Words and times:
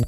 Und 0.00 0.06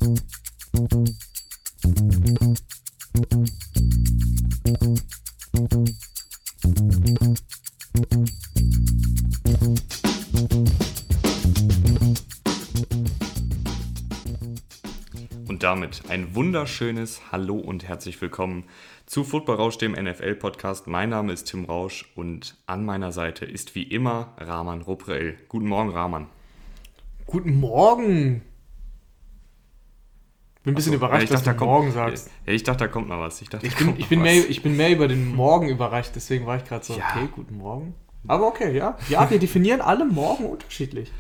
damit 15.61 16.03
ein 16.09 16.35
wunderschönes 16.35 17.31
Hallo 17.31 17.57
und 17.57 17.87
herzlich 17.87 18.21
willkommen 18.23 18.65
zu 19.05 19.25
Football 19.25 19.57
Rausch, 19.57 19.77
dem 19.77 19.93
NFL-Podcast. 19.93 20.87
Mein 20.87 21.11
Name 21.11 21.35
ist 21.35 21.45
Tim 21.45 21.67
Rausch 21.67 22.11
und 22.15 22.57
an 22.67 22.87
meiner 22.87 23.13
Seite 23.13 23.45
ist 23.45 23.75
wie 23.75 23.83
immer 23.83 24.35
Rahman 24.39 24.81
Ruprell. 24.81 25.37
Guten 25.49 25.69
Morgen, 25.69 25.91
Rahman. 25.91 26.29
Guten 27.27 27.61
Morgen. 27.61 28.52
Bin 30.65 30.73
ein 30.73 30.75
bisschen 30.77 30.93
Achso, 30.93 30.99
überrascht, 31.05 31.19
ja, 31.21 31.25
ich 31.25 31.31
dass 31.31 31.43
dachte, 31.43 31.59
du 31.59 31.65
da 31.65 31.71
morgen 31.71 31.93
kommt- 31.93 31.95
sagst. 32.17 32.31
Ja, 32.47 32.53
ich 32.53 32.63
dachte, 32.63 32.79
da 32.85 32.89
kommt 32.89 33.09
noch 33.09 33.19
was. 33.19 33.43
Ich, 33.43 33.49
dachte, 33.49 33.67
Ich 33.67 33.75
bin, 33.77 33.95
ich, 33.99 34.09
bin 34.09 34.23
mehr, 34.23 34.49
ich 34.49 34.63
bin 34.63 34.77
mehr 34.77 34.91
über 34.91 35.09
den 35.09 35.35
Morgen 35.35 35.69
überrascht, 35.69 36.13
deswegen 36.15 36.47
war 36.47 36.57
ich 36.57 36.65
gerade 36.65 36.85
so, 36.85 36.95
Ja. 36.95 37.05
okay, 37.17 37.29
guten 37.35 37.57
Morgen. 37.59 37.95
Aber 38.29 38.47
okay, 38.47 38.77
ja. 38.77 38.97
Ja, 39.09 39.29
wir 39.29 39.39
definieren 39.41 39.81
alle 39.81 40.05
Morgen 40.05 40.47
unterschiedlich. 40.47 41.11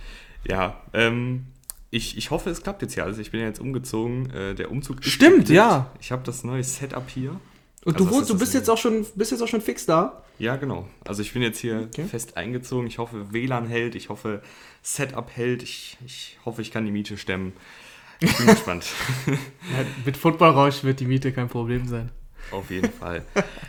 Ja, 0.48 0.80
ähm, 0.92 1.46
ich, 1.90 2.16
ich 2.16 2.30
hoffe, 2.30 2.50
es 2.50 2.62
klappt 2.62 2.82
jetzt 2.82 2.94
hier 2.94 3.02
alles. 3.04 3.18
Ich 3.18 3.32
bin 3.32 3.40
ja 3.40 3.46
jetzt 3.46 3.58
umgezogen. 3.60 4.30
Äh, 4.30 4.54
der 4.54 4.70
Umzug 4.70 5.00
ist 5.00 5.08
Stimmt, 5.10 5.38
geklärt. 5.46 5.56
ja. 5.56 5.90
Ich 6.00 6.12
habe 6.12 6.22
das 6.24 6.44
neue 6.44 6.62
Setup 6.62 7.08
hier. 7.10 7.38
Und 7.84 7.94
Also 7.96 8.04
du, 8.08 8.14
wohnst, 8.14 8.30
du 8.30 8.38
bist 8.38 8.54
jetzt 8.54 8.70
auch 8.70 8.78
schon, 8.78 9.04
bist 9.16 9.32
jetzt 9.32 9.40
auch 9.42 9.48
schon 9.48 9.60
fix 9.60 9.84
da. 9.86 10.22
Ja, 10.38 10.54
genau. 10.54 10.86
Also 11.04 11.20
ich 11.22 11.32
bin 11.32 11.42
jetzt 11.42 11.58
hier 11.58 11.88
Okay. 11.92 12.04
fest 12.04 12.36
eingezogen. 12.36 12.86
Ich 12.86 12.98
hoffe, 12.98 13.32
WLAN 13.32 13.66
hält. 13.66 13.96
Ich 13.96 14.08
hoffe, 14.08 14.40
Setup 14.82 15.28
hält. 15.34 15.64
Ich, 15.64 15.98
ich 16.06 16.38
hoffe, 16.44 16.62
ich 16.62 16.70
kann 16.70 16.84
die 16.84 16.92
Miete 16.92 17.16
stemmen. 17.18 17.52
Ich 18.22 18.36
bin 18.36 18.46
gespannt. 18.46 18.86
Ja, 19.26 19.86
mit 20.04 20.16
Footballrausch 20.16 20.84
wird 20.84 21.00
die 21.00 21.06
Miete 21.06 21.32
kein 21.32 21.48
Problem 21.48 21.86
sein. 21.86 22.10
Auf 22.50 22.70
jeden 22.70 22.92
Fall. 22.92 23.24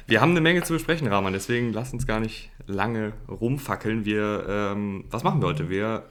Wir 0.08 0.20
haben 0.20 0.32
eine 0.32 0.42
Menge 0.42 0.64
zu 0.64 0.74
besprechen, 0.74 1.08
Rahman, 1.08 1.32
deswegen 1.34 1.72
lass 1.72 1.94
uns 1.94 2.08
gar 2.08 2.20
nicht 2.20 2.50
lange 2.66 3.14
rumfackeln. 3.30 4.04
Wir, 4.04 4.46
ähm, 4.50 5.06
was 5.10 5.24
machen 5.24 5.42
wir 5.42 5.48
heute? 5.48 5.70
Wir 5.70 6.04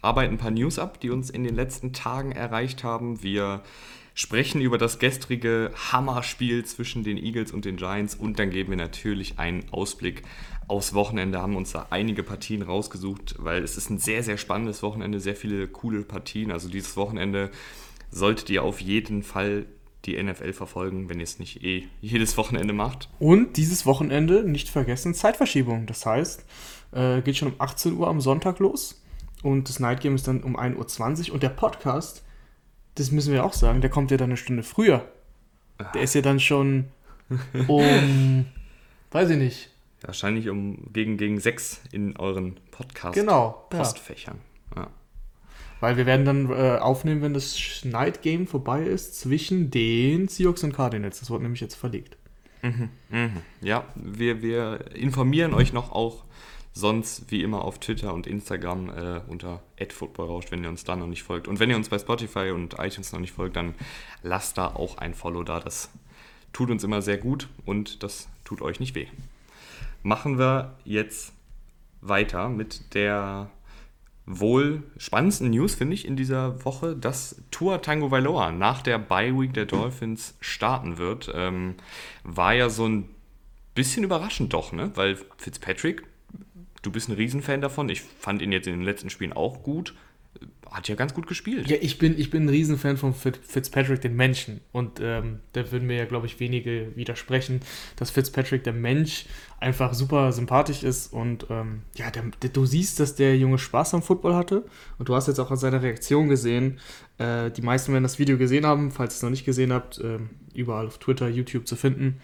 arbeiten 0.00 0.34
ein 0.34 0.38
paar 0.38 0.50
News 0.50 0.78
ab, 0.78 1.00
die 1.00 1.10
uns 1.10 1.30
in 1.30 1.42
den 1.42 1.54
letzten 1.54 1.92
Tagen 1.92 2.32
erreicht 2.32 2.84
haben. 2.84 3.22
Wir 3.22 3.62
sprechen 4.14 4.60
über 4.60 4.78
das 4.78 4.98
gestrige 4.98 5.72
Hammerspiel 5.92 6.64
zwischen 6.64 7.04
den 7.04 7.16
Eagles 7.16 7.52
und 7.52 7.64
den 7.64 7.76
Giants 7.76 8.14
und 8.14 8.38
dann 8.38 8.50
geben 8.50 8.70
wir 8.70 8.76
natürlich 8.76 9.38
einen 9.38 9.64
Ausblick 9.70 10.22
aufs 10.68 10.94
Wochenende, 10.94 11.40
haben 11.40 11.56
uns 11.56 11.72
da 11.72 11.86
einige 11.90 12.22
Partien 12.22 12.62
rausgesucht, 12.62 13.36
weil 13.38 13.62
es 13.64 13.76
ist 13.76 13.90
ein 13.90 13.98
sehr, 13.98 14.22
sehr 14.22 14.36
spannendes 14.36 14.82
Wochenende, 14.82 15.18
sehr 15.18 15.34
viele 15.34 15.66
coole 15.66 16.02
Partien. 16.02 16.52
Also 16.52 16.68
dieses 16.68 16.96
Wochenende 16.96 17.50
solltet 18.10 18.50
ihr 18.50 18.62
auf 18.62 18.80
jeden 18.80 19.22
Fall 19.22 19.66
die 20.04 20.22
NFL 20.22 20.52
verfolgen, 20.52 21.08
wenn 21.08 21.18
ihr 21.18 21.24
es 21.24 21.38
nicht 21.38 21.64
eh 21.64 21.88
jedes 22.00 22.36
Wochenende 22.36 22.72
macht. 22.72 23.08
Und 23.18 23.56
dieses 23.56 23.84
Wochenende, 23.86 24.48
nicht 24.48 24.68
vergessen, 24.68 25.14
Zeitverschiebung. 25.14 25.86
Das 25.86 26.06
heißt, 26.06 26.44
äh, 26.92 27.22
geht 27.22 27.36
schon 27.36 27.48
um 27.48 27.54
18 27.58 27.96
Uhr 27.96 28.08
am 28.08 28.20
Sonntag 28.20 28.58
los. 28.58 29.02
Und 29.42 29.68
das 29.68 29.80
Night 29.80 30.00
Game 30.00 30.14
ist 30.14 30.28
dann 30.28 30.42
um 30.42 30.56
1.20 30.58 31.28
Uhr. 31.28 31.34
Und 31.34 31.42
der 31.42 31.48
Podcast, 31.48 32.24
das 32.94 33.10
müssen 33.10 33.32
wir 33.32 33.44
auch 33.44 33.52
sagen, 33.52 33.80
der 33.80 33.90
kommt 33.90 34.10
ja 34.10 34.16
dann 34.16 34.30
eine 34.30 34.36
Stunde 34.36 34.62
früher. 34.62 35.06
Der 35.94 36.02
ist 36.02 36.14
ja 36.14 36.22
dann 36.22 36.40
schon 36.40 36.86
um, 37.68 38.46
weiß 39.10 39.30
ich 39.30 39.38
nicht. 39.38 39.70
Wahrscheinlich 40.02 40.48
um 40.48 40.92
gegen, 40.92 41.16
gegen 41.16 41.40
sechs 41.40 41.80
in 41.92 42.16
euren 42.16 42.56
Podcast 42.70 43.14
Genau, 43.14 43.66
ja. 43.72 43.78
Postfächern. 43.78 44.38
Ja. 44.76 44.88
Weil 45.80 45.96
wir 45.96 46.06
werden 46.06 46.24
dann 46.24 46.50
äh, 46.50 46.78
aufnehmen, 46.78 47.22
wenn 47.22 47.34
das 47.34 47.84
Night 47.84 48.22
Game 48.22 48.46
vorbei 48.46 48.82
ist, 48.82 49.18
zwischen 49.18 49.70
den 49.70 50.28
Seahawks 50.28 50.62
und 50.64 50.72
Cardinals. 50.72 51.20
Das 51.20 51.30
wurde 51.30 51.44
nämlich 51.44 51.60
jetzt 51.60 51.74
verlegt. 51.74 52.16
Mhm. 52.62 52.90
Ja, 53.60 53.84
wir, 53.94 54.42
wir 54.42 54.94
informieren 54.94 55.54
euch 55.54 55.72
noch 55.72 55.92
auch 55.92 56.24
sonst 56.72 57.30
wie 57.30 57.42
immer 57.42 57.62
auf 57.64 57.78
Twitter 57.78 58.14
und 58.14 58.26
Instagram 58.26 58.90
äh, 58.90 59.20
unter 59.28 59.62
@footballrausch, 59.88 60.50
wenn 60.50 60.62
ihr 60.62 60.68
uns 60.68 60.84
da 60.84 60.96
noch 60.96 61.06
nicht 61.06 61.22
folgt. 61.22 61.48
Und 61.48 61.60
wenn 61.60 61.70
ihr 61.70 61.76
uns 61.76 61.88
bei 61.88 61.98
Spotify 61.98 62.50
und 62.50 62.74
iTunes 62.78 63.12
noch 63.12 63.20
nicht 63.20 63.32
folgt, 63.32 63.56
dann 63.56 63.74
lasst 64.22 64.58
da 64.58 64.68
auch 64.68 64.98
ein 64.98 65.14
Follow 65.14 65.42
da. 65.42 65.60
Das 65.60 65.90
tut 66.52 66.70
uns 66.70 66.84
immer 66.84 67.02
sehr 67.02 67.18
gut 67.18 67.48
und 67.64 68.02
das 68.02 68.28
tut 68.44 68.62
euch 68.62 68.80
nicht 68.80 68.94
weh. 68.94 69.06
Machen 70.02 70.38
wir 70.38 70.76
jetzt 70.84 71.32
weiter 72.00 72.48
mit 72.48 72.94
der 72.94 73.50
wohl 74.26 74.82
spannendsten 74.98 75.50
News, 75.50 75.74
finde 75.74 75.94
ich, 75.94 76.06
in 76.06 76.16
dieser 76.16 76.64
Woche, 76.64 76.94
dass 76.94 77.42
Tua 77.50 77.78
Tango 77.78 78.10
Vailoa 78.10 78.52
nach 78.52 78.82
der 78.82 78.98
Bye 78.98 79.38
Week 79.38 79.54
der 79.54 79.64
Dolphins 79.64 80.36
starten 80.40 80.98
wird. 80.98 81.32
Ähm, 81.34 81.74
war 82.24 82.52
ja 82.52 82.68
so 82.68 82.86
ein 82.86 83.08
bisschen 83.74 84.04
überraschend 84.04 84.52
doch, 84.52 84.72
ne? 84.72 84.90
Weil 84.94 85.18
Fitzpatrick, 85.38 86.02
du 86.82 86.90
bist 86.90 87.08
ein 87.08 87.14
Riesenfan 87.14 87.62
davon. 87.62 87.88
Ich 87.88 88.02
fand 88.02 88.42
ihn 88.42 88.52
jetzt 88.52 88.66
in 88.66 88.74
den 88.74 88.82
letzten 88.82 89.08
Spielen 89.08 89.32
auch 89.32 89.62
gut. 89.62 89.94
Hat 90.70 90.86
ja 90.86 90.96
ganz 90.96 91.14
gut 91.14 91.26
gespielt. 91.26 91.70
Ja, 91.70 91.78
ich 91.80 91.96
bin, 91.98 92.18
ich 92.18 92.28
bin 92.28 92.44
ein 92.44 92.48
Riesenfan 92.50 92.98
von 92.98 93.14
Fit- 93.14 93.40
Fitzpatrick, 93.42 94.02
den 94.02 94.14
Menschen. 94.14 94.60
Und 94.70 95.00
ähm, 95.00 95.40
da 95.54 95.72
würden 95.72 95.86
mir 95.86 95.96
ja, 95.96 96.04
glaube 96.04 96.26
ich, 96.26 96.40
wenige 96.40 96.94
widersprechen, 96.94 97.60
dass 97.96 98.10
Fitzpatrick, 98.10 98.64
der 98.64 98.74
Mensch, 98.74 99.24
einfach 99.60 99.94
super 99.94 100.30
sympathisch 100.32 100.82
ist. 100.82 101.10
Und 101.10 101.46
ähm, 101.48 101.82
ja, 101.96 102.10
der, 102.10 102.24
der, 102.42 102.50
du 102.50 102.66
siehst, 102.66 103.00
dass 103.00 103.14
der 103.14 103.36
Junge 103.38 103.56
Spaß 103.56 103.94
am 103.94 104.02
Football 104.02 104.34
hatte. 104.34 104.66
Und 104.98 105.08
du 105.08 105.14
hast 105.14 105.26
jetzt 105.26 105.38
auch 105.40 105.50
an 105.50 105.56
seiner 105.56 105.82
Reaktion 105.82 106.28
gesehen. 106.28 106.80
Äh, 107.16 107.50
die 107.50 107.62
meisten 107.62 107.92
werden 107.92 108.02
das 108.02 108.18
Video 108.18 108.36
gesehen 108.36 108.66
haben, 108.66 108.90
falls 108.90 109.14
ihr 109.14 109.16
es 109.16 109.22
noch 109.22 109.30
nicht 109.30 109.46
gesehen 109.46 109.72
habt, 109.72 109.98
ähm, 110.04 110.28
überall 110.52 110.86
auf 110.86 110.98
Twitter, 110.98 111.28
YouTube 111.28 111.66
zu 111.66 111.76
finden. 111.76 112.20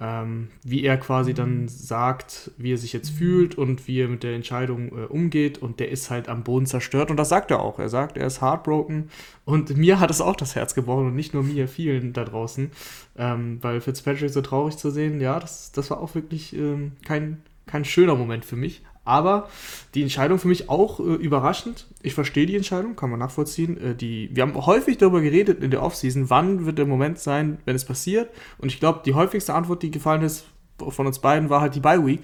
Ähm, 0.00 0.48
wie 0.64 0.84
er 0.84 0.96
quasi 0.96 1.34
dann 1.34 1.68
sagt, 1.68 2.50
wie 2.58 2.72
er 2.72 2.78
sich 2.78 2.92
jetzt 2.92 3.10
fühlt 3.10 3.56
und 3.56 3.86
wie 3.86 4.00
er 4.00 4.08
mit 4.08 4.24
der 4.24 4.34
Entscheidung 4.34 4.88
äh, 4.88 5.04
umgeht. 5.06 5.58
Und 5.58 5.78
der 5.78 5.90
ist 5.90 6.10
halt 6.10 6.28
am 6.28 6.42
Boden 6.42 6.66
zerstört. 6.66 7.10
Und 7.10 7.16
das 7.16 7.28
sagt 7.28 7.50
er 7.52 7.60
auch. 7.60 7.78
Er 7.78 7.88
sagt, 7.88 8.16
er 8.16 8.26
ist 8.26 8.42
heartbroken. 8.42 9.10
Und 9.44 9.76
mir 9.76 10.00
hat 10.00 10.10
es 10.10 10.20
auch 10.20 10.36
das 10.36 10.56
Herz 10.56 10.74
gebrochen 10.74 11.06
und 11.06 11.14
nicht 11.14 11.32
nur 11.32 11.44
mir, 11.44 11.68
vielen 11.68 12.12
da 12.12 12.24
draußen. 12.24 12.72
Ähm, 13.16 13.58
weil 13.62 13.80
Fitzpatrick 13.80 14.30
so 14.30 14.40
traurig 14.40 14.76
zu 14.76 14.90
sehen, 14.90 15.20
ja, 15.20 15.38
das, 15.38 15.70
das 15.70 15.90
war 15.90 16.00
auch 16.00 16.14
wirklich 16.16 16.54
ähm, 16.56 16.92
kein, 17.04 17.42
kein 17.66 17.84
schöner 17.84 18.16
Moment 18.16 18.44
für 18.44 18.56
mich. 18.56 18.82
Aber 19.04 19.48
die 19.94 20.02
Entscheidung 20.02 20.38
für 20.38 20.48
mich 20.48 20.70
auch 20.70 20.98
äh, 20.98 21.02
überraschend. 21.02 21.86
Ich 22.02 22.14
verstehe 22.14 22.46
die 22.46 22.56
Entscheidung, 22.56 22.96
kann 22.96 23.10
man 23.10 23.18
nachvollziehen. 23.18 23.78
Äh, 23.78 23.94
die, 23.94 24.30
wir 24.32 24.42
haben 24.42 24.54
häufig 24.54 24.96
darüber 24.96 25.20
geredet 25.20 25.62
in 25.62 25.70
der 25.70 25.82
Offseason, 25.82 26.30
wann 26.30 26.64
wird 26.64 26.78
der 26.78 26.86
Moment 26.86 27.18
sein, 27.18 27.58
wenn 27.66 27.76
es 27.76 27.84
passiert. 27.84 28.30
Und 28.58 28.72
ich 28.72 28.80
glaube, 28.80 29.02
die 29.04 29.14
häufigste 29.14 29.54
Antwort, 29.54 29.82
die 29.82 29.90
gefallen 29.90 30.22
ist 30.22 30.46
von 30.78 31.06
uns 31.06 31.18
beiden, 31.18 31.50
war 31.50 31.60
halt 31.60 31.74
die 31.74 31.80
Bye 31.80 32.04
Week. 32.04 32.22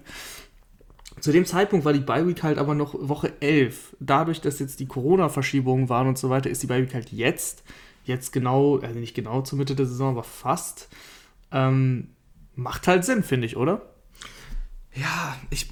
Zu 1.20 1.32
dem 1.32 1.44
Zeitpunkt 1.44 1.84
war 1.84 1.92
die 1.92 2.00
Bye 2.00 2.26
Week 2.26 2.42
halt 2.42 2.56
aber 2.56 2.74
noch 2.74 2.94
Woche 2.98 3.34
11. 3.40 3.96
Dadurch, 4.00 4.40
dass 4.40 4.58
jetzt 4.58 4.80
die 4.80 4.86
Corona-Verschiebungen 4.86 5.90
waren 5.90 6.08
und 6.08 6.18
so 6.18 6.30
weiter, 6.30 6.48
ist 6.48 6.62
die 6.62 6.66
Bye 6.66 6.82
Week 6.82 6.94
halt 6.94 7.12
jetzt. 7.12 7.62
Jetzt 8.04 8.32
genau, 8.32 8.78
also 8.78 8.98
nicht 8.98 9.14
genau 9.14 9.42
zur 9.42 9.58
Mitte 9.58 9.74
der 9.74 9.84
Saison, 9.84 10.12
aber 10.12 10.22
fast. 10.22 10.88
Ähm, 11.52 12.08
macht 12.56 12.86
halt 12.86 13.04
Sinn, 13.04 13.22
finde 13.22 13.46
ich, 13.46 13.58
oder? 13.58 13.82
Ja, 14.94 15.36
ich, 15.50 15.68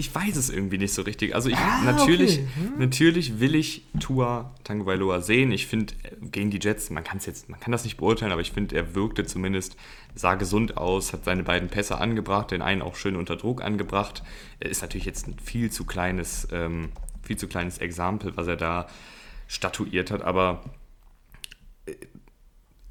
ich 0.00 0.14
weiß 0.14 0.36
es 0.36 0.50
irgendwie 0.50 0.78
nicht 0.78 0.92
so 0.92 1.02
richtig. 1.02 1.34
Also 1.34 1.48
ich, 1.48 1.56
Ah, 1.56 1.82
natürlich, 1.84 2.38
okay. 2.38 2.48
Hm. 2.56 2.78
natürlich 2.78 3.38
will 3.38 3.54
ich 3.54 3.84
Tua 4.00 4.54
Tagovailoa 4.64 5.20
sehen. 5.20 5.52
Ich 5.52 5.66
finde 5.66 5.94
gegen 6.22 6.50
die 6.50 6.58
Jets, 6.60 6.90
man 6.90 7.04
kann 7.04 7.18
es 7.18 7.26
jetzt, 7.26 7.48
man 7.48 7.60
kann 7.60 7.70
das 7.70 7.84
nicht 7.84 7.98
beurteilen, 7.98 8.32
aber 8.32 8.40
ich 8.40 8.52
finde, 8.52 8.74
er 8.74 8.94
wirkte 8.94 9.24
zumindest, 9.26 9.76
sah 10.14 10.34
gesund 10.34 10.76
aus, 10.76 11.12
hat 11.12 11.24
seine 11.24 11.42
beiden 11.42 11.68
Pässe 11.68 11.98
angebracht, 11.98 12.50
den 12.50 12.62
einen 12.62 12.82
auch 12.82 12.96
schön 12.96 13.14
unter 13.14 13.36
Druck 13.36 13.62
angebracht. 13.62 14.22
Er 14.58 14.70
ist 14.70 14.82
natürlich 14.82 15.06
jetzt 15.06 15.28
ein 15.28 15.36
viel 15.38 15.70
zu 15.70 15.84
kleines, 15.84 16.48
ähm, 16.50 16.88
viel 17.22 17.36
zu 17.36 17.46
kleines 17.46 17.78
Exempel, 17.78 18.36
was 18.36 18.46
er 18.46 18.56
da 18.56 18.88
statuiert 19.46 20.10
hat, 20.10 20.22
aber 20.22 20.64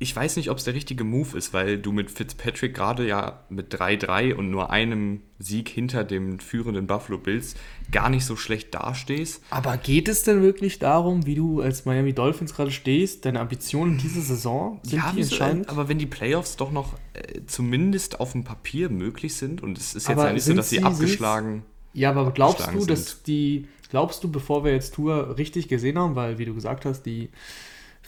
ich 0.01 0.15
weiß 0.15 0.37
nicht, 0.37 0.49
ob 0.49 0.57
es 0.57 0.63
der 0.63 0.73
richtige 0.75 1.03
Move 1.03 1.37
ist, 1.37 1.53
weil 1.53 1.77
du 1.77 1.91
mit 1.91 2.09
Fitzpatrick 2.09 2.73
gerade 2.73 3.05
ja 3.05 3.43
mit 3.49 3.73
3-3 3.75 4.33
und 4.33 4.49
nur 4.49 4.69
einem 4.69 5.21
Sieg 5.39 5.67
hinter 5.67 6.05
dem 6.05 6.39
führenden 6.39 6.87
Buffalo 6.87 7.17
Bills 7.17 7.55
gar 7.91 8.09
nicht 8.09 8.23
so 8.25 8.37
schlecht 8.37 8.73
dastehst. 8.73 9.43
Aber 9.49 9.75
geht 9.77 10.07
es 10.07 10.23
denn 10.23 10.41
wirklich 10.41 10.79
darum, 10.79 11.25
wie 11.25 11.35
du 11.35 11.59
als 11.61 11.83
Miami 11.85 12.13
Dolphins 12.13 12.53
gerade 12.55 12.71
stehst, 12.71 13.25
deine 13.25 13.41
Ambitionen 13.41 13.97
diese 13.97 14.21
Saison 14.21 14.79
sind 14.83 15.03
die 15.11 15.17
wieso, 15.17 15.35
entscheidend? 15.35 15.69
aber 15.69 15.89
wenn 15.89 15.97
die 15.97 16.05
Playoffs 16.05 16.55
doch 16.55 16.71
noch 16.71 16.93
äh, 17.13 17.41
zumindest 17.45 18.21
auf 18.21 18.31
dem 18.31 18.45
Papier 18.45 18.89
möglich 18.89 19.35
sind 19.35 19.61
und 19.61 19.77
es 19.77 19.95
ist 19.95 20.07
jetzt 20.07 20.17
Aber 20.17 20.27
ja 20.27 20.33
nicht 20.33 20.43
so, 20.45 20.53
dass 20.53 20.69
sie 20.69 20.77
sie- 20.77 20.83
abgeschlagen. 20.83 21.63
Ja, 21.93 22.11
aber 22.11 22.31
glaubst 22.31 22.69
du, 22.71 22.85
dass 22.85 23.09
sind. 23.09 23.27
die, 23.27 23.67
glaubst 23.89 24.23
du, 24.23 24.31
bevor 24.31 24.63
wir 24.63 24.71
jetzt 24.71 24.93
Tour 24.93 25.37
richtig 25.37 25.67
gesehen 25.67 25.97
haben, 25.97 26.15
weil, 26.15 26.37
wie 26.37 26.45
du 26.45 26.53
gesagt 26.53 26.85
hast, 26.85 27.01
die 27.01 27.29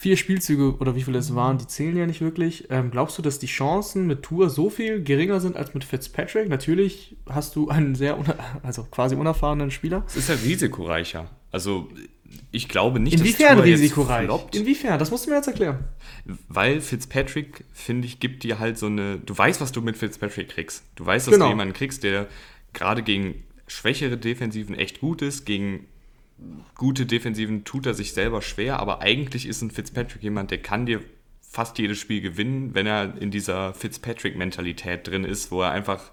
vier 0.01 0.17
Spielzüge 0.17 0.77
oder 0.79 0.95
wie 0.95 1.03
viele 1.03 1.19
es 1.19 1.35
waren, 1.35 1.59
die 1.59 1.67
zählen 1.67 1.95
ja 1.95 2.07
nicht 2.07 2.21
wirklich. 2.21 2.65
Ähm, 2.71 2.89
glaubst 2.89 3.19
du, 3.19 3.21
dass 3.21 3.37
die 3.37 3.45
Chancen 3.45 4.07
mit 4.07 4.23
Tour 4.23 4.49
so 4.49 4.71
viel 4.71 5.03
geringer 5.03 5.39
sind 5.39 5.55
als 5.55 5.75
mit 5.75 5.83
Fitzpatrick? 5.83 6.49
Natürlich 6.49 7.15
hast 7.29 7.55
du 7.55 7.69
einen 7.69 7.93
sehr, 7.93 8.17
also 8.63 8.83
quasi 8.85 9.15
unerfahrenen 9.15 9.69
Spieler. 9.69 10.03
Es 10.07 10.15
ist 10.17 10.29
ja 10.29 10.35
risikoreicher. 10.43 11.29
Also 11.51 11.87
ich 12.51 12.67
glaube 12.67 12.99
nicht, 12.99 13.19
Inwiefern 13.19 13.59
risikoreich? 13.59 14.27
Inwiefern? 14.55 14.97
Das 14.97 15.11
musst 15.11 15.27
du 15.27 15.29
mir 15.29 15.35
jetzt 15.35 15.47
erklären. 15.47 15.83
Weil 16.47 16.81
Fitzpatrick, 16.81 17.63
finde 17.71 18.07
ich, 18.07 18.19
gibt 18.19 18.41
dir 18.41 18.57
halt 18.57 18.79
so 18.79 18.87
eine. 18.87 19.19
Du 19.19 19.37
weißt, 19.37 19.61
was 19.61 19.71
du 19.71 19.81
mit 19.83 19.97
Fitzpatrick 19.97 20.49
kriegst. 20.49 20.83
Du 20.95 21.05
weißt, 21.05 21.27
dass 21.27 21.33
Genau. 21.35 21.45
du 21.45 21.51
jemanden 21.51 21.75
kriegst, 21.75 22.03
der 22.03 22.25
gerade 22.73 23.03
gegen 23.03 23.43
schwächere 23.67 24.17
Defensiven 24.17 24.73
echt 24.73 24.99
gut 24.99 25.21
ist, 25.21 25.45
gegen 25.45 25.85
gute 26.75 27.05
Defensiven 27.05 27.63
tut 27.63 27.85
er 27.85 27.93
sich 27.93 28.13
selber 28.13 28.41
schwer, 28.41 28.79
aber 28.79 29.01
eigentlich 29.01 29.45
ist 29.47 29.61
ein 29.61 29.71
Fitzpatrick 29.71 30.23
jemand, 30.23 30.51
der 30.51 30.57
kann 30.59 30.85
dir 30.85 31.01
fast 31.41 31.77
jedes 31.79 31.97
Spiel 31.99 32.21
gewinnen, 32.21 32.73
wenn 32.73 32.87
er 32.87 33.15
in 33.21 33.29
dieser 33.31 33.73
Fitzpatrick-Mentalität 33.73 35.07
drin 35.07 35.23
ist, 35.25 35.51
wo 35.51 35.61
er 35.61 35.71
einfach 35.71 36.11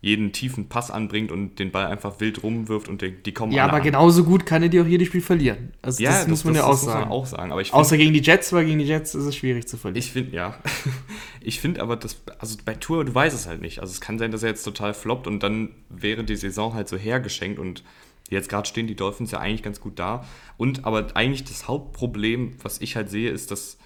jeden 0.00 0.30
tiefen 0.32 0.68
Pass 0.68 0.92
anbringt 0.92 1.32
und 1.32 1.58
den 1.58 1.72
Ball 1.72 1.86
einfach 1.86 2.20
wild 2.20 2.44
rumwirft 2.44 2.88
und 2.88 3.02
die, 3.02 3.10
die 3.10 3.32
kommen 3.32 3.50
Ja, 3.52 3.64
aber 3.64 3.78
an. 3.78 3.82
genauso 3.82 4.22
gut 4.22 4.46
kann 4.46 4.62
er 4.62 4.68
dir 4.68 4.82
auch 4.82 4.86
jedes 4.86 5.08
Spiel 5.08 5.20
verlieren. 5.20 5.72
Also 5.82 6.00
Ja, 6.02 6.12
das, 6.12 6.28
muss 6.28 6.44
man 6.44 6.54
ja 6.54 6.64
auch 6.64 6.70
das 6.70 6.82
sagen. 6.84 7.00
Man 7.00 7.08
auch 7.10 7.26
sagen. 7.26 7.50
Aber 7.50 7.60
ich 7.60 7.70
find- 7.70 7.80
Außer 7.80 7.96
gegen 7.96 8.12
die 8.12 8.20
Jets, 8.22 8.52
weil 8.52 8.64
gegen 8.64 8.78
die 8.78 8.84
Jets 8.84 9.16
ist 9.16 9.24
es 9.24 9.34
schwierig 9.34 9.66
zu 9.66 9.76
verlieren. 9.76 9.98
Ich 9.98 10.12
finde, 10.12 10.36
ja. 10.36 10.56
Ich 11.40 11.60
finde 11.60 11.82
aber, 11.82 11.96
das, 11.96 12.20
also 12.38 12.56
bei 12.64 12.74
Tour, 12.74 13.04
du 13.04 13.14
weißt 13.14 13.34
es 13.34 13.46
halt 13.48 13.60
nicht. 13.60 13.80
Also 13.80 13.90
es 13.92 14.00
kann 14.00 14.18
sein, 14.18 14.30
dass 14.30 14.42
er 14.44 14.50
jetzt 14.50 14.62
total 14.62 14.94
floppt 14.94 15.26
und 15.26 15.42
dann 15.42 15.70
wäre 15.88 16.22
die 16.22 16.36
Saison 16.36 16.74
halt 16.74 16.88
so 16.88 16.96
hergeschenkt 16.96 17.58
und 17.58 17.82
jetzt 18.30 18.48
gerade 18.48 18.68
stehen 18.68 18.86
die 18.86 18.96
Dolphins 18.96 19.30
ja 19.30 19.38
eigentlich 19.38 19.62
ganz 19.62 19.80
gut 19.80 19.98
da. 19.98 20.26
Und 20.56 20.84
aber 20.84 21.08
eigentlich 21.14 21.44
das 21.44 21.68
Hauptproblem, 21.68 22.56
was 22.62 22.80
ich 22.80 22.96
halt 22.96 23.10
sehe, 23.10 23.30
ist, 23.30 23.50
dass 23.50 23.78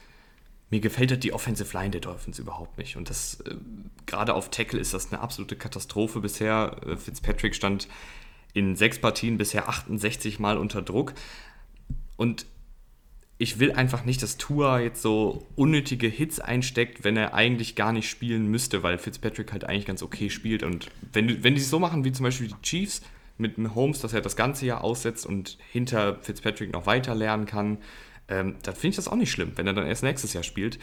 mir 0.70 0.80
gefällt 0.80 1.10
halt 1.10 1.22
die 1.22 1.34
Offensive 1.34 1.76
Line 1.76 1.90
der 1.90 2.00
Dolphins 2.00 2.38
überhaupt 2.38 2.78
nicht. 2.78 2.96
Und 2.96 3.10
das, 3.10 3.40
äh, 3.40 3.56
gerade 4.06 4.34
auf 4.34 4.50
Tackle 4.50 4.80
ist 4.80 4.94
das 4.94 5.12
eine 5.12 5.20
absolute 5.20 5.54
Katastrophe 5.54 6.20
bisher. 6.20 6.76
Äh, 6.86 6.96
Fitzpatrick 6.96 7.54
stand 7.54 7.88
in 8.54 8.74
sechs 8.74 8.98
Partien 8.98 9.36
bisher 9.36 9.68
68 9.68 10.38
Mal 10.38 10.56
unter 10.56 10.80
Druck. 10.80 11.12
Und 12.16 12.46
ich 13.36 13.58
will 13.58 13.72
einfach 13.72 14.04
nicht, 14.04 14.22
dass 14.22 14.38
Tua 14.38 14.80
jetzt 14.80 15.02
so 15.02 15.46
unnötige 15.56 16.06
Hits 16.06 16.40
einsteckt, 16.40 17.04
wenn 17.04 17.16
er 17.16 17.34
eigentlich 17.34 17.74
gar 17.74 17.92
nicht 17.92 18.08
spielen 18.08 18.46
müsste, 18.46 18.82
weil 18.82 18.98
Fitzpatrick 18.98 19.52
halt 19.52 19.64
eigentlich 19.64 19.86
ganz 19.86 20.02
okay 20.02 20.30
spielt. 20.30 20.62
Und 20.62 20.88
wenn, 21.12 21.42
wenn 21.42 21.54
die 21.54 21.60
es 21.60 21.68
so 21.68 21.78
machen 21.78 22.04
wie 22.04 22.12
zum 22.12 22.24
Beispiel 22.24 22.48
die 22.48 22.62
Chiefs 22.62 23.02
mit 23.38 23.56
dem 23.56 23.74
Holmes, 23.74 24.00
dass 24.00 24.12
er 24.12 24.20
das 24.20 24.36
ganze 24.36 24.66
Jahr 24.66 24.82
aussetzt 24.84 25.26
und 25.26 25.58
hinter 25.70 26.16
Fitzpatrick 26.20 26.72
noch 26.72 26.86
weiter 26.86 27.14
lernen 27.14 27.46
kann, 27.46 27.78
ähm, 28.28 28.56
dann 28.62 28.74
finde 28.74 28.88
ich 28.88 28.96
das 28.96 29.08
auch 29.08 29.16
nicht 29.16 29.30
schlimm, 29.30 29.52
wenn 29.56 29.66
er 29.66 29.72
dann 29.72 29.86
erst 29.86 30.02
nächstes 30.02 30.32
Jahr 30.32 30.42
spielt. 30.42 30.78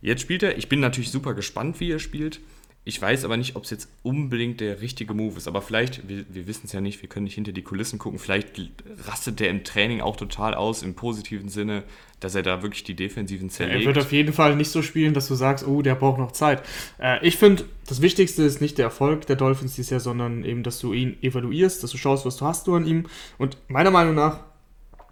Jetzt 0.00 0.22
spielt 0.22 0.42
er, 0.42 0.58
ich 0.58 0.68
bin 0.68 0.80
natürlich 0.80 1.10
super 1.10 1.34
gespannt, 1.34 1.80
wie 1.80 1.90
er 1.90 1.98
spielt. 1.98 2.40
Ich 2.84 3.00
weiß 3.00 3.24
aber 3.24 3.36
nicht, 3.36 3.54
ob 3.54 3.62
es 3.62 3.70
jetzt 3.70 3.88
unbedingt 4.02 4.60
der 4.60 4.80
richtige 4.80 5.14
Move 5.14 5.36
ist. 5.36 5.46
Aber 5.46 5.62
vielleicht, 5.62 6.08
wir, 6.08 6.24
wir 6.28 6.48
wissen 6.48 6.62
es 6.64 6.72
ja 6.72 6.80
nicht, 6.80 7.00
wir 7.00 7.08
können 7.08 7.24
nicht 7.24 7.36
hinter 7.36 7.52
die 7.52 7.62
Kulissen 7.62 8.00
gucken. 8.00 8.18
Vielleicht 8.18 8.60
rastet 9.06 9.38
der 9.38 9.50
im 9.50 9.62
Training 9.62 10.00
auch 10.00 10.16
total 10.16 10.54
aus, 10.54 10.82
im 10.82 10.94
positiven 10.94 11.48
Sinne, 11.48 11.84
dass 12.18 12.34
er 12.34 12.42
da 12.42 12.62
wirklich 12.62 12.82
die 12.82 12.94
Defensiven 12.94 13.48
Er 13.48 13.52
zerlegt. 13.52 13.86
wird 13.86 13.98
auf 13.98 14.10
jeden 14.10 14.32
Fall 14.32 14.56
nicht 14.56 14.70
so 14.70 14.82
spielen, 14.82 15.14
dass 15.14 15.28
du 15.28 15.36
sagst, 15.36 15.64
oh, 15.64 15.80
der 15.82 15.94
braucht 15.94 16.18
noch 16.18 16.32
Zeit. 16.32 16.62
Äh, 16.98 17.24
ich 17.24 17.36
finde, 17.36 17.64
das 17.86 18.02
Wichtigste 18.02 18.42
ist 18.42 18.60
nicht 18.60 18.78
der 18.78 18.86
Erfolg 18.86 19.26
der 19.26 19.36
Dolphins 19.36 19.76
dieses 19.76 19.90
Jahr, 19.90 20.00
sondern 20.00 20.44
eben, 20.44 20.64
dass 20.64 20.80
du 20.80 20.92
ihn 20.92 21.16
evaluierst, 21.22 21.84
dass 21.84 21.92
du 21.92 21.98
schaust, 21.98 22.26
was 22.26 22.36
du 22.36 22.46
hast 22.46 22.66
du 22.66 22.74
an 22.74 22.84
ihm. 22.84 23.06
Und 23.38 23.58
meiner 23.68 23.92
Meinung 23.92 24.16
nach 24.16 24.40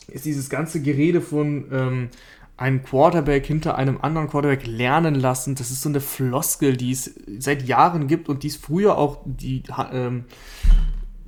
ist 0.08 0.24
dieses 0.24 0.50
ganze 0.50 0.82
Gerede 0.82 1.20
von 1.20 1.66
ähm, 1.70 2.08
einem 2.60 2.82
Quarterback 2.82 3.46
hinter 3.46 3.76
einem 3.76 3.98
anderen 4.02 4.28
Quarterback 4.28 4.66
lernen 4.66 5.14
lassen, 5.14 5.54
das 5.54 5.70
ist 5.70 5.80
so 5.80 5.88
eine 5.88 6.00
Floskel, 6.00 6.76
die 6.76 6.92
es 6.92 7.14
seit 7.38 7.66
Jahren 7.66 8.06
gibt 8.06 8.28
und 8.28 8.42
die 8.42 8.48
es 8.48 8.56
früher 8.56 8.98
auch, 8.98 9.22
die, 9.24 9.62
ähm, 9.92 10.26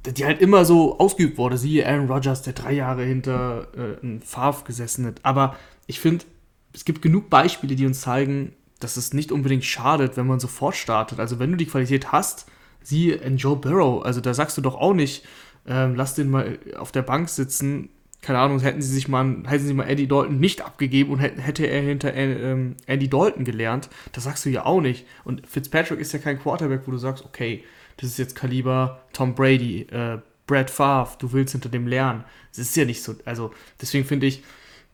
die 0.05 0.27
halt 0.27 0.43
immer 0.43 0.67
so 0.67 0.99
ausgeübt 0.99 1.39
wurde. 1.39 1.57
Siehe 1.57 1.89
Aaron 1.89 2.11
Rodgers, 2.11 2.43
der 2.43 2.53
drei 2.53 2.73
Jahre 2.73 3.05
hinter 3.05 3.69
äh, 3.75 4.05
einem 4.05 4.21
Favre 4.21 4.65
gesessen 4.65 5.07
hat. 5.07 5.21
Aber 5.23 5.57
ich 5.87 6.01
finde, 6.01 6.27
es 6.75 6.85
gibt 6.85 7.01
genug 7.01 7.31
Beispiele, 7.31 7.77
die 7.77 7.87
uns 7.87 8.03
zeigen, 8.03 8.53
dass 8.79 8.99
es 8.99 9.15
nicht 9.15 9.33
unbedingt 9.33 9.65
schadet, 9.65 10.19
wenn 10.19 10.27
man 10.27 10.39
sofort 10.39 10.77
startet. 10.77 11.19
Also 11.19 11.39
wenn 11.39 11.51
du 11.51 11.57
die 11.57 11.67
Qualität 11.67 12.13
hast, 12.13 12.47
siehe 12.83 13.15
in 13.15 13.39
Joe 13.39 13.57
Burrow, 13.57 14.05
also 14.05 14.21
da 14.21 14.35
sagst 14.35 14.59
du 14.59 14.61
doch 14.61 14.75
auch 14.75 14.93
nicht, 14.93 15.25
ähm, 15.67 15.95
lass 15.95 16.15
den 16.15 16.31
mal 16.31 16.59
auf 16.77 16.93
der 16.93 17.03
Bank 17.03 17.31
sitzen. 17.31 17.89
Keine 18.23 18.39
Ahnung, 18.39 18.61
hätten 18.61 18.81
sie 18.81 18.93
sich 18.93 19.09
mal, 19.09 19.43
hätten 19.47 19.67
sie 19.67 19.75
mal 19.75 19.85
Andy 19.85 20.07
Dalton 20.07 20.39
nicht 20.39 20.63
abgegeben 20.63 21.11
und 21.11 21.19
hätte, 21.19 21.67
er 21.67 21.83
hinter 21.83 22.15
ähm, 22.15 22.77
Andy 22.87 23.09
Dalton 23.09 23.45
gelernt, 23.45 23.91
das 24.13 24.25
sagst 24.25 24.45
du 24.45 24.51
ja 24.51 24.65
auch 24.65 24.81
nicht. 24.81 25.07
Und 25.25 25.47
Fitzpatrick 25.47 25.99
ist 25.99 26.13
ja 26.13 26.21
kein 26.21 26.39
Quarterback, 26.39 26.83
wo 26.87 26.93
du 26.93 26.99
sagst, 26.99 27.25
okay, 27.25 27.65
das 27.97 28.11
ist 28.11 28.19
jetzt 28.19 28.37
Kaliber 28.37 29.03
Tom 29.13 29.35
Brady, 29.35 29.83
äh, 29.91 30.19
Brad 30.47 30.71
Favre, 30.71 31.17
du 31.19 31.33
willst 31.33 31.53
hinter 31.53 31.69
dem 31.69 31.87
lernen. 31.87 32.25
Das 32.51 32.59
ist 32.59 32.77
ja 32.77 32.85
nicht 32.85 33.03
so. 33.03 33.15
Also 33.25 33.53
deswegen 33.81 34.05
finde 34.05 34.27
ich 34.27 34.43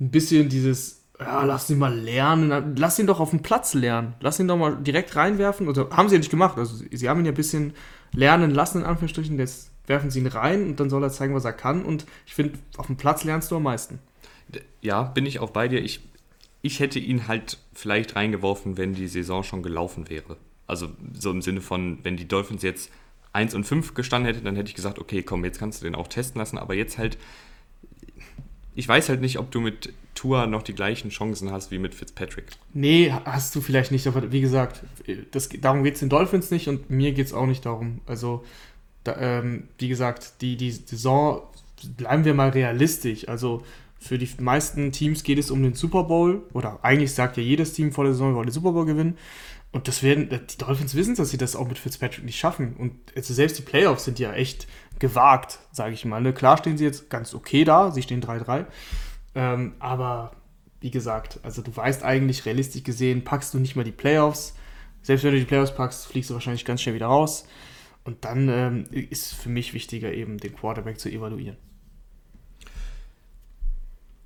ein 0.01 0.11
bisschen 0.11 0.49
dieses, 0.49 1.03
ja, 1.21 1.45
lass 1.45 1.69
ihn 1.69 1.79
mal 1.79 1.95
lernen, 1.95 2.77
lass 2.77 2.99
ihn 2.99 3.07
doch 3.07 3.21
auf 3.21 3.31
dem 3.31 3.43
Platz 3.43 3.75
lernen. 3.75 4.15
Lass 4.21 4.39
ihn 4.39 4.49
doch 4.49 4.57
mal 4.57 4.77
direkt 4.77 5.17
reinwerfen. 5.17 5.67
Also 5.69 5.91
haben 5.91 6.09
sie 6.09 6.15
ja 6.15 6.19
nicht 6.19 6.31
gemacht. 6.31 6.57
Also 6.59 6.85
sie 6.91 7.09
haben 7.09 7.21
ihn 7.21 7.27
ja 7.27 7.33
ein 7.33 7.37
bisschen 7.37 7.75
lernen 8.13 8.53
lassen, 8.53 8.79
in 8.79 8.85
Anführungsstrichen. 8.85 9.39
Jetzt 9.39 9.71
werfen 9.89 10.11
sie 10.11 10.21
ihn 10.21 10.27
rein 10.27 10.65
und 10.67 10.81
dann 10.81 10.91
soll 10.91 11.03
er 11.03 11.11
zeigen, 11.11 11.35
was 11.35 11.45
er 11.45 11.53
kann. 11.53 11.85
Und 11.85 12.07
ich 12.27 12.35
finde, 12.35 12.59
auf 12.77 12.87
dem 12.87 12.97
Platz 12.97 13.25
lernst 13.25 13.51
du 13.51 13.57
am 13.57 13.63
meisten. 13.63 13.99
Ja, 14.81 15.03
bin 15.03 15.27
ich 15.27 15.41
auch 15.41 15.51
bei 15.51 15.69
dir. 15.69 15.83
Ich, 15.83 16.01
ich 16.63 16.81
hätte 16.81 16.99
ihn 16.99 17.29
halt 17.29 17.59
vielleicht 17.75 18.17
reingeworfen, 18.17 18.77
wenn 18.77 18.95
die 18.95 19.09
Saison 19.09 19.43
schon 19.43 19.63
gelaufen 19.63 20.09
wäre. 20.09 20.37
Also 20.67 20.89
so 21.13 21.31
im 21.31 21.43
Sinne 21.43 21.61
von, 21.61 21.99
wenn 22.03 22.17
die 22.17 22.29
Dolphins 22.29 22.63
jetzt 22.63 22.91
1 23.33 23.55
und 23.55 23.65
5 23.65 23.95
gestanden 23.95 24.33
hätten, 24.33 24.45
dann 24.45 24.57
hätte 24.57 24.69
ich 24.69 24.75
gesagt, 24.75 24.99
okay, 24.99 25.23
komm, 25.23 25.45
jetzt 25.45 25.59
kannst 25.59 25.81
du 25.81 25.85
den 25.85 25.95
auch 25.95 26.09
testen 26.09 26.39
lassen. 26.39 26.59
Aber 26.59 26.75
jetzt 26.75 26.99
halt, 26.99 27.19
ich 28.75 28.89
weiß 28.89 29.09
halt 29.09 29.21
nicht, 29.21 29.39
ob 29.39 29.51
du 29.51 29.61
mit 29.61 29.93
Tua 30.15 30.47
noch 30.47 30.63
die 30.63 30.75
gleichen 30.75 31.11
Chancen 31.11 31.53
hast 31.53 31.71
wie 31.71 31.79
mit 31.79 31.95
Fitzpatrick. 31.95 32.47
Nee, 32.75 33.13
hast 33.25 33.55
du 33.55 33.61
vielleicht 33.61 33.93
nicht, 33.93 34.07
aber 34.07 34.33
wie 34.33 34.41
gesagt, 34.41 34.83
das, 35.31 35.49
darum 35.49 35.85
geht 35.85 35.95
es 35.95 36.01
den 36.01 36.09
Dolphins 36.09 36.51
nicht 36.51 36.69
und 36.69 36.91
mir 36.91 37.13
geht 37.13 37.27
es 37.27 37.33
auch 37.33 37.47
nicht 37.47 37.65
darum. 37.65 38.01
Also, 38.07 38.45
da, 39.05 39.17
ähm, 39.19 39.69
wie 39.79 39.89
gesagt, 39.89 40.41
die, 40.41 40.57
die 40.57 40.71
Saison, 40.71 41.43
bleiben 41.97 42.25
wir 42.25 42.35
mal 42.35 42.51
realistisch. 42.51 43.29
Also, 43.29 43.63
für 44.01 44.19
die 44.19 44.29
meisten 44.39 44.93
Teams 44.93 45.25
geht 45.25 45.39
es 45.39 45.51
um 45.51 45.63
den 45.63 45.75
Super 45.75 46.05
Bowl, 46.05 46.43
oder 46.53 46.79
eigentlich 46.83 47.13
sagt 47.13 47.37
ja 47.37 47.43
jedes 47.43 47.73
Team 47.73 47.93
vor 47.93 48.05
der 48.05 48.13
Saison, 48.13 48.31
wir 48.31 48.37
wollen 48.37 48.47
den 48.47 48.53
Super 48.53 48.73
Bowl 48.73 48.87
gewinnen. 48.87 49.17
Und 49.71 49.87
das 49.87 50.03
werden, 50.03 50.31
die 50.31 50.59
Dolphins 50.59 50.95
wissen, 50.95 51.15
dass 51.15 51.31
sie 51.31 51.37
das 51.37 51.55
auch 51.55 51.69
mit 51.69 51.79
Fitzpatrick 51.79 52.25
nicht 52.25 52.39
schaffen. 52.39 52.75
Und 52.79 52.93
also 53.15 53.35
selbst 53.35 53.59
die 53.59 53.63
Playoffs 53.63 54.05
sind 54.05 54.19
ja 54.19 54.33
echt 54.33 54.67
gewagt, 54.99 55.59
sage 55.73 55.93
ich 55.93 56.05
mal. 56.05 56.23
Ne? 56.23 56.33
Klar 56.33 56.57
stehen 56.57 56.79
sie 56.79 56.85
jetzt 56.85 57.11
ganz 57.11 57.35
okay 57.35 57.65
da, 57.65 57.91
sie 57.91 58.03
stehen 58.03 58.23
3-3. 58.23 58.65
Ähm, 59.35 59.75
aber 59.79 60.33
wie 60.81 60.91
gesagt, 60.91 61.41
also 61.43 61.61
du 61.61 61.75
weißt 61.77 62.03
eigentlich, 62.03 62.47
realistisch 62.47 62.83
gesehen, 62.83 63.25
packst 63.25 63.53
du 63.53 63.59
nicht 63.59 63.77
mal 63.77 63.85
die 63.85 63.93
Playoffs. 63.93 64.55
Selbst 65.03 65.25
wenn 65.25 65.33
du 65.33 65.39
die 65.39 65.45
Playoffs 65.45 65.75
packst, 65.75 66.07
fliegst 66.07 66.31
du 66.31 66.35
wahrscheinlich 66.35 66.65
ganz 66.65 66.81
schnell 66.81 66.95
wieder 66.95 67.07
raus. 67.07 67.47
Und 68.09 68.25
dann 68.25 68.49
ähm, 68.49 68.85
ist 68.91 69.35
für 69.35 69.51
mich 69.51 69.75
wichtiger, 69.75 70.11
eben 70.15 70.39
den 70.39 70.57
Quarterback 70.57 70.99
zu 70.99 71.11
evaluieren. 71.11 71.59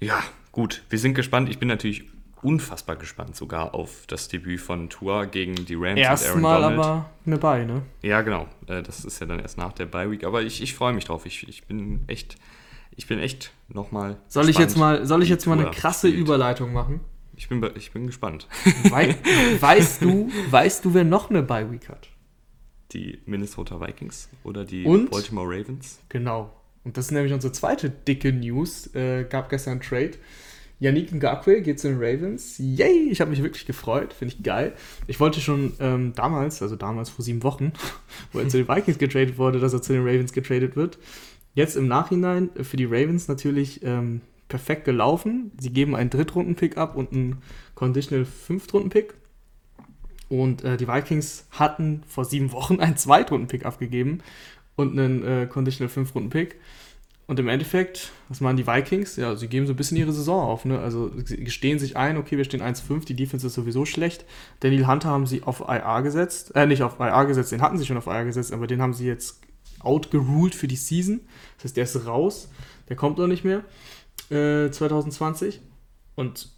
Ja, 0.01 0.23
gut, 0.53 0.85
wir 0.89 1.01
sind 1.01 1.15
gespannt. 1.15 1.49
Ich 1.49 1.59
bin 1.59 1.67
natürlich 1.67 2.05
unfassbar 2.43 2.95
gespannt 2.95 3.35
sogar 3.35 3.75
auf 3.75 4.05
das 4.07 4.29
Debüt 4.29 4.61
von 4.61 4.89
Tua 4.89 5.25
gegen 5.25 5.57
die 5.67 5.75
Rams 5.75 5.99
Erstmal 5.99 6.59
und 6.59 6.63
Aaron 6.65 6.77
Donald. 6.77 6.79
aber 6.79 7.11
eine 7.27 7.39
Bye, 7.39 7.67
ne? 7.67 7.83
Ja, 8.03 8.23
genau. 8.23 8.47
Äh, 8.69 8.85
Das 8.85 9.05
ist 9.05 9.19
ja 9.21 9.27
dann 9.27 9.41
erst 9.41 9.59
nach 9.59 9.73
der 9.73 9.87
Bye 9.87 10.13
Week. 10.13 10.23
Aber 10.23 10.43
ich, 10.43 10.63
ich 10.63 10.75
freue 10.75 10.93
mich 10.93 11.07
drauf. 11.07 11.27
Ich, 11.27 11.49
ich 11.49 11.67
bin 11.67 12.05
echt, 12.07 12.37
ich 12.95 13.09
bin 13.09 13.19
echt 13.19 13.53
nochmal. 13.69 14.17
Soll 14.29 14.49
ich 14.49 14.59
jetzt 14.59 14.77
mal, 14.77 15.05
soll 15.07 15.25
ich 15.25 15.29
jetzt 15.29 15.47
mal 15.47 15.59
eine 15.59 15.73
krasse 15.73 16.07
spielt. 16.07 16.21
Überleitung 16.21 16.73
machen? 16.73 17.01
Ich 17.35 17.49
bin, 17.49 17.69
ich 17.75 17.91
bin 17.91 18.07
gespannt. 18.07 18.47
Wei 18.91 19.17
weißt 19.61 20.03
du, 20.03 20.31
weißt 20.51 20.85
du, 20.85 20.95
wer 20.95 21.03
noch 21.03 21.31
eine 21.31 21.43
Bye 21.43 21.69
Week 21.73 21.89
hat? 21.89 22.09
Die 22.93 23.19
Minnesota 23.27 23.81
Vikings 23.81 24.29
oder 24.45 24.65
die 24.65 24.85
Und? 24.85 25.11
Baltimore 25.11 25.47
Ravens. 25.47 26.01
Genau. 26.09 26.53
Und 26.85 26.97
das 26.97 27.07
ist 27.07 27.11
nämlich 27.13 27.33
unsere 27.33 27.53
zweite 27.53 27.91
dicke 27.91 28.33
News. 28.33 28.93
Äh, 28.95 29.25
gab 29.25 29.49
gestern 29.49 29.73
einen 29.73 29.81
Trade. 29.81 30.13
Yannick 30.81 31.13
Ngakwe 31.13 31.63
geht 31.63 31.79
zu 31.79 31.89
den 31.89 31.99
Ravens. 31.99 32.59
Yay! 32.59 33.09
Ich 33.11 33.21
habe 33.21 33.31
mich 33.31 33.43
wirklich 33.43 33.67
gefreut. 33.67 34.13
Finde 34.13 34.35
ich 34.35 34.43
geil. 34.43 34.73
Ich 35.07 35.21
wollte 35.21 35.41
schon 35.41 35.75
ähm, 35.79 36.13
damals, 36.15 36.61
also 36.61 36.75
damals 36.75 37.09
vor 37.09 37.25
sieben 37.25 37.45
Wochen, 37.45 37.73
wo 38.33 38.41
er 38.41 38.49
zu 38.49 38.57
den 38.57 38.69
Vikings 38.69 38.99
getradet 38.99 39.39
wurde, 39.39 39.61
dass 39.61 39.73
er 39.73 39.81
zu 39.81 39.93
den 39.93 40.03
Ravens 40.03 40.33
getradet 40.33 40.75
wird. 40.75 40.99
Jetzt 41.55 41.77
im 41.77 41.87
Nachhinein 41.87 42.51
äh, 42.57 42.65
für 42.65 42.77
die 42.77 42.85
Ravens 42.85 43.29
natürlich 43.29 43.85
ähm, 43.85 44.23
perfekt 44.49 44.85
gelaufen. 44.85 45.53
Sie 45.59 45.71
geben 45.71 45.95
einen 45.95 46.11
Drittrunden-Pick 46.11 46.77
ab 46.77 46.97
und 46.97 47.13
einen 47.13 47.43
Conditional 47.77 48.25
Fünftrunden-Pick. 48.25 49.15
Und 50.33 50.65
äh, 50.65 50.79
die 50.79 50.89
Vikings 50.89 51.45
hatten 51.51 52.05
vor 52.09 52.25
sieben 52.25 52.53
Wochen 52.53 52.81
einen 52.81 52.97
Zweitrunden-Pick 52.97 53.67
abgegeben 53.67 54.23
und 54.77 54.99
einen 54.99 55.23
äh, 55.23 55.47
Conditional 55.47 55.91
Fünf-Runden-Pick. 55.91 56.57
Und 57.27 57.39
im 57.39 57.49
Endeffekt, 57.49 58.13
was 58.31 58.41
machen 58.41 58.57
die 58.57 58.67
Vikings? 58.67 59.17
Ja, 59.17 59.37
sie 59.37 59.49
geben 59.49 59.67
so 59.67 59.75
ein 59.75 59.77
bisschen 59.77 59.99
ihre 59.99 60.13
Saison 60.15 60.41
auf. 60.41 60.65
Ne? 60.65 60.79
Also 60.79 61.11
sie 61.23 61.45
gestehen 61.45 61.79
sich 61.79 61.99
ein, 61.99 62.17
okay, 62.17 62.39
wir 62.39 62.45
stehen 62.45 62.63
1-5, 62.63 63.05
die 63.05 63.15
Defense 63.15 63.47
ist 63.47 63.53
sowieso 63.53 63.85
schlecht. 63.85 64.25
Daniel 64.61 64.87
Hunter 64.87 65.11
haben 65.11 65.27
sie 65.27 65.43
auf 65.43 65.61
IA 65.69 66.01
gesetzt. 66.01 66.57
Äh, 66.57 66.67
nicht 66.67 66.83
auf 66.83 66.99
IA 66.99 67.25
gesetzt, 67.25 67.53
den 67.53 67.61
hatten 67.61 67.77
sie 67.77 67.85
schon 67.85 67.99
auf 67.99 68.07
IA 68.07 68.23
gesetzt, 68.23 68.55
aber 68.55 68.67
den 68.67 68.81
haben 68.81 68.95
sie 68.95 69.07
jetzt 69.07 69.43
outgeruled 69.81 70.55
für 70.55 70.67
die 70.67 70.77
Season. 70.77 71.21
Das 71.59 71.65
heißt, 71.65 71.77
der 71.77 71.85
ist 71.85 72.07
raus, 72.07 72.49
der 72.89 72.97
kommt 72.97 73.19
noch 73.19 73.27
nicht 73.27 73.45
mehr. 73.45 73.65
äh, 74.31 74.71
2020. 74.71 75.61
Und 76.15 76.52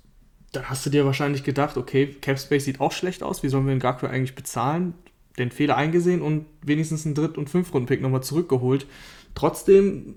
dann 0.56 0.68
hast 0.68 0.84
du 0.86 0.90
dir 0.90 1.04
wahrscheinlich 1.04 1.44
gedacht, 1.44 1.76
okay, 1.76 2.06
Capspace 2.20 2.64
sieht 2.64 2.80
auch 2.80 2.92
schlecht 2.92 3.22
aus, 3.22 3.42
wie 3.42 3.48
sollen 3.48 3.66
wir 3.66 3.74
den 3.74 3.78
Ngakwe 3.78 4.08
eigentlich 4.10 4.34
bezahlen? 4.34 4.94
Den 5.38 5.50
Fehler 5.50 5.76
eingesehen 5.76 6.22
und 6.22 6.46
wenigstens 6.62 7.04
einen 7.04 7.14
Dritt- 7.14 7.38
und 7.38 7.50
Fünf-Runden-Pick 7.50 8.00
nochmal 8.00 8.22
zurückgeholt. 8.22 8.86
Trotzdem 9.34 10.14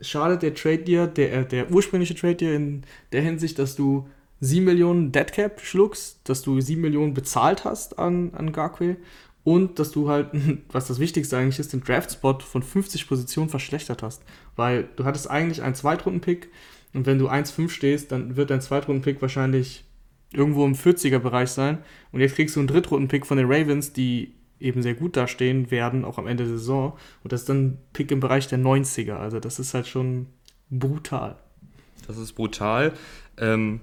schadet 0.00 0.42
der 0.42 0.54
Trade 0.54 0.78
dir, 0.78 1.06
der, 1.06 1.32
äh, 1.32 1.46
der 1.46 1.70
ursprüngliche 1.70 2.14
Trade 2.14 2.36
dir 2.36 2.54
in 2.54 2.82
der 3.12 3.22
Hinsicht, 3.22 3.58
dass 3.58 3.76
du 3.76 4.08
7 4.40 4.64
Millionen 4.64 5.12
Deadcap 5.12 5.60
schluckst, 5.60 6.20
dass 6.24 6.42
du 6.42 6.60
7 6.60 6.80
Millionen 6.80 7.14
bezahlt 7.14 7.64
hast 7.64 7.98
an, 7.98 8.32
an 8.34 8.52
Garquay 8.52 8.96
und 9.44 9.78
dass 9.78 9.92
du 9.92 10.08
halt, 10.08 10.30
was 10.70 10.88
das 10.88 10.98
Wichtigste 10.98 11.36
eigentlich 11.36 11.58
ist, 11.58 11.72
den 11.72 11.82
Draft-Spot 11.82 12.38
von 12.40 12.62
50 12.62 13.08
Positionen 13.08 13.48
verschlechtert 13.48 14.02
hast. 14.02 14.22
Weil 14.56 14.88
du 14.96 15.04
hattest 15.04 15.30
eigentlich 15.30 15.62
einen 15.62 15.74
Zweitrunden-Pick 15.74 16.48
und 16.96 17.04
wenn 17.04 17.18
du 17.18 17.28
1,5 17.28 17.68
stehst, 17.68 18.10
dann 18.10 18.36
wird 18.36 18.50
dein 18.50 18.62
Zweitrunden-Pick 18.62 19.20
wahrscheinlich 19.20 19.84
irgendwo 20.32 20.64
im 20.64 20.74
40er-Bereich 20.74 21.50
sein. 21.50 21.78
Und 22.10 22.20
jetzt 22.20 22.36
kriegst 22.36 22.56
du 22.56 22.60
einen 22.60 22.68
Drittrunden-Pick 22.68 23.26
von 23.26 23.36
den 23.36 23.46
Ravens, 23.46 23.92
die 23.92 24.34
eben 24.58 24.80
sehr 24.82 24.94
gut 24.94 25.14
dastehen 25.14 25.70
werden, 25.70 26.06
auch 26.06 26.16
am 26.16 26.26
Ende 26.26 26.44
der 26.44 26.56
Saison. 26.56 26.96
Und 27.22 27.32
das 27.32 27.42
ist 27.42 27.50
dann 27.50 27.66
ein 27.66 27.78
Pick 27.92 28.10
im 28.10 28.20
Bereich 28.20 28.48
der 28.48 28.58
90er. 28.58 29.16
Also 29.16 29.40
das 29.40 29.58
ist 29.58 29.74
halt 29.74 29.86
schon 29.86 30.28
brutal. 30.70 31.36
Das 32.06 32.16
ist 32.16 32.32
brutal. 32.32 32.94
Ähm, 33.36 33.80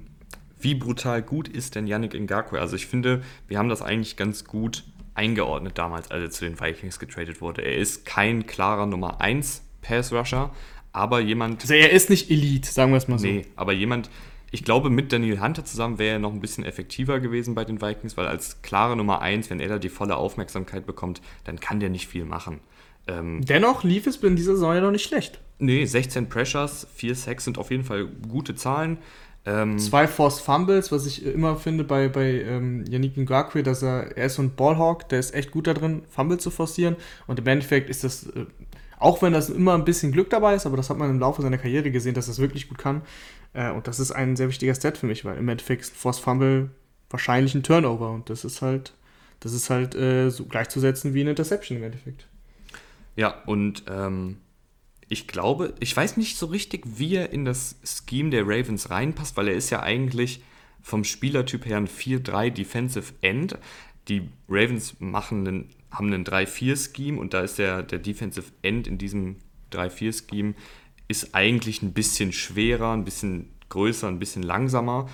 wie 0.60 0.74
brutal 0.74 1.22
gut 1.22 1.48
ist 1.48 1.76
denn 1.76 1.86
Yannick 1.86 2.20
Ngakwe? 2.20 2.60
Also 2.60 2.76
ich 2.76 2.88
finde, 2.88 3.22
wir 3.48 3.60
haben 3.60 3.70
das 3.70 3.84
eigentlich 3.84 4.18
ganz 4.18 4.44
gut 4.44 4.86
eingeordnet 5.14 5.78
damals, 5.78 6.10
als 6.10 6.24
er 6.24 6.32
zu 6.32 6.46
den 6.46 6.60
Vikings 6.60 6.98
getradet 6.98 7.42
wurde. 7.42 7.62
Er 7.62 7.78
ist 7.78 8.08
kein 8.08 8.48
klarer 8.48 8.88
Nummer 8.88 9.22
1 9.22 9.62
Pass-Rusher, 9.84 10.52
aber 10.94 11.20
jemand... 11.20 11.62
Also 11.62 11.74
er 11.74 11.92
ist 11.92 12.10
nicht 12.10 12.30
Elite, 12.32 12.72
sagen 12.72 12.92
wir 12.92 12.98
es 12.98 13.08
mal 13.08 13.20
so. 13.20 13.28
Nee, 13.28 13.46
aber 13.56 13.74
jemand, 13.74 14.10
ich 14.52 14.64
glaube, 14.64 14.90
mit 14.90 15.12
Daniel 15.12 15.42
Hunter 15.42 15.66
zusammen 15.66 16.00
wäre 16.00 16.14
er 16.14 16.20
noch 16.20 16.32
ein 16.32 16.40
bisschen 16.40 16.64
effektiver 16.64 17.20
gewesen 17.20 17.56
bei 17.56 17.66
den 17.66 17.82
Vikings, 17.82 18.16
weil 18.16 18.28
als 18.28 18.62
klare 18.62 18.96
Nummer 18.96 19.22
1, 19.22 19.50
wenn 19.50 19.60
er 19.60 19.68
da 19.68 19.80
die 19.80 19.90
volle 19.90 20.16
Aufmerksamkeit 20.16 20.86
bekommt, 20.86 21.22
dann 21.44 21.60
kann 21.60 21.80
der 21.80 21.90
nicht 21.90 22.08
viel 22.08 22.24
machen. 22.24 22.60
Ähm, 23.08 23.42
Dennoch 23.44 23.84
lief 23.84 24.08
es 24.08 24.18
in 24.18 24.36
dieser 24.36 24.54
Saison 24.54 24.76
ja 24.76 24.82
noch 24.82 24.92
nicht 24.92 25.04
schlecht. 25.04 25.40
Nee, 25.60 25.86
16 25.86 26.30
Pressures, 26.30 26.88
4 26.96 27.16
Sacks 27.16 27.46
sind 27.46 27.58
auf 27.58 27.72
jeden 27.72 27.84
Fall 27.84 28.08
gute 28.30 28.56
Zahlen. 28.56 29.00
Ähm, 29.46 29.78
Zwei 29.78 30.08
Forced 30.08 30.42
Fumbles, 30.42 30.92
was 30.92 31.06
ich 31.06 31.26
immer 31.26 31.58
finde 31.58 31.84
bei, 31.84 32.08
bei 32.08 32.42
ähm, 32.42 32.86
Yannick 32.88 33.18
Ngakwe, 33.18 33.62
dass 33.64 33.82
er, 33.82 34.16
er 34.16 34.28
ist 34.28 34.36
so 34.36 34.42
ein 34.42 34.56
Ballhawk, 34.56 35.10
der 35.10 35.20
ist 35.20 35.34
echt 35.34 35.52
gut 35.52 35.68
da 35.68 35.74
drin, 35.74 36.04
Fumble 36.10 36.38
zu 36.38 36.50
forcieren. 36.50 36.96
Und 37.28 37.40
im 37.40 37.48
Endeffekt 37.48 37.90
ist 37.90 38.04
das, 38.04 38.28
äh, 38.28 38.46
auch 39.04 39.22
wenn 39.22 39.34
das 39.34 39.50
immer 39.50 39.74
ein 39.74 39.84
bisschen 39.84 40.12
Glück 40.14 40.30
dabei 40.30 40.56
ist, 40.56 40.66
aber 40.66 40.78
das 40.78 40.90
hat 40.90 40.98
man 40.98 41.10
im 41.10 41.20
Laufe 41.20 41.42
seiner 41.42 41.58
Karriere 41.58 41.92
gesehen, 41.92 42.14
dass 42.14 42.28
er 42.28 42.32
das 42.32 42.40
wirklich 42.40 42.70
gut 42.70 42.78
kann. 42.78 43.02
Äh, 43.52 43.72
und 43.72 43.88
das 43.88 44.00
ist 44.00 44.12
ein 44.12 44.36
sehr 44.36 44.48
wichtiger 44.48 44.74
Stat 44.74 44.98
für 44.98 45.08
mich, 45.08 45.26
weil 45.26 45.38
im 45.38 45.50
Endeffekt 45.50 45.82
ist 45.82 45.96
Forced 45.96 46.24
Fumble 46.24 46.70
wahrscheinlich 47.10 47.54
ein 47.54 47.64
Turnover 47.64 48.12
und 48.12 48.30
das 48.30 48.46
ist 48.46 48.62
halt, 48.62 48.94
das 49.42 49.54
ist 49.54 49.70
halt 49.70 49.94
äh, 49.94 50.30
so 50.30 50.46
gleichzusetzen 50.46 51.14
wie 51.14 51.22
eine 51.22 51.32
Interception 51.32 51.78
im 51.78 51.84
Endeffekt. 51.84 52.28
Ja, 53.16 53.44
und 53.46 53.84
ähm, 53.90 54.38
ich 55.10 55.28
glaube, 55.28 55.76
ich 55.80 55.96
weiß 55.96 56.18
nicht 56.18 56.38
so 56.38 56.48
richtig, 56.48 56.84
wie 56.86 57.16
er 57.16 57.32
in 57.32 57.46
das 57.46 57.76
Scheme 57.84 58.30
der 58.30 58.44
Ravens 58.48 58.90
reinpasst, 58.90 59.36
weil 59.36 59.50
er 59.50 59.56
ist 59.56 59.70
ja 59.70 59.84
eigentlich 59.84 60.42
vom 60.82 61.04
Spielertyp 61.04 61.66
her 61.66 61.78
ein 61.78 61.88
4-3 61.88 62.50
Defensive 62.52 63.14
End. 63.22 63.58
Die 64.08 64.30
Ravens 64.50 64.96
machen 65.00 65.48
einen, 65.48 65.70
haben 65.94 66.12
einen 66.12 66.26
3-4-Scheme 66.26 67.20
und 67.20 67.34
da 67.34 67.42
ist 67.42 67.60
der, 67.60 67.84
der 67.84 68.00
Defensive 68.00 68.52
End 68.62 68.88
in 68.88 68.98
diesem 68.98 69.38
3-4-Scheme 69.72 70.56
ist 71.08 71.36
eigentlich 71.36 71.82
ein 71.82 71.94
bisschen 71.94 72.32
schwerer, 72.32 72.94
ein 72.94 73.06
bisschen 73.06 73.50
größer, 73.70 74.08
ein 74.08 74.20
bisschen 74.20 74.44
langsamer. 74.44 75.08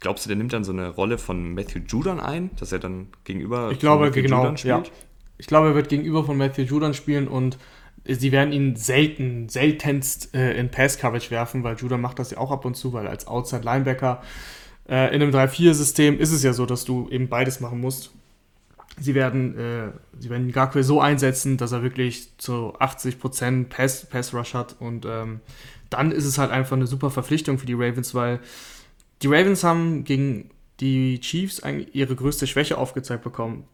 Glaubst 0.00 0.24
du, 0.24 0.28
der 0.28 0.36
nimmt 0.36 0.52
dann 0.52 0.64
so 0.64 0.72
eine 0.72 0.88
Rolle 0.88 1.16
von 1.16 1.54
Matthew 1.54 1.80
Judon 1.86 2.20
ein, 2.20 2.50
dass 2.58 2.72
er 2.72 2.80
dann 2.80 3.08
gegenüber 3.24 3.70
ich 3.70 3.78
glaube, 3.78 4.10
genau, 4.10 4.52
Ja. 4.56 4.82
Ich 5.38 5.46
glaube, 5.46 5.68
er 5.68 5.74
wird 5.74 5.88
gegenüber 5.88 6.24
von 6.24 6.36
Matthew 6.36 6.62
Judon 6.62 6.92
spielen 6.92 7.28
und 7.28 7.56
sie 8.04 8.32
werden 8.32 8.52
ihn 8.52 8.76
selten, 8.76 9.48
seltenst 9.48 10.34
äh, 10.34 10.58
in 10.58 10.70
Pass-Coverage 10.70 11.30
werfen, 11.30 11.62
weil 11.62 11.76
Judah 11.76 11.96
macht 11.96 12.18
das 12.18 12.30
ja 12.30 12.38
auch 12.38 12.50
ab 12.50 12.64
und 12.64 12.76
zu, 12.76 12.92
weil 12.92 13.06
als 13.06 13.26
Outside-Linebacker 13.26 14.22
äh, 14.88 15.14
in 15.14 15.22
einem 15.22 15.30
3-4-System 15.32 16.18
ist 16.18 16.32
es 16.32 16.42
ja 16.42 16.52
so, 16.52 16.66
dass 16.66 16.84
du 16.84 17.08
eben 17.10 17.28
beides 17.28 17.60
machen 17.60 17.80
musst. 17.80 18.12
Sie 18.98 19.14
werden, 19.14 19.56
äh, 19.56 19.92
sie 20.18 20.30
werden 20.30 20.52
Gakwe 20.52 20.82
so 20.82 21.00
einsetzen, 21.00 21.56
dass 21.56 21.72
er 21.72 21.82
wirklich 21.82 22.36
zu 22.38 22.74
80% 22.78 23.68
Pass, 23.68 24.06
Pass 24.06 24.34
Rush 24.34 24.54
hat 24.54 24.76
und 24.78 25.06
ähm, 25.06 25.40
dann 25.90 26.12
ist 26.12 26.24
es 26.24 26.38
halt 26.38 26.50
einfach 26.50 26.76
eine 26.76 26.86
super 26.86 27.10
Verpflichtung 27.10 27.58
für 27.58 27.66
die 27.66 27.74
Ravens, 27.74 28.14
weil 28.14 28.40
die 29.22 29.26
Ravens 29.26 29.64
haben 29.64 30.04
gegen 30.04 30.50
die 30.80 31.20
Chiefs 31.20 31.60
eigentlich 31.60 31.94
ihre 31.94 32.14
größte 32.14 32.46
Schwäche 32.46 32.78
aufgezeigt 32.78 33.22
bekommen. 33.24 33.64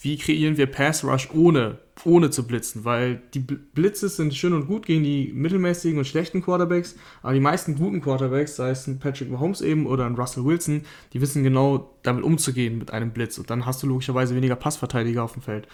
Wie 0.00 0.16
kreieren 0.16 0.56
wir 0.56 0.66
Pass 0.66 1.04
Rush 1.04 1.28
ohne, 1.32 1.78
ohne 2.04 2.30
zu 2.30 2.46
blitzen, 2.46 2.84
weil 2.84 3.22
die 3.34 3.40
Blitze 3.40 4.08
sind 4.08 4.34
schön 4.34 4.52
und 4.52 4.66
gut 4.66 4.86
gegen 4.86 5.02
die 5.02 5.32
mittelmäßigen 5.34 5.98
und 5.98 6.04
schlechten 6.04 6.42
Quarterbacks, 6.42 6.96
aber 7.22 7.34
die 7.34 7.40
meisten 7.40 7.76
guten 7.76 8.00
Quarterbacks, 8.00 8.56
sei 8.56 8.70
es 8.70 8.86
ein 8.86 8.98
Patrick 8.98 9.30
Mahomes 9.30 9.60
eben 9.60 9.86
oder 9.86 10.06
ein 10.06 10.14
Russell 10.14 10.44
Wilson, 10.44 10.82
die 11.12 11.20
wissen 11.20 11.42
genau 11.42 11.94
damit 12.02 12.24
umzugehen 12.24 12.78
mit 12.78 12.92
einem 12.92 13.10
Blitz 13.10 13.38
und 13.38 13.50
dann 13.50 13.66
hast 13.66 13.82
du 13.82 13.86
logischerweise 13.86 14.34
weniger 14.34 14.56
Passverteidiger 14.56 15.22
auf 15.24 15.32
dem 15.32 15.42
Feld. 15.42 15.68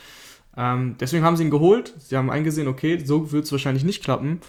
Ähm, 0.57 0.97
deswegen 1.01 1.25
haben 1.25 1.37
sie 1.37 1.45
ihn 1.45 1.51
geholt, 1.51 1.95
sie 1.99 2.17
haben 2.17 2.31
eingesehen, 2.31 2.69
okay, 2.69 3.03
so 3.05 3.33
wird 3.33 3.45
es 3.45 3.53
wahrscheinlich 3.53 3.85
nicht 3.85 4.03
klappen 4.03 4.41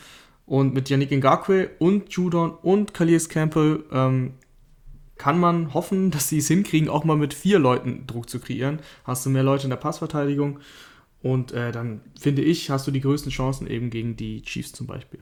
und 0.46 0.74
mit 0.74 0.89
Yannick 0.89 1.12
Ngakwe 1.12 1.72
und 1.79 2.12
Judon 2.12 2.51
und 2.62 2.94
Calais 2.94 3.27
Campbell 3.27 3.84
ähm, 3.91 4.34
kann 5.17 5.39
man 5.39 5.74
hoffen, 5.74 6.12
dass 6.12 6.29
sie 6.29 6.39
es 6.39 6.48
hinkriegen, 6.48 6.89
auch 6.89 7.03
mal 7.05 7.17
mit 7.17 7.34
vier 7.34 7.58
Leuten 7.58 8.05
Druck 8.05 8.29
zu 8.29 8.39
kreieren. 8.39 8.79
Hast 9.05 9.25
du 9.25 9.29
mehr 9.29 9.44
Leute 9.44 9.63
in 9.63 9.70
der 9.70 9.77
Passverteidigung 9.77 10.60
und 11.25 11.53
äh, 11.53 11.72
dann 11.72 12.01
finde 12.20 12.44
ich, 12.44 12.70
hast 12.70 12.86
du 12.86 12.91
die 12.91 13.01
größten 13.01 13.32
Chancen 13.32 13.65
eben 13.65 13.89
gegen 13.89 14.15
die 14.15 14.44
Chiefs 14.44 14.74
zum 14.74 14.86
Beispiel. 14.86 15.22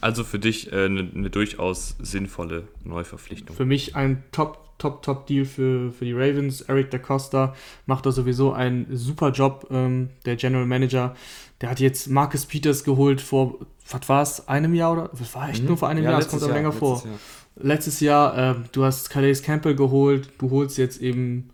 Also 0.00 0.22
für 0.22 0.38
dich 0.38 0.72
eine 0.72 1.00
äh, 1.00 1.08
ne 1.12 1.28
durchaus 1.28 1.96
sinnvolle 1.98 2.68
Neuverpflichtung. 2.84 3.56
Für 3.56 3.64
mich 3.64 3.96
ein 3.96 4.22
Top, 4.30 4.78
Top, 4.78 5.02
Top 5.02 5.26
Deal 5.26 5.44
für, 5.44 5.90
für 5.90 6.04
die 6.04 6.12
Ravens. 6.12 6.60
Eric 6.60 6.92
da 6.92 6.98
Costa 6.98 7.56
macht 7.84 8.06
da 8.06 8.12
sowieso 8.12 8.52
einen 8.52 8.86
super 8.96 9.32
Job, 9.32 9.66
ähm, 9.72 10.10
der 10.24 10.36
General 10.36 10.66
Manager. 10.66 11.16
Der 11.60 11.68
hat 11.68 11.80
jetzt 11.80 12.08
Marcus 12.08 12.46
Peters 12.46 12.84
geholt 12.84 13.20
vor, 13.20 13.58
was 13.90 14.08
war 14.08 14.22
es, 14.22 14.46
einem 14.46 14.72
Jahr 14.72 14.92
oder? 14.92 15.10
Das 15.18 15.34
war 15.34 15.48
echt 15.48 15.62
mhm. 15.62 15.70
nur 15.70 15.76
vor 15.78 15.88
einem 15.88 16.04
ja, 16.04 16.10
Jahr, 16.12 16.20
das 16.20 16.28
kommt 16.28 16.44
aber 16.44 16.54
länger 16.54 16.70
vor. 16.70 17.02
Jahr 17.04 17.18
letztes 17.56 18.00
Jahr, 18.00 18.36
äh, 18.36 18.54
du 18.72 18.84
hast 18.84 19.10
Calais 19.10 19.42
Campbell 19.42 19.74
geholt, 19.74 20.28
du 20.38 20.50
holst 20.50 20.78
jetzt 20.78 21.00
eben 21.00 21.50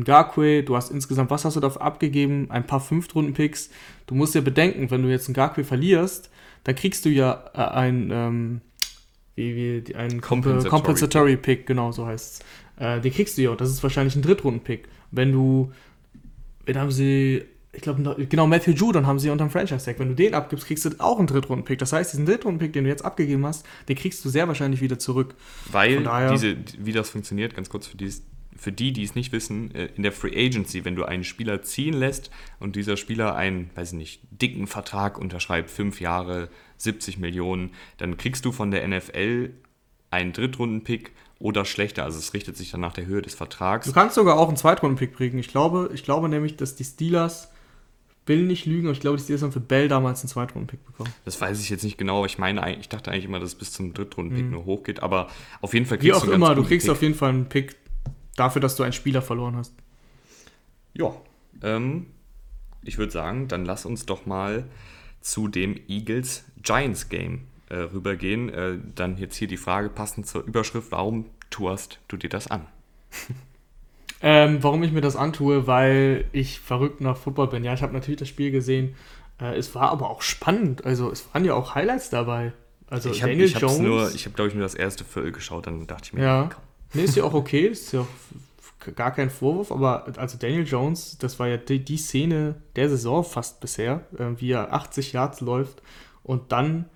Garquay, 0.00 0.62
du 0.62 0.76
hast 0.76 0.90
insgesamt, 0.90 1.30
was 1.30 1.44
hast 1.44 1.56
du 1.56 1.60
dafür 1.60 1.82
abgegeben? 1.82 2.50
Ein 2.50 2.66
paar 2.66 2.80
Fünftrunden-Picks. 2.80 3.70
Du 4.06 4.14
musst 4.14 4.34
ja 4.34 4.40
bedenken, 4.40 4.90
wenn 4.90 5.02
du 5.02 5.08
jetzt 5.08 5.28
einen 5.28 5.34
Garquay 5.34 5.64
verlierst, 5.64 6.30
dann 6.64 6.74
kriegst 6.74 7.04
du 7.04 7.10
ja 7.10 7.44
äh, 7.54 7.58
ein, 7.58 8.10
ähm, 8.12 8.60
wie, 9.34 9.84
wie, 9.86 9.94
ein 9.94 10.20
Compensatory, 10.20 10.70
Compensatory 10.70 11.36
Pick. 11.36 11.42
Pick, 11.42 11.66
genau 11.66 11.92
so 11.92 12.06
heißt 12.06 12.42
es. 12.78 12.82
Äh, 12.82 13.00
den 13.00 13.12
kriegst 13.12 13.38
du 13.38 13.42
ja, 13.42 13.54
das 13.54 13.70
ist 13.70 13.82
wahrscheinlich 13.82 14.16
ein 14.16 14.22
Drittrunden-Pick. 14.22 14.88
Wenn 15.10 15.32
du, 15.32 15.72
wen 16.64 16.78
haben 16.78 16.90
sie 16.90 17.44
ich 17.74 17.80
glaube, 17.80 18.26
genau, 18.28 18.46
Matthew 18.46 18.72
Judon 18.72 19.06
haben 19.06 19.18
sie 19.18 19.30
unter 19.30 19.46
dem 19.46 19.50
Franchise-Tag. 19.50 19.98
Wenn 19.98 20.08
du 20.08 20.14
den 20.14 20.34
abgibst, 20.34 20.66
kriegst 20.66 20.84
du 20.84 20.90
auch 20.98 21.18
einen 21.18 21.26
Drittrunden-Pick. 21.26 21.78
Das 21.78 21.94
heißt, 21.94 22.12
diesen 22.12 22.26
Drittrunden-Pick, 22.26 22.74
den 22.74 22.84
du 22.84 22.90
jetzt 22.90 23.02
abgegeben 23.02 23.46
hast, 23.46 23.64
den 23.88 23.96
kriegst 23.96 24.22
du 24.24 24.28
sehr 24.28 24.46
wahrscheinlich 24.46 24.82
wieder 24.82 24.98
zurück. 24.98 25.34
Weil 25.70 26.06
diese, 26.32 26.56
wie 26.78 26.92
das 26.92 27.08
funktioniert, 27.08 27.54
ganz 27.54 27.70
kurz 27.70 27.86
für 27.86 27.96
die, 27.96 28.12
für 28.56 28.72
die, 28.72 28.92
die 28.92 29.02
es 29.02 29.14
nicht 29.14 29.32
wissen, 29.32 29.74
äh, 29.74 29.88
in 29.96 30.02
der 30.02 30.12
Free 30.12 30.34
Agency, 30.34 30.84
wenn 30.84 30.96
du 30.96 31.04
einen 31.04 31.24
Spieler 31.24 31.62
ziehen 31.62 31.94
lässt 31.94 32.30
und 32.60 32.76
dieser 32.76 32.96
Spieler 32.96 33.34
einen, 33.34 33.70
weiß 33.74 33.92
ich 33.92 33.98
nicht, 33.98 34.20
dicken 34.30 34.66
Vertrag 34.66 35.18
unterschreibt, 35.18 35.70
fünf 35.70 36.00
Jahre, 36.00 36.48
70 36.76 37.18
Millionen, 37.18 37.70
dann 37.98 38.16
kriegst 38.16 38.44
du 38.44 38.52
von 38.52 38.70
der 38.70 38.86
NFL 38.86 39.50
einen 40.10 40.32
Drittrunden-Pick 40.32 41.12
oder 41.38 41.64
schlechter. 41.64 42.04
Also 42.04 42.18
es 42.18 42.34
richtet 42.34 42.56
sich 42.56 42.70
dann 42.70 42.80
nach 42.80 42.92
der 42.92 43.06
Höhe 43.06 43.22
des 43.22 43.34
Vertrags. 43.34 43.86
Du 43.86 43.92
kannst 43.92 44.14
sogar 44.14 44.38
auch 44.38 44.48
einen 44.48 44.56
Zweitrunden-Pick 44.56 45.16
kriegen. 45.16 45.38
Ich 45.38 45.48
glaube, 45.48 45.90
ich 45.92 46.04
glaube 46.04 46.28
nämlich, 46.28 46.56
dass 46.56 46.76
die 46.76 46.84
Steelers 46.84 47.48
will 48.26 48.44
nicht 48.44 48.66
lügen, 48.66 48.86
aber 48.86 48.92
ich 48.92 49.00
glaube, 49.00 49.16
die 49.16 49.24
Steelers 49.24 49.42
haben 49.42 49.52
für 49.52 49.60
Bell 49.60 49.88
damals 49.88 50.20
einen 50.20 50.28
Zweitrunden-Pick 50.28 50.84
bekommen. 50.86 51.12
Das 51.24 51.40
weiß 51.40 51.60
ich 51.60 51.70
jetzt 51.70 51.82
nicht 51.82 51.98
genau. 51.98 52.24
Ich 52.24 52.38
meine, 52.38 52.78
ich 52.78 52.88
dachte 52.88 53.10
eigentlich 53.10 53.24
immer, 53.24 53.40
dass 53.40 53.50
es 53.50 53.54
bis 53.56 53.72
zum 53.72 53.94
Drittrunden-Pick 53.94 54.44
mhm. 54.44 54.50
nur 54.52 54.64
hochgeht, 54.64 55.02
aber 55.02 55.28
auf 55.60 55.74
jeden 55.74 55.86
Fall 55.86 55.98
kriegst 55.98 56.14
Wie 56.14 56.20
auch 56.20 56.24
du 56.24 56.32
immer, 56.32 56.54
du 56.54 56.62
kriegst 56.62 56.86
Pick. 56.86 56.92
auf 56.92 57.02
jeden 57.02 57.14
Fall 57.14 57.30
einen 57.30 57.46
Pick 57.46 57.76
dafür, 58.36 58.60
dass 58.60 58.76
du 58.76 58.82
einen 58.82 58.92
Spieler 58.92 59.22
verloren 59.22 59.56
hast. 59.56 59.74
Ja, 60.94 61.12
ähm, 61.62 62.06
ich 62.82 62.98
würde 62.98 63.12
sagen, 63.12 63.48
dann 63.48 63.64
lass 63.64 63.86
uns 63.86 64.06
doch 64.06 64.26
mal 64.26 64.64
zu 65.20 65.48
dem 65.48 65.78
Eagles-Giants-Game 65.88 67.46
äh, 67.70 67.76
rübergehen. 67.76 68.48
Äh, 68.48 68.78
dann 68.94 69.16
jetzt 69.16 69.36
hier 69.36 69.48
die 69.48 69.56
Frage 69.56 69.88
passend 69.88 70.26
zur 70.26 70.44
Überschrift, 70.44 70.90
warum 70.90 71.26
tust 71.50 72.00
du 72.08 72.16
dir 72.16 72.28
das 72.30 72.48
an? 72.48 72.66
Ähm, 74.24 74.62
warum 74.62 74.84
ich 74.84 74.92
mir 74.92 75.00
das 75.00 75.16
antue, 75.16 75.66
weil 75.66 76.26
ich 76.30 76.60
verrückt 76.60 77.00
nach 77.00 77.16
Football 77.16 77.48
bin. 77.48 77.64
Ja, 77.64 77.74
ich 77.74 77.82
habe 77.82 77.92
natürlich 77.92 78.20
das 78.20 78.28
Spiel 78.28 78.52
gesehen. 78.52 78.94
Äh, 79.40 79.56
es 79.56 79.74
war 79.74 79.90
aber 79.90 80.10
auch 80.10 80.22
spannend. 80.22 80.84
Also 80.84 81.10
es 81.10 81.34
waren 81.34 81.44
ja 81.44 81.54
auch 81.54 81.74
Highlights 81.74 82.08
dabei. 82.10 82.52
Also 82.88 83.10
ich 83.10 83.22
habe, 83.22 83.32
Daniel 83.32 83.46
ich 83.48 83.58
Jones. 83.58 83.78
nur, 83.80 84.14
ich 84.14 84.24
habe 84.26 84.36
glaube 84.36 84.50
ich 84.50 84.54
nur 84.54 84.62
das 84.62 84.76
erste 84.76 85.04
Viertel 85.04 85.32
geschaut, 85.32 85.66
dann 85.66 85.88
dachte 85.88 86.04
ich 86.04 86.12
mir, 86.12 86.22
Ja. 86.22 86.50
komm. 86.52 86.62
Nee, 86.94 87.04
ist 87.04 87.16
ja 87.16 87.24
auch 87.24 87.34
okay, 87.34 87.66
ist 87.68 87.92
ja 87.92 88.00
auch 88.00 88.94
gar 88.96 89.12
kein 89.12 89.30
Vorwurf, 89.30 89.70
aber 89.70 90.06
also 90.16 90.36
Daniel 90.38 90.66
Jones, 90.66 91.16
das 91.18 91.38
war 91.38 91.48
ja 91.48 91.56
die, 91.56 91.84
die 91.84 91.96
Szene 91.96 92.56
der 92.76 92.88
Saison 92.88 93.24
fast 93.24 93.60
bisher, 93.60 94.04
äh, 94.18 94.40
wie 94.40 94.52
er 94.52 94.72
80 94.72 95.12
Yards 95.12 95.40
läuft 95.40 95.82
und 96.22 96.52
dann 96.52 96.86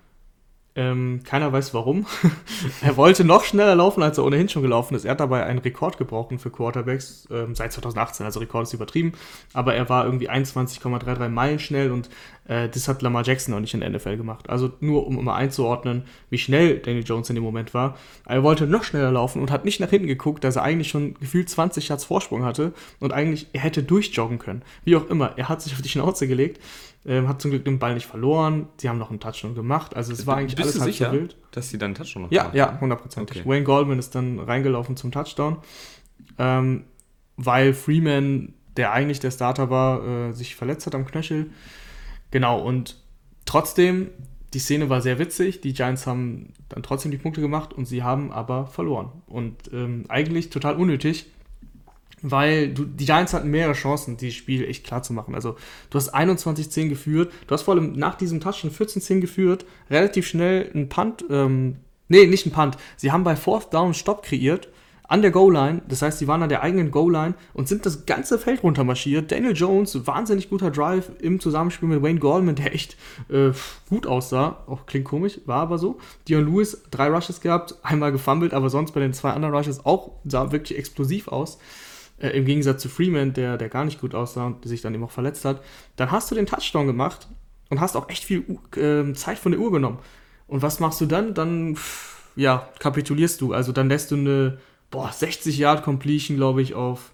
ähm, 0.77 1.21
keiner 1.23 1.51
weiß 1.51 1.73
warum. 1.73 2.05
er 2.81 2.97
wollte 2.97 3.23
noch 3.23 3.43
schneller 3.43 3.73
laufen, 3.73 4.03
als 4.03 4.19
er 4.19 4.25
ohnehin 4.25 4.47
schon 4.47 4.61
gelaufen 4.61 4.93
ist. 4.93 5.05
Er 5.05 5.11
hat 5.11 5.19
dabei 5.19 5.43
einen 5.43 5.57
Rekord 5.57 5.97
gebrochen 5.97 6.37
für 6.37 6.51
Quarterbacks 6.51 7.27
ähm, 7.31 7.55
seit 7.55 7.73
2018, 7.73 8.27
also 8.27 8.39
Rekord 8.39 8.67
ist 8.67 8.73
übertrieben, 8.73 9.13
aber 9.53 9.73
er 9.73 9.89
war 9.89 10.05
irgendwie 10.05 10.29
21,33 10.29 11.29
Meilen 11.29 11.57
schnell 11.57 11.91
und 11.91 12.09
äh, 12.47 12.69
das 12.69 12.87
hat 12.87 13.01
Lamar 13.01 13.23
Jackson 13.23 13.55
noch 13.55 13.59
nicht 13.59 13.73
in 13.73 13.79
der 13.79 13.89
NFL 13.89 14.17
gemacht. 14.17 14.51
Also 14.51 14.71
nur 14.79 15.07
um 15.07 15.25
mal 15.25 15.35
einzuordnen, 15.35 16.03
wie 16.29 16.37
schnell 16.37 16.77
Daniel 16.77 17.03
Jones 17.03 17.29
in 17.29 17.35
dem 17.35 17.43
Moment 17.43 17.73
war. 17.73 17.97
Er 18.27 18.43
wollte 18.43 18.67
noch 18.67 18.83
schneller 18.83 19.11
laufen 19.11 19.41
und 19.41 19.49
hat 19.49 19.65
nicht 19.65 19.79
nach 19.79 19.89
hinten 19.89 20.07
geguckt, 20.07 20.43
dass 20.43 20.57
er 20.57 20.61
eigentlich 20.61 20.89
schon 20.89 21.15
gefühlt 21.15 21.49
20 21.49 21.89
Yards 21.89 22.05
Vorsprung 22.05 22.45
hatte 22.45 22.71
und 22.99 23.13
eigentlich 23.13 23.47
er 23.51 23.61
hätte 23.61 23.81
durchjoggen 23.81 24.37
können. 24.37 24.61
Wie 24.83 24.95
auch 24.95 25.09
immer, 25.09 25.33
er 25.37 25.49
hat 25.49 25.63
sich 25.63 25.73
auf 25.73 25.81
die 25.81 25.89
Schnauze 25.89 26.27
gelegt, 26.27 26.61
ähm, 27.07 27.27
hat 27.27 27.41
zum 27.41 27.51
Glück 27.51 27.63
den 27.63 27.79
Ball 27.79 27.93
nicht 27.93 28.05
verloren. 28.05 28.67
Sie 28.77 28.89
haben 28.89 28.97
noch 28.99 29.09
einen 29.09 29.19
Touchdown 29.21 29.55
gemacht. 29.55 29.95
Also 29.95 30.11
es 30.11 30.27
war 30.27 30.37
eigentlich 30.37 30.55
Bist 30.55 30.67
alles 30.67 30.75
du 30.75 30.81
halb 30.81 30.91
sicher, 30.91 31.09
so 31.11 31.13
wild. 31.13 31.37
dass 31.51 31.69
sie 31.69 31.77
dann 31.77 31.87
einen 31.87 31.95
Touchdown 31.95 32.23
noch 32.23 32.31
Ja, 32.31 32.43
gemacht 32.43 32.55
ja, 32.55 32.81
hundertprozentig. 32.81 33.39
Okay. 33.39 33.49
Wayne 33.49 33.63
Goldman 33.63 33.97
ist 33.97 34.13
dann 34.13 34.39
reingelaufen 34.39 34.97
zum 34.97 35.11
Touchdown, 35.11 35.57
ähm, 36.37 36.83
weil 37.37 37.73
Freeman, 37.73 38.53
der 38.75 38.91
eigentlich 38.91 39.21
der 39.21 39.31
Starter 39.31 39.69
war, 39.69 40.05
äh, 40.05 40.33
sich 40.33 40.55
verletzt 40.55 40.85
hat 40.85 40.95
am 40.95 41.05
Knöchel. 41.05 41.49
Genau, 42.29 42.59
und 42.59 42.97
trotzdem, 43.45 44.09
die 44.53 44.59
Szene 44.59 44.89
war 44.89 45.01
sehr 45.01 45.17
witzig. 45.17 45.61
Die 45.61 45.71
Giants 45.73 46.07
haben 46.07 46.51
dann 46.67 46.83
trotzdem 46.83 47.11
die 47.11 47.17
Punkte 47.17 47.39
gemacht 47.39 47.71
und 47.73 47.85
sie 47.85 48.03
haben 48.03 48.33
aber 48.33 48.67
verloren. 48.67 49.11
Und 49.27 49.71
ähm, 49.71 50.03
eigentlich 50.09 50.49
total 50.49 50.75
unnötig, 50.75 51.27
weil 52.21 52.69
du, 52.69 52.85
die 52.85 53.05
Giants 53.05 53.33
hatten 53.33 53.49
mehrere 53.49 53.73
Chancen, 53.73 54.17
dieses 54.17 54.35
Spiel 54.35 54.63
echt 54.65 54.85
klar 54.85 55.03
zu 55.03 55.13
machen. 55.13 55.35
Also 55.35 55.55
du 55.89 55.97
hast 55.97 56.13
21-10 56.13 56.89
geführt, 56.89 57.31
du 57.45 57.53
hast 57.53 57.63
vor 57.63 57.75
allem 57.75 57.93
nach 57.93 58.15
diesem 58.15 58.39
Touchdown 58.39 58.71
14-10 58.71 59.19
geführt, 59.19 59.65
relativ 59.89 60.27
schnell 60.27 60.71
einen 60.73 60.89
Punt, 60.89 61.25
ähm, 61.29 61.77
nee, 62.07 62.25
nicht 62.25 62.45
einen 62.45 62.55
Punt, 62.55 62.77
sie 62.95 63.11
haben 63.11 63.23
bei 63.23 63.35
Fourth 63.35 63.73
Down 63.73 63.93
Stopp 63.93 64.23
kreiert, 64.23 64.69
an 65.07 65.21
der 65.21 65.31
Goal-Line, 65.31 65.83
das 65.87 66.01
heißt, 66.01 66.19
sie 66.19 66.27
waren 66.27 66.43
an 66.43 66.49
der 66.49 66.63
eigenen 66.63 66.91
Goal-Line 66.91 67.33
und 67.53 67.67
sind 67.67 67.85
das 67.85 68.05
ganze 68.05 68.37
Feld 68.37 68.61
runtermarschiert. 68.63 69.31
Daniel 69.31 69.55
Jones, 69.55 70.05
wahnsinnig 70.05 70.49
guter 70.49 70.69
Drive 70.69 71.11
im 71.19 71.39
Zusammenspiel 71.39 71.87
mit 71.87 72.03
Wayne 72.03 72.19
Goldman, 72.19 72.55
der 72.55 72.73
echt 72.75 72.97
äh, 73.29 73.51
gut 73.89 74.05
aussah, 74.05 74.63
auch 74.67 74.85
klingt 74.85 75.05
komisch, 75.05 75.39
war 75.45 75.61
aber 75.61 75.77
so. 75.77 75.97
Dion 76.27 76.45
Lewis, 76.45 76.83
drei 76.91 77.07
Rushes 77.09 77.39
gehabt, 77.39 77.75
einmal 77.83 78.11
gefummelt, 78.11 78.53
aber 78.53 78.69
sonst 78.69 78.91
bei 78.91 78.99
den 78.99 79.13
zwei 79.13 79.31
anderen 79.31 79.55
Rushes 79.55 79.85
auch, 79.85 80.11
sah 80.25 80.51
wirklich 80.51 80.77
explosiv 80.77 81.29
aus. 81.29 81.57
Äh, 82.19 82.29
Im 82.29 82.45
Gegensatz 82.45 82.81
zu 82.81 82.89
Freeman, 82.89 83.33
der, 83.33 83.57
der 83.57 83.69
gar 83.69 83.85
nicht 83.85 84.01
gut 84.01 84.15
aussah 84.15 84.45
und 84.47 84.65
sich 84.67 84.81
dann 84.81 84.93
eben 84.93 85.03
auch 85.03 85.11
verletzt 85.11 85.45
hat. 85.45 85.61
Dann 85.95 86.11
hast 86.11 86.31
du 86.31 86.35
den 86.35 86.45
Touchdown 86.45 86.87
gemacht 86.87 87.27
und 87.69 87.79
hast 87.79 87.95
auch 87.95 88.09
echt 88.09 88.23
viel 88.23 88.43
U- 88.47 88.59
ähm, 88.77 89.15
Zeit 89.15 89.37
von 89.37 89.51
der 89.51 89.61
Uhr 89.61 89.71
genommen. 89.71 89.99
Und 90.47 90.61
was 90.61 90.79
machst 90.79 90.99
du 91.01 91.05
dann? 91.05 91.33
Dann, 91.33 91.75
pff, 91.75 92.29
ja, 92.35 92.69
kapitulierst 92.79 93.41
du. 93.41 93.53
Also 93.53 93.71
dann 93.71 93.89
lässt 93.89 94.11
du 94.11 94.15
eine, 94.15 94.57
boah, 94.89 95.11
60 95.11 95.57
Yard 95.57 95.83
Completion, 95.83 96.37
glaube 96.37 96.61
ich, 96.61 96.73
auf 96.73 97.11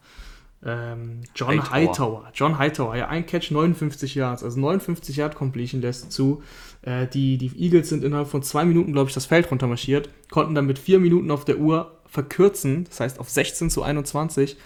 ähm, 0.66 1.22
John 1.36 1.50
Hightower. 1.50 1.72
Hightower. 1.72 2.32
John 2.34 2.58
Hightower, 2.58 2.96
ja, 2.96 3.08
ein 3.10 3.26
Catch, 3.26 3.52
59 3.52 4.16
Yards. 4.16 4.44
Also 4.44 4.60
59 4.60 5.18
Yard 5.18 5.36
Completion 5.36 5.82
lässt 5.82 6.12
zu. 6.12 6.42
Äh, 6.84 7.08
die, 7.08 7.38
die 7.38 7.52
Eagles 7.58 7.90
sind 7.90 8.04
innerhalb 8.04 8.30
von 8.30 8.44
zwei 8.44 8.64
Minuten, 8.64 8.94
glaube 8.94 9.10
ich, 9.10 9.14
das 9.14 9.26
Feld 9.26 9.50
runtermarschiert, 9.52 10.10
konnten 10.30 10.56
dann 10.56 10.66
mit 10.66 10.80
vier 10.80 11.00
Minuten 11.00 11.32
auf 11.32 11.44
der 11.46 11.58
Uhr 11.58 11.98
verkürzen, 12.06 12.84
das 12.86 13.00
heißt 13.00 13.20
auf 13.20 13.30
16 13.30 13.72
zu 13.72 13.82
21, 13.82 14.58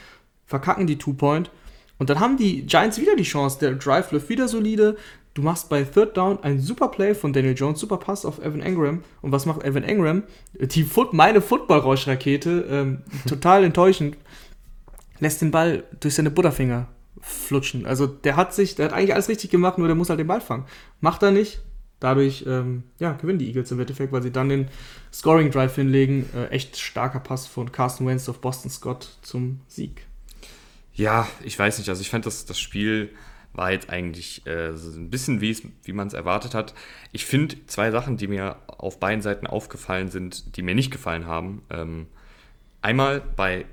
verkacken 0.48 0.88
die 0.88 0.98
Two-Point. 0.98 1.52
Und 2.00 2.10
dann 2.10 2.20
haben 2.20 2.38
die 2.38 2.64
Giants 2.64 3.00
wieder 3.00 3.16
die 3.16 3.24
Chance. 3.24 3.60
Der 3.60 3.76
Drive 3.76 4.12
läuft 4.12 4.30
wieder 4.30 4.48
solide. 4.48 4.98
Du 5.34 5.44
machst 5.44 5.70
bei 5.70 5.84
Third 5.84 6.18
Down 6.18 6.40
ein 6.42 6.60
super 6.60 6.88
Play 6.88 7.14
von 7.14 7.32
Daniel 7.32 7.54
Jones, 7.56 7.80
super 7.80 7.98
Pass 7.98 8.26
auf 8.26 8.40
Evan 8.40 8.62
Engram. 8.62 9.04
Und 9.22 9.32
was 9.32 9.46
macht 9.46 9.64
Evan 9.64 9.84
Engram? 9.84 10.24
Die 10.54 10.84
Foot, 10.84 11.14
meine 11.14 11.42
Football-Rauschrakete, 11.42 12.66
ähm, 12.70 13.04
total 13.28 13.64
enttäuschend, 13.64 14.18
lässt 15.20 15.42
den 15.42 15.52
Ball 15.52 15.84
durch 16.00 16.16
seine 16.16 16.32
Butterfinger 16.32 16.88
flutschen. 17.22 17.86
Also 17.86 18.08
der 18.08 18.36
hat 18.36 18.54
sich, 18.54 18.76
der 18.76 18.86
hat 18.86 18.94
eigentlich 18.94 19.14
alles 19.14 19.30
richtig 19.30 19.52
gemacht, 19.52 19.78
nur 19.78 19.88
der 19.88 19.96
muss 19.96 20.10
halt 20.10 20.20
den 20.20 20.28
Ball 20.28 20.42
fangen. 20.42 20.66
Macht 21.02 21.22
er 21.22 21.32
nicht. 21.32 21.62
Dadurch 22.00 22.44
ähm, 22.48 22.84
ja, 23.00 23.14
gewinnen 23.14 23.40
die 23.40 23.48
Eagles 23.48 23.72
im 23.72 23.80
Endeffekt, 23.80 24.12
weil 24.12 24.22
sie 24.22 24.32
dann 24.32 24.50
den 24.50 24.68
Scoring 25.12 25.50
Drive 25.50 25.76
hinlegen. 25.76 26.30
Äh, 26.36 26.48
echt 26.48 26.78
starker 26.78 27.20
Pass 27.20 27.48
von 27.48 27.72
Carson 27.72 28.06
Wentz 28.06 28.30
auf 28.30 28.40
Boston 28.40 28.70
Scott 28.70 29.18
zum 29.24 29.62
Sieg. 29.68 30.06
Ja, 30.98 31.30
ich 31.44 31.58
weiß 31.58 31.78
nicht. 31.78 31.90
Also 31.90 32.02
ich 32.02 32.10
fand 32.10 32.26
das, 32.26 32.46
das 32.46 32.60
Spiel 32.60 33.14
war 33.54 33.72
jetzt 33.72 33.90
eigentlich 33.90 34.46
äh, 34.46 34.76
so 34.76 35.00
ein 35.00 35.10
bisschen, 35.10 35.42
wie, 35.42 35.56
wie 35.84 35.94
man 35.94 36.08
es 36.08 36.14
erwartet 36.14 36.54
hat. 36.54 36.74
Ich 37.12 37.26
finde 37.26 37.56
zwei 37.68 37.92
Sachen, 37.92 38.18
die 38.18 38.28
mir 38.28 38.58
auf 38.68 39.00
beiden 39.00 39.22
Seiten 39.22 39.48
aufgefallen 39.48 40.10
sind, 40.10 40.58
die 40.58 40.64
mir 40.64 40.76
nicht 40.76 40.92
gefallen 40.92 41.26
haben. 41.26 41.62
Ähm, 41.70 42.08
einmal 42.82 43.22
bei 43.22 43.66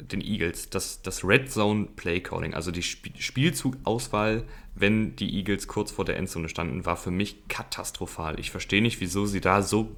den 0.00 0.20
Eagles, 0.20 0.70
das, 0.70 1.02
das 1.02 1.24
Red 1.24 1.50
Zone 1.50 1.88
Play 1.96 2.20
Calling, 2.20 2.54
also 2.54 2.70
die 2.70 2.80
Sp 2.86 3.12
Spielzugauswahl, 3.18 4.44
wenn 4.74 5.16
die 5.16 5.36
Eagles 5.36 5.68
kurz 5.68 5.90
vor 5.90 6.04
der 6.04 6.16
Endzone 6.16 6.48
standen, 6.48 6.86
war 6.86 6.96
für 6.96 7.10
mich 7.10 7.48
katastrophal. 7.48 8.38
Ich 8.38 8.50
verstehe 8.50 8.80
nicht, 8.80 9.00
wieso 9.00 9.26
sie 9.26 9.40
da 9.40 9.62
so 9.62 9.94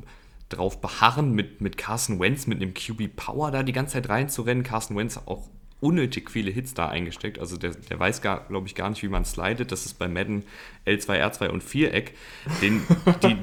drauf 0.49 0.81
beharren, 0.81 1.33
mit, 1.33 1.61
mit 1.61 1.77
Carson 1.77 2.19
Wentz, 2.19 2.47
mit 2.47 2.61
einem 2.61 2.75
QB 2.75 3.15
Power 3.15 3.51
da 3.51 3.63
die 3.63 3.73
ganze 3.73 3.95
Zeit 3.95 4.09
reinzurennen. 4.09 4.65
Carson 4.65 4.97
Wentz 4.97 5.19
auch 5.27 5.49
unnötig 5.83 6.31
viele 6.31 6.51
Hits 6.51 6.75
da 6.75 6.89
eingesteckt. 6.89 7.39
Also 7.39 7.57
der, 7.57 7.73
der 7.73 7.99
weiß, 7.99 8.23
glaube 8.23 8.67
ich, 8.67 8.75
gar 8.75 8.89
nicht, 8.89 9.03
wie 9.03 9.09
man 9.09 9.25
slidet. 9.25 9.73
Das 9.73 9.85
ist 9.85 9.99
bei 9.99 10.07
Madden 10.07 10.45
L2, 10.87 11.21
R2 11.21 11.49
und 11.49 11.63
Viereck. 11.63 12.15
Den, 12.63 12.83
die, 13.23 13.37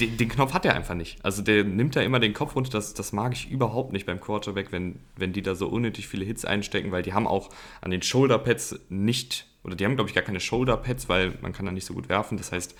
den, 0.00 0.16
den 0.16 0.28
Knopf 0.28 0.54
hat 0.54 0.64
er 0.64 0.74
einfach 0.74 0.94
nicht. 0.94 1.22
Also 1.22 1.42
der 1.42 1.64
nimmt 1.64 1.94
da 1.94 2.00
immer 2.00 2.18
den 2.18 2.32
Kopf 2.32 2.56
runter. 2.56 2.70
Das, 2.70 2.94
das 2.94 3.12
mag 3.12 3.34
ich 3.34 3.50
überhaupt 3.50 3.92
nicht 3.92 4.06
beim 4.06 4.20
Quarterback, 4.20 4.72
wenn, 4.72 5.00
wenn 5.16 5.34
die 5.34 5.42
da 5.42 5.54
so 5.54 5.68
unnötig 5.68 6.08
viele 6.08 6.24
Hits 6.24 6.46
einstecken, 6.46 6.92
weil 6.92 7.02
die 7.02 7.12
haben 7.12 7.26
auch 7.26 7.50
an 7.82 7.90
den 7.90 8.00
Shoulderpads 8.00 8.80
nicht, 8.88 9.46
oder 9.64 9.76
die 9.76 9.84
haben, 9.84 9.94
glaube 9.94 10.08
ich, 10.10 10.14
gar 10.14 10.24
keine 10.24 10.40
Shoulderpads, 10.40 11.08
weil 11.08 11.34
man 11.40 11.52
kann 11.52 11.66
da 11.66 11.72
nicht 11.72 11.86
so 11.86 11.94
gut 11.94 12.08
werfen. 12.08 12.36
Das 12.38 12.50
heißt, 12.52 12.74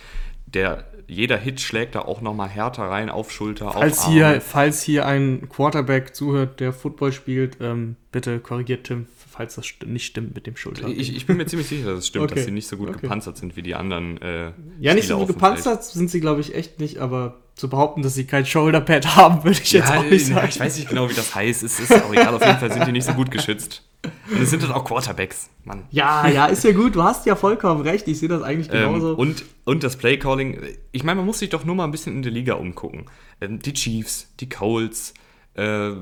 der, 0.46 0.84
jeder 1.06 1.38
Hit 1.38 1.60
schlägt 1.60 1.94
da 1.94 2.00
auch 2.00 2.20
nochmal 2.20 2.48
härter 2.48 2.82
rein 2.84 3.08
auf 3.08 3.30
Schulter, 3.30 3.70
Falls 3.72 4.00
auf 4.00 4.08
hier, 4.08 4.26
Arme. 4.26 4.40
falls 4.40 4.82
hier 4.82 5.06
ein 5.06 5.48
Quarterback 5.48 6.14
zuhört, 6.14 6.60
der 6.60 6.72
Football 6.72 7.12
spielt, 7.12 7.58
ähm, 7.60 7.96
bitte 8.10 8.40
korrigiert 8.40 8.84
Tim, 8.84 9.06
falls 9.30 9.54
das 9.54 9.66
nicht 9.86 10.04
stimmt 10.06 10.34
mit 10.34 10.46
dem 10.46 10.56
Schulter. 10.56 10.88
Ich, 10.88 11.14
ich 11.14 11.26
bin 11.26 11.36
mir 11.36 11.46
ziemlich 11.46 11.68
sicher, 11.68 11.86
dass 11.90 12.00
es 12.00 12.08
stimmt, 12.08 12.24
Okay. 12.26 12.34
dass 12.34 12.44
sie 12.44 12.50
nicht 12.50 12.66
so 12.66 12.76
gut 12.76 12.88
Okay. 12.90 13.00
gepanzert 13.02 13.36
sind 13.38 13.56
wie 13.56 13.62
die 13.62 13.74
anderen. 13.76 14.20
Äh, 14.20 14.52
ja, 14.80 14.92
nicht 14.94 15.04
Spieler 15.04 15.18
so 15.18 15.18
gut 15.18 15.28
gepanzert 15.28 15.84
sind 15.84 16.10
sie, 16.10 16.20
glaube 16.20 16.40
ich, 16.40 16.54
echt 16.54 16.80
nicht, 16.80 16.98
aber 16.98 17.38
zu 17.54 17.70
behaupten, 17.70 18.02
dass 18.02 18.14
sie 18.14 18.26
kein 18.26 18.44
Shoulderpad 18.44 19.06
haben, 19.16 19.44
würde 19.44 19.58
ich 19.62 19.72
jetzt 19.72 19.88
ja, 19.88 20.00
auch 20.00 20.04
nicht 20.04 20.26
sagen. 20.26 20.48
ich 20.50 20.58
weiß 20.60 20.76
nicht 20.76 20.88
genau, 20.88 21.08
wie 21.08 21.14
das 21.14 21.34
heißt. 21.34 21.62
Es 21.62 21.78
ist 21.80 21.92
auch 21.94 22.12
egal. 22.12 22.34
Auf 22.34 22.44
jeden 22.44 22.58
Fall 22.58 22.72
sind 22.72 22.86
die 22.86 22.92
nicht 22.92 23.06
so 23.06 23.12
gut 23.14 23.30
geschützt. 23.30 23.82
Und 24.30 24.42
es 24.42 24.50
sind 24.50 24.62
dann 24.62 24.72
auch 24.72 24.84
Quarterbacks, 24.84 25.48
Mann. 25.64 25.84
Ja, 25.90 26.26
ja, 26.26 26.46
ist 26.46 26.64
ja 26.64 26.72
gut, 26.72 26.96
du 26.96 27.02
hast 27.02 27.24
ja 27.26 27.36
vollkommen 27.36 27.82
recht, 27.82 28.08
ich 28.08 28.18
sehe 28.18 28.28
das 28.28 28.42
eigentlich 28.42 28.68
genauso. 28.68 29.12
Ähm, 29.12 29.18
und, 29.18 29.44
und 29.64 29.84
das 29.84 29.96
Playcalling, 29.96 30.60
ich 30.90 31.04
meine, 31.04 31.18
man 31.18 31.26
muss 31.26 31.38
sich 31.38 31.50
doch 31.50 31.64
nur 31.64 31.74
mal 31.76 31.84
ein 31.84 31.92
bisschen 31.92 32.16
in 32.16 32.22
der 32.22 32.32
Liga 32.32 32.54
umgucken. 32.54 33.06
Ähm, 33.40 33.60
die 33.60 33.72
Chiefs, 33.72 34.32
die 34.40 34.48
Colts, 34.48 35.14
äh, 35.54 35.92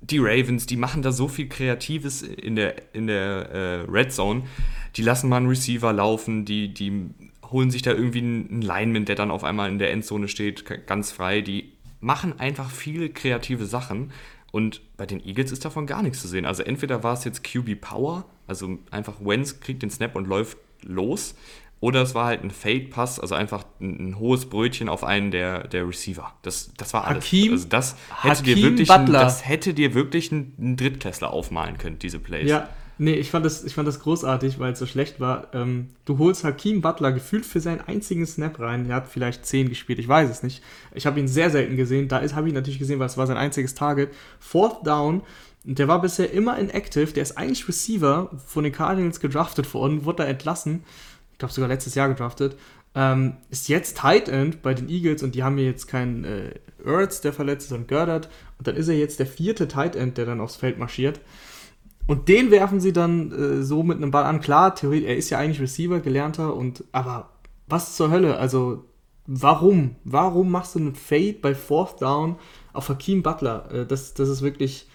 die 0.00 0.18
Ravens, 0.18 0.66
die 0.66 0.76
machen 0.76 1.02
da 1.02 1.10
so 1.10 1.26
viel 1.26 1.48
Kreatives 1.48 2.22
in 2.22 2.54
der, 2.54 2.94
in 2.94 3.08
der 3.08 3.50
äh, 3.50 3.74
Red 3.90 4.12
Zone. 4.12 4.42
Die 4.94 5.02
lassen 5.02 5.28
mal 5.28 5.38
einen 5.38 5.48
Receiver 5.48 5.92
laufen, 5.92 6.44
die, 6.44 6.72
die 6.72 7.10
holen 7.50 7.70
sich 7.70 7.82
da 7.82 7.92
irgendwie 7.92 8.18
einen 8.18 8.48
einen 8.50 8.62
Lineman, 8.62 9.04
der 9.04 9.16
dann 9.16 9.30
auf 9.30 9.44
einmal 9.44 9.68
in 9.70 9.78
der 9.78 9.90
Endzone 9.92 10.28
steht, 10.28 10.64
ganz 10.86 11.12
frei. 11.12 11.40
Die 11.40 11.72
machen 12.00 12.38
einfach 12.38 12.70
viele 12.70 13.08
kreative 13.08 13.66
Sachen. 13.66 14.12
Und 14.56 14.80
bei 14.96 15.04
den 15.04 15.20
Eagles 15.22 15.52
ist 15.52 15.66
davon 15.66 15.86
gar 15.86 16.02
nichts 16.02 16.22
zu 16.22 16.28
sehen. 16.28 16.46
Also 16.46 16.62
entweder 16.62 17.02
war 17.02 17.12
es 17.12 17.24
jetzt 17.24 17.44
QB 17.44 17.78
Power, 17.78 18.24
also 18.46 18.78
einfach 18.90 19.16
Wentz 19.20 19.60
kriegt 19.60 19.82
den 19.82 19.90
Snap 19.90 20.16
und 20.16 20.26
läuft 20.26 20.56
los, 20.82 21.34
oder 21.78 22.00
es 22.00 22.14
war 22.14 22.24
halt 22.24 22.42
ein 22.42 22.50
Fade-Pass, 22.50 23.20
also 23.20 23.34
einfach 23.34 23.64
ein, 23.82 24.08
ein 24.12 24.18
hohes 24.18 24.46
Brötchen 24.46 24.88
auf 24.88 25.04
einen 25.04 25.30
der, 25.30 25.68
der 25.68 25.86
Receiver. 25.86 26.32
Das, 26.40 26.70
das 26.78 26.94
war 26.94 27.04
alles. 27.06 27.26
Hakeem- 27.26 27.52
also 27.52 27.68
das 27.68 27.96
hätte 28.22 28.42
dir 28.44 28.52
Hakeem 28.56 28.62
wirklich, 28.70 28.88
ein, 28.90 29.06
das 29.24 29.46
hätte 29.46 29.74
dir 29.74 29.92
wirklich 29.92 30.32
ein, 30.32 30.54
ein 30.58 30.76
Drittklässler 30.78 31.30
aufmalen 31.30 31.76
können, 31.76 31.98
diese 31.98 32.18
Plays. 32.18 32.48
Ja, 32.48 32.68
nee, 32.98 33.14
ich 33.14 33.30
fand 33.30 33.44
das, 33.44 33.64
ich 33.64 33.74
fand 33.74 33.86
das 33.86 34.00
großartig, 34.00 34.58
weil 34.58 34.72
es 34.72 34.78
so 34.78 34.86
schlecht 34.86 35.20
war. 35.20 35.48
Ähm, 35.54 35.88
du 36.04 36.18
holst 36.18 36.44
Hakeem 36.44 36.80
Butler 36.80 37.12
gefühlt 37.12 37.46
für 37.46 37.60
seinen 37.60 37.80
einzigen 37.80 38.26
Snap 38.26 38.58
rein. 38.58 38.88
Er 38.88 38.96
hat 38.96 39.08
vielleicht 39.08 39.46
10 39.46 39.68
gespielt, 39.68 39.98
ich 39.98 40.08
weiß 40.08 40.30
es 40.30 40.42
nicht. 40.42 40.62
Ich 40.94 41.06
habe 41.06 41.20
ihn 41.20 41.28
sehr 41.28 41.50
selten 41.50 41.76
gesehen. 41.76 42.08
Da 42.08 42.20
habe 42.20 42.48
ich 42.48 42.52
ihn 42.52 42.54
natürlich 42.54 42.78
gesehen, 42.78 42.98
weil 42.98 43.06
es 43.06 43.16
war 43.16 43.26
sein 43.26 43.36
einziges 43.36 43.74
Target. 43.74 44.10
Fourth 44.38 44.86
Down, 44.86 45.22
der 45.64 45.88
war 45.88 46.00
bisher 46.00 46.32
immer 46.32 46.58
inactive. 46.58 47.12
Der 47.12 47.22
ist 47.22 47.36
eigentlich 47.36 47.68
Receiver 47.68 48.30
von 48.46 48.64
den 48.64 48.72
Cardinals 48.72 49.20
gedraftet 49.20 49.72
worden, 49.74 50.04
wurde 50.04 50.22
da 50.22 50.28
entlassen. 50.28 50.84
Ich 51.32 51.38
glaube 51.38 51.52
sogar 51.52 51.68
letztes 51.68 51.94
Jahr 51.94 52.08
gedraftet. 52.08 52.56
Ähm, 52.94 53.36
ist 53.50 53.68
jetzt 53.68 53.98
Tight 53.98 54.28
End 54.28 54.62
bei 54.62 54.72
den 54.72 54.88
Eagles 54.88 55.22
und 55.22 55.34
die 55.34 55.42
haben 55.42 55.58
hier 55.58 55.66
jetzt 55.66 55.86
keinen 55.86 56.24
äh, 56.24 56.54
Ertz, 56.82 57.20
der 57.20 57.34
verletzt 57.34 57.64
ist, 57.64 57.68
sondern 57.68 57.88
Gördert. 57.88 58.30
Und 58.58 58.66
dann 58.66 58.76
ist 58.76 58.88
er 58.88 58.96
jetzt 58.96 59.18
der 59.18 59.26
vierte 59.26 59.68
Tight 59.68 59.96
End, 59.96 60.16
der 60.16 60.24
dann 60.24 60.40
aufs 60.40 60.56
Feld 60.56 60.78
marschiert. 60.78 61.20
Und 62.06 62.28
den 62.28 62.50
werfen 62.50 62.80
sie 62.80 62.92
dann 62.92 63.32
äh, 63.32 63.62
so 63.62 63.82
mit 63.82 63.96
einem 63.96 64.10
Ball 64.10 64.24
an. 64.24 64.40
Klar, 64.40 64.74
theoretisch, 64.74 65.08
er 65.08 65.16
ist 65.16 65.30
ja 65.30 65.38
eigentlich 65.38 65.60
Receiver, 65.60 66.00
gelernter, 66.00 66.54
und 66.54 66.84
aber 66.92 67.30
was 67.66 67.96
zur 67.96 68.10
Hölle? 68.10 68.38
Also, 68.38 68.84
warum? 69.26 69.96
Warum 70.04 70.50
machst 70.50 70.74
du 70.74 70.78
einen 70.78 70.94
Fade 70.94 71.36
bei 71.40 71.54
Fourth 71.54 72.00
Down 72.00 72.36
auf 72.72 72.88
Hakeem 72.88 73.22
Butler? 73.22 73.70
Äh, 73.72 73.86
das, 73.86 74.14
das 74.14 74.28
ist 74.28 74.42
wirklich 74.42 74.86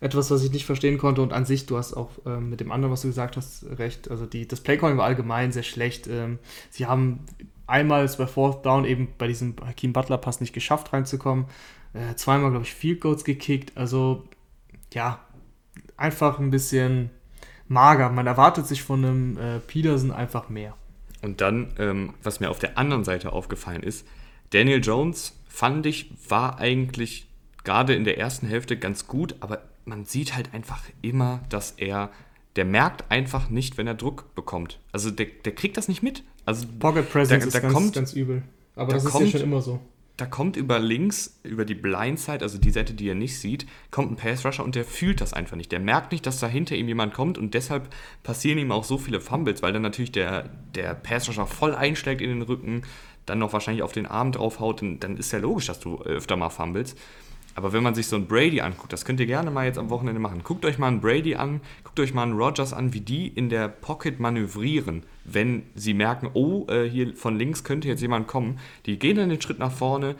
etwas, 0.00 0.30
was 0.30 0.42
ich 0.42 0.52
nicht 0.52 0.66
verstehen 0.66 0.98
konnte. 0.98 1.22
Und 1.22 1.32
an 1.32 1.44
sich, 1.44 1.66
du 1.66 1.76
hast 1.76 1.94
auch 1.94 2.10
äh, 2.26 2.40
mit 2.40 2.60
dem 2.60 2.72
anderen, 2.72 2.92
was 2.92 3.02
du 3.02 3.08
gesagt 3.08 3.36
hast, 3.36 3.64
recht. 3.78 4.10
Also 4.10 4.26
die, 4.26 4.48
das 4.48 4.60
Playcalling 4.60 4.98
war 4.98 5.04
allgemein 5.04 5.52
sehr 5.52 5.62
schlecht. 5.62 6.08
Ähm, 6.08 6.38
sie 6.70 6.86
haben 6.86 7.20
einmal 7.66 8.06
bei 8.18 8.26
Fourth 8.26 8.64
Down 8.66 8.84
eben 8.84 9.08
bei 9.16 9.28
diesem 9.28 9.54
Hakeem 9.64 9.92
Butler 9.92 10.18
Pass 10.18 10.40
nicht 10.40 10.52
geschafft 10.52 10.92
reinzukommen. 10.92 11.46
Äh, 11.92 12.14
zweimal, 12.16 12.50
glaube 12.50 12.64
ich, 12.64 12.74
Field 12.74 13.00
Goals 13.00 13.24
gekickt. 13.24 13.76
Also 13.76 14.24
ja, 14.92 15.20
einfach 16.00 16.38
ein 16.38 16.50
bisschen 16.50 17.10
mager. 17.68 18.10
Man 18.10 18.26
erwartet 18.26 18.66
sich 18.66 18.82
von 18.82 19.04
einem 19.04 19.38
äh, 19.38 19.58
Peterson 19.60 20.10
einfach 20.10 20.48
mehr. 20.48 20.74
Und 21.22 21.40
dann, 21.40 21.72
ähm, 21.78 22.14
was 22.22 22.40
mir 22.40 22.50
auf 22.50 22.58
der 22.58 22.78
anderen 22.78 23.04
Seite 23.04 23.32
aufgefallen 23.32 23.82
ist, 23.82 24.06
Daniel 24.50 24.80
Jones, 24.82 25.38
fand 25.48 25.86
ich, 25.86 26.10
war 26.28 26.58
eigentlich 26.58 27.28
gerade 27.64 27.94
in 27.94 28.04
der 28.04 28.18
ersten 28.18 28.46
Hälfte 28.46 28.76
ganz 28.76 29.06
gut, 29.06 29.36
aber 29.40 29.62
man 29.84 30.04
sieht 30.04 30.34
halt 30.34 30.54
einfach 30.54 30.82
immer, 31.02 31.40
dass 31.48 31.72
er, 31.72 32.10
der 32.56 32.64
merkt 32.64 33.10
einfach 33.10 33.50
nicht, 33.50 33.76
wenn 33.76 33.86
er 33.86 33.94
Druck 33.94 34.34
bekommt. 34.34 34.78
Also 34.92 35.10
der, 35.10 35.26
der 35.44 35.54
kriegt 35.54 35.76
das 35.76 35.88
nicht 35.88 36.02
mit. 36.02 36.24
Also 36.46 36.66
Pocket 36.78 37.10
Presence 37.10 37.44
da, 37.44 37.60
da 37.60 37.68
ist 37.68 37.74
ganz, 37.74 37.92
ganz 37.92 38.12
übel. 38.14 38.42
Aber 38.76 38.92
das 38.94 39.04
ist 39.04 39.10
kommt, 39.10 39.26
ja 39.26 39.30
schon 39.32 39.40
immer 39.42 39.60
so. 39.60 39.80
Da 40.20 40.26
kommt 40.26 40.56
über 40.56 40.78
links, 40.78 41.40
über 41.44 41.64
die 41.64 41.74
Blindside, 41.74 42.42
also 42.42 42.58
die 42.58 42.70
Seite, 42.70 42.92
die 42.92 43.08
er 43.08 43.14
nicht 43.14 43.38
sieht, 43.38 43.64
kommt 43.90 44.12
ein 44.12 44.16
Pass 44.16 44.44
Rusher 44.44 44.62
und 44.62 44.74
der 44.74 44.84
fühlt 44.84 45.22
das 45.22 45.32
einfach 45.32 45.56
nicht. 45.56 45.72
Der 45.72 45.80
merkt 45.80 46.12
nicht, 46.12 46.26
dass 46.26 46.40
da 46.40 46.46
hinter 46.46 46.76
ihm 46.76 46.88
jemand 46.88 47.14
kommt 47.14 47.38
und 47.38 47.54
deshalb 47.54 47.88
passieren 48.22 48.58
ihm 48.58 48.70
auch 48.70 48.84
so 48.84 48.98
viele 48.98 49.22
Fumbles, 49.22 49.62
weil 49.62 49.72
dann 49.72 49.80
natürlich 49.80 50.12
der, 50.12 50.50
der 50.74 50.92
Pass 50.92 51.26
Rusher 51.26 51.46
voll 51.46 51.74
einschlägt 51.74 52.20
in 52.20 52.28
den 52.28 52.42
Rücken, 52.42 52.82
dann 53.24 53.38
noch 53.38 53.54
wahrscheinlich 53.54 53.82
auf 53.82 53.92
den 53.92 54.04
Arm 54.04 54.30
draufhaut, 54.30 54.82
dann, 54.82 55.00
dann 55.00 55.16
ist 55.16 55.32
ja 55.32 55.38
logisch, 55.38 55.68
dass 55.68 55.80
du 55.80 56.02
öfter 56.02 56.36
mal 56.36 56.50
fumbles. 56.50 56.96
Aber 57.60 57.74
wenn 57.74 57.82
man 57.82 57.94
sich 57.94 58.06
so 58.06 58.16
einen 58.16 58.26
Brady 58.26 58.62
anguckt, 58.62 58.90
das 58.90 59.04
könnt 59.04 59.20
ihr 59.20 59.26
gerne 59.26 59.50
mal 59.50 59.66
jetzt 59.66 59.76
am 59.76 59.90
Wochenende 59.90 60.18
machen. 60.18 60.40
Guckt 60.42 60.64
euch 60.64 60.78
mal 60.78 60.86
einen 60.86 61.02
Brady 61.02 61.34
an, 61.34 61.60
guckt 61.84 62.00
euch 62.00 62.14
mal 62.14 62.22
einen 62.22 62.32
Rogers 62.32 62.72
an, 62.72 62.94
wie 62.94 63.02
die 63.02 63.28
in 63.28 63.50
der 63.50 63.68
Pocket 63.68 64.18
manövrieren, 64.18 65.02
wenn 65.24 65.64
sie 65.74 65.92
merken, 65.92 66.30
oh, 66.32 66.64
äh, 66.70 66.88
hier 66.88 67.14
von 67.14 67.36
links 67.36 67.62
könnte 67.62 67.86
jetzt 67.86 68.00
jemand 68.00 68.28
kommen. 68.28 68.58
Die 68.86 68.98
gehen 68.98 69.18
dann 69.18 69.28
den 69.28 69.42
Schritt 69.42 69.58
nach 69.58 69.72
vorne, 69.72 70.16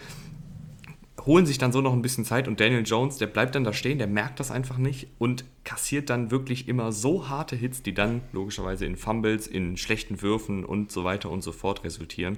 holen 1.24 1.46
sich 1.46 1.56
dann 1.56 1.72
so 1.72 1.80
noch 1.80 1.94
ein 1.94 2.02
bisschen 2.02 2.26
Zeit 2.26 2.46
und 2.46 2.60
Daniel 2.60 2.82
Jones, 2.84 3.16
der 3.16 3.26
bleibt 3.26 3.54
dann 3.54 3.64
da 3.64 3.72
stehen, 3.72 3.96
der 3.96 4.06
merkt 4.06 4.38
das 4.38 4.50
einfach 4.50 4.76
nicht 4.76 5.08
und 5.18 5.46
kassiert 5.64 6.10
dann 6.10 6.30
wirklich 6.30 6.68
immer 6.68 6.92
so 6.92 7.30
harte 7.30 7.56
Hits, 7.56 7.82
die 7.82 7.94
dann 7.94 8.20
logischerweise 8.32 8.84
in 8.84 8.96
Fumbles, 8.96 9.46
in 9.46 9.78
schlechten 9.78 10.20
Würfen 10.20 10.62
und 10.62 10.92
so 10.92 11.04
weiter 11.04 11.30
und 11.30 11.40
so 11.40 11.52
fort 11.52 11.84
resultieren 11.84 12.36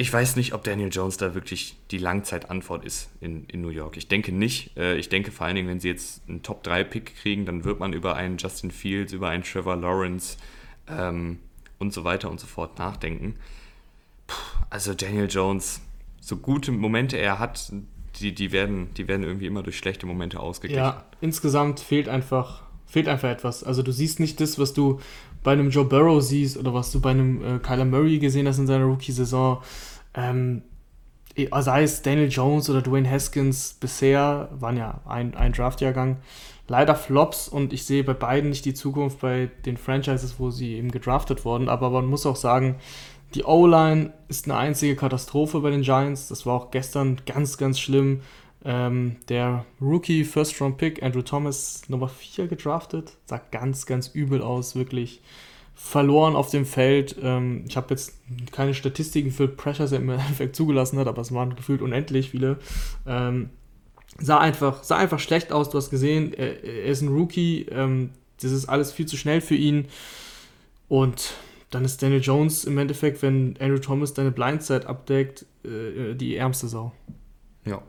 ich 0.00 0.12
weiß 0.12 0.36
nicht, 0.36 0.54
ob 0.54 0.62
Daniel 0.62 0.90
Jones 0.92 1.16
da 1.16 1.34
wirklich 1.34 1.76
die 1.90 1.98
Langzeitantwort 1.98 2.84
ist 2.84 3.10
in, 3.20 3.44
in 3.46 3.60
New 3.60 3.70
York. 3.70 3.96
Ich 3.96 4.06
denke 4.06 4.30
nicht. 4.30 4.76
Äh, 4.76 4.96
ich 4.96 5.08
denke 5.08 5.32
vor 5.32 5.46
allen 5.46 5.56
Dingen, 5.56 5.68
wenn 5.68 5.80
sie 5.80 5.88
jetzt 5.88 6.22
einen 6.28 6.44
Top-3-Pick 6.44 7.16
kriegen, 7.16 7.44
dann 7.46 7.64
wird 7.64 7.80
man 7.80 7.92
über 7.92 8.14
einen 8.14 8.38
Justin 8.38 8.70
Fields, 8.70 9.12
über 9.12 9.28
einen 9.28 9.42
Trevor 9.42 9.76
Lawrence 9.76 10.36
ähm, 10.88 11.40
und 11.80 11.92
so 11.92 12.04
weiter 12.04 12.30
und 12.30 12.38
so 12.38 12.46
fort 12.46 12.78
nachdenken. 12.78 13.34
Puh, 14.28 14.36
also 14.70 14.94
Daniel 14.94 15.26
Jones, 15.28 15.80
so 16.20 16.36
gute 16.36 16.70
Momente 16.70 17.16
er 17.16 17.40
hat, 17.40 17.72
die, 18.20 18.32
die, 18.32 18.52
werden, 18.52 18.94
die 18.94 19.08
werden 19.08 19.24
irgendwie 19.24 19.46
immer 19.46 19.64
durch 19.64 19.78
schlechte 19.78 20.06
Momente 20.06 20.38
ausgeglichen. 20.38 20.84
Ja, 20.84 21.06
insgesamt 21.20 21.80
fehlt 21.80 22.08
einfach, 22.08 22.62
fehlt 22.86 23.08
einfach 23.08 23.30
etwas. 23.30 23.64
Also 23.64 23.82
du 23.82 23.90
siehst 23.90 24.20
nicht 24.20 24.40
das, 24.40 24.60
was 24.60 24.74
du 24.74 25.00
bei 25.42 25.52
einem 25.52 25.70
Joe 25.70 25.84
Burrow 25.84 26.22
siehst 26.22 26.56
oder 26.56 26.74
was 26.74 26.92
du 26.92 27.00
bei 27.00 27.10
einem 27.10 27.42
äh, 27.42 27.58
Kyler 27.58 27.84
Murray 27.84 28.18
gesehen 28.18 28.46
hast 28.46 28.58
in 28.58 28.66
seiner 28.66 28.84
Rookie-Saison. 28.84 29.62
Ähm, 30.14 30.62
sei 31.36 31.82
es 31.82 32.02
Daniel 32.02 32.28
Jones 32.28 32.68
oder 32.68 32.82
Dwayne 32.82 33.08
Haskins, 33.08 33.76
bisher 33.78 34.48
waren 34.52 34.76
ja 34.76 35.00
ein, 35.06 35.34
ein 35.34 35.52
Draftjahrgang, 35.52 36.18
leider 36.66 36.94
Flops 36.94 37.48
und 37.48 37.72
ich 37.72 37.84
sehe 37.84 38.04
bei 38.04 38.14
beiden 38.14 38.50
nicht 38.50 38.64
die 38.64 38.74
Zukunft 38.74 39.20
bei 39.20 39.50
den 39.64 39.76
Franchises, 39.76 40.36
wo 40.38 40.50
sie 40.50 40.74
eben 40.74 40.90
gedraftet 40.90 41.44
wurden. 41.44 41.68
Aber 41.68 41.90
man 41.90 42.06
muss 42.06 42.26
auch 42.26 42.36
sagen, 42.36 42.76
die 43.34 43.44
O-Line 43.44 44.12
ist 44.28 44.46
eine 44.46 44.56
einzige 44.56 44.96
Katastrophe 44.96 45.60
bei 45.60 45.70
den 45.70 45.82
Giants. 45.82 46.28
Das 46.28 46.46
war 46.46 46.54
auch 46.54 46.70
gestern 46.70 47.20
ganz, 47.26 47.58
ganz 47.58 47.78
schlimm. 47.78 48.22
Ähm, 48.64 49.16
der 49.28 49.64
Rookie 49.80 50.24
First 50.24 50.60
Round 50.60 50.78
Pick 50.78 51.02
Andrew 51.02 51.22
Thomas 51.22 51.82
Nummer 51.88 52.08
4 52.08 52.48
gedraftet. 52.48 53.12
Sah 53.26 53.40
ganz, 53.50 53.86
ganz 53.86 54.08
übel 54.08 54.42
aus, 54.42 54.74
wirklich 54.74 55.22
verloren 55.78 56.34
auf 56.34 56.50
dem 56.50 56.66
Feld. 56.66 57.16
Ähm, 57.22 57.64
ich 57.68 57.76
habe 57.76 57.86
jetzt 57.90 58.18
keine 58.50 58.74
Statistiken 58.74 59.30
für 59.30 59.46
Pressures 59.46 59.92
im 59.92 60.10
Endeffekt 60.10 60.56
zugelassen 60.56 60.98
hat, 60.98 61.06
aber 61.06 61.22
es 61.22 61.32
waren 61.32 61.54
gefühlt 61.54 61.80
unendlich 61.80 62.30
viele. 62.30 62.58
Ähm, 63.06 63.50
sah 64.18 64.38
einfach, 64.38 64.82
sah 64.82 64.96
einfach 64.96 65.20
schlecht 65.20 65.52
aus. 65.52 65.70
Du 65.70 65.78
hast 65.78 65.90
gesehen, 65.90 66.34
er, 66.34 66.64
er 66.64 66.86
ist 66.86 67.00
ein 67.00 67.08
Rookie. 67.08 67.66
Ähm, 67.70 68.10
das 68.42 68.50
ist 68.50 68.68
alles 68.68 68.92
viel 68.92 69.06
zu 69.06 69.16
schnell 69.16 69.40
für 69.40 69.54
ihn. 69.54 69.86
Und 70.88 71.34
dann 71.70 71.84
ist 71.84 72.02
Daniel 72.02 72.22
Jones 72.22 72.64
im 72.64 72.76
Endeffekt, 72.76 73.22
wenn 73.22 73.56
Andrew 73.60 73.78
Thomas 73.78 74.14
deine 74.14 74.32
Blindside 74.32 74.88
abdeckt, 74.88 75.46
äh, 75.64 76.14
die 76.14 76.34
ärmste 76.36 76.66
Sau. 76.66 76.92
Ja. 77.64 77.80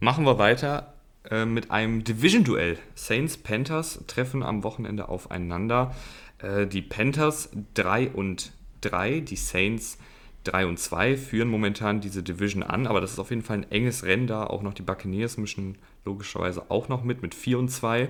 Machen 0.00 0.24
wir 0.24 0.38
weiter 0.38 0.94
äh, 1.30 1.44
mit 1.44 1.70
einem 1.70 2.02
Division-Duell. 2.02 2.78
Saints 2.96 3.36
Panthers 3.36 4.00
treffen 4.08 4.42
am 4.42 4.64
Wochenende 4.64 5.08
aufeinander. 5.08 5.94
Äh, 6.42 6.66
die 6.66 6.82
Panthers 6.82 7.50
3 7.74 8.10
und 8.10 8.52
3, 8.80 9.20
die 9.20 9.36
Saints 9.36 9.98
3 10.44 10.66
und 10.66 10.78
2 10.78 11.16
führen 11.16 11.48
momentan 11.48 12.00
diese 12.00 12.22
Division 12.22 12.62
an, 12.62 12.86
aber 12.86 13.00
das 13.00 13.12
ist 13.12 13.18
auf 13.18 13.30
jeden 13.30 13.42
Fall 13.42 13.58
ein 13.58 13.70
enges 13.70 14.04
Rennen 14.04 14.26
da. 14.26 14.44
Auch 14.46 14.62
noch 14.62 14.74
die 14.74 14.82
Buccaneers 14.82 15.36
mischen 15.36 15.76
logischerweise 16.04 16.70
auch 16.70 16.88
noch 16.88 17.04
mit, 17.04 17.22
mit 17.22 17.34
4 17.34 17.58
und 17.58 17.68
2. 17.68 18.08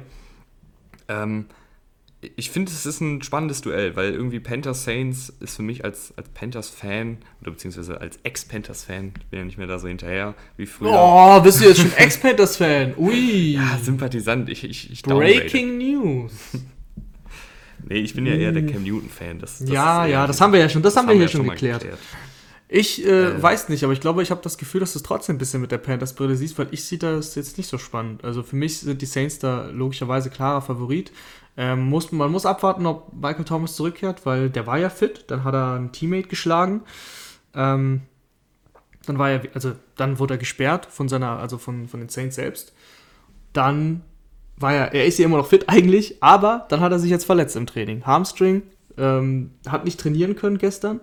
Ähm, 1.09 1.47
ich 2.37 2.51
finde, 2.51 2.71
es 2.71 2.85
ist 2.85 3.01
ein 3.01 3.23
spannendes 3.23 3.63
Duell, 3.63 3.97
weil 3.97 4.13
irgendwie 4.13 4.41
Panthers 4.41 4.85
Saints 4.85 5.33
ist 5.41 5.57
für 5.57 5.63
mich 5.63 5.85
als, 5.85 6.13
als 6.19 6.29
Panthers-Fan 6.29 7.19
oder 7.41 7.53
beziehungsweise 7.53 7.99
als 7.99 8.19
Ex-Panthers-Fan, 8.23 9.15
ich 9.19 9.27
bin 9.29 9.39
ja 9.39 9.45
nicht 9.47 9.57
mehr 9.57 9.67
da 9.67 9.79
so 9.79 9.89
hinterher 9.89 10.35
wie 10.59 10.67
früher. 10.67 10.93
Oh, 10.93 11.41
bist 11.41 11.61
du 11.61 11.65
jetzt 11.65 11.81
schon 11.81 11.93
Ex-Panthers-Fan? 11.95 12.95
Ui. 12.99 13.55
Ja, 13.61 13.79
Sympathisant. 13.83 14.49
Ich, 14.51 14.65
ich, 14.65 14.93
ich 14.93 15.03
Breaking 15.03 15.79
News. 15.79 16.33
Nee, 17.89 17.99
ich 17.99 18.15
bin 18.15 18.27
ja 18.27 18.35
eher 18.35 18.53
der 18.53 18.67
Cam 18.67 18.83
Newton-Fan. 18.83 19.39
Das, 19.39 19.59
das 19.59 19.69
ja, 19.69 20.07
ja, 20.07 20.27
das 20.27 20.41
haben 20.41 20.53
wir 20.53 20.61
ja 20.61 20.69
schon, 20.69 20.83
das, 20.83 20.95
das 20.95 21.03
haben 21.03 21.09
wir 21.09 21.17
hier 21.17 21.29
schon 21.29 21.49
geklärt. 21.49 21.83
geklärt. 21.83 22.01
Ich 22.73 23.05
äh, 23.05 23.09
äh. 23.09 23.43
weiß 23.43 23.69
nicht, 23.69 23.83
aber 23.83 23.93
ich 23.93 24.01
glaube, 24.01 24.23
ich 24.23 24.31
habe 24.31 24.43
das 24.43 24.57
Gefühl, 24.57 24.81
dass 24.81 24.93
du 24.93 25.01
es 25.01 25.03
trotzdem 25.03 25.35
ein 25.37 25.39
bisschen 25.39 25.61
mit 25.61 25.73
der 25.73 25.79
Panthers-Brille 25.79 26.37
siehst, 26.37 26.57
weil 26.57 26.69
ich 26.71 26.85
sehe 26.85 26.99
das 26.99 27.35
jetzt 27.35 27.59
nicht 27.59 27.67
so 27.67 27.79
spannend. 27.79 28.25
Also 28.25 28.45
für 28.45 28.55
mich 28.55 28.79
sind 28.79 29.03
die 29.03 29.07
Saints 29.07 29.41
da 29.41 29.67
logischerweise 29.71 30.31
klarer 30.31 30.63
Favorit. 30.63 31.11
Ähm, 31.57 31.89
muss, 31.89 32.13
man 32.13 32.31
muss 32.31 32.47
abwarten, 32.47 32.87
ob 32.87 33.13
Michael 33.13 33.45
Thomas 33.45 33.75
zurückkehrt, 33.75 34.25
weil 34.25 34.51
der 34.51 34.69
war 34.69 34.79
ja 34.79 34.89
fit, 34.89 35.25
dann 35.27 35.43
hat 35.43 35.55
er 35.55 35.75
einen 35.75 35.91
Teammate 35.91 36.29
geschlagen. 36.29 36.83
Ähm, 37.55 38.03
dann 39.05 39.19
war 39.19 39.31
er, 39.31 39.43
also 39.55 39.73
dann 39.97 40.21
wurde 40.21 40.35
er 40.35 40.39
gesperrt 40.39 40.87
von 40.87 41.09
seiner, 41.09 41.41
also 41.41 41.59
von, 41.59 41.89
von 41.89 41.99
den 41.99 42.09
Saints 42.09 42.37
selbst. 42.37 42.73
Dann 43.53 44.03
war 44.61 44.75
ja, 44.75 44.85
er 44.85 45.07
ist 45.07 45.19
ja 45.19 45.25
immer 45.25 45.39
noch 45.39 45.47
fit 45.47 45.69
eigentlich, 45.69 46.23
aber 46.23 46.67
dann 46.69 46.81
hat 46.81 46.93
er 46.93 46.99
sich 46.99 47.11
jetzt 47.11 47.25
verletzt 47.25 47.57
im 47.57 47.67
Training. 47.67 48.05
Hamstring, 48.05 48.63
ähm, 48.99 49.53
hat 49.67 49.85
nicht 49.85 49.99
trainieren 49.99 50.37
können 50.37 50.59
gestern. 50.59 51.01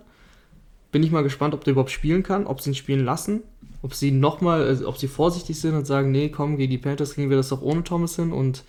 Bin 0.92 1.02
ich 1.02 1.10
mal 1.10 1.22
gespannt, 1.22 1.54
ob 1.54 1.64
der 1.64 1.72
überhaupt 1.72 1.90
spielen 1.90 2.22
kann, 2.22 2.46
ob 2.46 2.60
sie 2.60 2.70
ihn 2.70 2.74
spielen 2.74 3.04
lassen, 3.04 3.42
ob 3.82 3.94
sie 3.94 4.10
nochmal, 4.10 4.62
also 4.62 4.88
ob 4.88 4.96
sie 4.96 5.08
vorsichtig 5.08 5.60
sind 5.60 5.74
und 5.74 5.86
sagen, 5.86 6.10
nee, 6.12 6.28
komm, 6.30 6.56
gegen 6.56 6.70
die 6.70 6.78
Panthers 6.78 7.14
kriegen 7.14 7.30
wir 7.30 7.36
das 7.36 7.48
doch 7.48 7.60
ohne 7.60 7.84
Thomas 7.84 8.16
hin 8.16 8.32
und 8.32 8.64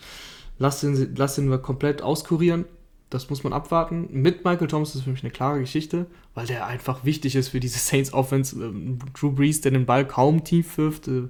lass 0.58 0.84
ihn, 0.84 1.15
lass 1.15 1.38
ihn 1.38 1.49
wir 1.49 1.60
komplett 1.60 2.02
auskurieren. 2.02 2.65
Das 3.10 3.30
muss 3.30 3.43
man 3.43 3.54
abwarten. 3.54 4.08
Mit 4.12 4.45
Michael 4.45 4.67
Thomas 4.67 4.93
ist 4.93 5.04
für 5.04 5.10
mich 5.10 5.23
eine 5.23 5.32
klare 5.32 5.60
Geschichte, 5.60 6.06
weil 6.36 6.45
der 6.45 6.67
einfach 6.67 7.06
wichtig 7.06 7.36
ist 7.36 7.49
für 7.49 7.60
diese 7.60 7.80
Saints 7.80 8.13
Offense. 8.13 8.56
Ähm, 8.56 8.99
Drew 9.19 9.32
Brees, 9.32 9.62
der 9.62 9.71
den 9.71 9.86
Ball 9.86 10.06
kaum 10.06 10.43
tief 10.43 10.78
wirft, 10.78 11.08
äh, 11.08 11.23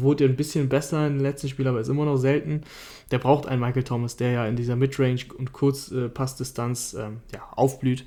wurde 0.00 0.24
ein 0.24 0.36
bisschen 0.36 0.68
besser 0.68 1.08
den 1.08 1.20
letzten 1.20 1.48
Spielen, 1.48 1.68
aber 1.68 1.80
ist 1.80 1.88
immer 1.88 2.04
noch 2.04 2.16
selten. 2.16 2.62
Der 3.10 3.18
braucht 3.18 3.46
einen 3.46 3.60
Michael 3.60 3.84
Thomas, 3.84 4.16
der 4.16 4.32
ja 4.32 4.46
in 4.46 4.56
dieser 4.56 4.76
Midrange 4.76 5.24
und 5.36 5.52
Kurzpassdistanz 5.52 6.94
äh, 6.94 7.06
ähm, 7.06 7.20
ja, 7.32 7.46
aufblüht. 7.52 8.04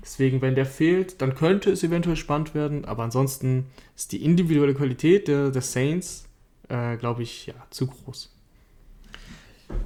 Deswegen, 0.00 0.40
wenn 0.40 0.54
der 0.54 0.66
fehlt, 0.66 1.20
dann 1.20 1.34
könnte 1.34 1.70
es 1.70 1.82
eventuell 1.82 2.16
spannend 2.16 2.54
werden, 2.54 2.84
aber 2.84 3.02
ansonsten 3.02 3.66
ist 3.96 4.12
die 4.12 4.24
individuelle 4.24 4.74
Qualität 4.74 5.28
der, 5.28 5.50
der 5.50 5.62
Saints, 5.62 6.28
äh, 6.68 6.96
glaube 6.96 7.22
ich, 7.22 7.46
ja, 7.46 7.54
zu 7.70 7.86
groß. 7.86 8.34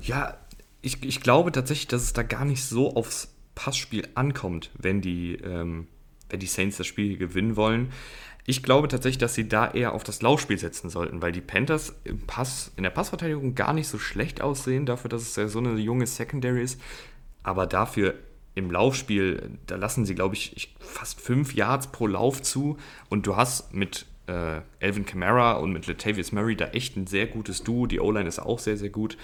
Ja, 0.02 0.36
ich, 0.82 1.02
ich 1.02 1.20
glaube 1.20 1.52
tatsächlich, 1.52 1.88
dass 1.88 2.02
es 2.02 2.12
da 2.12 2.22
gar 2.22 2.44
nicht 2.44 2.64
so 2.64 2.94
aufs 2.94 3.34
Passspiel 3.54 4.06
ankommt, 4.14 4.70
wenn 4.78 5.00
die, 5.00 5.34
ähm, 5.34 5.88
wenn 6.28 6.40
die 6.40 6.46
Saints 6.46 6.76
das 6.76 6.86
Spiel 6.86 7.16
gewinnen 7.16 7.56
wollen. 7.56 7.92
Ich 8.48 8.62
glaube 8.62 8.86
tatsächlich, 8.86 9.18
dass 9.18 9.34
sie 9.34 9.48
da 9.48 9.68
eher 9.72 9.92
auf 9.92 10.04
das 10.04 10.22
Laufspiel 10.22 10.56
setzen 10.56 10.88
sollten, 10.88 11.20
weil 11.20 11.32
die 11.32 11.40
Panthers 11.40 11.94
im 12.04 12.20
Pass, 12.26 12.70
in 12.76 12.84
der 12.84 12.90
Passverteidigung 12.90 13.56
gar 13.56 13.72
nicht 13.72 13.88
so 13.88 13.98
schlecht 13.98 14.40
aussehen, 14.40 14.86
dafür, 14.86 15.08
dass 15.08 15.22
es 15.22 15.34
ja 15.34 15.48
so 15.48 15.58
eine 15.58 15.74
junge 15.74 16.06
Secondary 16.06 16.62
ist. 16.62 16.80
Aber 17.42 17.66
dafür 17.66 18.14
im 18.54 18.70
Laufspiel, 18.70 19.50
da 19.66 19.74
lassen 19.76 20.06
sie, 20.06 20.14
glaube 20.14 20.36
ich, 20.36 20.74
fast 20.78 21.20
fünf 21.20 21.54
Yards 21.54 21.88
pro 21.88 22.06
Lauf 22.06 22.40
zu. 22.40 22.78
Und 23.08 23.26
du 23.26 23.36
hast 23.36 23.74
mit 23.74 24.06
äh, 24.28 24.60
Alvin 24.80 25.06
Kamara 25.06 25.54
und 25.54 25.72
mit 25.72 25.88
Latavius 25.88 26.30
Murray 26.30 26.54
da 26.54 26.66
echt 26.68 26.96
ein 26.96 27.08
sehr 27.08 27.26
gutes 27.26 27.64
Duo. 27.64 27.86
Die 27.86 27.98
O-Line 27.98 28.28
ist 28.28 28.38
auch 28.38 28.60
sehr, 28.60 28.76
sehr 28.76 28.90
gut. 28.90 29.18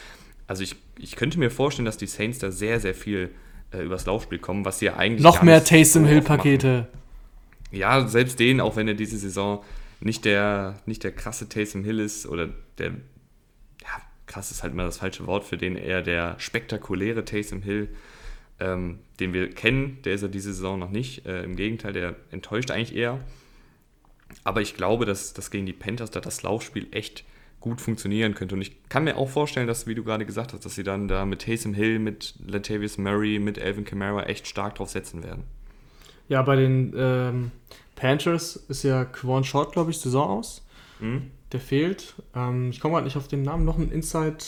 Also 0.49 0.65
ich, 0.65 0.75
ich 0.99 1.15
könnte 1.15 1.39
mir 1.39 1.51
vorstellen, 1.51 1.87
dass 1.87 1.97
die 1.97 2.07
Saints 2.07 2.41
da 2.41 2.51
sehr, 2.51 2.81
sehr 2.81 2.95
viel 2.95 3.31
äh, 3.73 3.83
übers 3.83 4.05
Laufspiel 4.05 4.39
kommen, 4.39 4.65
was 4.65 4.81
sie 4.81 4.87
ja 4.87 4.97
eigentlich. 4.97 5.23
Noch 5.23 5.43
mehr 5.43 5.63
Taysom 5.63 6.07
Hill-Pakete. 6.07 6.89
Ja, 7.73 8.07
selbst 8.07 8.39
den, 8.39 8.61
auch 8.61 8.77
wenn 8.77 8.87
er 8.87 8.95
diese 8.95 9.19
Saison 9.19 9.65
nicht 10.01 10.25
der, 10.25 10.81
nicht 10.87 11.05
der 11.05 11.13
krasse 11.13 11.49
Taysom 11.49 11.85
Hill 11.85 12.01
ist 12.01 12.27
oder 12.27 12.49
der, 12.79 12.91
ja, 12.91 14.03
krass 14.27 14.51
ist 14.51 14.63
halt 14.63 14.75
immer 14.75 14.85
das 14.85 14.99
falsche 14.99 15.27
Wort 15.27 15.45
für 15.45 15.57
den, 15.57 15.77
eher 15.77 16.03
der 16.03 16.39
spektakuläre 16.39 17.25
Taysom 17.25 17.63
Hill, 17.63 17.89
ähm, 18.61 18.99
den 19.21 19.33
wir 19.33 19.51
kennen, 19.51 19.99
der 20.05 20.15
ist 20.15 20.23
ja 20.23 20.29
diese 20.29 20.53
Saison 20.53 20.79
noch 20.79 20.91
nicht. 20.91 21.27
Äh, 21.27 21.45
Im 21.45 21.57
Gegenteil, 21.57 21.93
der 21.93 22.17
enttäuscht 22.31 22.71
eigentlich 22.71 22.95
eher. 22.95 23.19
Aber 24.45 24.61
ich 24.61 24.77
glaube, 24.77 25.05
dass, 25.05 25.33
dass 25.33 25.51
gegen 25.51 25.67
die 25.67 25.73
Panthers 25.73 26.11
da 26.11 26.21
das 26.21 26.43
Laufspiel 26.43 26.89
echt 26.91 27.25
gut 27.61 27.81
funktionieren 27.81 28.35
könnte. 28.35 28.55
Und 28.55 28.63
ich 28.63 28.89
kann 28.89 29.05
mir 29.05 29.17
auch 29.17 29.29
vorstellen, 29.29 29.67
dass, 29.67 29.87
wie 29.87 29.95
du 29.95 30.03
gerade 30.05 30.27
gesagt 30.27 30.53
hast, 30.53 30.65
dass 30.65 30.75
sie 30.75 30.83
dann 30.83 31.09
da 31.09 31.25
mit 31.25 31.43
Taysom 31.43 31.75
Hill, 31.75 31.99
mit 31.99 32.35
Latavius 32.45 32.99
Murray, 32.99 33.39
mit 33.39 33.59
Alvin 33.59 33.85
Kamara 33.85 34.25
echt 34.25 34.47
stark 34.47 34.75
drauf 34.75 34.91
setzen 34.91 35.23
werden. 35.23 35.45
Ja, 36.29 36.43
bei 36.43 36.57
den 36.57 36.93
ähm, 36.97 37.51
Panthers 37.97 38.57
ist 38.57 38.83
ja 38.83 39.05
Quan 39.05 39.45
Short, 39.45 39.73
glaube 39.73 39.91
ich, 39.91 39.99
Saison 39.99 40.39
aus. 40.39 40.65
Mhm. 41.01 41.31
Der 41.53 41.61
fehlt. 41.61 42.15
Ähm, 42.35 42.71
ich 42.71 42.81
komme 42.81 42.95
gerade 42.95 43.05
nicht 43.05 43.17
auf 43.17 43.29
den 43.29 43.43
Namen. 43.43 43.65
Noch 43.65 43.79
ein 43.79 43.91
Inside 43.91 44.39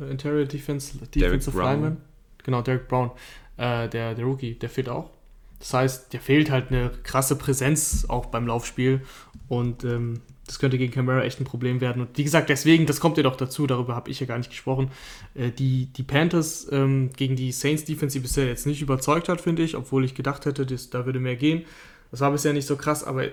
äh, 0.00 0.10
Interior 0.10 0.44
Defense, 0.46 0.98
Defensive 0.98 1.56
Lineman. 1.56 1.98
Genau, 2.44 2.62
Derek 2.62 2.88
Brown, 2.88 3.10
äh, 3.56 3.88
der, 3.88 4.14
der 4.14 4.24
Rookie, 4.24 4.54
der 4.54 4.70
fehlt 4.70 4.88
auch. 4.88 5.10
Das 5.58 5.74
heißt, 5.74 6.12
der 6.12 6.20
fehlt 6.20 6.50
halt 6.50 6.70
eine 6.70 6.90
krasse 7.02 7.36
Präsenz 7.36 8.06
auch 8.08 8.26
beim 8.26 8.46
Laufspiel. 8.46 9.02
Und 9.48 9.84
ähm, 9.84 10.20
das 10.50 10.58
könnte 10.58 10.78
gegen 10.78 10.92
Camara 10.92 11.22
echt 11.22 11.38
ein 11.38 11.44
Problem 11.44 11.80
werden. 11.80 12.02
Und 12.02 12.18
wie 12.18 12.24
gesagt, 12.24 12.48
deswegen, 12.48 12.84
das 12.84 12.98
kommt 12.98 13.16
ja 13.16 13.22
doch 13.22 13.36
dazu, 13.36 13.68
darüber 13.68 13.94
habe 13.94 14.10
ich 14.10 14.18
ja 14.18 14.26
gar 14.26 14.36
nicht 14.36 14.50
gesprochen. 14.50 14.90
Äh, 15.36 15.52
die, 15.52 15.86
die 15.86 16.02
Panthers 16.02 16.66
ähm, 16.72 17.10
gegen 17.16 17.36
die 17.36 17.52
Saints 17.52 17.84
Defense, 17.84 18.18
die 18.18 18.22
bisher 18.22 18.46
jetzt 18.46 18.66
nicht 18.66 18.82
überzeugt 18.82 19.28
hat, 19.28 19.40
finde 19.40 19.62
ich, 19.62 19.76
obwohl 19.76 20.04
ich 20.04 20.16
gedacht 20.16 20.46
hätte, 20.46 20.66
das, 20.66 20.90
da 20.90 21.06
würde 21.06 21.20
mehr 21.20 21.36
gehen. 21.36 21.64
Das 22.10 22.18
war 22.18 22.32
bisher 22.32 22.52
nicht 22.52 22.66
so 22.66 22.74
krass, 22.74 23.04
aber 23.04 23.26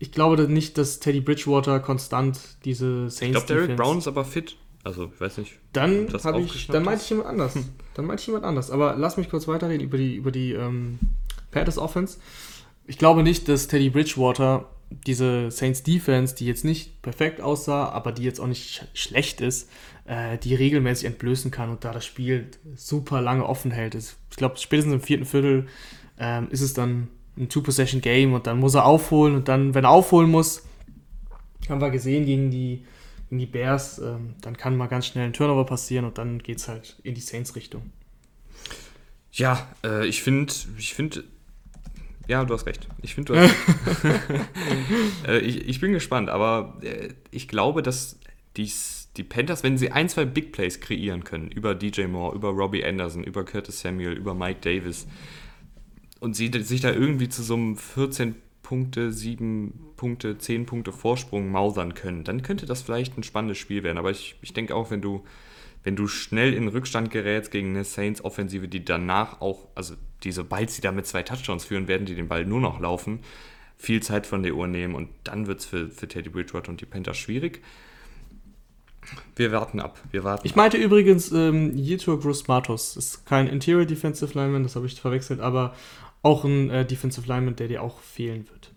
ich 0.00 0.10
glaube 0.10 0.48
nicht, 0.48 0.76
dass 0.76 0.98
Teddy 0.98 1.20
Bridgewater 1.20 1.78
konstant 1.78 2.40
diese 2.64 3.08
Saints 3.10 3.22
Ich 3.22 3.30
glaube, 3.30 3.46
Derek 3.46 3.76
Brown 3.76 3.98
ist 3.98 4.08
aber 4.08 4.24
fit. 4.24 4.56
Also, 4.82 5.12
ich 5.14 5.20
weiß 5.20 5.38
nicht. 5.38 5.52
Dann 5.72 6.08
ich, 6.40 6.66
dann 6.66 6.82
meinte 6.82 7.04
ich 7.04 7.10
jemand 7.10 7.28
anders. 7.28 7.54
Hm. 7.54 7.64
Dann 7.94 8.06
meinte 8.06 8.22
ich 8.22 8.26
jemand 8.26 8.44
anders. 8.44 8.72
Aber 8.72 8.96
lass 8.98 9.16
mich 9.16 9.30
kurz 9.30 9.46
weiterreden 9.46 9.86
über 9.86 9.98
die, 9.98 10.16
über 10.16 10.32
die 10.32 10.52
ähm, 10.52 10.98
Panthers 11.52 11.78
Offense. 11.78 12.18
Ich 12.86 12.98
glaube 12.98 13.22
nicht, 13.22 13.48
dass 13.48 13.68
Teddy 13.68 13.88
Bridgewater 13.88 14.68
diese 14.90 15.50
Saints 15.50 15.82
Defense, 15.82 16.34
die 16.34 16.46
jetzt 16.46 16.64
nicht 16.64 17.02
perfekt 17.02 17.40
aussah, 17.40 17.88
aber 17.88 18.12
die 18.12 18.22
jetzt 18.22 18.40
auch 18.40 18.46
nicht 18.46 18.70
sch 18.70 18.82
schlecht 18.94 19.40
ist, 19.40 19.70
äh, 20.06 20.38
die 20.38 20.54
regelmäßig 20.54 21.06
entblößen 21.06 21.50
kann 21.50 21.70
und 21.70 21.84
da 21.84 21.92
das 21.92 22.04
Spiel 22.04 22.48
super 22.76 23.20
lange 23.20 23.46
offen 23.46 23.70
hält. 23.70 23.94
Ich 23.94 24.14
glaube, 24.36 24.56
spätestens 24.58 24.94
im 24.94 25.00
vierten 25.00 25.24
Viertel 25.24 25.66
ähm, 26.18 26.48
ist 26.50 26.60
es 26.60 26.74
dann 26.74 27.08
ein 27.36 27.48
Two-Possession-Game 27.48 28.32
und 28.32 28.46
dann 28.46 28.60
muss 28.60 28.74
er 28.74 28.84
aufholen 28.84 29.34
und 29.34 29.48
dann, 29.48 29.74
wenn 29.74 29.84
er 29.84 29.90
aufholen 29.90 30.30
muss, 30.30 30.62
haben 31.68 31.80
wir 31.80 31.90
gesehen 31.90 32.26
gegen 32.26 32.50
die, 32.50 32.84
gegen 33.28 33.38
die 33.38 33.46
Bears, 33.46 33.98
ähm, 33.98 34.34
dann 34.40 34.56
kann 34.56 34.76
mal 34.76 34.86
ganz 34.86 35.06
schnell 35.06 35.24
ein 35.24 35.32
Turnover 35.32 35.64
passieren 35.64 36.04
und 36.04 36.18
dann 36.18 36.38
geht 36.38 36.58
es 36.58 36.68
halt 36.68 36.96
in 37.02 37.14
die 37.14 37.20
Saints-Richtung. 37.20 37.90
Ja, 39.32 39.66
äh, 39.82 40.06
ich 40.06 40.22
finde, 40.22 40.52
ich 40.78 40.94
finde, 40.94 41.24
ja, 42.26 42.44
du 42.44 42.54
hast 42.54 42.66
recht. 42.66 42.88
Ich 43.02 43.14
finde, 43.14 43.32
du 43.32 43.40
hast 43.40 43.54
äh, 45.28 45.38
ich, 45.38 45.68
ich 45.68 45.80
bin 45.80 45.92
gespannt, 45.92 46.30
aber 46.30 46.78
äh, 46.82 47.10
ich 47.30 47.48
glaube, 47.48 47.82
dass 47.82 48.18
dies, 48.56 49.10
die 49.16 49.24
Panthers, 49.24 49.62
wenn 49.62 49.78
sie 49.78 49.90
ein, 49.90 50.08
zwei 50.08 50.24
Big 50.24 50.52
Plays 50.52 50.80
kreieren 50.80 51.24
können, 51.24 51.48
über 51.48 51.74
DJ 51.74 52.04
Moore, 52.04 52.34
über 52.34 52.50
Robbie 52.50 52.84
Anderson, 52.84 53.24
über 53.24 53.44
Curtis 53.44 53.80
Samuel, 53.80 54.12
über 54.12 54.34
Mike 54.34 54.60
Davis, 54.60 55.06
und 56.20 56.34
sie 56.34 56.50
sich 56.62 56.80
da 56.80 56.90
irgendwie 56.90 57.28
zu 57.28 57.42
so 57.42 57.54
einem 57.54 57.76
14 57.76 58.36
Punkte, 58.62 59.12
7 59.12 59.92
Punkte, 59.96 60.38
10 60.38 60.66
Punkte 60.66 60.90
Vorsprung 60.92 61.50
mausern 61.50 61.94
können, 61.94 62.24
dann 62.24 62.42
könnte 62.42 62.66
das 62.66 62.82
vielleicht 62.82 63.18
ein 63.18 63.22
spannendes 63.22 63.58
Spiel 63.58 63.82
werden. 63.82 63.98
Aber 63.98 64.10
ich, 64.10 64.36
ich 64.40 64.52
denke 64.54 64.74
auch, 64.74 64.90
wenn 64.90 65.02
du 65.02 65.22
wenn 65.84 65.96
du 65.96 66.08
schnell 66.08 66.54
in 66.54 66.66
Rückstand 66.68 67.10
gerätst 67.10 67.50
gegen 67.50 67.70
eine 67.70 67.84
Saints-Offensive, 67.84 68.68
die 68.68 68.84
danach 68.84 69.40
auch, 69.42 69.68
also 69.74 69.94
die, 70.24 70.32
sobald 70.32 70.70
sie 70.70 70.80
da 70.80 70.90
mit 70.90 71.06
zwei 71.06 71.22
Touchdowns 71.22 71.66
führen, 71.66 71.86
werden 71.86 72.06
die 72.06 72.14
den 72.14 72.26
Ball 72.26 72.46
nur 72.46 72.60
noch 72.60 72.80
laufen, 72.80 73.20
viel 73.76 74.02
Zeit 74.02 74.26
von 74.26 74.42
der 74.42 74.54
Uhr 74.54 74.66
nehmen 74.66 74.94
und 74.94 75.10
dann 75.24 75.46
wird 75.46 75.60
es 75.60 75.66
für, 75.66 75.90
für 75.90 76.08
Teddy 76.08 76.30
Bridgewater 76.30 76.70
und 76.70 76.80
die 76.80 76.86
Panthers 76.86 77.18
schwierig. 77.18 77.62
Wir 79.36 79.52
warten 79.52 79.80
ab. 79.80 80.00
Wir 80.10 80.24
warten 80.24 80.46
ich 80.46 80.56
meinte 80.56 80.78
ab. 80.78 80.82
übrigens 80.82 81.30
ähm, 81.30 81.76
Yetur 81.76 82.18
Gross 82.18 82.48
Matos. 82.48 82.96
Ist 82.96 83.26
kein 83.26 83.46
Interior 83.46 83.84
Defensive 83.84 84.32
Lineman, 84.32 84.62
das 84.62 84.76
habe 84.76 84.86
ich 84.86 84.98
verwechselt, 84.98 85.40
aber 85.40 85.74
auch 86.22 86.44
ein 86.44 86.70
äh, 86.70 86.86
Defensive 86.86 87.28
Lineman, 87.28 87.56
der 87.56 87.68
dir 87.68 87.82
auch 87.82 88.00
fehlen 88.00 88.48
wird. 88.48 88.72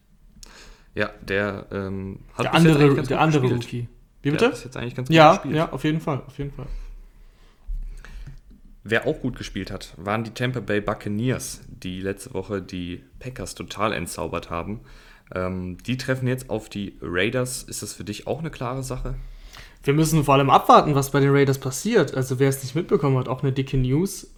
Ja, 0.94 1.12
der 1.22 1.68
ähm, 1.72 2.20
hat 2.34 2.46
der 2.46 2.54
andere, 2.54 3.04
der 3.04 3.22
andere 3.22 3.48
Rookie. 3.48 3.88
Wie 4.24 4.32
bitte? 4.32 4.46
Der 4.46 4.54
ist 4.54 4.66
jetzt 4.66 4.76
eigentlich 4.76 4.96
ganz 4.96 5.08
gut 5.08 5.16
ja, 5.16 5.34
gespielt. 5.34 5.56
Ja, 5.56 5.72
auf 5.72 5.86
jeden 5.86 6.02
Fall, 6.02 6.22
auf 6.28 6.38
jeden 6.38 6.52
Fall. 6.52 6.66
Wer 8.90 9.06
auch 9.06 9.20
gut 9.20 9.38
gespielt 9.38 9.70
hat, 9.70 9.94
waren 9.98 10.24
die 10.24 10.32
Tampa 10.32 10.62
Bay 10.62 10.80
Buccaneers, 10.80 11.60
die 11.68 12.00
letzte 12.00 12.34
Woche 12.34 12.62
die 12.62 13.04
Packers 13.20 13.54
total 13.54 13.92
entzaubert 13.92 14.50
haben. 14.50 14.80
Ähm, 15.36 15.78
die 15.86 15.98
treffen 15.98 16.26
jetzt 16.26 16.50
auf 16.50 16.70
die 16.70 16.98
Raiders. 17.02 17.64
Ist 17.64 17.82
das 17.82 17.92
für 17.92 18.06
dich 18.06 18.28
auch 18.28 18.40
eine 18.40 18.50
klare 18.50 18.84
Sache? 18.84 19.16
Wir 19.84 19.94
müssen 19.94 20.24
vor 20.24 20.36
allem 20.36 20.50
abwarten, 20.50 20.96
was 20.96 21.12
bei 21.12 21.20
den 21.20 21.32
Raiders 21.32 21.58
passiert. 21.58 22.16
Also 22.16 22.40
wer 22.40 22.48
es 22.48 22.64
nicht 22.64 22.76
mitbekommen 22.76 23.18
hat, 23.18 23.28
auch 23.28 23.44
eine 23.44 23.52
dicke 23.52 23.76
News. 23.76 24.32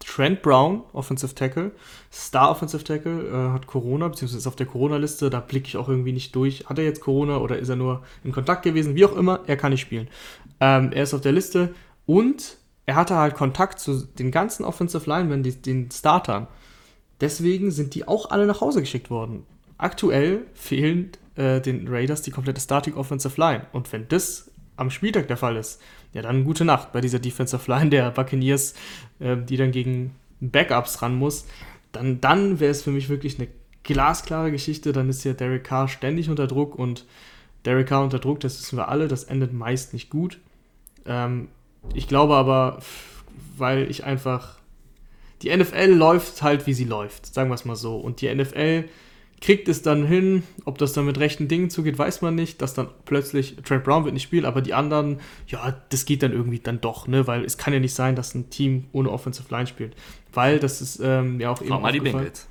Trent 0.00 0.42
Brown, 0.42 0.82
Offensive 0.92 1.36
Tackle, 1.36 1.70
Star 2.12 2.50
Offensive 2.50 2.82
Tackle, 2.82 3.28
äh, 3.28 3.52
hat 3.52 3.68
Corona, 3.68 4.08
beziehungsweise 4.08 4.38
ist 4.38 4.46
auf 4.48 4.56
der 4.56 4.66
Corona-Liste. 4.66 5.30
Da 5.30 5.38
blicke 5.38 5.68
ich 5.68 5.76
auch 5.76 5.88
irgendwie 5.88 6.12
nicht 6.12 6.34
durch. 6.34 6.66
Hat 6.66 6.80
er 6.80 6.84
jetzt 6.84 7.00
Corona 7.00 7.36
oder 7.36 7.56
ist 7.56 7.68
er 7.68 7.76
nur 7.76 8.02
in 8.24 8.32
Kontakt 8.32 8.64
gewesen? 8.64 8.96
Wie 8.96 9.04
auch 9.04 9.16
immer, 9.16 9.44
er 9.46 9.56
kann 9.56 9.70
nicht 9.70 9.82
spielen. 9.82 10.08
Ähm, 10.58 10.90
er 10.90 11.04
ist 11.04 11.14
auf 11.14 11.20
der 11.20 11.30
Liste 11.30 11.72
und 12.04 12.58
er 12.86 12.96
hatte 12.96 13.16
halt 13.16 13.34
Kontakt 13.34 13.78
zu 13.78 14.06
den 14.06 14.30
ganzen 14.30 14.64
Offensive 14.64 15.08
Linemen, 15.08 15.42
die, 15.42 15.52
den 15.52 15.90
Startern. 15.90 16.46
Deswegen 17.20 17.70
sind 17.70 17.94
die 17.94 18.06
auch 18.06 18.30
alle 18.30 18.46
nach 18.46 18.60
Hause 18.60 18.80
geschickt 18.80 19.10
worden. 19.10 19.46
Aktuell 19.78 20.42
fehlen 20.54 21.12
äh, 21.36 21.60
den 21.60 21.88
Raiders 21.88 22.22
die 22.22 22.30
komplette 22.30 22.60
Starting 22.60 22.94
Offensive 22.94 23.40
Line. 23.40 23.66
Und 23.72 23.92
wenn 23.92 24.08
das 24.08 24.50
am 24.76 24.90
Spieltag 24.90 25.28
der 25.28 25.36
Fall 25.36 25.56
ist, 25.56 25.80
ja, 26.12 26.22
dann 26.22 26.44
gute 26.44 26.64
Nacht 26.64 26.92
bei 26.92 27.00
dieser 27.00 27.18
Defensive 27.18 27.70
Line 27.70 27.90
der 27.90 28.10
Buccaneers, 28.10 28.74
äh, 29.20 29.36
die 29.36 29.56
dann 29.56 29.72
gegen 29.72 30.14
Backups 30.40 31.02
ran 31.02 31.14
muss. 31.14 31.46
Dann, 31.92 32.20
dann 32.20 32.60
wäre 32.60 32.70
es 32.70 32.82
für 32.82 32.90
mich 32.90 33.08
wirklich 33.08 33.38
eine 33.38 33.48
glasklare 33.82 34.50
Geschichte. 34.50 34.92
Dann 34.92 35.08
ist 35.08 35.24
ja 35.24 35.32
Derek 35.32 35.64
Carr 35.64 35.88
ständig 35.88 36.28
unter 36.28 36.46
Druck 36.46 36.76
und 36.76 37.06
Derek 37.64 37.88
Carr 37.88 38.04
unter 38.04 38.18
Druck, 38.18 38.40
das 38.40 38.58
wissen 38.58 38.76
wir 38.76 38.88
alle, 38.88 39.08
das 39.08 39.24
endet 39.24 39.52
meist 39.52 39.92
nicht 39.94 40.10
gut. 40.10 40.38
Ähm, 41.06 41.48
ich 41.92 42.08
glaube 42.08 42.34
aber, 42.34 42.78
weil 43.56 43.90
ich 43.90 44.04
einfach. 44.04 44.58
Die 45.42 45.54
NFL 45.54 45.90
läuft 45.90 46.42
halt, 46.42 46.66
wie 46.66 46.72
sie 46.72 46.84
läuft, 46.84 47.26
sagen 47.26 47.50
wir 47.50 47.54
es 47.54 47.66
mal 47.66 47.76
so. 47.76 47.96
Und 47.96 48.22
die 48.22 48.34
NFL 48.34 48.84
kriegt 49.44 49.68
es 49.68 49.82
dann 49.82 50.06
hin, 50.06 50.42
ob 50.64 50.78
das 50.78 50.94
dann 50.94 51.04
mit 51.04 51.18
rechten 51.18 51.48
Dingen 51.48 51.68
zugeht, 51.68 51.98
weiß 51.98 52.22
man 52.22 52.34
nicht, 52.34 52.62
dass 52.62 52.72
dann 52.72 52.88
plötzlich 53.04 53.56
Trent 53.56 53.84
Brown 53.84 54.04
wird 54.04 54.14
nicht 54.14 54.22
spielen, 54.22 54.46
aber 54.46 54.62
die 54.62 54.72
anderen, 54.72 55.20
ja, 55.48 55.82
das 55.90 56.06
geht 56.06 56.22
dann 56.22 56.32
irgendwie 56.32 56.60
dann 56.60 56.80
doch, 56.80 57.06
ne, 57.08 57.26
weil 57.26 57.44
es 57.44 57.58
kann 57.58 57.74
ja 57.74 57.80
nicht 57.80 57.94
sein, 57.94 58.16
dass 58.16 58.34
ein 58.34 58.48
Team 58.48 58.86
ohne 58.92 59.10
Offensive 59.10 59.46
Line 59.50 59.66
spielt, 59.66 59.94
weil 60.32 60.58
das 60.60 60.80
ist 60.80 60.98
ähm, 61.02 61.40
ja 61.40 61.50
auch 61.50 61.60
eben 61.60 61.78
mal 61.78 61.92
die 61.92 62.00
Bengals. 62.00 62.48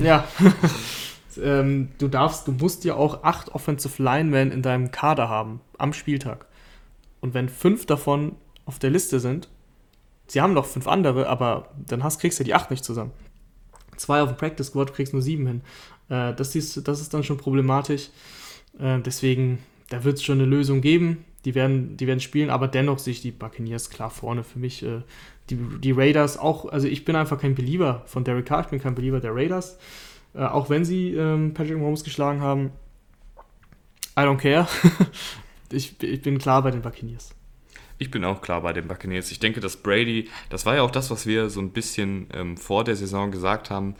Ja. 0.00 0.26
ähm, 1.40 1.90
du 1.98 2.08
darfst, 2.08 2.48
du 2.48 2.52
musst 2.52 2.84
ja 2.84 2.94
auch 2.94 3.22
acht 3.22 3.54
Offensive 3.54 4.02
Linemen 4.02 4.50
in 4.50 4.62
deinem 4.62 4.90
Kader 4.90 5.28
haben 5.28 5.60
am 5.78 5.92
Spieltag. 5.92 6.46
Und 7.20 7.34
wenn 7.34 7.48
fünf 7.48 7.86
davon 7.86 8.34
auf 8.66 8.78
der 8.78 8.90
Liste 8.90 9.20
sind. 9.20 9.48
Sie 10.26 10.40
haben 10.40 10.52
noch 10.52 10.66
fünf 10.66 10.86
andere, 10.86 11.28
aber 11.28 11.70
dann 11.86 12.04
hast, 12.04 12.20
kriegst 12.20 12.38
du 12.38 12.44
die 12.44 12.54
acht 12.54 12.70
nicht 12.70 12.84
zusammen. 12.84 13.12
Zwei 13.96 14.20
auf 14.20 14.28
dem 14.28 14.36
Practice 14.36 14.66
Squad, 14.66 14.92
kriegst 14.92 15.12
nur 15.12 15.22
sieben 15.22 15.46
hin. 15.46 15.62
Äh, 16.08 16.34
das, 16.34 16.54
ist, 16.54 16.86
das 16.86 17.00
ist 17.00 17.14
dann 17.14 17.24
schon 17.24 17.38
problematisch. 17.38 18.10
Äh, 18.78 19.00
deswegen, 19.00 19.60
da 19.88 20.04
wird 20.04 20.16
es 20.16 20.24
schon 20.24 20.38
eine 20.38 20.48
Lösung 20.48 20.80
geben. 20.80 21.24
Die 21.44 21.54
werden, 21.54 21.96
die 21.96 22.08
werden 22.08 22.20
spielen, 22.20 22.50
aber 22.50 22.66
dennoch 22.66 22.98
sehe 22.98 23.12
ich 23.12 23.22
die 23.22 23.30
Buccaneers 23.30 23.88
klar 23.88 24.10
vorne. 24.10 24.42
Für 24.42 24.58
mich, 24.58 24.82
äh, 24.82 25.02
die, 25.48 25.56
die 25.80 25.92
Raiders 25.92 26.36
auch, 26.36 26.66
also 26.66 26.88
ich 26.88 27.04
bin 27.04 27.14
einfach 27.14 27.40
kein 27.40 27.54
Believer 27.54 28.02
von 28.06 28.24
Derek 28.24 28.46
Carr, 28.46 28.62
ich 28.62 28.66
bin 28.66 28.80
kein 28.80 28.96
Believer 28.96 29.20
der 29.20 29.34
Raiders. 29.34 29.78
Äh, 30.34 30.44
auch 30.44 30.68
wenn 30.70 30.84
sie 30.84 31.14
ähm, 31.14 31.54
Patrick 31.54 31.78
Mahomes 31.78 32.02
geschlagen 32.02 32.40
haben. 32.40 32.72
I 34.18 34.22
don't 34.22 34.38
care. 34.38 34.66
ich, 35.70 36.02
ich 36.02 36.22
bin 36.22 36.38
klar 36.38 36.62
bei 36.62 36.72
den 36.72 36.82
Buccaneers. 36.82 37.35
Ich 37.98 38.10
bin 38.10 38.24
auch 38.24 38.42
klar 38.42 38.60
bei 38.60 38.72
den 38.72 38.88
Buccaneers. 38.88 39.30
Ich 39.30 39.38
denke, 39.38 39.60
dass 39.60 39.78
Brady, 39.78 40.28
das 40.50 40.66
war 40.66 40.76
ja 40.76 40.82
auch 40.82 40.90
das, 40.90 41.10
was 41.10 41.26
wir 41.26 41.48
so 41.48 41.60
ein 41.60 41.70
bisschen 41.70 42.26
ähm, 42.34 42.56
vor 42.56 42.84
der 42.84 42.96
Saison 42.96 43.30
gesagt 43.30 43.70
haben. 43.70 43.94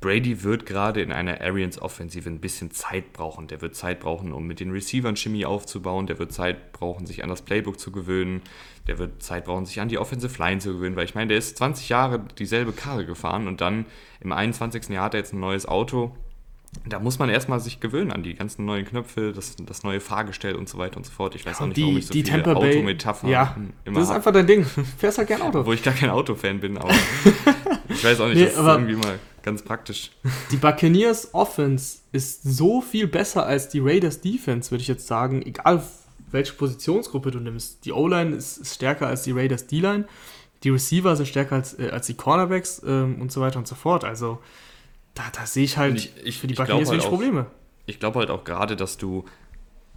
Brady 0.00 0.44
wird 0.44 0.64
gerade 0.64 1.02
in 1.02 1.10
einer 1.10 1.40
Arians-Offensive 1.40 2.28
ein 2.28 2.40
bisschen 2.40 2.70
Zeit 2.70 3.12
brauchen. 3.12 3.48
Der 3.48 3.60
wird 3.60 3.74
Zeit 3.74 3.98
brauchen, 3.98 4.32
um 4.32 4.46
mit 4.46 4.60
den 4.60 4.70
Receivern 4.70 5.16
Chemie 5.16 5.44
aufzubauen. 5.44 6.06
Der 6.06 6.20
wird 6.20 6.32
Zeit 6.32 6.72
brauchen, 6.72 7.06
sich 7.06 7.24
an 7.24 7.30
das 7.30 7.42
Playbook 7.42 7.80
zu 7.80 7.90
gewöhnen. 7.90 8.42
Der 8.86 8.98
wird 8.98 9.22
Zeit 9.22 9.44
brauchen, 9.44 9.66
sich 9.66 9.80
an 9.80 9.88
die 9.88 9.98
Offensive 9.98 10.40
Line 10.40 10.60
zu 10.60 10.74
gewöhnen. 10.74 10.94
Weil 10.94 11.04
ich 11.04 11.16
meine, 11.16 11.28
der 11.28 11.38
ist 11.38 11.56
20 11.58 11.88
Jahre 11.88 12.20
dieselbe 12.38 12.72
Karre 12.72 13.06
gefahren 13.06 13.48
und 13.48 13.60
dann 13.60 13.86
im 14.20 14.30
21. 14.30 14.88
Jahr 14.88 15.04
hat 15.04 15.14
er 15.14 15.20
jetzt 15.20 15.32
ein 15.32 15.40
neues 15.40 15.66
Auto 15.66 16.14
da 16.86 16.98
muss 16.98 17.18
man 17.18 17.30
erstmal 17.30 17.60
sich 17.60 17.80
gewöhnen 17.80 18.12
an 18.12 18.22
die 18.22 18.34
ganzen 18.34 18.64
neuen 18.64 18.84
Knöpfe, 18.84 19.32
das, 19.32 19.56
das 19.56 19.82
neue 19.82 20.00
Fahrgestell 20.00 20.54
und 20.54 20.68
so 20.68 20.78
weiter 20.78 20.98
und 20.98 21.06
so 21.06 21.12
fort. 21.12 21.34
Ich 21.34 21.44
weiß 21.46 21.60
auch 21.60 21.66
nicht, 21.66 21.76
die, 21.76 21.82
warum 21.82 21.96
ich 21.96 22.06
so 22.06 22.12
die 22.12 22.24
viele 22.24 22.56
Autometaphern 22.56 23.30
ja, 23.30 23.56
immer 23.84 24.00
Das 24.00 24.04
ist 24.04 24.10
hab, 24.10 24.16
einfach 24.16 24.32
dein 24.32 24.46
Ding. 24.46 24.66
Du 24.74 24.84
fährst 24.98 25.18
halt 25.18 25.28
gern 25.28 25.42
Auto. 25.42 25.64
Wo 25.64 25.72
ich 25.72 25.82
gar 25.82 25.94
kein 25.94 26.10
Autofan 26.10 26.60
bin, 26.60 26.76
aber 26.76 26.90
ich 27.88 28.04
weiß 28.04 28.20
auch 28.20 28.28
nicht, 28.28 28.36
Nee, 28.36 28.44
das 28.44 28.54
ist 28.54 28.58
irgendwie 28.58 28.96
mal 28.96 29.18
ganz 29.42 29.62
praktisch. 29.62 30.10
Die 30.50 30.56
Buccaneers 30.56 31.32
Offense 31.32 31.98
ist 32.12 32.42
so 32.42 32.80
viel 32.80 33.06
besser 33.06 33.46
als 33.46 33.68
die 33.68 33.80
Raiders 33.80 34.20
Defense, 34.20 34.70
würde 34.70 34.82
ich 34.82 34.88
jetzt 34.88 35.06
sagen. 35.06 35.42
Egal 35.42 35.82
welche 36.30 36.52
Positionsgruppe 36.52 37.30
du 37.30 37.40
nimmst. 37.40 37.84
Die 37.86 37.92
O-Line 37.92 38.36
ist, 38.36 38.58
ist 38.58 38.74
stärker 38.74 39.06
als 39.06 39.22
die 39.22 39.32
Raiders 39.32 39.66
D-Line. 39.66 40.06
Die 40.64 40.70
Receiver 40.70 41.16
sind 41.16 41.26
stärker 41.26 41.56
als, 41.56 41.78
äh, 41.78 41.88
als 41.90 42.06
die 42.06 42.14
Cornerbacks 42.14 42.82
ähm, 42.86 43.20
und 43.20 43.32
so 43.32 43.40
weiter 43.40 43.58
und 43.58 43.66
so 43.66 43.74
fort. 43.74 44.04
Also 44.04 44.38
da, 45.18 45.24
da 45.32 45.46
sehe 45.46 45.64
ich 45.64 45.76
halt 45.76 45.96
ich- 45.96 46.12
ich- 46.24 46.38
für 46.38 46.46
die 46.46 46.54
Buccaneers 46.54 46.88
halt 46.88 46.98
wenig 47.00 47.08
Probleme. 47.08 47.46
Ich 47.86 47.98
glaube 48.00 48.18
halt 48.20 48.30
auch 48.30 48.44
gerade, 48.44 48.76
dass 48.76 48.96
du 48.98 49.24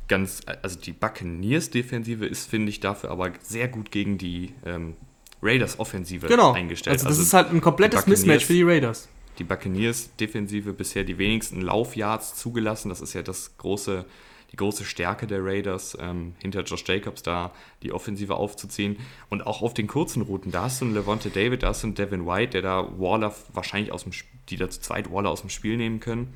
ganz, 0.07 0.41
also 0.61 0.79
die 0.79 0.91
Buccaneers-Defensive 0.93 2.25
ist, 2.25 2.49
finde 2.49 2.69
ich, 2.69 2.79
dafür 2.79 3.11
aber 3.11 3.31
sehr 3.41 3.67
gut 3.67 3.91
gegen 3.91 4.17
die 4.17 4.53
ähm, 4.65 4.95
Raiders-Offensive 5.41 6.27
Genau. 6.27 6.51
eingestellt. 6.53 6.93
Also 6.95 7.07
das 7.07 7.17
ist 7.17 7.33
halt 7.33 7.49
ein 7.51 7.61
komplettes 7.61 8.07
Mismatch 8.07 8.45
für 8.45 8.53
die 8.53 8.63
Raiders. 8.63 9.07
die 9.39 9.43
Buccaneers-Defensive 9.45 10.73
bisher 10.73 11.03
die 11.03 11.17
wenigsten 11.17 11.61
Laufyards 11.61 12.35
zugelassen. 12.35 12.89
Das 12.89 13.01
ist 13.01 13.13
ja 13.13 13.21
das 13.23 13.57
große, 13.57 14.05
die 14.51 14.57
große 14.57 14.83
Stärke 14.83 15.27
der 15.27 15.43
Raiders, 15.43 15.97
ähm, 15.99 16.35
hinter 16.41 16.63
Josh 16.63 16.83
Jacobs 16.85 17.23
da 17.23 17.51
die 17.83 17.93
Offensive 17.93 18.35
aufzuziehen. 18.35 18.97
Und 19.29 19.45
auch 19.47 19.61
auf 19.61 19.73
den 19.73 19.87
kurzen 19.87 20.21
Routen, 20.21 20.51
da 20.51 20.63
hast 20.63 20.81
du 20.81 20.85
einen 20.85 20.93
Levante 20.93 21.29
David, 21.29 21.63
da 21.63 21.71
du 21.71 21.87
einen 21.87 21.95
Devin 21.95 22.25
White, 22.25 22.51
der 22.51 22.61
da 22.61 22.99
Waller 22.99 23.33
wahrscheinlich 23.53 23.91
aus 23.91 24.03
dem, 24.03 24.11
die 24.49 24.57
da 24.57 24.69
zu 24.69 24.81
zweit 24.81 25.11
Waller 25.11 25.29
aus 25.29 25.41
dem 25.41 25.49
Spiel 25.49 25.77
nehmen 25.77 25.99
können. 25.99 26.35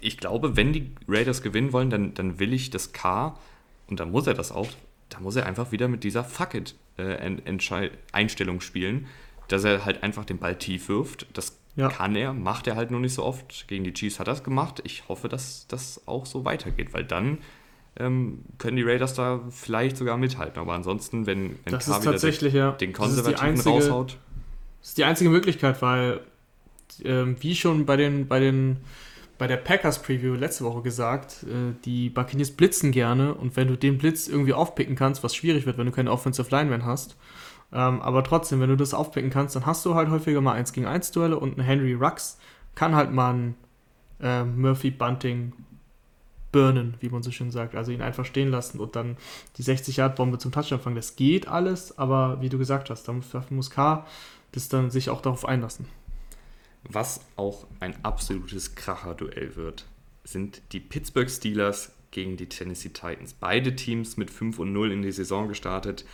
Ich 0.00 0.18
glaube, 0.18 0.56
wenn 0.56 0.72
die 0.72 0.92
Raiders 1.08 1.42
gewinnen 1.42 1.72
wollen, 1.72 1.90
dann, 1.90 2.14
dann 2.14 2.38
will 2.38 2.52
ich 2.52 2.70
das 2.70 2.92
K, 2.92 3.36
und 3.88 4.00
dann 4.00 4.10
muss 4.10 4.26
er 4.26 4.34
das 4.34 4.52
auch, 4.52 4.68
da 5.08 5.20
muss 5.20 5.36
er 5.36 5.44
einfach 5.46 5.72
wieder 5.72 5.88
mit 5.88 6.04
dieser 6.04 6.24
Fuck 6.24 6.54
it 6.54 6.74
äh, 6.96 7.36
Einstellung 8.12 8.60
spielen, 8.60 9.06
dass 9.48 9.64
er 9.64 9.84
halt 9.84 10.02
einfach 10.02 10.24
den 10.24 10.38
Ball 10.38 10.56
tief 10.56 10.88
wirft. 10.88 11.26
Das 11.34 11.58
Ja. 11.74 11.88
kann 11.88 12.14
er, 12.16 12.32
macht 12.34 12.66
er 12.66 12.76
halt 12.76 12.90
nur 12.90 13.00
nicht 13.00 13.14
so 13.14 13.24
oft. 13.24 13.66
Gegen 13.68 13.84
die 13.84 13.92
Chiefs 13.92 14.20
hat 14.20 14.26
er 14.26 14.34
es 14.34 14.44
gemacht. 14.44 14.82
Ich 14.84 15.08
hoffe, 15.08 15.28
dass 15.28 15.66
das 15.68 16.02
auch 16.06 16.26
so 16.26 16.44
weitergeht, 16.44 16.92
weil 16.92 17.04
dann 17.04 17.38
ähm, 17.96 18.44
können 18.58 18.76
die 18.76 18.82
Raiders 18.82 19.14
da 19.14 19.40
vielleicht 19.50 19.96
sogar 19.96 20.16
mithalten. 20.16 20.58
Aber 20.58 20.74
ansonsten, 20.74 21.26
wenn, 21.26 21.58
wenn 21.64 21.72
Das 21.72 21.86
K 21.86 21.96
ist 21.96 22.04
tatsächlich, 22.04 22.54
ja. 22.54 22.72
den 22.72 22.92
das 22.92 23.08
ist 23.08 23.16
die 23.16 23.22
Konservativen 23.22 23.48
einzige, 23.48 23.70
raushaut. 23.70 24.18
Das 24.80 24.90
ist 24.90 24.98
die 24.98 25.04
einzige 25.04 25.30
Möglichkeit, 25.30 25.80
weil 25.80 26.20
ähm, 27.04 27.36
wie 27.40 27.54
schon 27.54 27.86
bei 27.86 27.96
den 27.96 28.28
bei 28.28 28.40
den 28.40 28.78
bei 29.38 29.46
der 29.46 29.56
Packers 29.56 30.02
Preview 30.02 30.34
letzte 30.34 30.64
Woche 30.64 30.82
gesagt, 30.82 31.44
äh, 31.44 31.74
die 31.84 32.10
Buccaneers 32.10 32.50
blitzen 32.50 32.92
gerne 32.92 33.34
und 33.34 33.56
wenn 33.56 33.68
du 33.68 33.76
den 33.76 33.98
Blitz 33.98 34.28
irgendwie 34.28 34.52
aufpicken 34.52 34.94
kannst, 34.94 35.24
was 35.24 35.34
schwierig 35.34 35.66
wird, 35.66 35.78
wenn 35.78 35.86
du 35.86 35.92
keine 35.92 36.12
Offensive 36.12 36.48
Lineman 36.50 36.84
hast, 36.84 37.16
ähm, 37.72 38.02
aber 38.02 38.22
trotzdem, 38.24 38.60
wenn 38.60 38.70
du 38.70 38.76
das 38.76 38.94
aufpicken 38.94 39.30
kannst, 39.30 39.56
dann 39.56 39.66
hast 39.66 39.84
du 39.84 39.94
halt 39.94 40.10
häufiger 40.10 40.40
mal 40.40 40.54
1 40.54 40.72
gegen 40.72 40.86
1 40.86 41.12
Duelle 41.12 41.38
und 41.38 41.58
ein 41.58 41.62
Henry 41.62 41.94
Rux 41.94 42.38
kann 42.74 42.94
halt 42.94 43.12
mal 43.12 43.34
ein 43.34 43.54
äh, 44.20 44.44
Murphy 44.44 44.90
Bunting 44.90 45.52
burnen, 46.52 46.94
wie 47.00 47.08
man 47.08 47.22
so 47.22 47.30
schön 47.30 47.50
sagt, 47.50 47.74
also 47.74 47.92
ihn 47.92 48.02
einfach 48.02 48.26
stehen 48.26 48.50
lassen 48.50 48.78
und 48.78 48.94
dann 48.94 49.16
die 49.56 49.62
60 49.62 49.96
Yard 49.96 50.16
Bombe 50.16 50.38
zum 50.38 50.52
Touchdown 50.52 50.80
fangen. 50.80 50.96
Das 50.96 51.16
geht 51.16 51.48
alles, 51.48 51.98
aber 51.98 52.40
wie 52.42 52.50
du 52.50 52.58
gesagt 52.58 52.90
hast, 52.90 53.08
dafür 53.08 53.44
muss 53.50 53.70
K 53.70 54.06
das 54.52 54.68
dann 54.68 54.90
sich 54.90 55.08
auch 55.08 55.22
darauf 55.22 55.46
einlassen. 55.46 55.86
Was 56.84 57.20
auch 57.36 57.66
ein 57.80 57.94
absolutes 58.04 58.74
Kracher-Duell 58.74 59.56
wird, 59.56 59.86
sind 60.24 60.60
die 60.72 60.80
Pittsburgh 60.80 61.30
Steelers 61.30 61.92
gegen 62.10 62.36
die 62.36 62.48
Tennessee 62.48 62.90
Titans. 62.90 63.32
Beide 63.32 63.74
Teams 63.74 64.16
mit 64.16 64.30
5 64.30 64.58
und 64.58 64.72
0 64.72 64.92
in 64.92 65.02
die 65.02 65.12
Saison 65.12 65.48
gestartet. 65.48 66.04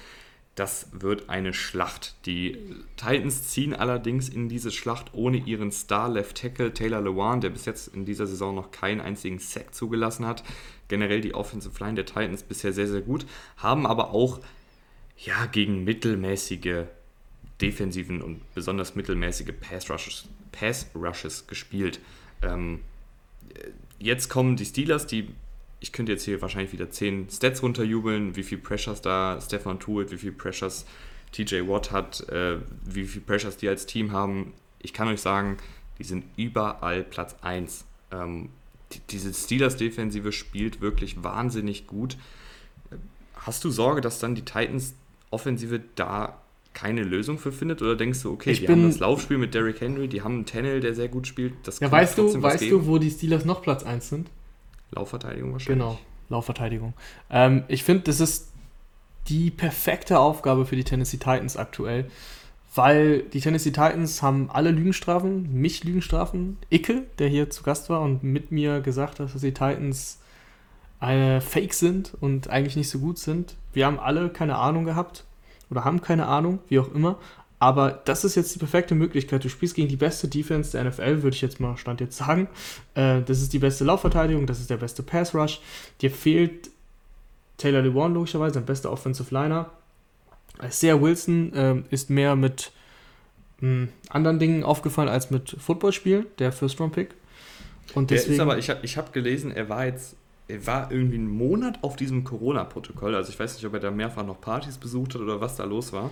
Das 0.58 0.88
wird 0.90 1.28
eine 1.28 1.54
Schlacht. 1.54 2.16
Die 2.26 2.58
Titans 2.96 3.46
ziehen 3.46 3.74
allerdings 3.74 4.28
in 4.28 4.48
diese 4.48 4.72
Schlacht 4.72 5.14
ohne 5.14 5.36
ihren 5.36 5.70
Star 5.70 6.08
Left 6.08 6.36
Tackle 6.36 6.74
Taylor 6.74 7.00
Lewan, 7.00 7.40
der 7.40 7.50
bis 7.50 7.64
jetzt 7.64 7.94
in 7.94 8.04
dieser 8.04 8.26
Saison 8.26 8.56
noch 8.56 8.72
keinen 8.72 9.00
einzigen 9.00 9.38
Sack 9.38 9.72
zugelassen 9.72 10.26
hat. 10.26 10.42
Generell 10.88 11.20
die 11.20 11.32
Offensive 11.32 11.78
Line 11.78 11.94
der 11.94 12.06
Titans 12.06 12.42
bisher 12.42 12.72
sehr, 12.72 12.88
sehr 12.88 13.02
gut, 13.02 13.24
haben 13.56 13.86
aber 13.86 14.10
auch 14.12 14.40
ja, 15.16 15.46
gegen 15.46 15.84
mittelmäßige 15.84 16.86
defensiven 17.60 18.20
und 18.20 18.40
besonders 18.52 18.96
mittelmäßige 18.96 19.52
Pass 19.60 19.88
Rushes, 19.88 20.24
Pass 20.50 20.90
Rushes 20.92 21.46
gespielt. 21.46 22.00
Ähm, 22.42 22.80
jetzt 24.00 24.28
kommen 24.28 24.56
die 24.56 24.64
Steelers, 24.64 25.06
die, 25.06 25.28
ich 25.80 25.92
könnte 25.92 26.12
jetzt 26.12 26.24
hier 26.24 26.40
wahrscheinlich 26.42 26.72
wieder 26.72 26.90
10 26.90 27.28
Stats 27.30 27.62
runterjubeln, 27.62 28.34
wie 28.36 28.42
viel 28.42 28.58
Pressures 28.58 29.00
da 29.00 29.40
Stefan 29.40 29.78
Tuitt, 29.78 30.10
wie 30.10 30.16
viel 30.16 30.32
Pressures 30.32 30.84
TJ 31.32 31.68
Watt 31.68 31.90
hat, 31.92 32.28
äh, 32.28 32.56
wie 32.84 33.04
viel 33.04 33.20
Pressures 33.22 33.56
die 33.56 33.68
als 33.68 33.86
Team 33.86 34.12
haben. 34.12 34.52
Ich 34.80 34.92
kann 34.92 35.08
euch 35.08 35.20
sagen, 35.20 35.56
die 35.98 36.04
sind 36.04 36.24
überall 36.36 37.02
Platz 37.04 37.36
1. 37.42 37.84
Ähm, 38.12 38.48
die, 38.92 39.00
diese 39.10 39.32
Steelers-Defensive 39.34 40.32
spielt 40.32 40.80
wirklich 40.80 41.22
wahnsinnig 41.22 41.86
gut. 41.86 42.16
Hast 43.34 43.62
du 43.64 43.70
Sorge, 43.70 44.00
dass 44.00 44.18
dann 44.18 44.34
die 44.34 44.42
Titans-Offensive 44.44 45.80
da 45.94 46.40
keine 46.74 47.02
Lösung 47.02 47.38
für 47.38 47.52
findet? 47.52 47.82
Oder 47.82 47.96
denkst 47.96 48.22
du, 48.22 48.32
okay, 48.32 48.50
Ich 48.52 48.60
die 48.60 48.66
bin- 48.66 48.76
haben 48.82 48.88
das 48.88 48.98
Laufspiel 49.00 49.38
mit 49.38 49.54
Derrick 49.54 49.80
Henry, 49.80 50.08
die 50.08 50.22
haben 50.22 50.34
einen 50.36 50.46
Tennel, 50.46 50.80
der 50.80 50.94
sehr 50.94 51.08
gut 51.08 51.26
spielt. 51.26 51.54
Das 51.64 51.80
Ja, 51.80 51.90
weißt 51.90 52.18
du, 52.18 52.40
weißt 52.42 52.70
du, 52.70 52.86
wo 52.86 52.98
die 52.98 53.10
Steelers 53.10 53.44
noch 53.44 53.62
Platz 53.62 53.82
1 53.84 54.08
sind? 54.08 54.30
Laufverteidigung 54.90 55.52
wahrscheinlich. 55.52 55.78
Genau, 55.84 55.98
Laufverteidigung. 56.28 56.94
Ähm, 57.30 57.64
ich 57.68 57.84
finde, 57.84 58.04
das 58.04 58.20
ist 58.20 58.52
die 59.28 59.50
perfekte 59.50 60.18
Aufgabe 60.18 60.66
für 60.66 60.76
die 60.76 60.84
Tennessee 60.84 61.18
Titans 61.18 61.56
aktuell, 61.56 62.10
weil 62.74 63.22
die 63.22 63.40
Tennessee 63.40 63.70
Titans 63.70 64.22
haben 64.22 64.50
alle 64.50 64.70
Lügenstrafen, 64.70 65.52
mich 65.52 65.84
Lügenstrafen, 65.84 66.58
Icke, 66.70 67.04
der 67.18 67.28
hier 67.28 67.50
zu 67.50 67.62
Gast 67.62 67.90
war 67.90 68.00
und 68.00 68.22
mit 68.22 68.52
mir 68.52 68.80
gesagt 68.80 69.20
hat, 69.20 69.34
dass 69.34 69.40
die 69.40 69.52
Titans 69.52 70.18
äh, 71.00 71.40
fake 71.40 71.74
sind 71.74 72.12
und 72.20 72.48
eigentlich 72.50 72.76
nicht 72.76 72.90
so 72.90 72.98
gut 72.98 73.18
sind. 73.18 73.56
Wir 73.72 73.86
haben 73.86 73.98
alle 73.98 74.30
keine 74.30 74.56
Ahnung 74.56 74.84
gehabt 74.84 75.24
oder 75.70 75.84
haben 75.84 76.00
keine 76.00 76.26
Ahnung, 76.26 76.60
wie 76.68 76.78
auch 76.78 76.92
immer. 76.92 77.18
Aber 77.60 78.00
das 78.04 78.24
ist 78.24 78.36
jetzt 78.36 78.54
die 78.54 78.58
perfekte 78.58 78.94
Möglichkeit. 78.94 79.44
Du 79.44 79.48
spielst 79.48 79.74
gegen 79.74 79.88
die 79.88 79.96
beste 79.96 80.28
Defense 80.28 80.72
der 80.72 80.84
NFL, 80.84 81.22
würde 81.22 81.34
ich 81.34 81.42
jetzt 81.42 81.58
mal 81.58 81.76
Stand 81.76 82.00
jetzt 82.00 82.16
sagen. 82.16 82.48
Äh, 82.94 83.22
das 83.22 83.40
ist 83.40 83.52
die 83.52 83.58
beste 83.58 83.84
Laufverteidigung, 83.84 84.46
das 84.46 84.60
ist 84.60 84.70
der 84.70 84.76
beste 84.76 85.02
Pass 85.02 85.34
Rush. 85.34 85.60
Dir 86.00 86.10
fehlt 86.10 86.70
Taylor 87.56 87.82
Lewan 87.82 88.14
logischerweise, 88.14 88.54
sein 88.54 88.64
bester 88.64 88.92
Offensive 88.92 89.34
Liner. 89.34 89.70
Isaiah 90.62 91.00
Wilson 91.00 91.52
ähm, 91.54 91.84
ist 91.90 92.10
mehr 92.10 92.36
mit 92.36 92.72
mh, 93.60 93.88
anderen 94.08 94.38
Dingen 94.38 94.64
aufgefallen 94.64 95.08
als 95.08 95.30
mit 95.30 95.56
Footballspielen, 95.58 96.26
der 96.38 96.52
First-Round-Pick. 96.52 97.10
Und 97.94 98.10
Der 98.10 98.18
deswegen, 98.18 98.34
ist 98.34 98.40
aber, 98.40 98.58
ich 98.58 98.70
habe 98.70 98.80
ich 98.82 98.96
hab 98.96 99.12
gelesen, 99.12 99.50
er 99.50 99.68
war 99.68 99.86
jetzt, 99.86 100.14
er 100.46 100.66
war 100.66 100.90
irgendwie 100.90 101.16
einen 101.16 101.30
Monat 101.30 101.78
auf 101.82 101.96
diesem 101.96 102.22
Corona-Protokoll. 102.24 103.14
Also 103.14 103.30
ich 103.30 103.38
weiß 103.38 103.54
nicht, 103.54 103.64
ob 103.66 103.74
er 103.74 103.80
da 103.80 103.90
mehrfach 103.90 104.24
noch 104.24 104.40
Partys 104.40 104.78
besucht 104.78 105.14
hat 105.14 105.22
oder 105.22 105.40
was 105.40 105.56
da 105.56 105.64
los 105.64 105.92
war. 105.92 106.10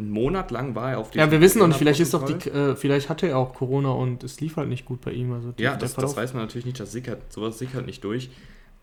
Einen 0.00 0.10
Monat 0.10 0.50
lang 0.50 0.74
war 0.74 0.92
er 0.92 0.98
auf 0.98 1.10
diesem 1.10 1.26
ja, 1.26 1.30
wir 1.30 1.40
wissen 1.40 1.58
noch 1.58 1.68
nicht, 1.68 1.76
vielleicht 1.78 2.00
ist 2.00 2.14
doch 2.14 2.24
die, 2.24 2.48
äh, 2.50 2.74
vielleicht 2.76 3.08
hatte 3.08 3.28
er 3.28 3.38
auch 3.38 3.54
Corona 3.54 3.90
und 3.90 4.24
es 4.24 4.40
lief 4.40 4.56
halt 4.56 4.68
nicht 4.68 4.84
gut 4.84 5.00
bei 5.00 5.12
ihm. 5.12 5.32
Also 5.32 5.52
die- 5.52 5.62
Ja, 5.62 5.76
das, 5.76 5.94
das 5.94 6.16
weiß 6.16 6.34
man 6.34 6.42
natürlich 6.42 6.66
nicht, 6.66 6.80
das 6.80 6.92
sickert, 6.92 7.32
sowas 7.32 7.58
sickert 7.58 7.86
nicht 7.86 8.02
durch. 8.04 8.30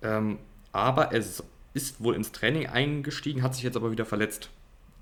Ähm, 0.01 0.37
aber 0.71 1.11
er 1.11 1.23
ist 1.73 2.03
wohl 2.03 2.15
ins 2.15 2.31
Training 2.31 2.67
eingestiegen, 2.67 3.41
hat 3.43 3.55
sich 3.55 3.63
jetzt 3.63 3.75
aber 3.75 3.91
wieder 3.91 4.05
verletzt. 4.05 4.49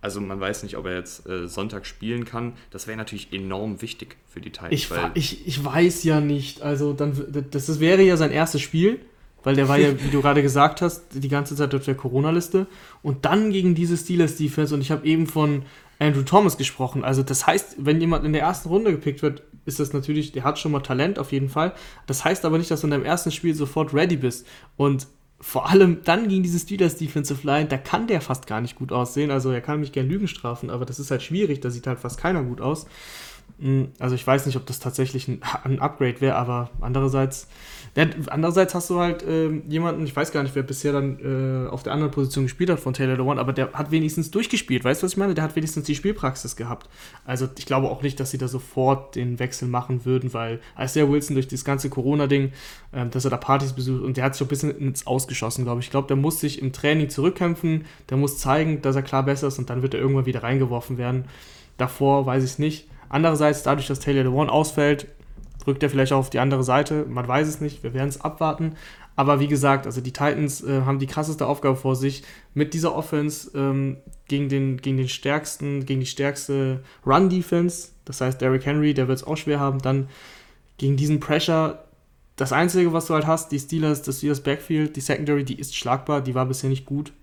Also 0.01 0.21
man 0.21 0.39
weiß 0.39 0.63
nicht, 0.63 0.77
ob 0.77 0.85
er 0.85 0.95
jetzt 0.97 1.27
äh, 1.27 1.47
Sonntag 1.47 1.85
spielen 1.87 2.25
kann. 2.25 2.53
Das 2.69 2.85
wäre 2.85 2.97
natürlich 2.97 3.33
enorm 3.33 3.81
wichtig 3.81 4.17
für 4.27 4.39
die 4.39 4.51
Titans. 4.51 4.71
Ich, 4.73 4.89
ich, 5.15 5.47
ich 5.47 5.65
weiß 5.65 6.03
ja 6.03 6.21
nicht. 6.21 6.61
Also 6.61 6.93
dann 6.93 7.13
das, 7.51 7.65
das 7.65 7.79
wäre 7.79 8.03
ja 8.03 8.15
sein 8.15 8.29
erstes 8.29 8.61
Spiel, 8.61 8.99
weil 9.43 9.55
der 9.55 9.67
war 9.67 9.77
ja, 9.79 9.89
wie 10.03 10.09
du 10.11 10.21
gerade 10.21 10.43
gesagt 10.43 10.81
hast, 10.81 11.05
die 11.13 11.27
ganze 11.27 11.55
Zeit 11.55 11.73
auf 11.73 11.85
der 11.85 11.95
Corona-Liste. 11.95 12.67
Und 13.01 13.25
dann 13.25 13.51
gegen 13.51 13.73
diese 13.73 13.97
Steelers-Defense. 13.97 14.75
Und 14.75 14.81
ich 14.81 14.91
habe 14.91 15.07
eben 15.07 15.25
von 15.25 15.63
Andrew 15.99 16.23
Thomas 16.23 16.57
gesprochen. 16.57 17.03
Also 17.03 17.23
das 17.23 17.47
heißt, 17.47 17.77
wenn 17.79 18.01
jemand 18.01 18.25
in 18.25 18.33
der 18.33 18.41
ersten 18.41 18.69
Runde 18.69 18.91
gepickt 18.91 19.21
wird, 19.21 19.43
ist 19.65 19.79
das 19.79 19.93
natürlich, 19.93 20.31
der 20.31 20.43
hat 20.43 20.59
schon 20.59 20.71
mal 20.71 20.81
Talent 20.81 21.19
auf 21.19 21.31
jeden 21.31 21.49
Fall. 21.49 21.73
Das 22.05 22.23
heißt 22.23 22.45
aber 22.45 22.57
nicht, 22.57 22.69
dass 22.71 22.81
du 22.81 22.87
in 22.87 22.91
deinem 22.91 23.05
ersten 23.05 23.31
Spiel 23.31 23.55
sofort 23.55 23.93
ready 23.93 24.17
bist. 24.17 24.45
Und 24.77 25.07
vor 25.39 25.69
allem 25.69 25.99
dann 26.03 26.27
gegen 26.27 26.43
diese 26.43 26.59
Steelers 26.59 26.97
Defensive 26.97 27.45
Line, 27.45 27.67
da 27.67 27.77
kann 27.77 28.07
der 28.07 28.21
fast 28.21 28.47
gar 28.47 28.61
nicht 28.61 28.75
gut 28.75 28.91
aussehen. 28.91 29.31
Also 29.31 29.51
er 29.51 29.61
kann 29.61 29.79
mich 29.79 29.91
gern 29.91 30.07
Lügen 30.07 30.27
strafen, 30.27 30.69
aber 30.69 30.85
das 30.85 30.99
ist 30.99 31.11
halt 31.11 31.23
schwierig, 31.23 31.59
da 31.59 31.69
sieht 31.69 31.87
halt 31.87 31.99
fast 31.99 32.19
keiner 32.19 32.43
gut 32.43 32.61
aus. 32.61 32.87
Hm, 33.57 33.89
also 33.99 34.15
ich 34.15 34.27
weiß 34.27 34.45
nicht, 34.47 34.57
ob 34.57 34.65
das 34.65 34.79
tatsächlich 34.79 35.29
ein, 35.29 35.41
ein 35.63 35.79
Upgrade 35.79 36.19
wäre, 36.19 36.35
aber 36.35 36.71
andererseits, 36.81 37.47
ja, 37.95 38.05
andererseits 38.27 38.75
hast 38.75 38.89
du 38.89 38.99
halt 38.99 39.23
äh, 39.23 39.49
jemanden, 39.69 40.03
ich 40.03 40.13
weiß 40.13 40.33
gar 40.33 40.43
nicht, 40.43 40.55
wer 40.55 40.63
bisher 40.63 40.91
dann 40.91 41.19
äh, 41.19 41.69
auf 41.69 41.81
der 41.81 41.93
anderen 41.93 42.11
Position 42.11 42.43
gespielt 42.43 42.69
hat 42.69 42.81
von 42.81 42.93
Taylor 42.93 43.15
Lewan, 43.15 43.39
aber 43.39 43.53
der 43.53 43.71
hat 43.71 43.91
wenigstens 43.91 44.29
durchgespielt, 44.29 44.83
weißt 44.83 45.01
du, 45.01 45.05
was 45.05 45.13
ich 45.13 45.17
meine? 45.17 45.35
Der 45.35 45.43
hat 45.45 45.55
wenigstens 45.55 45.85
die 45.85 45.95
Spielpraxis 45.95 46.57
gehabt. 46.57 46.89
Also 47.23 47.47
ich 47.57 47.65
glaube 47.65 47.89
auch 47.89 48.01
nicht, 48.01 48.19
dass 48.19 48.31
sie 48.31 48.37
da 48.37 48.49
sofort 48.49 49.15
den 49.15 49.39
Wechsel 49.39 49.69
machen 49.69 50.03
würden, 50.03 50.33
weil 50.33 50.59
Isaiah 50.77 51.09
Wilson 51.09 51.35
durch 51.35 51.47
das 51.47 51.63
ganze 51.63 51.89
Corona-Ding, 51.89 52.51
äh, 52.91 53.05
dass 53.05 53.23
er 53.23 53.31
da 53.31 53.37
Partys 53.37 53.71
besucht 53.71 54.03
und 54.03 54.17
der 54.17 54.25
hat 54.25 54.35
sich 54.35 54.45
ein 54.45 54.49
bisschen 54.49 54.77
ins 54.77 55.07
Ausgeschossen, 55.07 55.63
glaube 55.63 55.79
ich. 55.79 55.85
Ich 55.85 55.91
glaube, 55.91 56.09
der 56.09 56.17
muss 56.17 56.41
sich 56.41 56.61
im 56.61 56.73
Training 56.73 57.09
zurückkämpfen, 57.09 57.85
der 58.09 58.17
muss 58.17 58.37
zeigen, 58.37 58.81
dass 58.81 58.97
er 58.97 59.01
klar 59.01 59.23
besser 59.23 59.47
ist 59.47 59.59
und 59.59 59.69
dann 59.69 59.81
wird 59.81 59.93
er 59.93 60.01
irgendwann 60.01 60.25
wieder 60.25 60.43
reingeworfen 60.43 60.97
werden. 60.97 61.23
Davor 61.77 62.25
weiß 62.25 62.43
ich 62.43 62.51
es 62.51 62.59
nicht. 62.59 62.87
Andererseits, 63.09 63.63
dadurch, 63.63 63.87
dass 63.87 63.99
Taylor 63.99 64.23
Lewan 64.23 64.49
ausfällt, 64.49 65.07
rückt 65.67 65.83
er 65.83 65.89
vielleicht 65.89 66.13
auch 66.13 66.19
auf 66.19 66.29
die 66.29 66.39
andere 66.39 66.63
Seite. 66.63 67.05
Man 67.07 67.27
weiß 67.27 67.47
es 67.47 67.61
nicht, 67.61 67.83
wir 67.83 67.93
werden 67.93 68.09
es 68.09 68.21
abwarten. 68.21 68.75
Aber 69.15 69.39
wie 69.39 69.47
gesagt, 69.47 69.85
also 69.85 70.01
die 70.01 70.11
Titans 70.11 70.61
äh, 70.61 70.81
haben 70.81 70.99
die 70.99 71.07
krasseste 71.07 71.47
Aufgabe 71.47 71.77
vor 71.77 71.95
sich, 71.95 72.23
mit 72.53 72.73
dieser 72.73 72.95
Offense 72.95 73.49
ähm, 73.55 73.97
gegen, 74.27 74.49
den, 74.49 74.77
gegen 74.77 74.97
den 74.97 75.07
stärksten, 75.07 75.85
gegen 75.85 76.01
die 76.01 76.05
stärkste 76.05 76.83
Run-Defense. 77.05 77.89
Das 78.03 78.19
heißt, 78.19 78.41
Derrick 78.41 78.65
Henry, 78.65 78.93
der 78.93 79.07
wird 79.07 79.19
es 79.19 79.23
auch 79.23 79.37
schwer 79.37 79.59
haben, 79.59 79.79
dann 79.79 80.09
gegen 80.77 80.97
diesen 80.97 81.19
Pressure. 81.19 81.85
Das 82.35 82.51
Einzige, 82.51 82.91
was 82.91 83.05
du 83.05 83.13
halt 83.13 83.25
hast, 83.25 83.53
die 83.53 83.59
Steelers, 83.59 84.01
das 84.01 84.17
Steelers 84.17 84.41
Backfield, 84.41 84.97
die 84.97 85.01
Secondary, 85.01 85.45
die 85.45 85.57
ist 85.57 85.75
schlagbar, 85.75 86.19
die 86.19 86.35
war 86.35 86.45
bisher 86.45 86.69
nicht 86.69 86.85
gut. 86.85 87.13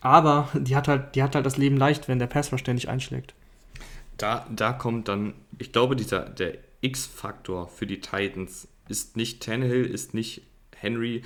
Aber 0.00 0.48
die 0.54 0.76
hat 0.76 0.86
halt, 0.86 1.16
die 1.16 1.22
hat 1.24 1.34
halt 1.34 1.44
das 1.44 1.56
Leben 1.56 1.76
leicht, 1.76 2.06
wenn 2.06 2.20
der 2.20 2.28
Pass 2.28 2.52
ständig 2.56 2.88
einschlägt 2.88 3.34
da, 4.16 4.46
da 4.54 4.72
kommt 4.72 5.08
dann, 5.08 5.34
ich 5.58 5.72
glaube, 5.72 5.96
dieser, 5.96 6.20
der 6.20 6.58
X-Faktor 6.80 7.68
für 7.68 7.86
die 7.86 8.00
Titans 8.00 8.68
ist 8.88 9.16
nicht 9.16 9.42
Tannehill, 9.42 9.84
ist 9.84 10.14
nicht 10.14 10.42
Henry, 10.74 11.22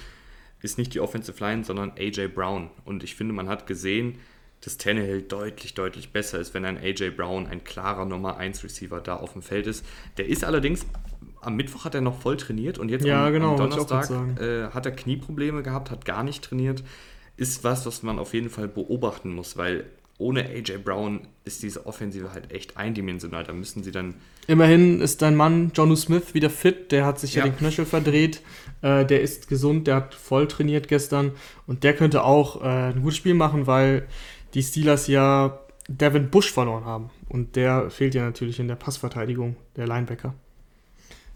ist 0.61 0.79
nicht 0.79 0.95
die 0.95 1.01
Offensive 1.01 1.43
Line, 1.43 1.65
sondern 1.65 1.93
AJ 1.99 2.29
Brown. 2.29 2.71
Und 2.85 3.03
ich 3.03 3.15
finde, 3.15 3.33
man 3.33 3.49
hat 3.49 3.67
gesehen, 3.67 4.19
dass 4.61 4.77
Tannehill 4.77 5.23
deutlich, 5.23 5.75
deutlich 5.75 6.13
besser 6.13 6.39
ist, 6.39 6.53
wenn 6.53 6.65
ein 6.65 6.77
AJ 6.77 7.11
Brown 7.11 7.47
ein 7.47 7.65
klarer 7.65 8.05
Nummer 8.05 8.37
1 8.37 8.63
Receiver 8.63 9.01
da 9.01 9.17
auf 9.17 9.33
dem 9.33 9.43
Feld 9.43 9.67
ist. 9.67 9.85
Der 10.19 10.27
ist 10.27 10.45
allerdings, 10.45 10.85
am 11.41 11.57
Mittwoch 11.57 11.85
hat 11.85 11.95
er 11.95 12.03
noch 12.03 12.21
voll 12.21 12.37
trainiert 12.37 12.79
und 12.79 12.91
jetzt 12.91 13.07
ja, 13.07 13.27
am, 13.27 13.33
genau, 13.33 13.53
am 13.53 13.71
Donnerstag 13.71 14.11
äh, 14.39 14.69
hat 14.69 14.85
er 14.85 14.93
Knieprobleme 14.93 15.63
gehabt, 15.63 15.91
hat 15.91 16.05
gar 16.05 16.23
nicht 16.23 16.45
trainiert. 16.45 16.85
Ist 17.37 17.65
was, 17.65 17.87
was 17.87 18.03
man 18.03 18.19
auf 18.19 18.35
jeden 18.35 18.51
Fall 18.51 18.69
beobachten 18.69 19.35
muss, 19.35 19.57
weil 19.57 19.87
ohne 20.21 20.45
AJ 20.45 20.79
Brown 20.85 21.27
ist 21.45 21.63
diese 21.63 21.87
Offensive 21.87 22.33
halt 22.33 22.53
echt 22.53 22.77
eindimensional. 22.77 23.45
Da 23.45 23.53
müssen 23.53 23.83
sie 23.83 23.91
dann. 23.91 24.15
Immerhin 24.47 25.01
ist 25.01 25.23
dein 25.23 25.35
Mann 25.35 25.73
Jonu 25.75 25.97
Smith 25.97 26.35
wieder 26.35 26.51
fit. 26.51 26.93
Der 26.93 27.07
hat 27.07 27.19
sich 27.19 27.35
ja, 27.35 27.45
ja 27.45 27.51
den 27.51 27.59
Knöchel 27.59 27.87
verdreht. 27.87 28.43
Äh, 28.83 29.05
der 29.07 29.23
ist 29.23 29.49
gesund. 29.49 29.87
Der 29.87 29.97
hat 29.97 30.15
voll 30.15 30.47
trainiert 30.47 30.89
gestern. 30.89 31.33
Und 31.67 31.83
der 31.85 31.95
könnte 31.95 32.23
auch 32.25 32.63
äh, 32.63 32.93
ein 32.93 33.03
gutes 33.03 33.17
Spiel 33.17 33.35
machen, 33.35 33.67
weil 33.67 34.07
die 34.55 34.63
Steelers 34.63 35.07
ja 35.07 35.59
Devin 35.89 36.31
Bush 36.31 36.53
verloren 36.53 36.85
haben. 36.85 37.11
Und 37.29 37.57
der 37.57 37.91
fehlt 37.91 38.15
ja 38.15 38.25
natürlich 38.25 38.61
in 38.61 38.69
der 38.69 38.77
Passverteidigung, 38.77 39.57
der 39.77 39.87
Linebacker. 39.87 40.35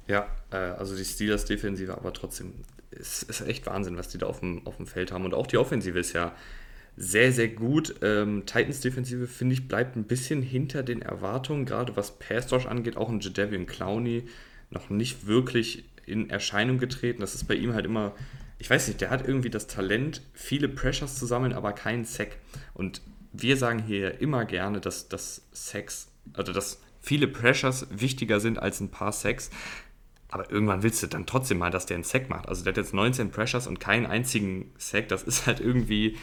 Ja, 0.06 0.26
äh, 0.50 0.56
also 0.56 0.94
die 0.94 1.04
Steelers-Defensive, 1.04 1.96
aber 1.96 2.12
trotzdem, 2.12 2.52
es 2.90 3.22
ist 3.22 3.40
echt 3.40 3.66
Wahnsinn, 3.66 3.96
was 3.96 4.08
die 4.08 4.18
da 4.18 4.26
auf 4.26 4.40
dem, 4.40 4.66
auf 4.66 4.76
dem 4.76 4.86
Feld 4.86 5.10
haben. 5.10 5.24
Und 5.24 5.34
auch 5.34 5.46
die 5.46 5.56
Offensive 5.56 5.98
ist 5.98 6.12
ja 6.12 6.32
sehr, 6.96 7.32
sehr 7.32 7.48
gut. 7.48 7.96
Ähm, 8.02 8.44
Titans 8.46 8.80
Defensive, 8.80 9.26
finde 9.26 9.54
ich, 9.54 9.68
bleibt 9.68 9.96
ein 9.96 10.04
bisschen 10.04 10.42
hinter 10.42 10.82
den 10.82 11.02
Erwartungen, 11.02 11.64
gerade 11.64 11.96
was 11.96 12.18
Pass 12.18 12.52
angeht. 12.52 12.96
Auch 12.96 13.08
ein 13.08 13.20
Jadavian 13.20 13.66
Clowney 13.66 14.24
noch 14.70 14.90
nicht 14.90 15.26
wirklich 15.26 15.84
in 16.06 16.30
Erscheinung 16.30 16.78
getreten. 16.78 17.20
Das 17.20 17.34
ist 17.34 17.48
bei 17.48 17.54
ihm 17.54 17.72
halt 17.72 17.86
immer, 17.86 18.14
ich 18.58 18.70
weiß 18.70 18.88
nicht, 18.88 19.00
der 19.00 19.10
hat 19.10 19.26
irgendwie 19.26 19.50
das 19.50 19.66
Talent, 19.66 20.22
viele 20.32 20.68
Pressures 20.68 21.16
zu 21.16 21.26
sammeln, 21.26 21.52
aber 21.52 21.72
keinen 21.72 22.04
Sack. 22.04 22.36
Und 22.74 23.02
wir 23.32 23.56
sagen 23.56 23.82
hier 23.82 24.20
immer 24.20 24.44
gerne, 24.44 24.80
dass 24.80 25.08
das 25.08 25.42
Sacks, 25.52 26.08
also 26.34 26.52
dass 26.52 26.80
viele 27.00 27.26
Pressures 27.26 27.86
wichtiger 27.90 28.40
sind 28.40 28.58
als 28.58 28.80
ein 28.80 28.90
paar 28.90 29.12
Sacks. 29.12 29.50
Aber 30.28 30.50
irgendwann 30.50 30.82
willst 30.82 31.02
du 31.02 31.06
dann 31.06 31.26
trotzdem 31.26 31.58
mal, 31.58 31.70
dass 31.70 31.86
der 31.86 31.96
einen 31.96 32.04
Sack 32.04 32.28
macht. 32.28 32.48
Also 32.48 32.64
der 32.64 32.72
hat 32.72 32.78
jetzt 32.78 32.94
19 32.94 33.30
Pressures 33.30 33.66
und 33.66 33.80
keinen 33.80 34.06
einzigen 34.06 34.72
Sack. 34.78 35.08
Das 35.08 35.22
ist 35.22 35.46
halt 35.46 35.60
irgendwie 35.60 36.16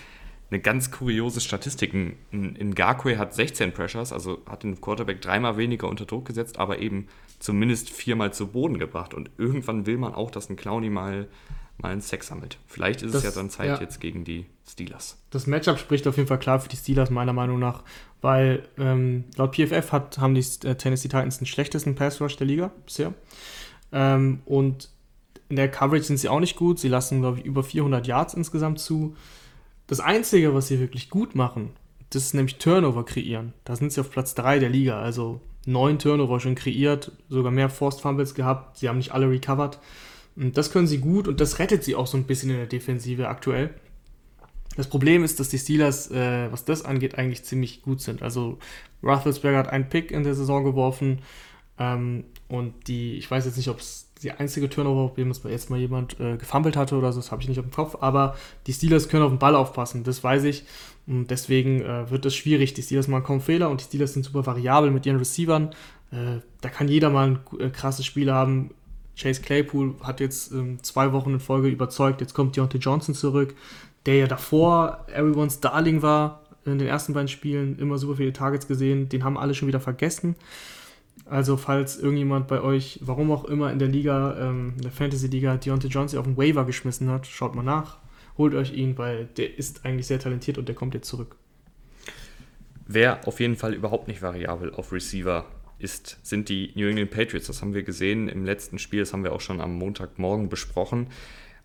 eine 0.51 0.59
ganz 0.59 0.91
kuriose 0.91 1.39
Statistik. 1.39 1.93
In 1.93 2.75
Garquay 2.75 3.15
hat 3.15 3.33
16 3.33 3.73
Pressures, 3.73 4.11
also 4.11 4.41
hat 4.49 4.63
den 4.63 4.81
Quarterback 4.81 5.21
dreimal 5.21 5.57
weniger 5.57 5.87
unter 5.87 6.05
Druck 6.05 6.25
gesetzt, 6.25 6.59
aber 6.59 6.79
eben 6.79 7.07
zumindest 7.39 7.89
viermal 7.89 8.33
zu 8.33 8.47
Boden 8.47 8.77
gebracht. 8.77 9.13
Und 9.13 9.31
irgendwann 9.37 9.85
will 9.85 9.97
man 9.97 10.13
auch, 10.13 10.29
dass 10.29 10.49
ein 10.49 10.57
Clowny 10.57 10.89
mal, 10.89 11.27
mal 11.77 11.93
einen 11.93 12.01
Sex 12.01 12.27
sammelt. 12.27 12.57
Vielleicht 12.67 13.01
ist 13.01 13.15
das, 13.15 13.23
es 13.23 13.33
ja 13.33 13.41
dann 13.41 13.49
Zeit 13.49 13.67
ja. 13.67 13.79
jetzt 13.79 14.01
gegen 14.01 14.25
die 14.25 14.45
Steelers. 14.69 15.17
Das 15.29 15.47
Matchup 15.47 15.79
spricht 15.79 16.05
auf 16.05 16.17
jeden 16.17 16.27
Fall 16.27 16.39
klar 16.39 16.59
für 16.59 16.69
die 16.69 16.75
Steelers, 16.75 17.09
meiner 17.09 17.33
Meinung 17.33 17.57
nach, 17.57 17.83
weil 18.19 18.67
ähm, 18.77 19.23
laut 19.37 19.55
PFF 19.55 19.93
hat, 19.93 20.17
haben 20.17 20.35
die 20.35 20.45
äh, 20.67 20.75
Tennessee 20.75 21.07
Titans 21.07 21.37
den 21.37 21.47
schlechtesten 21.47 21.95
Pass 21.95 22.19
Rush 22.19 22.35
der 22.35 22.47
Liga 22.47 22.71
bisher. 22.85 23.13
Ähm, 23.93 24.41
und 24.45 24.89
in 25.47 25.55
der 25.55 25.71
Coverage 25.71 26.03
sind 26.03 26.17
sie 26.17 26.27
auch 26.29 26.39
nicht 26.41 26.57
gut. 26.57 26.79
Sie 26.79 26.89
lassen, 26.89 27.21
glaube 27.21 27.39
ich, 27.39 27.45
über 27.45 27.63
400 27.63 28.05
Yards 28.05 28.33
insgesamt 28.33 28.79
zu. 28.79 29.15
Das 29.91 29.99
Einzige, 29.99 30.53
was 30.53 30.69
sie 30.69 30.79
wirklich 30.79 31.09
gut 31.09 31.35
machen, 31.35 31.71
das 32.11 32.23
ist 32.23 32.33
nämlich 32.33 32.55
Turnover 32.55 33.03
kreieren. 33.03 33.51
Da 33.65 33.75
sind 33.75 33.91
sie 33.91 33.99
auf 33.99 34.09
Platz 34.09 34.33
3 34.35 34.59
der 34.59 34.69
Liga, 34.69 35.01
also 35.01 35.41
neun 35.65 35.99
Turnover 35.99 36.39
schon 36.39 36.55
kreiert, 36.55 37.11
sogar 37.27 37.51
mehr 37.51 37.67
Forced 37.67 37.99
Fumbles 37.99 38.33
gehabt. 38.33 38.77
Sie 38.77 38.87
haben 38.87 38.99
nicht 38.99 39.11
alle 39.11 39.29
recovered. 39.29 39.79
Das 40.37 40.71
können 40.71 40.87
sie 40.87 40.99
gut 40.99 41.27
und 41.27 41.41
das 41.41 41.59
rettet 41.59 41.83
sie 41.83 41.95
auch 41.95 42.07
so 42.07 42.15
ein 42.15 42.23
bisschen 42.23 42.51
in 42.51 42.55
der 42.55 42.67
Defensive 42.67 43.27
aktuell. 43.27 43.73
Das 44.77 44.87
Problem 44.87 45.25
ist, 45.25 45.41
dass 45.41 45.49
die 45.49 45.59
Steelers, 45.59 46.09
äh, 46.09 46.49
was 46.49 46.63
das 46.63 46.85
angeht, 46.85 47.15
eigentlich 47.15 47.43
ziemlich 47.43 47.81
gut 47.81 47.99
sind. 47.99 48.21
Also 48.21 48.59
Roethlisberger 49.03 49.57
hat 49.57 49.67
einen 49.67 49.89
Pick 49.89 50.11
in 50.11 50.23
der 50.23 50.35
Saison 50.35 50.63
geworfen 50.63 51.19
ähm, 51.77 52.23
und 52.47 52.87
die, 52.87 53.17
ich 53.17 53.29
weiß 53.29 53.43
jetzt 53.43 53.57
nicht, 53.57 53.67
ob 53.67 53.79
es 53.79 54.10
die 54.23 54.31
einzige 54.31 54.69
Turnover, 54.69 55.09
bei 55.09 55.23
dem 55.23 55.33
jetzt 55.49 55.69
mal 55.69 55.79
jemand 55.79 56.19
äh, 56.19 56.37
gefummelt 56.37 56.77
hatte 56.77 56.95
oder 56.95 57.11
so, 57.11 57.19
das 57.19 57.31
habe 57.31 57.41
ich 57.41 57.47
nicht 57.49 57.59
auf 57.59 57.65
dem 57.65 57.71
Kopf, 57.71 57.97
aber 58.01 58.35
die 58.67 58.73
Steelers 58.73 59.09
können 59.09 59.23
auf 59.23 59.31
den 59.31 59.39
Ball 59.39 59.55
aufpassen, 59.55 60.03
das 60.03 60.23
weiß 60.23 60.43
ich. 60.43 60.63
Und 61.07 61.31
deswegen 61.31 61.81
äh, 61.81 62.09
wird 62.09 62.25
es 62.25 62.35
schwierig. 62.35 62.73
Die 62.73 62.83
Steelers 62.83 63.07
machen 63.07 63.23
kaum 63.23 63.41
Fehler 63.41 63.69
und 63.69 63.81
die 63.81 63.85
Steelers 63.85 64.13
sind 64.13 64.23
super 64.23 64.45
variabel 64.45 64.91
mit 64.91 65.05
ihren 65.05 65.17
Receivern. 65.17 65.71
Äh, 66.11 66.39
da 66.61 66.69
kann 66.69 66.87
jeder 66.87 67.09
mal 67.09 67.27
ein 67.27 67.39
äh, 67.59 67.69
krasses 67.69 68.05
Spiel 68.05 68.31
haben. 68.31 68.71
Chase 69.17 69.41
Claypool 69.41 69.95
hat 70.03 70.19
jetzt 70.19 70.51
ähm, 70.51 70.81
zwei 70.83 71.11
Wochen 71.11 71.31
in 71.31 71.39
Folge 71.39 71.67
überzeugt. 71.69 72.21
Jetzt 72.21 72.33
kommt 72.33 72.55
Deontay 72.55 72.77
Johnson 72.77 73.15
zurück, 73.15 73.55
der 74.05 74.15
ja 74.15 74.27
davor 74.27 75.05
everyone's 75.13 75.59
Darling 75.59 76.01
war 76.01 76.43
in 76.65 76.77
den 76.77 76.87
ersten 76.87 77.13
beiden 77.13 77.27
Spielen, 77.27 77.79
immer 77.79 77.97
super 77.97 78.17
viele 78.17 78.33
Targets 78.33 78.67
gesehen. 78.67 79.09
Den 79.09 79.23
haben 79.23 79.37
alle 79.37 79.55
schon 79.55 79.67
wieder 79.67 79.79
vergessen. 79.79 80.35
Also 81.25 81.55
falls 81.55 81.97
irgendjemand 81.97 82.47
bei 82.47 82.61
euch, 82.61 82.99
warum 83.01 83.31
auch 83.31 83.45
immer 83.45 83.71
in 83.71 83.79
der 83.79 83.87
Liga, 83.87 84.37
ähm, 84.37 84.73
in 84.75 84.81
der 84.81 84.91
Fantasy-Liga, 84.91 85.57
Deontay 85.57 85.87
Johnson 85.87 86.19
auf 86.19 86.25
den 86.25 86.37
Waiver 86.37 86.65
geschmissen 86.65 87.09
hat, 87.09 87.25
schaut 87.25 87.55
mal 87.55 87.63
nach, 87.63 87.99
holt 88.37 88.53
euch 88.53 88.73
ihn, 88.73 88.97
weil 88.97 89.25
der 89.37 89.57
ist 89.57 89.85
eigentlich 89.85 90.07
sehr 90.07 90.19
talentiert 90.19 90.57
und 90.57 90.67
der 90.67 90.75
kommt 90.75 90.93
jetzt 90.93 91.07
zurück. 91.07 91.37
Wer 92.85 93.27
auf 93.27 93.39
jeden 93.39 93.55
Fall 93.55 93.73
überhaupt 93.73 94.09
nicht 94.09 94.21
variabel 94.21 94.73
auf 94.73 94.91
Receiver 94.91 95.45
ist, 95.79 96.19
sind 96.23 96.49
die 96.49 96.71
New 96.75 96.87
England 96.87 97.11
Patriots. 97.11 97.47
Das 97.47 97.61
haben 97.61 97.73
wir 97.73 97.83
gesehen 97.83 98.27
im 98.27 98.43
letzten 98.43 98.79
Spiel, 98.79 98.99
das 98.99 99.13
haben 99.13 99.23
wir 99.23 99.33
auch 99.33 99.41
schon 99.41 99.61
am 99.61 99.75
Montagmorgen 99.75 100.49
besprochen. 100.49 101.07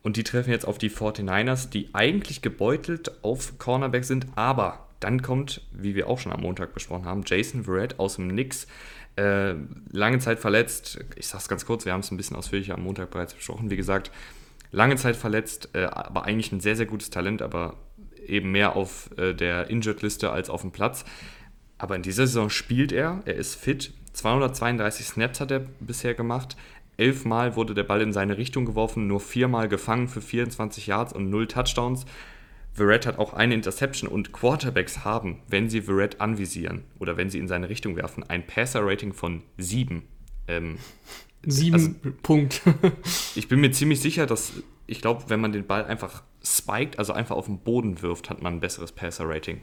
Und 0.03 0.17
die 0.17 0.23
treffen 0.23 0.51
jetzt 0.51 0.67
auf 0.67 0.79
die 0.79 0.91
49ers, 0.91 1.69
die 1.69 1.89
eigentlich 1.93 2.43
gebeutelt 2.43 3.25
auf 3.25 3.59
Cornerback 3.59 4.05
sind, 4.05 4.27
aber 4.37 4.87
dann 5.01 5.21
kommt, 5.21 5.63
wie 5.73 5.95
wir 5.95 6.09
auch 6.09 6.19
schon 6.19 6.33
am 6.33 6.43
Montag 6.43 6.73
besprochen 6.73 7.05
haben, 7.05 7.25
Jason 7.27 7.65
Verrett 7.65 7.99
aus 7.99 8.17
dem 8.17 8.29
Nix 8.29 8.67
äh, 9.17 9.55
lange 9.91 10.19
Zeit 10.19 10.39
verletzt. 10.39 10.99
Ich 11.17 11.27
sage 11.27 11.43
es 11.43 11.49
ganz 11.49 11.67
kurz, 11.67 11.85
wir 11.85 11.93
haben 11.93 12.01
es 12.01 12.11
ein 12.11 12.17
bisschen 12.17 12.37
ausführlicher 12.37 12.75
am 12.75 12.83
Montag 12.83 13.11
bereits 13.11 13.35
besprochen. 13.35 13.71
Wie 13.71 13.77
gesagt, 13.77 14.11
lange 14.73 14.97
Zeit 14.97 15.17
verletzt, 15.17 15.71
äh, 15.75 15.85
aber 15.85 16.25
eigentlich 16.25 16.53
ein 16.53 16.61
sehr, 16.61 16.77
sehr 16.77 16.87
gutes 16.87 17.11
Talent, 17.11 17.43
aber 17.43 17.77
eben 18.27 18.53
mehr 18.53 18.77
auf 18.77 19.11
äh, 19.17 19.35
der 19.35 19.71
Injured-Liste 19.71 20.31
als 20.31 20.51
auf 20.51 20.63
dem 20.63 20.73
Platz. 20.73 21.05
Aber 21.79 21.97
in 21.97 22.03
dieser 22.03 22.27
Saison 22.27 22.51
spielt 22.51 22.93
er, 22.93 23.23
er 23.25 23.35
ist 23.35 23.55
fit. 23.55 23.93
232 24.13 25.07
Snaps 25.07 25.41
hat 25.41 25.51
er 25.51 25.61
bisher 25.81 26.15
gemacht. 26.15 26.57
Elfmal 26.97 27.57
wurde 27.57 27.75
der 27.75 27.85
Ball 27.85 28.01
in 28.01 28.13
seine 28.13 28.39
Richtung 28.39 28.65
geworfen, 28.65 29.07
nur 29.07 29.21
viermal 29.21 29.69
gefangen 29.69 30.09
für 30.09 30.23
24 30.23 30.87
Yards 30.87 31.13
und 31.13 31.29
null 31.29 31.47
Touchdowns. 31.47 32.07
Verrett 32.77 33.07
hat 33.07 33.19
auch 33.19 33.33
eine 33.33 33.55
Interception 33.55 34.09
und 34.09 34.33
Quarterbacks 34.33 35.05
haben, 35.05 35.41
wenn 35.49 35.71
sie 35.71 35.81
Verrett 35.81 36.21
anvisieren 36.21 36.85
oder 36.99 37.17
wenn 37.17 37.31
sie 37.31 37.39
in 37.39 37.49
seine 37.49 37.71
Richtung 37.71 37.97
werfen, 37.97 38.23
ein 38.25 38.47
Passer-Rating 38.47 39.15
von 39.15 39.43
7. 39.57 40.03
Ähm, 40.47 40.77
Sieben 41.47 41.75
also, 41.75 41.91
Punkt. 42.23 42.61
ich 43.35 43.49
bin 43.49 43.61
mir 43.61 43.71
ziemlich 43.71 44.01
sicher, 44.01 44.27
dass 44.27 44.53
ich 44.87 45.01
glaube, 45.01 45.25
wenn 45.29 45.41
man 45.41 45.53
den 45.53 45.67
Ball 45.67 45.85
einfach 45.85 46.23
spiked, 46.45 46.99
also 46.99 47.13
einfach 47.13 47.37
auf 47.37 47.47
den 47.47 47.59
Boden 47.59 48.03
wirft, 48.03 48.29
hat 48.29 48.43
man 48.43 48.55
ein 48.55 48.61
besseres 48.61 48.93
Passer-Rating. 48.93 49.61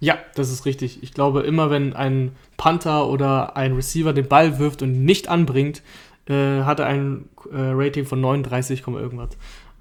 Ja, 0.00 0.18
das 0.34 0.50
ist 0.50 0.64
richtig. 0.64 1.02
Ich 1.02 1.12
glaube, 1.12 1.42
immer 1.42 1.70
wenn 1.70 1.92
ein 1.92 2.32
Panther 2.56 3.08
oder 3.08 3.56
ein 3.56 3.72
Receiver 3.72 4.12
den 4.12 4.28
Ball 4.28 4.58
wirft 4.58 4.82
und 4.82 5.04
nicht 5.04 5.28
anbringt, 5.28 5.82
äh, 6.26 6.62
hat 6.62 6.80
er 6.80 6.86
ein 6.86 7.28
äh, 7.52 7.56
Rating 7.56 8.04
von 8.04 8.20
39, 8.20 8.86
irgendwas. 8.86 9.30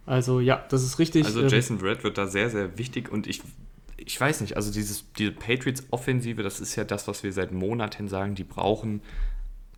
Also 0.08 0.40
ja, 0.40 0.66
das 0.70 0.84
ist 0.84 0.98
richtig. 1.00 1.26
Also 1.26 1.42
ähm, 1.42 1.50
Jason 1.50 1.80
Red 1.80 2.04
wird 2.04 2.18
da 2.18 2.26
sehr, 2.26 2.50
sehr 2.50 2.78
wichtig 2.78 3.12
und 3.12 3.28
ich, 3.28 3.42
ich 3.98 4.20
weiß 4.20 4.42
nicht, 4.42 4.56
also 4.56 4.72
dieses, 4.72 5.12
diese 5.14 5.34
Patriots-Offensive, 5.34 6.42
das 6.42 6.60
ist 6.62 6.76
ja 6.78 6.86
das, 6.86 7.08
was 7.08 7.24
wir 7.24 7.34
seit 7.34 7.52
Monaten 7.52 8.08
sagen, 8.08 8.34
die 8.34 8.46
brauchen 8.46 9.02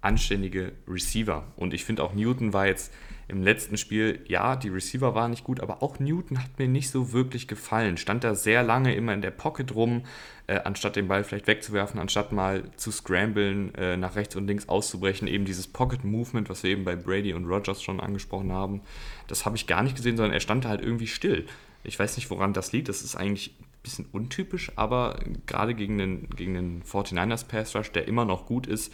anständige 0.01 0.73
Receiver. 0.87 1.45
Und 1.55 1.73
ich 1.73 1.83
finde 1.83 2.03
auch 2.03 2.13
Newton 2.13 2.53
war 2.53 2.67
jetzt 2.67 2.93
im 3.27 3.43
letzten 3.43 3.77
Spiel, 3.77 4.21
ja, 4.27 4.55
die 4.55 4.69
Receiver 4.69 5.13
waren 5.13 5.31
nicht 5.31 5.43
gut, 5.43 5.59
aber 5.59 5.83
auch 5.83 5.99
Newton 5.99 6.39
hat 6.39 6.57
mir 6.57 6.67
nicht 6.67 6.89
so 6.89 7.11
wirklich 7.11 7.47
gefallen. 7.47 7.97
Stand 7.97 8.23
da 8.23 8.33
sehr 8.33 8.63
lange 8.63 8.95
immer 8.95 9.13
in 9.13 9.21
der 9.21 9.31
Pocket 9.31 9.75
rum, 9.75 10.03
äh, 10.47 10.59
anstatt 10.63 10.95
den 10.95 11.07
Ball 11.07 11.23
vielleicht 11.23 11.45
wegzuwerfen, 11.45 11.99
anstatt 11.99 12.31
mal 12.31 12.63
zu 12.75 12.91
scramblen, 12.91 13.75
äh, 13.75 13.97
nach 13.97 14.15
rechts 14.15 14.35
und 14.35 14.47
links 14.47 14.67
auszubrechen. 14.67 15.27
Eben 15.27 15.45
dieses 15.45 15.67
Pocket 15.67 16.03
Movement, 16.03 16.49
was 16.49 16.63
wir 16.63 16.71
eben 16.71 16.85
bei 16.85 16.95
Brady 16.95 17.33
und 17.33 17.45
Rogers 17.45 17.83
schon 17.83 17.99
angesprochen 17.99 18.51
haben, 18.51 18.81
das 19.29 19.45
habe 19.45 19.55
ich 19.55 19.67
gar 19.67 19.83
nicht 19.83 19.95
gesehen, 19.95 20.17
sondern 20.17 20.33
er 20.33 20.39
stand 20.39 20.65
da 20.65 20.69
halt 20.69 20.81
irgendwie 20.81 21.07
still. 21.07 21.45
Ich 21.83 21.97
weiß 21.97 22.17
nicht, 22.17 22.29
woran 22.29 22.53
das 22.53 22.71
liegt. 22.71 22.89
Das 22.89 23.01
ist 23.01 23.15
eigentlich 23.15 23.53
ein 23.59 23.65
bisschen 23.83 24.05
untypisch, 24.11 24.71
aber 24.75 25.19
gerade 25.45 25.75
gegen 25.75 25.97
den, 25.97 26.29
gegen 26.29 26.55
den 26.55 26.83
49ers 26.83 27.47
Pass 27.47 27.75
Rush, 27.75 27.91
der 27.91 28.07
immer 28.07 28.25
noch 28.25 28.45
gut 28.45 28.67
ist, 28.67 28.91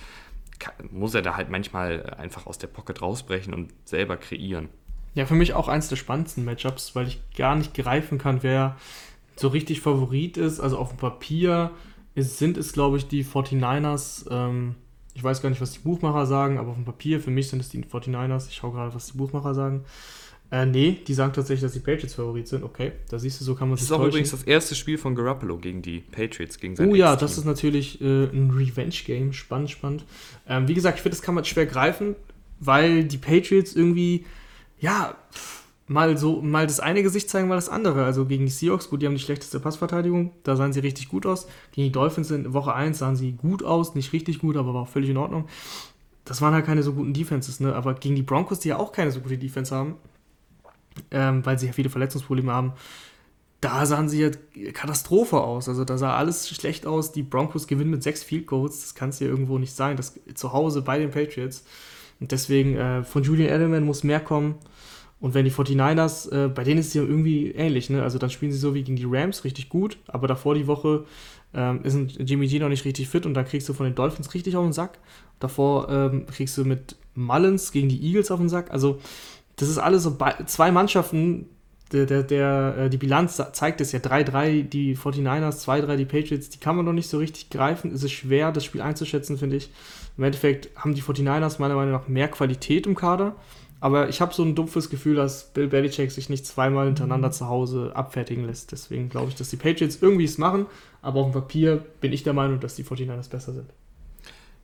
muss 0.92 1.16
er 1.16 1.22
da 1.22 1.36
halt 1.36 1.50
manchmal 1.50 2.16
einfach 2.18 2.46
aus 2.46 2.58
der 2.58 2.68
Pocket 2.68 3.02
rausbrechen 3.02 3.54
und 3.54 3.74
selber 3.86 4.18
kreieren. 4.18 4.70
Ja, 5.14 5.26
für 5.26 5.36
mich 5.36 5.54
auch 5.54 5.70
eins 5.70 5.88
der 5.88 5.96
spannendsten 5.96 6.44
Matchups, 6.44 6.96
weil 6.96 7.08
ich 7.08 7.22
gar 7.36 7.56
nicht 7.56 7.74
greifen 7.74 8.18
kann, 8.18 8.44
wer 8.44 8.76
so 9.36 9.48
richtig 9.48 9.82
Favorit 9.82 10.38
ist. 10.38 10.60
Also 10.60 10.78
auf 10.78 10.90
dem 10.90 10.98
Papier 10.98 11.72
ist, 12.14 12.38
sind 12.38 12.58
es, 12.58 12.74
glaube 12.74 12.98
ich, 12.98 13.08
die 13.08 13.24
49ers. 13.24 14.30
Ähm, 14.30 14.76
ich 15.14 15.24
weiß 15.24 15.42
gar 15.42 15.50
nicht, 15.50 15.62
was 15.62 15.72
die 15.72 15.80
Buchmacher 15.80 16.26
sagen, 16.26 16.58
aber 16.58 16.70
auf 16.70 16.76
dem 16.76 16.86
Papier, 16.86 17.22
für 17.22 17.32
mich 17.32 17.50
sind 17.50 17.62
es 17.62 17.70
die 17.70 17.82
49ers. 17.84 18.50
Ich 18.50 18.56
schaue 18.56 18.74
gerade, 18.74 18.94
was 18.94 19.08
die 19.08 19.18
Buchmacher 19.18 19.54
sagen. 19.54 19.86
Äh, 20.56 20.66
nee, 20.66 20.98
die 21.06 21.14
sagen 21.14 21.34
tatsächlich, 21.34 21.64
dass 21.64 21.74
die 21.74 21.80
Patriots 21.80 22.14
Favorit 22.14 22.48
sind. 22.48 22.64
Okay, 22.64 22.94
da 23.10 23.20
siehst 23.20 23.42
du, 23.42 23.44
so 23.44 23.56
kann 23.56 23.68
man 23.68 23.76
es 23.76 23.82
Das 23.82 23.90
ist 23.90 23.92
auch 23.92 24.08
übrigens 24.08 24.32
das 24.32 24.44
erste 24.44 24.74
Spiel 24.74 24.98
von 24.98 25.14
Garoppolo 25.14 25.58
gegen 25.58 25.82
die 25.82 26.00
Patriots, 26.00 26.60
gegen 26.60 26.78
sein 26.78 26.90
Oh 26.90 26.96
ja, 26.96 27.18
das 27.18 27.38
ist 27.38 27.44
natürlich 27.44 28.00
äh, 28.00 28.06
ein 28.06 28.52
Revenge-Game. 28.52 29.34
Spannend, 29.34 29.72
spannend. 29.72 30.06
Ähm, 30.48 30.70
wie 30.70 30.74
gesagt, 30.74 30.98
ich 30.98 31.02
finde, 31.02 31.18
das 31.18 31.22
kann 31.22 31.36
man 31.36 31.44
schwer 31.44 31.66
greifen, 31.66 32.16
weil 32.62 33.04
die 33.04 33.18
Patriots 33.18 33.76
irgendwie, 33.76 34.26
ja, 34.80 35.18
mal 35.88 36.18
so, 36.18 36.42
mal 36.42 36.68
das 36.68 36.80
eine 36.80 37.04
Gesicht 37.04 37.30
zeigen, 37.30 37.50
mal 37.50 37.56
das 37.56 37.68
andere. 37.68 38.06
Also 38.06 38.26
gegen 38.26 38.46
die 38.46 38.52
Seahawks, 38.52 38.90
gut, 38.90 39.02
die 39.02 39.08
haben 39.08 39.16
die 39.16 39.22
schlechteste 39.22 39.60
Passverteidigung, 39.60 40.32
da 40.44 40.56
sahen 40.56 40.72
sie 40.72 40.80
richtig 40.80 41.10
gut 41.10 41.26
aus. 41.26 41.48
Gegen 41.74 41.88
die 41.88 41.92
Dolphins 41.92 42.32
in 42.32 42.54
Woche 42.54 42.74
1 42.74 42.98
sahen 42.98 43.18
sie 43.18 43.34
gut 43.34 43.62
aus, 43.62 43.94
nicht 43.94 44.14
richtig 44.14 44.40
gut, 44.40 44.56
aber 44.56 44.74
war 44.74 44.84
auch 44.84 44.88
völlig 44.88 45.10
in 45.10 45.18
Ordnung. 45.18 45.50
Das 46.24 46.42
waren 46.42 46.54
halt 46.54 46.66
keine 46.66 46.82
so 46.82 46.94
guten 46.94 47.14
Defenses, 47.14 47.60
ne? 47.60 47.76
Aber 47.76 47.94
gegen 47.96 48.16
die 48.16 48.24
Broncos, 48.24 48.60
die 48.60 48.70
ja 48.70 48.78
auch 48.78 48.94
keine 48.94 49.12
so 49.12 49.20
gute 49.20 49.38
Defense 49.38 49.76
haben, 49.76 49.96
ähm, 51.12 51.46
weil 51.46 51.60
sie 51.60 51.68
ja 51.68 51.74
viele 51.74 51.90
Verletzungsprobleme 51.90 52.52
haben. 52.52 52.74
Da 53.62 53.86
sahen 53.86 54.10
sie 54.10 54.22
ja 54.22 54.30
Katastrophe 54.74 55.42
aus. 55.42 55.68
Also 55.70 55.86
da 55.86 55.98
sah 55.98 56.16
alles 56.16 56.48
schlecht 56.50 56.86
aus. 56.86 57.12
Die 57.12 57.24
Broncos 57.24 57.68
gewinnen 57.68 57.90
mit 57.90 58.04
sechs 58.04 58.24
Field 58.24 58.48
Goals. 58.48 58.82
Das 58.82 58.96
kann 58.96 59.10
es 59.10 59.20
ja 59.20 59.28
irgendwo 59.28 59.58
nicht 59.58 59.74
sein. 59.74 59.98
Das 59.98 60.20
zu 60.36 60.54
Hause 60.54 60.82
bei 60.82 61.00
den 61.00 61.12
Patriots. 61.12 61.66
Und 62.20 62.32
deswegen 62.32 62.76
äh, 62.76 63.04
von 63.04 63.24
Julian 63.24 63.54
Edelman 63.54 63.84
muss 63.84 64.04
mehr 64.04 64.20
kommen. 64.20 64.56
Und 65.20 65.34
wenn 65.34 65.46
die 65.46 65.52
49ers, 65.52 66.32
äh, 66.32 66.48
bei 66.50 66.64
denen 66.64 66.80
ist 66.80 66.90
es 66.90 66.94
ja 66.94 67.02
irgendwie 67.02 67.52
ähnlich, 67.52 67.90
ne? 67.90 68.04
Also 68.04 68.20
dann 68.20 68.30
spielen 68.30 68.52
sie 68.52 68.58
so 68.58 68.74
wie 68.76 68.84
gegen 68.84 68.98
die 68.98 69.08
Rams 69.08 69.44
richtig 69.44 69.70
gut, 69.70 69.98
aber 70.08 70.28
davor 70.28 70.56
die 70.56 70.68
Woche 70.68 71.06
ähm, 71.54 71.82
ist 71.84 71.98
Jimmy 72.20 72.48
G 72.48 72.60
noch 72.60 72.70
nicht 72.70 72.86
richtig 72.86 73.08
fit 73.08 73.26
und 73.26 73.34
da 73.34 73.44
kriegst 73.44 73.68
du 73.70 73.74
von 73.74 73.86
den 73.86 73.96
Dolphins 73.96 74.34
richtig 74.34 74.56
auf 74.56 74.66
den 74.66 74.74
Sack. 74.74 75.00
Davor 75.40 75.90
ähm, 75.90 76.26
kriegst 76.28 76.58
du 76.58 76.66
mit 76.66 76.98
Mullins 77.16 77.72
gegen 77.72 77.90
die 77.90 78.06
Eagles 78.06 78.30
auf 78.30 78.40
den 78.40 78.50
Sack. 78.50 78.72
Also 78.72 79.00
das 79.56 79.70
ist 79.70 79.78
alles 79.78 80.04
so 80.04 80.18
zwei 80.46 80.72
Mannschaften, 80.72 81.50
der, 81.92 82.06
der, 82.06 82.24
der, 82.24 82.76
äh, 82.78 82.90
die 82.90 82.98
Bilanz 82.98 83.42
zeigt 83.54 83.80
es 83.80 83.92
ja 83.92 84.00
3-3, 84.00 84.64
die 84.64 84.98
49ers, 84.98 85.64
2-3 85.66 85.96
die 85.96 86.06
Patriots, 86.06 86.50
die 86.50 86.60
kann 86.60 86.76
man 86.76 86.86
noch 86.86 86.94
nicht 86.94 87.10
so 87.10 87.20
richtig 87.20 87.50
greifen. 87.50 87.92
Es 87.92 88.04
ist 88.04 88.12
schwer, 88.12 88.52
das 88.52 88.66
Spiel 88.66 88.82
einzuschätzen, 88.82 89.38
finde 89.38 89.58
ich. 89.58 89.70
Im 90.18 90.24
Endeffekt 90.24 90.70
haben 90.76 90.96
die 90.96 91.02
49ers 91.02 91.60
meiner 91.60 91.76
Meinung 91.76 91.94
nach 91.94 92.08
mehr 92.08 92.28
Qualität 92.28 92.88
im 92.88 92.96
Kader. 92.96 93.36
Aber 93.82 94.10
ich 94.10 94.20
habe 94.20 94.34
so 94.34 94.42
ein 94.42 94.56
dumpfes 94.56 94.90
Gefühl, 94.90 95.16
dass 95.16 95.54
Bill 95.54 95.68
Belichick 95.68 96.12
sich 96.12 96.30
nicht 96.30 96.48
zweimal 96.48 96.86
hintereinander 96.88 97.30
zu 97.32 97.48
Hause 97.48 97.92
abfertigen 97.94 98.46
lässt. 98.46 98.72
Deswegen 98.72 99.10
glaube 99.10 99.30
ich, 99.30 99.36
dass 99.36 99.50
die 99.50 99.58
Patriots 99.58 100.00
irgendwie 100.02 100.24
es 100.24 100.38
machen. 100.38 100.66
Aber 101.02 101.20
auf 101.20 101.32
dem 101.32 101.34
Papier 101.34 101.86
bin 102.02 102.12
ich 102.12 102.24
der 102.24 102.34
Meinung, 102.34 102.60
dass 102.60 102.76
die 102.76 102.84
49ers 102.84 103.30
besser 103.30 103.54
sind. 103.54 103.70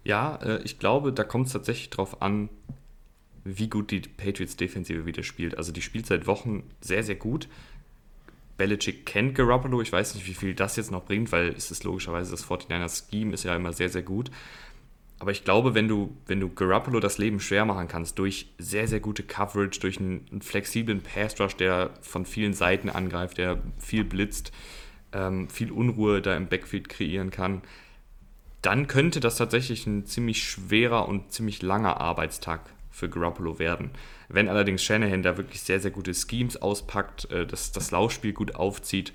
Ja, 0.04 0.38
äh, 0.38 0.62
ich 0.64 0.80
glaube, 0.80 1.14
da 1.14 1.24
kommt 1.24 1.48
es 1.48 1.54
tatsächlich 1.54 1.92
drauf 1.92 2.22
an, 2.22 2.50
wie 3.44 3.70
gut 3.70 3.92
die 3.92 4.02
Patriots-Defensive 4.02 5.06
wieder 5.06 5.24
spielt. 5.24 5.58
Also 5.58 5.72
die 5.72 5.82
spielt 5.82 6.06
seit 6.06 6.28
Wochen 6.28 6.64
sehr, 6.82 7.04
sehr 7.04 7.16
gut. 7.16 7.48
Belichick 8.58 9.06
kennt 9.06 9.36
Garoppolo. 9.36 9.82
Ich 9.82 9.92
weiß 9.92 10.16
nicht, 10.16 10.28
wie 10.28 10.34
viel 10.34 10.54
das 10.54 10.76
jetzt 10.76 10.92
noch 10.92 11.06
bringt, 11.06 11.32
weil 11.32 11.50
es 11.50 11.72
ist 11.72 11.84
logischerweise 11.84 12.32
das 12.32 12.46
49er-Scheme 12.46 13.34
ist 13.34 13.44
ja 13.44 13.56
immer 13.56 13.74
sehr, 13.74 13.90
sehr 13.90 14.04
gut. 14.04 14.30
Aber 15.18 15.32
ich 15.32 15.44
glaube, 15.44 15.76
wenn 15.76 15.88
du, 15.88 16.18
wenn 16.26 16.40
du 16.40 16.50
Garoppolo 16.50 17.00
das 17.00 17.18
Leben 17.20 17.40
schwer 17.40 17.66
machen 17.66 17.88
kannst, 17.88 18.18
durch 18.18 18.48
sehr, 18.58 18.88
sehr 18.88 19.00
gute 19.00 19.24
Coverage, 19.24 19.80
durch 19.80 20.00
einen, 20.00 20.26
einen 20.32 20.42
flexiblen 20.42 21.02
Pass-Rush, 21.02 21.56
der 21.58 21.92
von 22.02 22.26
vielen 22.26 22.54
Seiten 22.54 22.90
angreift, 22.90 23.38
der 23.38 23.62
viel 23.78 24.04
blitzt, 24.04 24.52
ähm, 25.14 25.48
viel 25.50 25.72
Unruhe 25.72 26.22
da 26.22 26.36
im 26.36 26.48
Backfield 26.48 26.90
kreieren 26.90 27.30
kann, 27.30 27.62
dann 28.62 28.88
könnte 28.88 29.20
das 29.20 29.38
tatsächlich 29.38 29.86
ein 29.88 30.06
ziemlich 30.06 30.44
schwerer 30.44 31.08
und 31.08 31.32
ziemlich 31.32 31.62
langer 31.62 32.00
Arbeitstag 32.00 32.62
für 32.92 33.10
Garoppolo 33.10 33.58
werden. 33.58 33.92
Wenn 34.30 34.50
allerdings 34.50 34.84
Shanahan 34.84 35.24
da 35.24 35.38
wirklich 35.38 35.62
sehr, 35.62 35.80
sehr 35.80 35.92
gute 35.92 36.14
Schemes 36.14 36.62
auspackt, 36.62 37.32
äh, 37.32 37.48
das, 37.48 37.72
das 37.72 37.92
Laufspiel 37.92 38.34
gut 38.34 38.56
aufzieht, 38.56 39.14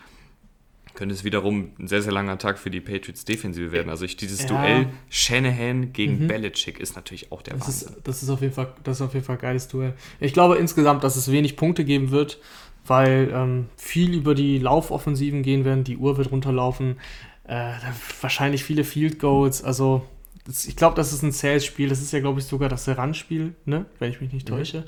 könnte 0.96 1.14
es 1.14 1.22
wiederum 1.22 1.72
ein 1.78 1.86
sehr, 1.86 2.02
sehr 2.02 2.12
langer 2.12 2.38
Tag 2.38 2.58
für 2.58 2.70
die 2.70 2.80
Patriots 2.80 3.24
Defensive 3.24 3.70
werden. 3.70 3.90
Also 3.90 4.04
ich, 4.04 4.16
dieses 4.16 4.42
ja. 4.42 4.48
Duell 4.48 4.86
Shanahan 5.10 5.92
gegen 5.92 6.24
mhm. 6.24 6.28
Belichick 6.28 6.80
ist 6.80 6.96
natürlich 6.96 7.30
auch 7.30 7.42
der 7.42 7.54
das 7.54 7.66
Wahnsinn. 7.66 7.88
Ist, 7.88 8.08
das, 8.08 8.22
ist 8.22 8.30
auf 8.30 8.40
jeden 8.40 8.54
Fall, 8.54 8.72
das 8.82 8.96
ist 8.96 9.02
auf 9.02 9.14
jeden 9.14 9.24
Fall 9.24 9.36
ein 9.36 9.42
geiles 9.42 9.68
Duell. 9.68 9.92
Ich 10.18 10.32
glaube 10.32 10.56
insgesamt, 10.56 11.04
dass 11.04 11.16
es 11.16 11.30
wenig 11.30 11.56
Punkte 11.56 11.84
geben 11.84 12.10
wird, 12.10 12.40
weil 12.86 13.30
ähm, 13.32 13.66
viel 13.76 14.14
über 14.14 14.34
die 14.34 14.58
Laufoffensiven 14.58 15.42
gehen 15.42 15.64
werden, 15.64 15.84
die 15.84 15.98
Uhr 15.98 16.16
wird 16.16 16.32
runterlaufen, 16.32 16.96
äh, 17.44 17.74
wahrscheinlich 18.20 18.64
viele 18.64 18.82
Field 18.82 19.18
Goals, 19.18 19.62
also 19.62 20.06
das, 20.47 20.66
ich 20.66 20.76
glaube, 20.76 20.97
das 20.97 21.12
ist 21.12 21.22
ein 21.22 21.32
Sales-Spiel. 21.32 21.88
Das 21.88 22.01
ist 22.01 22.12
ja, 22.12 22.20
glaube 22.20 22.40
ich, 22.40 22.47
sogar 22.47 22.68
das 22.68 22.88
Run-Spiel, 22.88 23.55
ne? 23.64 23.86
wenn 23.99 24.11
ich 24.11 24.20
mich 24.20 24.32
nicht 24.32 24.49
mhm. 24.49 24.57
täusche. 24.57 24.84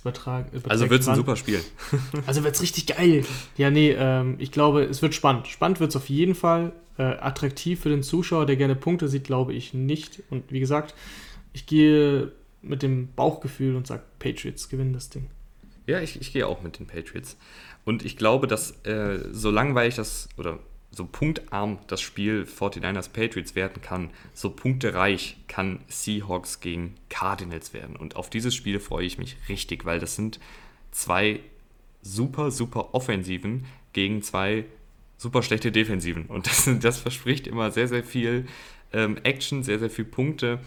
Übertrag, 0.00 0.46
also 0.68 0.90
wird 0.90 1.02
es 1.02 1.08
ein 1.08 1.14
super 1.14 1.36
Spiel. 1.36 1.60
also 2.26 2.42
wird 2.42 2.56
es 2.56 2.62
richtig 2.62 2.86
geil. 2.86 3.24
Ja, 3.56 3.70
nee, 3.70 3.92
ähm, 3.92 4.36
ich 4.38 4.50
glaube, 4.50 4.82
es 4.82 5.00
wird 5.00 5.14
spannend. 5.14 5.46
Spannend 5.46 5.78
wird 5.80 5.90
es 5.90 5.96
auf 5.96 6.08
jeden 6.08 6.34
Fall. 6.34 6.72
Äh, 6.98 7.02
attraktiv 7.02 7.80
für 7.80 7.88
den 7.88 8.02
Zuschauer, 8.02 8.46
der 8.46 8.56
gerne 8.56 8.74
Punkte 8.74 9.06
sieht, 9.06 9.24
glaube 9.24 9.54
ich 9.54 9.74
nicht. 9.74 10.22
Und 10.30 10.50
wie 10.50 10.60
gesagt, 10.60 10.94
ich 11.52 11.66
gehe 11.66 12.32
mit 12.62 12.82
dem 12.82 13.12
Bauchgefühl 13.14 13.76
und 13.76 13.86
sage, 13.86 14.02
Patriots 14.18 14.68
gewinnen 14.68 14.92
das 14.92 15.08
Ding. 15.08 15.28
Ja, 15.86 16.00
ich, 16.00 16.20
ich 16.20 16.32
gehe 16.32 16.48
auch 16.48 16.62
mit 16.62 16.78
den 16.78 16.86
Patriots. 16.86 17.36
Und 17.84 18.04
ich 18.04 18.16
glaube, 18.16 18.46
dass 18.46 18.72
äh, 18.84 19.18
so 19.30 19.50
langweilig 19.50 19.94
das, 19.94 20.28
oder 20.36 20.58
so 20.92 21.06
punktarm 21.06 21.78
das 21.86 22.00
Spiel 22.00 22.44
49ers 22.44 23.10
Patriots 23.10 23.54
werden 23.54 23.80
kann, 23.82 24.10
so 24.34 24.50
punktereich 24.50 25.38
kann 25.48 25.80
Seahawks 25.88 26.60
gegen 26.60 26.94
Cardinals 27.08 27.72
werden. 27.72 27.96
Und 27.96 28.16
auf 28.16 28.30
dieses 28.30 28.54
Spiel 28.54 28.78
freue 28.78 29.06
ich 29.06 29.18
mich 29.18 29.36
richtig, 29.48 29.84
weil 29.84 29.98
das 29.98 30.16
sind 30.16 30.38
zwei 30.90 31.40
super, 32.02 32.50
super 32.50 32.94
Offensiven 32.94 33.64
gegen 33.92 34.22
zwei 34.22 34.66
super 35.16 35.42
schlechte 35.42 35.72
Defensiven. 35.72 36.26
Und 36.26 36.46
das, 36.46 36.68
das 36.80 36.98
verspricht 36.98 37.46
immer 37.46 37.70
sehr, 37.70 37.88
sehr 37.88 38.04
viel 38.04 38.46
ähm, 38.92 39.16
Action, 39.22 39.62
sehr, 39.62 39.78
sehr 39.78 39.90
viel 39.90 40.04
Punkte. 40.04 40.58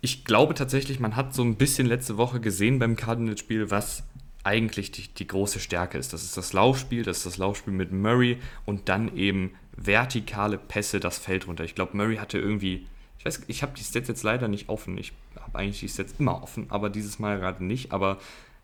Ich 0.00 0.24
glaube 0.24 0.54
tatsächlich, 0.54 1.00
man 1.00 1.16
hat 1.16 1.34
so 1.34 1.42
ein 1.42 1.56
bisschen 1.56 1.86
letzte 1.86 2.16
Woche 2.16 2.38
gesehen 2.38 2.78
beim 2.78 2.94
Cardinals-Spiel, 2.94 3.70
was 3.70 4.04
eigentlich 4.46 4.92
die, 4.92 5.08
die 5.08 5.26
große 5.26 5.58
Stärke 5.58 5.98
ist. 5.98 6.12
Das 6.12 6.22
ist 6.22 6.36
das 6.36 6.52
Laufspiel, 6.52 7.02
das 7.02 7.18
ist 7.18 7.26
das 7.26 7.36
Laufspiel 7.36 7.72
mit 7.72 7.92
Murray 7.92 8.38
und 8.64 8.88
dann 8.88 9.14
eben 9.16 9.54
vertikale 9.76 10.56
Pässe 10.56 11.00
das 11.00 11.18
Feld 11.18 11.48
runter. 11.48 11.64
Ich 11.64 11.74
glaube, 11.74 11.96
Murray 11.96 12.16
hatte 12.16 12.38
irgendwie, 12.38 12.86
ich 13.18 13.24
weiß, 13.24 13.42
ich 13.48 13.62
habe 13.62 13.72
die 13.76 13.82
Stats 13.82 14.06
jetzt 14.06 14.22
leider 14.22 14.46
nicht 14.46 14.68
offen. 14.68 14.96
Ich 14.98 15.12
habe 15.40 15.58
eigentlich 15.58 15.80
die 15.80 15.88
Stats 15.88 16.14
immer 16.18 16.42
offen, 16.42 16.66
aber 16.70 16.90
dieses 16.90 17.18
Mal 17.18 17.40
gerade 17.40 17.64
nicht. 17.64 17.92
Aber 17.92 18.18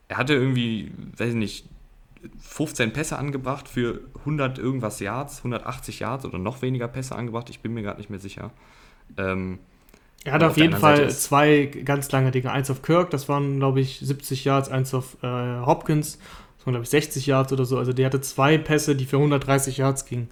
er 0.06 0.18
hatte 0.18 0.34
irgendwie, 0.34 0.92
weiß 1.16 1.30
ich 1.30 1.34
nicht, 1.34 1.66
15 2.38 2.92
Pässe 2.92 3.18
angebracht 3.18 3.66
für 3.66 4.02
100 4.20 4.58
irgendwas 4.58 5.00
Yards, 5.00 5.38
180 5.38 5.98
Yards 5.98 6.24
oder 6.24 6.38
noch 6.38 6.62
weniger 6.62 6.86
Pässe 6.86 7.16
angebracht. 7.16 7.50
Ich 7.50 7.58
bin 7.58 7.74
mir 7.74 7.82
gerade 7.82 7.98
nicht 7.98 8.08
mehr 8.08 8.20
sicher. 8.20 8.52
Ähm, 9.16 9.58
Er 10.24 10.32
hat 10.34 10.42
auf, 10.44 10.56
jeden 10.56 10.76
Fall 10.76 11.10
zwei 11.10 11.66
ganz 11.66 12.10
lange 12.12 12.30
Dinge. 12.30 12.52
Eins 12.52 12.70
auf 12.70 12.82
Kirk, 12.82 13.10
das 13.10 13.28
waren, 13.28 13.58
glaube 13.58 13.80
ich, 13.80 13.98
70 14.00 14.44
Yards, 14.44 14.68
eins 14.68 14.94
auf 14.94 15.16
äh, 15.22 15.26
Hopkins, 15.26 16.18
das 16.58 16.66
waren, 16.66 16.74
glaube 16.74 16.84
ich, 16.84 16.90
60 16.90 17.26
Yards 17.26 17.52
oder 17.52 17.64
so. 17.64 17.76
Also 17.78 17.92
der 17.92 18.06
hatte 18.06 18.20
zwei 18.20 18.56
Pässe, 18.56 18.94
die 18.94 19.04
für 19.04 19.16
130 19.16 19.78
Yards 19.78 20.04
gingen. 20.06 20.28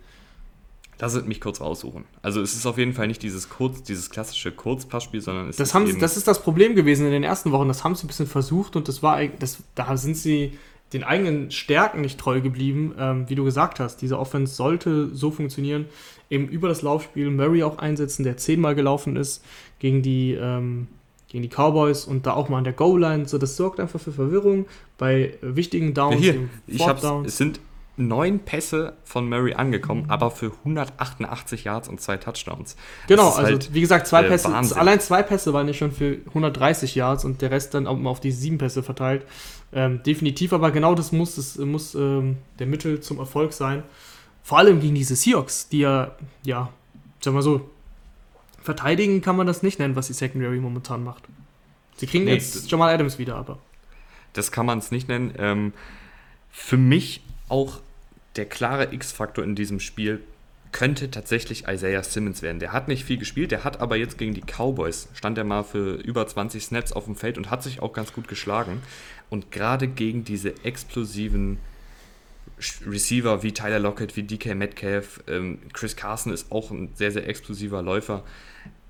Lass 1.01 1.14
es 1.14 1.24
mich 1.24 1.41
kurz 1.41 1.61
raussuchen. 1.61 2.05
Also 2.22 2.43
es 2.43 2.55
ist 2.55 2.66
auf 2.66 2.76
jeden 2.76 2.93
Fall 2.93 3.07
nicht 3.07 3.22
dieses 3.22 3.49
kurz, 3.49 3.82
dieses 3.82 4.11
klassische 4.11 4.53
Kurzpassspiel, 4.53 5.22
sondern 5.22 5.49
es 5.49 5.57
das 5.57 5.68
ist 5.68 5.74
haben 5.74 5.99
das 5.99 6.16
ist 6.18 6.28
das 6.28 6.43
Problem 6.43 6.74
gewesen 6.74 7.07
in 7.07 7.12
den 7.12 7.24
ersten 7.24 7.53
Wochen. 7.53 7.68
Das 7.68 7.84
haben 7.84 7.95
sie 7.95 8.05
ein 8.05 8.09
bisschen 8.09 8.26
versucht 8.26 8.76
und 8.76 8.86
das 8.86 9.03
war, 9.03 9.24
das, 9.38 9.62
da 9.74 9.97
sind 9.97 10.16
sie 10.16 10.59
den 10.93 11.05
eigenen 11.05 11.51
Stärken 11.51 12.01
nicht 12.01 12.18
treu 12.18 12.41
geblieben, 12.41 12.95
ähm, 12.99 13.28
wie 13.28 13.34
du 13.34 13.45
gesagt 13.45 13.80
hast. 13.80 13.99
Diese 14.03 14.18
Offense 14.18 14.55
sollte 14.55 15.14
so 15.14 15.30
funktionieren, 15.30 15.86
eben 16.30 16.49
über 16.49 16.68
das 16.68 16.82
Laufspiel 16.82 17.30
Murray 17.30 17.62
auch 17.62 17.78
einsetzen, 17.78 18.24
der 18.24 18.36
zehnmal 18.36 18.74
gelaufen 18.74 19.16
ist 19.16 19.45
gegen 19.78 20.03
die, 20.03 20.32
ähm, 20.32 20.88
gegen 21.28 21.43
die 21.43 21.49
Cowboys 21.49 22.05
und 22.05 22.26
da 22.26 22.34
auch 22.34 22.49
mal 22.49 22.59
an 22.59 22.64
der 22.64 22.72
Goal-Line. 22.72 23.28
So, 23.28 23.38
das 23.38 23.57
sorgt 23.57 23.78
einfach 23.78 24.01
für 24.01 24.12
Verwirrung 24.12 24.66
bei 24.99 25.34
wichtigen 25.43 25.95
Downs. 25.95 26.24
Ja, 26.24 26.32
hier, 26.32 26.49
ich 26.66 26.86
hab's, 26.86 27.05
es 27.24 27.36
sind 27.36 27.61
neun 28.01 28.40
Pässe 28.40 28.94
von 29.05 29.28
Murray 29.28 29.55
angekommen, 29.55 30.05
mhm. 30.05 30.11
aber 30.11 30.30
für 30.30 30.53
188 30.64 31.64
Yards 31.64 31.88
und 31.88 32.01
zwei 32.01 32.16
Touchdowns. 32.16 32.76
Genau, 33.07 33.28
also 33.28 33.42
halt, 33.42 33.74
wie 33.74 33.80
gesagt, 33.80 34.07
zwei 34.07 34.24
äh, 34.24 34.28
Pässe, 34.28 34.53
Wahnsinn. 34.53 34.78
allein 34.78 35.01
zwei 35.01 35.22
Pässe 35.22 35.53
waren 35.53 35.66
ja 35.66 35.74
schon 35.74 35.92
für 35.92 36.18
130 36.28 36.94
Yards 36.94 37.24
und 37.24 37.42
der 37.42 37.51
Rest 37.51 37.74
dann 37.74 37.86
auf 37.86 38.20
die 38.20 38.32
sieben 38.32 38.59
Pässe 38.59 38.82
verteilt. 38.82 39.24
Ähm, 39.72 40.03
definitiv, 40.03 40.53
aber 40.53 40.72
genau 40.72 40.94
das 40.94 41.12
muss, 41.12 41.36
das 41.36 41.57
muss 41.59 41.94
ähm, 41.94 42.38
der 42.59 42.66
Mittel 42.66 43.01
zum 43.01 43.18
Erfolg 43.18 43.53
sein. 43.53 43.84
Vor 44.42 44.59
allem 44.59 44.80
gegen 44.80 44.94
diese 44.94 45.14
Seahawks, 45.14 45.68
die 45.68 45.80
ja, 45.80 46.16
ja, 46.42 46.70
sag 47.20 47.34
mal 47.34 47.42
so, 47.42 47.70
verteidigen 48.62 49.20
kann 49.20 49.36
man 49.36 49.46
das 49.46 49.62
nicht 49.62 49.78
nennen, 49.78 49.94
was 49.96 50.09
die 50.09 50.12
Secondary 50.12 50.59
momentan 50.59 51.05
macht. 51.05 51.24
Sie 51.96 52.07
kriegen 52.07 52.24
nee, 52.24 52.34
jetzt 52.34 52.70
Jamal 52.70 52.92
Adams 52.92 53.18
wieder, 53.18 53.36
aber. 53.36 53.59
Das 54.32 54.51
kann 54.51 54.66
man 54.66 54.78
es 54.78 54.90
nicht 54.90 55.09
nennen. 55.09 55.34
Ähm, 55.38 55.72
für 56.51 56.76
mich 56.76 57.22
auch 57.48 57.80
der 58.37 58.47
klare 58.47 58.93
X-Faktor 58.93 59.45
in 59.45 59.55
diesem 59.55 59.81
Spiel 59.81 60.20
könnte 60.72 61.11
tatsächlich 61.11 61.66
Isaiah 61.66 62.03
Simmons 62.03 62.43
werden. 62.43 62.61
Der 62.61 62.72
hat 62.72 62.87
nicht 62.87 63.05
viel 63.05 63.18
gespielt, 63.18 63.51
der 63.51 63.64
hat 63.64 63.81
aber 63.81 63.97
jetzt 63.97 64.18
gegen 64.18 64.35
die 64.35 64.43
Cowboys, 64.43 65.09
stand 65.14 65.37
er 65.37 65.45
mal 65.45 65.64
für 65.64 65.95
über 65.97 66.26
20 66.26 66.62
Snaps 66.62 66.93
auf 66.93 67.07
dem 67.07 67.16
Feld 67.16 67.39
und 67.39 67.51
hat 67.51 67.62
sich 67.62 67.81
auch 67.81 67.93
ganz 67.93 68.12
gut 68.12 68.28
geschlagen. 68.28 68.83
Und 69.31 69.51
gerade 69.51 69.89
gegen 69.89 70.24
diese 70.24 70.64
explosiven 70.64 71.59
Receiver 72.87 73.43
wie 73.43 73.53
Tyler 73.53 73.78
Lockett, 73.78 74.16
wie 74.16 74.22
DK 74.22 74.55
Metcalf, 74.55 75.22
ähm, 75.28 75.61
Chris 75.72 75.97
Carson 75.97 76.33
ist 76.33 76.53
auch 76.53 76.70
ein 76.70 76.91
sehr, 76.95 77.11
sehr 77.11 77.26
explosiver 77.28 77.83
Läufer. 77.83 78.22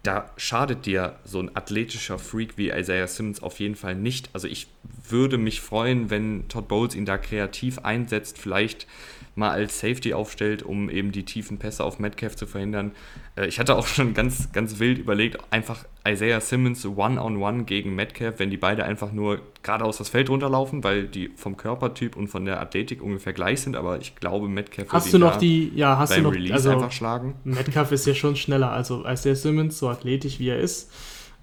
Da 0.03 0.30
schadet 0.38 0.86
dir 0.86 1.16
so 1.24 1.40
ein 1.40 1.55
athletischer 1.55 2.18
Freak 2.18 2.57
wie 2.57 2.70
Isaiah 2.70 3.07
Simmons 3.07 3.42
auf 3.42 3.61
jeden 3.61 3.74
Fall 3.74 3.94
nicht. 3.94 4.30
Also 4.32 4.48
ich 4.48 4.68
würde 5.09 5.36
mich 5.36 5.61
freuen, 5.61 6.09
wenn 6.09 6.48
Todd 6.48 6.68
Bowles 6.68 6.94
ihn 6.94 7.05
da 7.05 7.18
kreativ 7.18 7.80
einsetzt, 7.80 8.38
vielleicht 8.38 8.86
mal 9.34 9.51
als 9.51 9.80
Safety 9.80 10.14
aufstellt, 10.14 10.62
um 10.62 10.88
eben 10.88 11.12
die 11.12 11.24
tiefen 11.24 11.59
Pässe 11.59 11.84
auf 11.84 11.98
Metcalf 11.98 12.34
zu 12.34 12.46
verhindern. 12.46 12.92
Äh, 13.41 13.47
ich 13.47 13.59
hatte 13.59 13.76
auch 13.76 13.86
schon 13.86 14.14
ganz, 14.14 14.53
ganz 14.53 14.78
wild 14.78 14.99
überlegt, 14.99 15.38
einfach 15.51 15.84
Isaiah 16.07 16.41
Simmons 16.41 16.84
One-on-One 16.84 17.38
-on 17.38 17.61
-one 17.61 17.64
gegen 17.64 17.95
Metcalf, 17.95 18.38
wenn 18.38 18.51
die 18.51 18.57
beide 18.57 18.84
einfach 18.84 19.12
nur 19.12 19.41
geradeaus 19.62 19.99
das 19.99 20.09
Feld 20.09 20.30
runterlaufen, 20.30 20.84
weil 20.84 21.07
die 21.07 21.30
vom 21.36 21.57
Körpertyp 21.57 22.16
und 22.16 22.28
von 22.28 22.45
der 22.45 22.61
Athletik 22.61 23.03
ungefähr 23.03 23.32
gleich 23.32 23.61
sind, 23.61 23.76
aber 23.76 23.99
ich 23.99 24.16
glaube, 24.16 24.49
Metcalf 24.49 24.93
hast 24.93 25.12
du 25.12 25.18
noch 25.18 25.36
die, 25.36 25.72
ja, 25.74 25.99
hast 25.99 26.16
du 26.16 26.22
noch, 26.22 26.32
Release 26.32 26.55
also, 26.55 26.70
einfach 26.70 26.93
schlagen. 26.93 27.34
Metcalf 27.45 27.93
ist 27.93 28.07
ja 28.07 28.14
schon 28.14 28.36
schneller, 28.36 28.72
also 28.72 29.05
Isaiah 29.07 29.36
Simmons, 29.36 29.78
so 29.78 29.88
athletisch 29.88 30.38
wie 30.38 30.49
er 30.49 30.59
ist, 30.59 30.91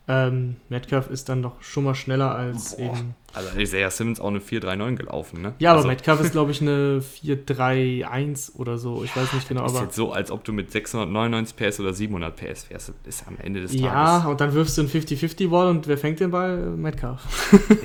ähm, 0.10 0.55
Metcalf 0.70 1.10
ist 1.10 1.28
dann 1.28 1.41
doch 1.41 1.62
schon 1.62 1.84
mal 1.84 1.93
schneller 1.93 2.34
als 2.34 2.78
Boah. 2.78 2.95
eben. 2.95 3.16
Also 3.34 3.60
Isaiah 3.60 3.91
Simmons 3.91 4.22
auch 4.22 4.30
eine 4.30 4.39
4-3-9 4.39 4.95
gelaufen, 4.95 5.41
ne? 5.41 5.53
Ja, 5.60 5.72
also, 5.72 5.82
aber 5.82 5.89
Metcalf 5.89 6.22
ist, 6.22 6.32
glaube 6.32 6.51
ich, 6.51 6.62
eine 6.62 7.03
4-3-1 7.24 8.55
oder 8.55 8.78
so. 8.78 9.03
Ich 9.03 9.16
weiß 9.16 9.34
nicht 9.34 9.49
genau. 9.49 9.66
Ist 9.66 9.76
aber 9.76 9.84
jetzt 9.84 9.95
so, 9.95 10.14
als 10.14 10.32
ob 10.32 10.45
du 10.45 10.53
mit 10.53 10.72
699 10.72 11.58
PS 11.58 11.80
oder 11.82 11.93
700 11.93 12.36
PS 12.36 12.70
wärst. 12.70 12.93
Ist 13.03 13.28
am 13.28 13.38
Ende 13.38 13.62
des 13.62 13.72
Tages. 13.72 13.86
Ja, 13.86 14.26
und 14.28 14.39
dann 14.39 14.53
wirfst 14.53 14.78
du 14.78 14.84
einen 14.84 14.89
50-50-Ball 14.89 15.68
und 15.68 15.88
wer 15.88 15.97
fängt 15.97 16.22
den 16.22 16.32
Ball? 16.32 16.58
Metcalf. 16.58 17.22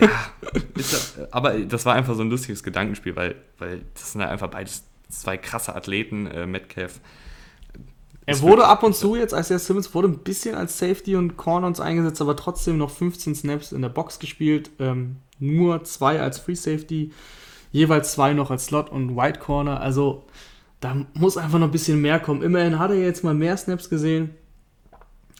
ja, 0.01 0.09
das, 0.75 1.19
aber 1.33 1.59
das 1.59 1.85
war 1.87 1.95
einfach 1.95 2.15
so 2.15 2.23
ein 2.23 2.31
lustiges 2.31 2.63
Gedankenspiel, 2.63 3.17
weil, 3.17 3.35
weil 3.59 3.83
das 3.95 4.13
sind 4.13 4.21
ja 4.21 4.29
einfach 4.29 4.49
beides 4.49 4.85
zwei 5.09 5.37
krasse 5.37 5.75
Athleten. 5.75 6.29
Äh, 6.29 6.47
Metcalf 6.47 7.01
er 8.25 8.41
wurde 8.41 8.67
ab 8.67 8.83
und 8.83 8.95
zu 8.95 9.17
jetzt, 9.17 9.35
als 9.35 9.51
er 9.51 9.59
Simmons 9.59 9.95
wurde 9.95 10.09
ein 10.09 10.19
bisschen 10.19 10.55
als 10.55 10.79
Safety 10.79 11.17
und 11.17 11.37
Corner 11.37 11.67
uns 11.67 11.81
eingesetzt, 11.81 12.21
aber 12.21 12.37
trotzdem 12.37 12.79
noch 12.79 12.91
15 12.91 13.35
Snaps 13.35 13.73
in 13.73 13.83
der 13.83 13.89
Box 13.89 14.19
gespielt. 14.19 14.71
Ähm, 14.79 15.17
nur 15.41 15.83
zwei 15.85 16.21
als 16.21 16.39
Free 16.39 16.55
Safety, 16.55 17.13
jeweils 17.73 18.13
zwei 18.13 18.33
noch 18.33 18.51
als 18.51 18.67
Slot 18.67 18.91
und 18.91 19.17
White 19.17 19.41
Corner. 19.41 19.81
Also 19.81 20.25
da 20.81 21.05
muss 21.15 21.37
einfach 21.37 21.59
noch 21.59 21.69
ein 21.69 21.73
bisschen 21.73 22.01
mehr 22.01 22.21
kommen. 22.21 22.43
Immerhin 22.43 22.79
hat 22.79 22.91
er 22.91 23.01
jetzt 23.01 23.25
mal 23.25 23.35
mehr 23.35 23.57
Snaps 23.57 23.91
gesehen. 23.91 24.31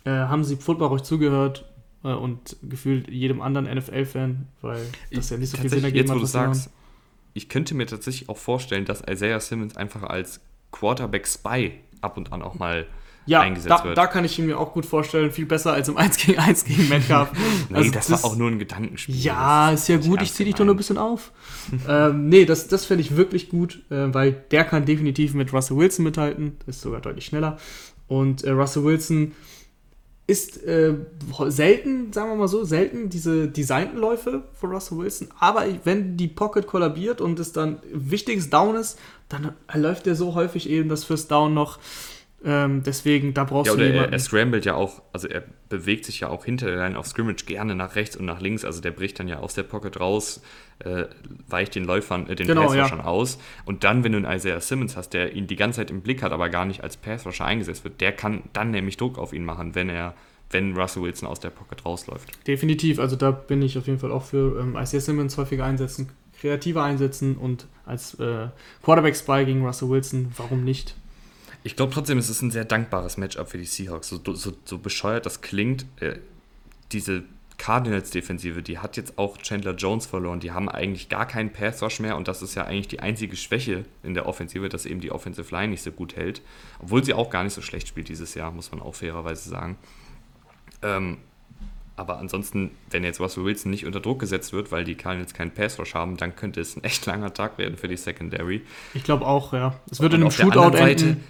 Äh, 0.05 0.11
haben 0.11 0.43
sie 0.43 0.57
Football 0.57 0.91
euch 0.91 1.03
zugehört 1.03 1.65
äh, 2.03 2.13
und 2.13 2.57
gefühlt 2.63 3.09
jedem 3.09 3.41
anderen 3.41 3.73
NFL-Fan, 3.73 4.49
weil 4.61 4.85
das 5.13 5.31
ja 5.31 5.37
nicht 5.37 5.51
so 5.51 5.57
viel 5.57 5.71
Sinn 5.71 5.85
ergeben 5.85 6.11
hat. 6.11 6.17
Wo 6.17 6.21
du 6.21 6.27
sagst, 6.27 6.71
ich 7.35 7.49
könnte 7.49 7.77
mir 7.77 7.87
tatsächlich 7.87 8.29
auch 8.29 8.37
vorstellen, 8.39 8.85
dass 8.85 9.03
Isaiah 9.09 9.39
Simmons 9.39 9.77
einfach 9.77 10.03
als 10.03 10.41
Quarterback 10.73 11.29
Spy 11.29 11.73
ab 12.03 12.17
und 12.17 12.33
an 12.33 12.43
auch 12.43 12.55
mal 12.55 12.87
ja, 13.25 13.41
eingesetzt 13.41 13.71
da, 13.71 13.85
wird. 13.85 13.97
da 13.97 14.07
kann 14.07 14.25
ich 14.25 14.39
ihn 14.39 14.47
mir 14.47 14.59
auch 14.59 14.73
gut 14.73 14.85
vorstellen. 14.85 15.31
Viel 15.31 15.47
besser 15.47 15.73
als 15.73 15.89
im 15.89 15.97
1 15.99 16.17
gegen 16.17 16.39
1 16.39 16.65
gegen 16.65 16.89
Metcalf. 16.89 17.31
nee, 17.69 17.77
also 17.77 17.91
das, 17.91 18.09
das, 18.09 18.23
war 18.23 18.31
auch 18.31 18.37
nur 18.37 18.51
ein 18.51 18.59
Gedankenspiel. 18.59 19.15
Ja, 19.15 19.71
ist 19.71 19.89
ja 19.89 19.97
gut, 19.97 20.23
ich 20.23 20.33
ziehe 20.33 20.47
dich 20.47 20.55
doch 20.55 20.65
nur 20.65 20.75
ein 20.75 20.79
bisschen 20.79 20.99
auf. 20.99 21.33
ähm, 21.89 22.29
nee, 22.29 22.45
das, 22.45 22.69
das 22.69 22.85
fände 22.85 23.03
ich 23.03 23.17
wirklich 23.17 23.49
gut, 23.49 23.83
äh, 23.91 24.13
weil 24.13 24.33
der 24.51 24.65
kann 24.65 24.85
definitiv 24.85 25.35
mit 25.35 25.53
Russell 25.53 25.77
Wilson 25.77 26.05
mithalten. 26.05 26.57
Ist 26.67 26.81
sogar 26.81 27.01
deutlich 27.01 27.27
schneller. 27.27 27.59
Und 28.09 28.45
äh, 28.45 28.51
Russell 28.51 28.85
Wilson 28.85 29.33
ist 30.27 30.63
äh, 30.63 30.95
selten, 31.49 32.13
sagen 32.13 32.31
wir 32.31 32.37
mal 32.37 32.49
so, 32.49 32.65
selten 32.65 33.09
diese 33.09 33.49
designten 33.49 33.99
Läufe 33.99 34.45
von 34.55 34.71
Russell 34.71 34.99
Wilson. 34.99 35.29
Aber 35.39 35.65
wenn 35.85 36.17
die 36.17 36.29
Pocket 36.29 36.67
kollabiert 36.67 37.21
und 37.21 37.39
es 37.41 37.53
dann 37.53 37.81
wichtiges 37.93 38.49
Down 38.49 38.77
ist, 38.77 38.99
dann 39.29 39.55
läuft 39.75 40.07
er 40.07 40.15
so 40.15 40.35
häufig 40.35 40.69
eben 40.69 40.89
das 40.89 41.05
First 41.05 41.31
Down 41.31 41.55
noch. 41.55 41.79
Ähm, 42.45 42.83
deswegen, 42.83 43.35
da 43.35 43.45
brauchst 43.45 43.71
ja, 43.71 43.77
du 43.77 43.85
jemanden. 43.85 44.11
Er, 44.11 44.13
er 44.13 44.19
scrambled 44.19 44.65
ja 44.65 44.75
auch, 44.75 45.03
also 45.13 45.29
er 45.29 45.45
bewegt 45.69 46.05
sich 46.05 46.21
ja 46.21 46.29
auch 46.29 46.45
hinter 46.45 46.67
der 46.67 46.77
Line 46.77 46.99
auf 46.99 47.07
Scrimmage 47.07 47.45
gerne 47.47 47.75
nach 47.75 47.95
rechts 47.95 48.17
und 48.17 48.25
nach 48.25 48.41
links. 48.41 48.65
Also 48.65 48.81
der 48.81 48.91
bricht 48.91 49.19
dann 49.21 49.29
ja 49.29 49.39
aus 49.39 49.55
der 49.55 49.63
Pocket 49.63 50.01
raus, 50.01 50.43
äh, 50.81 51.05
weicht 51.47 51.75
den 51.75 51.85
Läufern, 51.85 52.29
äh, 52.29 52.35
den 52.35 52.49
genau, 52.49 52.63
Passrusher 52.63 52.83
ja. 52.83 52.89
schon 52.89 53.01
aus. 53.01 53.39
Und 53.65 53.85
dann, 53.85 54.03
wenn 54.03 54.13
du 54.13 54.19
einen 54.19 54.37
Isaiah 54.37 54.61
Simmons 54.61 54.97
hast, 54.97 55.11
der 55.11 55.35
ihn 55.35 55.47
die 55.47 55.57
ganze 55.57 55.79
Zeit 55.79 55.91
im 55.91 56.03
Blick 56.03 56.23
hat, 56.23 56.33
aber 56.33 56.49
gar 56.49 56.65
nicht 56.65 56.83
als 56.83 56.97
Passrusher 56.97 57.45
eingesetzt 57.45 57.85
wird, 57.85 58.01
der 58.01 58.13
kann 58.13 58.43
dann 58.53 58.71
nämlich 58.71 58.97
Druck 58.97 59.19
auf 59.19 59.33
ihn 59.33 59.45
machen, 59.45 59.75
wenn 59.75 59.89
er 59.89 60.15
wenn 60.51 60.77
Russell 60.77 61.03
Wilson 61.03 61.27
aus 61.27 61.41
der 61.41 61.49
Pocket 61.49 61.83
rausläuft. 61.83 62.47
Definitiv, 62.47 62.99
also 62.99 63.17
da 63.17 63.31
bin 63.31 63.63
ich 63.63 63.79
auf 63.79 63.87
jeden 63.87 63.99
Fall 63.99 64.13
auch 64.13 64.23
für 64.23 64.61
ähm, 64.61 64.77
Isaiah 64.79 65.01
Simmons 65.01 65.39
häufiger 65.39 65.65
einsetzen, 65.65 66.11
kreativer 66.39 66.83
einsetzen 66.83 67.39
und 67.39 67.67
als 67.87 68.21
äh, 68.21 68.49
Quarterback-Spy 68.83 69.47
gegen 69.47 69.65
Russell 69.65 69.89
Wilson, 69.89 70.31
warum 70.37 70.63
nicht? 70.63 70.95
Ich 71.65 71.77
glaube 71.77 71.93
trotzdem, 71.93 72.19
es 72.19 72.29
ist 72.29 72.43
ein 72.43 72.51
sehr 72.51 72.65
dankbares 72.65 73.17
Matchup 73.17 73.49
für 73.49 73.59
die 73.59 73.65
Seahawks. 73.65 74.09
So, 74.09 74.21
so, 74.35 74.53
so 74.65 74.79
bescheuert 74.79 75.27
das 75.27 75.41
klingt, 75.41 75.87
äh, 76.01 76.19
diese 76.91 77.25
Cardinals-Defensive, 77.59 78.63
die 78.63 78.79
hat 78.79 78.97
jetzt 78.97 79.19
auch 79.19 79.39
Chandler 79.39 79.75
Jones 79.75 80.07
verloren. 80.07 80.41
Die 80.41 80.51
haben 80.51 80.69
eigentlich 80.69 81.09
gar 81.09 81.27
keinen 81.27 81.53
Pass-Rush 81.53 82.01
mehr 82.01 82.17
und 82.17 82.27
das 82.27 82.43
ist 82.43 82.57
ja 82.57 82.65
eigentlich 82.65 82.89
die 82.89 82.99
einzige 82.99 83.37
Schwäche 83.37 83.85
in 84.03 84.15
der 84.15 84.27
Offensive, 84.27 84.69
dass 84.69 84.85
eben 84.85 85.01
die 85.01 85.13
Offensive 85.13 85.55
Line 85.55 85.69
nicht 85.69 85.83
so 85.83 85.93
gut 85.93 86.17
hält. 86.17 86.43
Obwohl 86.81 87.05
sie 87.05 87.15
auch 87.15 87.31
gar 87.31 87.45
nicht 87.45 87.53
so 87.53 87.63
schlecht 87.63 87.87
spielt 87.87 88.09
dieses 88.09 88.35
Jahr, 88.35 88.51
muss 88.51 88.73
man 88.73 88.81
auch 88.81 88.97
fairerweise 88.97 89.49
sagen. 89.49 89.79
Ähm, 90.83 91.19
aber 91.97 92.19
ansonsten, 92.19 92.71
wenn 92.91 93.05
jetzt 93.05 93.21
Russell 93.21 93.45
Wilson 93.45 93.71
nicht 93.71 93.85
unter 93.85 94.01
Druck 94.01 94.19
gesetzt 94.21 94.53
wird, 94.53 94.73
weil 94.73 94.85
die 94.85 94.95
Cardinals 94.95 95.35
keinen 95.35 95.51
Pass 95.51 95.79
Rush 95.79 95.95
haben, 95.95 96.17
dann 96.17 96.35
könnte 96.35 96.61
es 96.61 96.77
ein 96.77 96.85
echt 96.85 97.05
langer 97.07 97.35
Tag 97.35 97.59
werden 97.59 97.77
für 97.77 97.89
die 97.89 97.97
Secondary. 97.97 98.63
Ich 98.95 99.05
glaube 99.05 99.27
auch, 99.27 99.53
ja. 99.53 99.75
Es 99.91 100.01
würde 100.01 100.17
in 100.17 100.23
einem 100.23 100.31
Shootout 100.31 100.77
enden. 100.77 101.23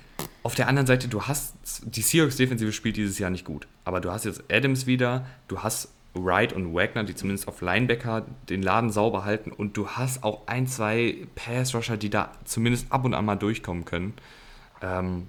auf 0.42 0.54
der 0.54 0.68
anderen 0.68 0.86
Seite, 0.86 1.08
du 1.08 1.22
hast, 1.22 1.54
die 1.84 2.02
Seahawks 2.02 2.36
Defensive 2.36 2.72
spielt 2.72 2.96
dieses 2.96 3.18
Jahr 3.18 3.30
nicht 3.30 3.44
gut, 3.44 3.66
aber 3.84 4.00
du 4.00 4.10
hast 4.10 4.24
jetzt 4.24 4.44
Adams 4.50 4.86
wieder, 4.86 5.26
du 5.48 5.62
hast 5.62 5.88
Wright 6.14 6.52
und 6.52 6.74
Wagner, 6.74 7.04
die 7.04 7.14
zumindest 7.14 7.48
auf 7.48 7.60
Linebacker 7.60 8.26
den 8.48 8.62
Laden 8.62 8.90
sauber 8.90 9.24
halten 9.24 9.50
und 9.50 9.76
du 9.76 9.88
hast 9.88 10.22
auch 10.22 10.46
ein, 10.46 10.66
zwei 10.66 11.26
Pass-Rusher, 11.34 11.96
die 11.96 12.10
da 12.10 12.32
zumindest 12.44 12.92
ab 12.92 13.04
und 13.04 13.14
an 13.14 13.24
mal 13.24 13.36
durchkommen 13.36 13.84
können. 13.84 14.14
Ähm, 14.80 15.28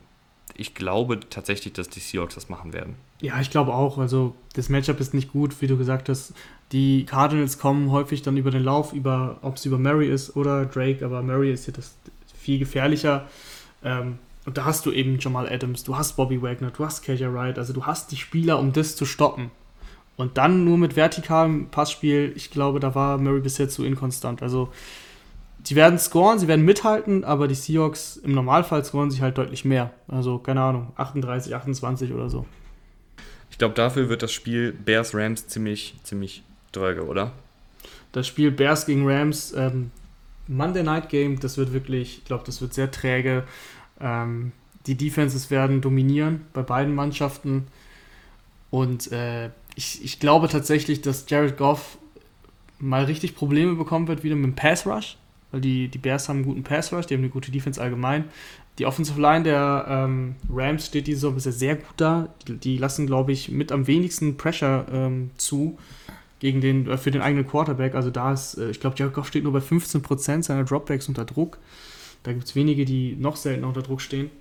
ich 0.56 0.76
glaube 0.76 1.20
tatsächlich, 1.30 1.74
dass 1.74 1.90
die 1.90 2.00
Seahawks 2.00 2.36
das 2.36 2.50
machen 2.50 2.74
werden. 2.74 2.96
Ja, 3.24 3.40
ich 3.40 3.50
glaube 3.50 3.74
auch. 3.74 4.00
Also 4.00 4.36
das 4.54 4.68
Matchup 4.68 5.00
ist 5.00 5.14
nicht 5.14 5.32
gut, 5.32 5.62
wie 5.62 5.68
du 5.68 5.78
gesagt 5.78 6.10
hast. 6.10 6.34
Die 6.74 7.06
Cardinals 7.06 7.58
kommen 7.58 7.90
häufig 7.90 8.22
dann 8.22 8.36
über 8.36 8.52
den 8.52 8.66
Lauf, 8.66 8.92
über 8.92 9.38
ob 9.42 9.56
es 9.56 9.66
über 9.66 9.78
Mary 9.78 10.10
ist 10.10 10.36
oder 10.36 10.66
Drake, 10.66 11.06
aber 11.06 11.24
Mary 11.24 11.50
ist 11.54 11.66
ja 11.66 11.72
das 11.72 11.96
viel 12.38 12.60
gefährlicher. 12.60 13.30
Ähm, 13.82 14.20
und 14.46 14.58
da 14.58 14.66
hast 14.66 14.86
du 14.86 14.92
eben 14.92 15.20
Jamal 15.20 15.48
Adams, 15.48 15.86
du 15.86 15.96
hast 15.96 16.18
Bobby 16.18 16.42
Wagner, 16.42 16.72
du 16.72 16.84
hast 16.84 17.02
KJ 17.02 17.28
Wright, 17.34 17.58
also 17.58 17.72
du 17.72 17.86
hast 17.86 18.12
die 18.12 18.18
Spieler, 18.18 18.60
um 18.60 18.74
das 18.74 18.98
zu 18.98 19.06
stoppen. 19.06 19.52
Und 20.18 20.38
dann 20.38 20.66
nur 20.66 20.78
mit 20.78 20.98
vertikalem 20.98 21.68
Passspiel, 21.68 22.34
ich 22.36 22.52
glaube, 22.52 22.82
da 22.82 22.94
war 22.94 23.18
Murray 23.20 23.40
bisher 23.40 23.70
zu 23.70 23.86
inkonstant. 23.86 24.44
Also, 24.44 24.68
die 25.60 25.78
werden 25.78 25.98
scoren, 25.98 26.40
sie 26.40 26.50
werden 26.50 26.66
mithalten, 26.66 27.24
aber 27.24 27.48
die 27.48 27.56
Seahawks 27.56 28.18
im 28.18 28.34
Normalfall 28.34 28.84
scoren 28.84 29.12
sich 29.12 29.22
halt 29.22 29.38
deutlich 29.38 29.64
mehr. 29.64 29.92
Also, 30.10 30.40
keine 30.40 30.62
Ahnung, 30.62 30.92
38, 30.98 31.56
28 31.56 32.12
oder 32.12 32.30
so. 32.30 32.46
Ich 33.54 33.60
glaube, 33.60 33.76
dafür 33.76 34.10
wird 34.10 34.24
das 34.24 34.32
Spiel 34.32 34.72
Bears-Rams 34.72 35.46
ziemlich, 35.46 35.94
ziemlich 36.02 36.42
dröge, 36.72 37.06
oder? 37.06 37.34
Das 38.12 38.26
Spiel 38.26 38.50
Bears 38.50 38.88
gegen 38.88 39.08
Rams, 39.08 39.54
ähm, 39.56 39.92
Monday 40.48 40.82
Night 40.82 41.08
Game, 41.08 41.40
das 41.40 41.56
wird 41.56 41.72
wirklich, 41.72 42.18
ich 42.18 42.26
glaube, 42.26 42.44
das 42.48 42.62
wird 42.62 42.74
sehr 42.74 42.90
träge. 42.90 43.44
Ähm, 44.02 44.54
die 44.88 44.96
Defenses 44.96 45.52
werden 45.52 45.82
dominieren 45.82 46.48
bei 46.54 46.64
beiden 46.64 46.96
Mannschaften. 46.96 47.68
Und 48.72 49.12
äh, 49.12 49.52
ich, 49.76 50.04
ich 50.04 50.20
glaube 50.20 50.48
tatsächlich, 50.48 51.02
dass 51.02 51.30
Jared 51.30 51.56
Goff 51.56 52.00
mal 52.80 53.04
richtig 53.04 53.36
Probleme 53.36 53.76
bekommen 53.76 54.08
wird, 54.08 54.24
wieder 54.24 54.36
mit 54.36 54.46
dem 54.46 54.56
Pass 54.56 54.88
Rush. 54.88 55.16
Weil 55.52 55.62
die, 55.62 55.90
die 55.90 56.00
Bears 56.00 56.28
haben 56.28 56.38
einen 56.38 56.46
guten 56.46 56.64
Pass 56.64 56.92
Rush, 56.92 57.06
die 57.06 57.14
haben 57.14 57.22
eine 57.22 57.30
gute 57.30 57.52
Defense 57.52 57.80
allgemein. 57.80 58.24
Die 58.80 58.86
Offensive 58.86 59.22
Line 59.22 59.44
der 59.44 59.86
ähm, 59.88 60.36
Rams 60.52 60.88
steht 60.88 61.06
diese 61.08 61.32
Saison 61.32 61.40
sehr 61.40 61.76
gut 61.76 61.94
da. 61.98 62.30
Die, 62.48 62.58
die 62.58 62.78
lassen, 62.78 63.06
glaube 63.06 63.32
ich, 63.32 63.50
mit 63.50 63.72
am 63.72 63.86
wenigsten 63.86 64.36
Pressure 64.36 64.86
ähm, 64.92 65.30
zu 65.38 65.78
gegen 66.40 66.60
den, 66.60 66.88
äh, 66.88 66.98
für 66.98 67.12
den 67.12 67.22
eigenen 67.22 67.48
Quarterback. 67.48 67.94
Also 67.94 68.10
da 68.10 68.34
ist, 68.34 68.58
äh, 68.58 68.72
ich 68.72 68.80
glaube, 68.80 68.96
Jared 68.98 69.26
steht 69.26 69.44
nur 69.44 69.54
bei 69.54 69.60
15% 69.60 70.44
seiner 70.44 70.64
Dropbacks 70.64 71.08
unter 71.08 71.26
Druck. 71.26 71.60
Da 72.24 72.34
gibt 72.34 72.46
es 72.46 72.56
wenige, 72.56 72.86
die 72.86 73.16
noch 73.16 73.36
seltener 73.36 73.68
unter 73.68 73.84
Druck 73.84 74.02
stehen. 74.02 74.32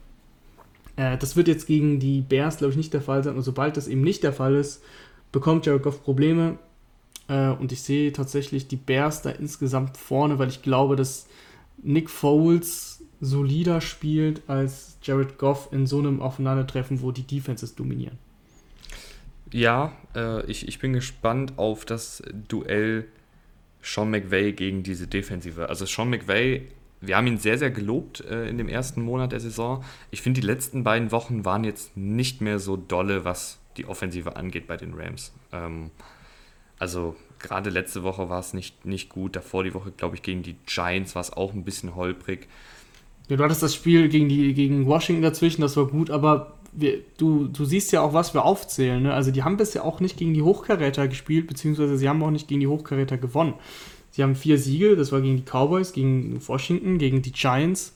Äh, 0.97 1.19
das 1.19 1.37
wird 1.37 1.49
jetzt 1.49 1.67
gegen 1.67 2.01
die 2.01 2.23
Bears, 2.23 2.59
glaube 2.59 2.73
ich, 2.73 2.77
nicht 2.77 2.95
der 2.95 3.03
Fall 3.03 3.23
sein. 3.23 3.37
Und 3.37 3.43
sobald 3.43 3.77
das 3.77 3.87
eben 3.87 4.01
nicht 4.01 4.23
der 4.23 4.33
Fall 4.33 4.55
ist, 4.55 4.83
bekommt 5.31 5.67
Jared 5.67 5.83
Goff 5.83 6.03
Probleme. 6.03 6.59
Äh, 7.29 7.51
und 7.51 7.71
ich 7.73 7.83
sehe 7.83 8.13
tatsächlich 8.13 8.69
die 8.69 8.77
Bears 8.77 9.23
da 9.23 9.31
insgesamt 9.31 9.97
vorne, 9.97 10.39
weil 10.39 10.49
ich 10.49 10.63
glaube, 10.63 10.97
dass 10.97 11.27
Nick 11.83 12.11
Foles 12.11 12.92
solider 13.23 13.81
spielt 13.81 14.43
als 14.49 14.99
Jared 15.01 15.39
Goff 15.39 15.69
in 15.71 15.87
so 15.87 16.01
einem 16.01 16.21
Aufeinandertreffen, 16.21 17.01
wo 17.01 17.13
die 17.13 17.23
Defenses 17.23 17.77
dominieren. 17.77 18.19
Ja, 19.53 19.93
äh, 20.15 20.45
ich, 20.51 20.67
ich 20.67 20.81
bin 20.81 20.93
gespannt 20.93 21.55
auf 21.57 21.85
das 21.85 22.23
Duell 22.49 23.07
Sean 23.81 24.11
McVay 24.11 24.53
gegen 24.53 24.83
diese 24.83 25.07
Defensive. 25.07 25.69
Also 25.69 25.87
Sean 25.87 26.11
McVay, 26.11 26.67
wir 27.01 27.17
haben 27.17 27.29
ihn 27.29 27.39
sehr, 27.39 27.59
sehr 27.59 27.71
gelobt 27.71 28.23
äh, 28.23 28.49
in 28.49 28.59
dem 28.59 28.69
ersten 28.69 29.03
Monat 29.03 29.31
der 29.31 29.41
Saison. 29.41 29.85
Ich 30.11 30.21
finde, 30.21 30.41
die 30.41 30.47
letzten 30.47 30.83
beiden 30.83 31.13
Wochen 31.13 31.45
waren 31.45 31.63
jetzt 31.63 31.97
nicht 31.97 32.41
mehr 32.41 32.59
so 32.59 32.77
dolle, 32.77 33.25
was 33.25 33.61
die 33.77 33.87
Offensive 33.87 34.35
angeht 34.35 34.67
bei 34.67 34.77
den 34.77 34.95
Rams. 34.95 35.33
Ähm, 35.53 35.91
also 36.81 37.15
gerade 37.39 37.71
letzte 37.71 38.03
Woche 38.03 38.29
war 38.29 38.41
es 38.41 38.53
nicht, 38.53 38.85
nicht 38.85 39.11
gut. 39.11 39.37
Davor 39.37 39.63
die 39.63 39.75
Woche, 39.75 39.93
glaube 39.93 40.17
ich, 40.17 40.23
gegen 40.23 40.43
die 40.43 40.57
Giants 40.67 41.15
war 41.15 41.21
es 41.21 41.33
auch 41.33 41.53
ein 41.53 41.65
bisschen 41.65 41.95
holprig. 41.95 42.49
Ja, 43.29 43.37
du 43.37 43.45
hattest 43.45 43.63
das 43.63 43.75
Spiel 43.75 44.09
gegen, 44.09 44.29
die, 44.29 44.55
gegen 44.55 44.87
Washington 44.87 45.23
dazwischen, 45.23 45.63
das 45.63 45.77
war 45.77 45.87
gut, 45.87 46.11
aber 46.11 46.55
wir, 46.73 46.99
du, 47.19 47.47
du 47.47 47.65
siehst 47.65 47.93
ja 47.93 48.01
auch, 48.01 48.15
was 48.15 48.35
wir 48.35 48.45
aufzählen. 48.45 49.03
Ne? 49.03 49.13
Also 49.15 49.31
die 49.31 49.43
haben 49.43 49.57
bisher 49.57 49.85
auch 49.85 50.01
nicht 50.01 50.17
gegen 50.17 50.35
die 50.35 50.43
Hochkaräter 50.43 51.07
gespielt, 51.09 51.47
beziehungsweise 51.47 51.97
sie 51.97 52.09
haben 52.09 52.23
auch 52.23 52.31
nicht 52.31 52.49
gegen 52.49 52.61
die 52.61 52.67
Hochkaräter 52.67 53.19
gewonnen. 53.19 53.55
Sie 54.11 54.23
haben 54.23 54.35
vier 54.35 54.59
Siege, 54.59 54.97
das 54.97 55.13
war 55.13 55.21
gegen 55.21 55.37
die 55.37 55.45
Cowboys, 55.45 55.93
gegen 55.93 56.41
Washington, 56.47 56.99
gegen 56.99 57.23
die 57.23 57.33
Giants. 57.33 57.95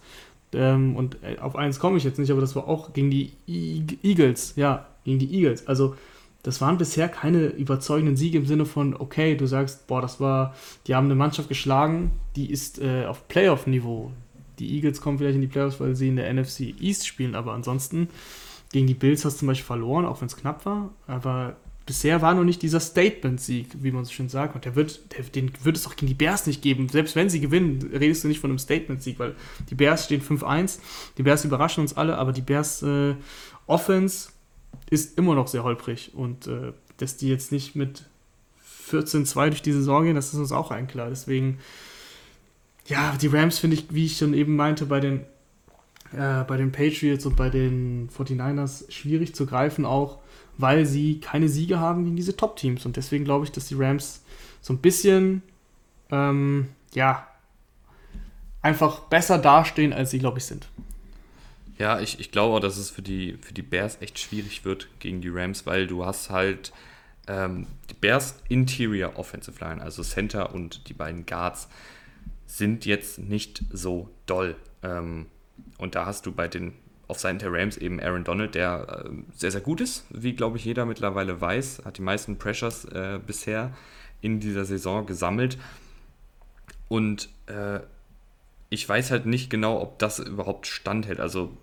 Ähm, 0.52 0.96
und 0.96 1.16
äh, 1.22 1.38
auf 1.38 1.56
eins 1.56 1.78
komme 1.78 1.98
ich 1.98 2.04
jetzt 2.04 2.18
nicht, 2.18 2.30
aber 2.30 2.40
das 2.40 2.56
war 2.56 2.68
auch 2.68 2.92
gegen 2.92 3.10
die 3.10 3.32
Eagles, 3.46 4.54
ja, 4.56 4.86
gegen 5.04 5.18
die 5.18 5.34
Eagles. 5.34 5.66
Also 5.66 5.94
das 6.42 6.60
waren 6.60 6.78
bisher 6.78 7.08
keine 7.08 7.46
überzeugenden 7.46 8.16
Siege 8.16 8.38
im 8.38 8.46
Sinne 8.46 8.66
von, 8.66 8.94
okay, 8.94 9.36
du 9.36 9.46
sagst, 9.46 9.86
boah, 9.88 10.00
das 10.00 10.20
war, 10.20 10.54
die 10.86 10.94
haben 10.94 11.06
eine 11.06 11.16
Mannschaft 11.16 11.48
geschlagen, 11.48 12.12
die 12.36 12.50
ist 12.50 12.80
äh, 12.80 13.04
auf 13.04 13.26
Playoff-Niveau. 13.28 14.12
Die 14.58 14.74
Eagles 14.74 15.00
kommen 15.00 15.18
vielleicht 15.18 15.36
in 15.36 15.42
die 15.42 15.46
Playoffs, 15.46 15.80
weil 15.80 15.96
sie 15.96 16.08
in 16.08 16.16
der 16.16 16.32
NFC 16.32 16.74
East 16.80 17.06
spielen, 17.06 17.34
aber 17.34 17.52
ansonsten 17.52 18.08
gegen 18.72 18.86
die 18.86 18.94
Bills 18.94 19.24
hast 19.24 19.34
du 19.34 19.38
zum 19.40 19.48
Beispiel 19.48 19.66
verloren, 19.66 20.04
auch 20.04 20.20
wenn 20.20 20.26
es 20.26 20.36
knapp 20.36 20.66
war, 20.66 20.90
aber 21.06 21.56
bisher 21.86 22.20
war 22.20 22.34
noch 22.34 22.44
nicht 22.44 22.62
dieser 22.62 22.80
Statement-Sieg, 22.80 23.68
wie 23.80 23.92
man 23.92 24.04
so 24.04 24.10
schön 24.10 24.28
sagt. 24.28 24.56
Und 24.56 24.64
der 24.64 24.74
wird, 24.74 25.00
der, 25.16 25.24
den 25.24 25.52
wird 25.62 25.76
es 25.76 25.86
auch 25.86 25.94
gegen 25.94 26.08
die 26.08 26.14
Bears 26.14 26.46
nicht 26.46 26.60
geben. 26.60 26.88
Selbst 26.88 27.14
wenn 27.14 27.30
sie 27.30 27.40
gewinnen, 27.40 27.90
redest 27.92 28.24
du 28.24 28.28
nicht 28.28 28.40
von 28.40 28.50
einem 28.50 28.58
Statement-Sieg, 28.58 29.20
weil 29.20 29.36
die 29.70 29.76
Bears 29.76 30.04
stehen 30.04 30.20
5-1. 30.20 30.80
Die 31.16 31.22
Bears 31.22 31.44
überraschen 31.44 31.82
uns 31.82 31.96
alle, 31.96 32.18
aber 32.18 32.32
die 32.32 32.42
Bears 32.42 32.82
äh, 32.82 33.14
Offense 33.68 34.30
ist 34.90 35.16
immer 35.16 35.36
noch 35.36 35.46
sehr 35.46 35.62
holprig. 35.62 36.12
Und 36.14 36.48
äh, 36.48 36.72
dass 36.96 37.16
die 37.16 37.28
jetzt 37.28 37.52
nicht 37.52 37.76
mit 37.76 38.04
14-2 38.90 39.50
durch 39.50 39.62
die 39.62 39.72
Saison 39.72 40.04
gehen, 40.04 40.16
das 40.16 40.32
ist 40.32 40.40
uns 40.40 40.52
auch 40.52 40.72
ein 40.72 40.88
klar. 40.88 41.08
Deswegen, 41.08 41.58
ja, 42.86 43.16
die 43.20 43.26
Rams 43.26 43.58
finde 43.58 43.76
ich, 43.76 43.86
wie 43.90 44.06
ich 44.06 44.18
schon 44.18 44.34
eben 44.34 44.56
meinte, 44.56 44.86
bei 44.86 45.00
den, 45.00 45.20
äh, 46.12 46.44
bei 46.44 46.56
den 46.56 46.72
Patriots 46.72 47.26
und 47.26 47.36
bei 47.36 47.50
den 47.50 48.08
49ers 48.10 48.90
schwierig 48.90 49.34
zu 49.34 49.46
greifen, 49.46 49.84
auch 49.84 50.18
weil 50.58 50.86
sie 50.86 51.20
keine 51.20 51.48
Siege 51.48 51.80
haben 51.80 52.04
gegen 52.04 52.16
diese 52.16 52.36
Top-Teams. 52.36 52.86
Und 52.86 52.96
deswegen 52.96 53.24
glaube 53.24 53.44
ich, 53.44 53.52
dass 53.52 53.68
die 53.68 53.74
Rams 53.74 54.22
so 54.60 54.72
ein 54.72 54.78
bisschen, 54.78 55.42
ähm, 56.10 56.68
ja, 56.94 57.26
einfach 58.62 59.00
besser 59.00 59.38
dastehen, 59.38 59.92
als 59.92 60.10
sie, 60.10 60.18
glaube 60.18 60.38
ich, 60.38 60.44
sind. 60.44 60.68
Ja, 61.78 62.00
ich, 62.00 62.20
ich 62.20 62.30
glaube 62.30 62.56
auch, 62.56 62.60
dass 62.60 62.78
es 62.78 62.90
für 62.90 63.02
die, 63.02 63.36
für 63.40 63.52
die 63.52 63.62
Bears 63.62 63.98
echt 64.00 64.18
schwierig 64.18 64.64
wird 64.64 64.88
gegen 64.98 65.20
die 65.20 65.28
Rams, 65.28 65.66
weil 65.66 65.86
du 65.86 66.06
hast 66.06 66.30
halt 66.30 66.72
ähm, 67.28 67.66
die 67.90 67.94
Bears 67.94 68.36
Interior 68.48 69.16
Offensive 69.16 69.62
Line, 69.62 69.82
also 69.82 70.02
Center 70.02 70.54
und 70.54 70.88
die 70.88 70.94
beiden 70.94 71.26
Guards, 71.26 71.68
sind 72.46 72.86
jetzt 72.86 73.18
nicht 73.18 73.64
so 73.72 74.10
doll. 74.26 74.56
Ähm, 74.82 75.26
und 75.78 75.94
da 75.94 76.06
hast 76.06 76.26
du 76.26 76.32
bei 76.32 76.48
den 76.48 76.74
auf 77.08 77.20
Seiten 77.20 77.38
der 77.38 77.52
Rams 77.52 77.76
eben 77.76 78.00
Aaron 78.00 78.24
Donald, 78.24 78.54
der 78.54 79.04
äh, 79.06 79.10
sehr, 79.34 79.52
sehr 79.52 79.60
gut 79.60 79.80
ist, 79.80 80.06
wie 80.10 80.34
glaube 80.34 80.56
ich 80.56 80.64
jeder 80.64 80.86
mittlerweile 80.86 81.40
weiß, 81.40 81.82
hat 81.84 81.98
die 81.98 82.02
meisten 82.02 82.36
Pressures 82.36 82.84
äh, 82.86 83.20
bisher 83.24 83.72
in 84.20 84.40
dieser 84.40 84.64
Saison 84.64 85.06
gesammelt. 85.06 85.58
Und 86.88 87.28
äh, 87.46 87.80
ich 88.70 88.88
weiß 88.88 89.10
halt 89.10 89.26
nicht 89.26 89.50
genau, 89.50 89.80
ob 89.80 89.98
das 89.98 90.18
überhaupt 90.18 90.66
standhält. 90.66 91.20
Also 91.20 91.56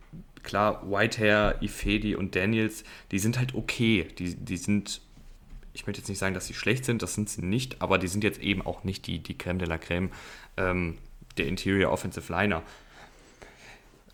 klar, 0.43 0.89
Whitehair, 0.89 1.57
Ifedi 1.61 2.15
und 2.15 2.35
Daniels, 2.35 2.83
die 3.11 3.19
sind 3.19 3.37
halt 3.37 3.55
okay. 3.55 4.07
Die, 4.17 4.35
die 4.35 4.57
sind, 4.57 5.01
ich 5.73 5.87
möchte 5.87 6.01
jetzt 6.01 6.09
nicht 6.09 6.19
sagen, 6.19 6.33
dass 6.33 6.47
sie 6.47 6.53
schlecht 6.53 6.85
sind, 6.85 7.01
das 7.01 7.15
sind 7.15 7.29
sie 7.29 7.43
nicht, 7.43 7.81
aber 7.81 7.97
die 7.97 8.07
sind 8.07 8.23
jetzt 8.23 8.41
eben 8.41 8.61
auch 8.61 8.83
nicht 8.83 9.07
die, 9.07 9.19
die 9.19 9.37
Creme 9.37 9.59
de 9.59 9.67
la 9.67 9.77
Creme 9.77 10.09
ähm, 10.57 10.97
der 11.37 11.47
Interior 11.47 11.91
Offensive 11.91 12.31
Liner. 12.31 12.63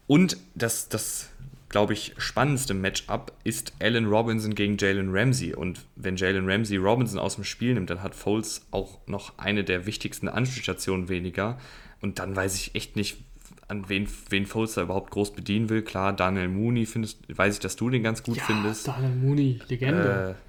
Und 0.08 0.38
das, 0.56 0.90
das 0.90 1.30
glaube 1.70 1.94
ich, 1.94 2.14
spannendste 2.18 2.74
Matchup 2.74 3.32
ist 3.44 3.74
Allen 3.80 4.08
Robinson 4.08 4.56
gegen 4.56 4.78
Jalen 4.78 5.16
Ramsey. 5.16 5.54
Und 5.54 5.86
wenn 5.96 6.16
Jalen 6.16 6.50
Ramsey 6.50 6.78
Robinson 6.78 7.20
aus 7.20 7.36
dem 7.36 7.44
Spiel 7.44 7.76
nimmt, 7.76 7.90
dann 7.90 8.02
hat 8.02 8.16
Foles 8.16 8.66
auch 8.72 8.98
noch 9.06 9.38
eine 9.38 9.64
der 9.64 9.86
wichtigsten 9.86 10.28
Anspielstationen 10.28 11.10
weniger. 11.10 11.60
Und 12.02 12.20
dann 12.20 12.36
weiß 12.36 12.56
ich 12.56 12.76
echt 12.76 12.96
nicht, 12.96 13.18
an 13.68 13.88
wen, 13.88 14.08
wen 14.30 14.48
Foles 14.48 14.74
da 14.74 14.82
überhaupt 14.82 15.12
groß 15.12 15.34
bedienen 15.34 15.70
will. 15.70 15.84
Klar, 15.84 16.14
Daniel 16.14 16.48
Mooney 16.48 16.88
findest, 16.88 17.20
weiß 17.30 17.56
ich, 17.56 17.60
dass 17.60 17.76
du 17.76 17.92
den 17.92 18.02
ganz 18.02 18.24
gut 18.24 18.38
ja, 18.38 18.44
findest. 18.44 18.88
Daniel 18.88 19.12
Mooney, 19.12 19.60
Legende. 19.68 20.36
Äh, 20.36 20.49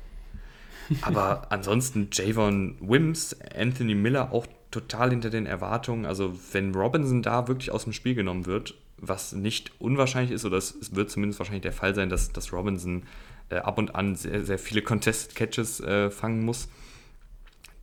aber 1.03 1.51
ansonsten 1.51 2.09
Javon 2.13 2.77
Wims, 2.81 3.37
Anthony 3.55 3.95
Miller 3.95 4.33
auch 4.33 4.47
total 4.71 5.11
hinter 5.11 5.31
den 5.31 5.47
Erwartungen. 5.47 6.07
Also 6.07 6.35
wenn 6.53 6.75
Robinson 6.75 7.23
da 7.23 7.49
wirklich 7.49 7.71
aus 7.71 7.85
dem 7.85 7.93
Spiel 7.93 8.15
genommen 8.15 8.47
wird, 8.47 8.75
was 8.97 9.33
nicht 9.33 9.73
unwahrscheinlich 9.79 10.33
ist, 10.33 10.45
oder 10.45 10.59
es, 10.59 10.95
wird 10.95 11.11
zumindest 11.11 11.39
wahrscheinlich 11.39 11.63
der 11.63 11.73
Fall 11.73 11.95
sein, 11.95 12.09
dass, 12.09 12.33
dass 12.33 12.53
Robinson 12.53 13.05
äh, 13.49 13.57
ab 13.57 13.79
und 13.79 13.95
an 13.95 14.15
sehr, 14.15 14.45
sehr 14.45 14.59
viele 14.59 14.83
Contest-Catches 14.83 15.81
äh, 15.81 16.11
fangen 16.11 16.45
muss, 16.45 16.69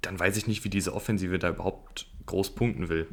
dann 0.02 0.20
weiß 0.20 0.38
ich 0.38 0.48
nicht, 0.48 0.64
wie 0.64 0.70
diese 0.70 0.94
Offensive 0.94 1.40
da 1.40 1.50
überhaupt 1.50 2.08
groß 2.28 2.56
punkten 2.56 2.90
will. 2.90 3.08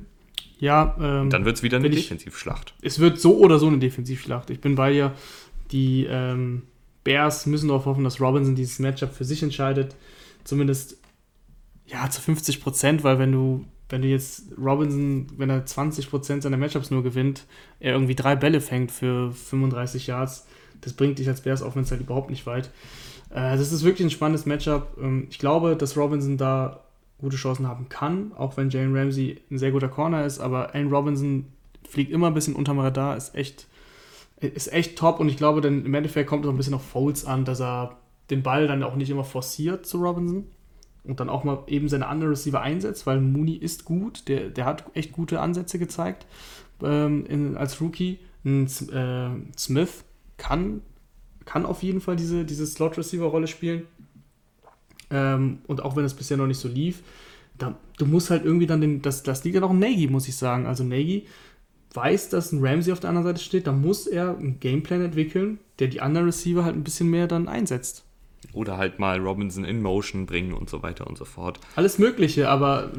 Ja, 0.58 0.96
ähm, 1.00 1.30
dann 1.30 1.44
wird 1.44 1.56
es 1.56 1.62
wieder 1.62 1.78
eine 1.78 1.90
Defensivschlacht. 1.90 2.74
Es 2.80 3.00
wird 3.00 3.20
so 3.20 3.38
oder 3.38 3.58
so 3.58 3.66
eine 3.66 3.78
Defensivschlacht. 3.78 4.50
Ich 4.50 4.60
bin 4.60 4.74
bei 4.74 4.92
dir. 4.92 5.12
Die 5.72 6.06
ähm, 6.08 6.62
Bears 7.04 7.46
müssen 7.46 7.68
darauf 7.68 7.84
hoffen, 7.84 8.04
dass 8.04 8.20
Robinson 8.20 8.54
dieses 8.54 8.78
Matchup 8.78 9.12
für 9.12 9.24
sich 9.24 9.42
entscheidet. 9.42 9.94
Zumindest 10.42 10.96
ja 11.86 12.08
zu 12.10 12.20
50 12.20 12.62
Prozent, 12.62 13.04
weil 13.04 13.18
wenn 13.18 13.32
du 13.32 13.64
wenn 13.90 14.02
du 14.02 14.08
jetzt 14.08 14.46
Robinson, 14.58 15.26
wenn 15.36 15.50
er 15.50 15.66
20% 15.66 16.42
seiner 16.42 16.56
Matchups 16.56 16.90
nur 16.90 17.02
gewinnt, 17.02 17.44
er 17.80 17.92
irgendwie 17.92 18.14
drei 18.14 18.34
Bälle 18.34 18.60
fängt 18.60 18.90
für 18.90 19.30
35 19.30 20.06
Yards, 20.06 20.46
das 20.80 20.94
bringt 20.94 21.18
dich 21.18 21.28
als 21.28 21.42
Bears 21.42 21.62
Offense 21.62 21.90
halt 21.90 22.00
überhaupt 22.00 22.30
nicht 22.30 22.46
weit. 22.46 22.70
Äh, 23.30 23.56
das 23.56 23.72
ist 23.72 23.84
wirklich 23.84 24.06
ein 24.06 24.10
spannendes 24.10 24.46
Matchup. 24.46 24.96
Ähm, 25.00 25.26
ich 25.30 25.38
glaube, 25.38 25.76
dass 25.76 25.96
Robinson 25.96 26.38
da 26.38 26.80
gute 27.18 27.36
Chancen 27.36 27.68
haben 27.68 27.88
kann, 27.88 28.32
auch 28.36 28.56
wenn 28.56 28.70
Jalen 28.70 28.96
Ramsey 28.96 29.40
ein 29.50 29.58
sehr 29.58 29.70
guter 29.70 29.88
Corner 29.88 30.24
ist, 30.24 30.40
aber 30.40 30.74
Allen 30.74 30.92
Robinson 30.92 31.46
fliegt 31.88 32.10
immer 32.10 32.28
ein 32.28 32.34
bisschen 32.34 32.56
unterm 32.56 32.78
Radar, 32.80 33.16
ist 33.16 33.34
echt, 33.34 33.66
ist 34.48 34.72
echt 34.72 34.96
top 34.96 35.20
und 35.20 35.28
ich 35.28 35.36
glaube, 35.36 35.60
dann 35.60 35.84
im 35.84 35.94
Endeffekt 35.94 36.28
kommt 36.28 36.44
es 36.44 36.50
ein 36.50 36.56
bisschen 36.56 36.74
auf 36.74 36.84
Folds 36.84 37.24
an, 37.24 37.44
dass 37.44 37.60
er 37.60 37.98
den 38.30 38.42
Ball 38.42 38.66
dann 38.66 38.82
auch 38.82 38.96
nicht 38.96 39.10
immer 39.10 39.24
forciert 39.24 39.86
zu 39.86 39.98
Robinson 39.98 40.46
und 41.04 41.20
dann 41.20 41.28
auch 41.28 41.44
mal 41.44 41.62
eben 41.66 41.88
seine 41.88 42.06
anderen 42.06 42.30
Receiver 42.30 42.60
einsetzt, 42.60 43.06
weil 43.06 43.20
Mooney 43.20 43.56
ist 43.56 43.84
gut, 43.84 44.28
der, 44.28 44.48
der 44.48 44.64
hat 44.64 44.84
echt 44.94 45.12
gute 45.12 45.40
Ansätze 45.40 45.78
gezeigt 45.78 46.26
ähm, 46.82 47.26
in, 47.26 47.56
als 47.56 47.80
Rookie. 47.80 48.18
Ein, 48.44 48.66
äh, 48.66 49.58
Smith 49.58 50.04
kann, 50.36 50.80
kann 51.44 51.66
auf 51.66 51.82
jeden 51.82 52.00
Fall 52.00 52.16
diese, 52.16 52.44
diese 52.44 52.66
Slot-Receiver-Rolle 52.66 53.46
spielen. 53.46 53.82
Ähm, 55.10 55.58
und 55.66 55.82
auch 55.82 55.96
wenn 55.96 56.04
es 56.04 56.14
bisher 56.14 56.36
noch 56.36 56.46
nicht 56.46 56.58
so 56.58 56.68
lief, 56.68 57.02
da, 57.58 57.76
du 57.98 58.06
musst 58.06 58.30
halt 58.30 58.44
irgendwie 58.44 58.66
dann 58.66 58.80
den, 58.80 59.02
das, 59.02 59.22
das 59.22 59.44
liegt 59.44 59.54
ja 59.54 59.60
noch 59.60 59.70
im 59.70 59.78
Nagy, 59.78 60.08
muss 60.08 60.28
ich 60.28 60.36
sagen. 60.36 60.66
Also 60.66 60.84
Nagy 60.84 61.26
weiß, 61.94 62.28
dass 62.28 62.52
ein 62.52 62.64
Ramsey 62.64 62.92
auf 62.92 63.00
der 63.00 63.10
anderen 63.10 63.26
Seite 63.26 63.42
steht, 63.42 63.66
da 63.66 63.72
muss 63.72 64.06
er 64.06 64.36
einen 64.36 64.60
Gameplan 64.60 65.02
entwickeln, 65.02 65.58
der 65.78 65.88
die 65.88 66.00
anderen 66.00 66.26
Receiver 66.26 66.64
halt 66.64 66.76
ein 66.76 66.84
bisschen 66.84 67.10
mehr 67.10 67.26
dann 67.26 67.48
einsetzt. 67.48 68.04
Oder 68.52 68.76
halt 68.76 68.98
mal 68.98 69.18
Robinson 69.18 69.64
in 69.64 69.82
Motion 69.82 70.26
bringen 70.26 70.52
und 70.52 70.70
so 70.70 70.82
weiter 70.82 71.06
und 71.06 71.16
so 71.16 71.24
fort. 71.24 71.58
Alles 71.76 71.98
Mögliche, 71.98 72.48
aber 72.48 72.92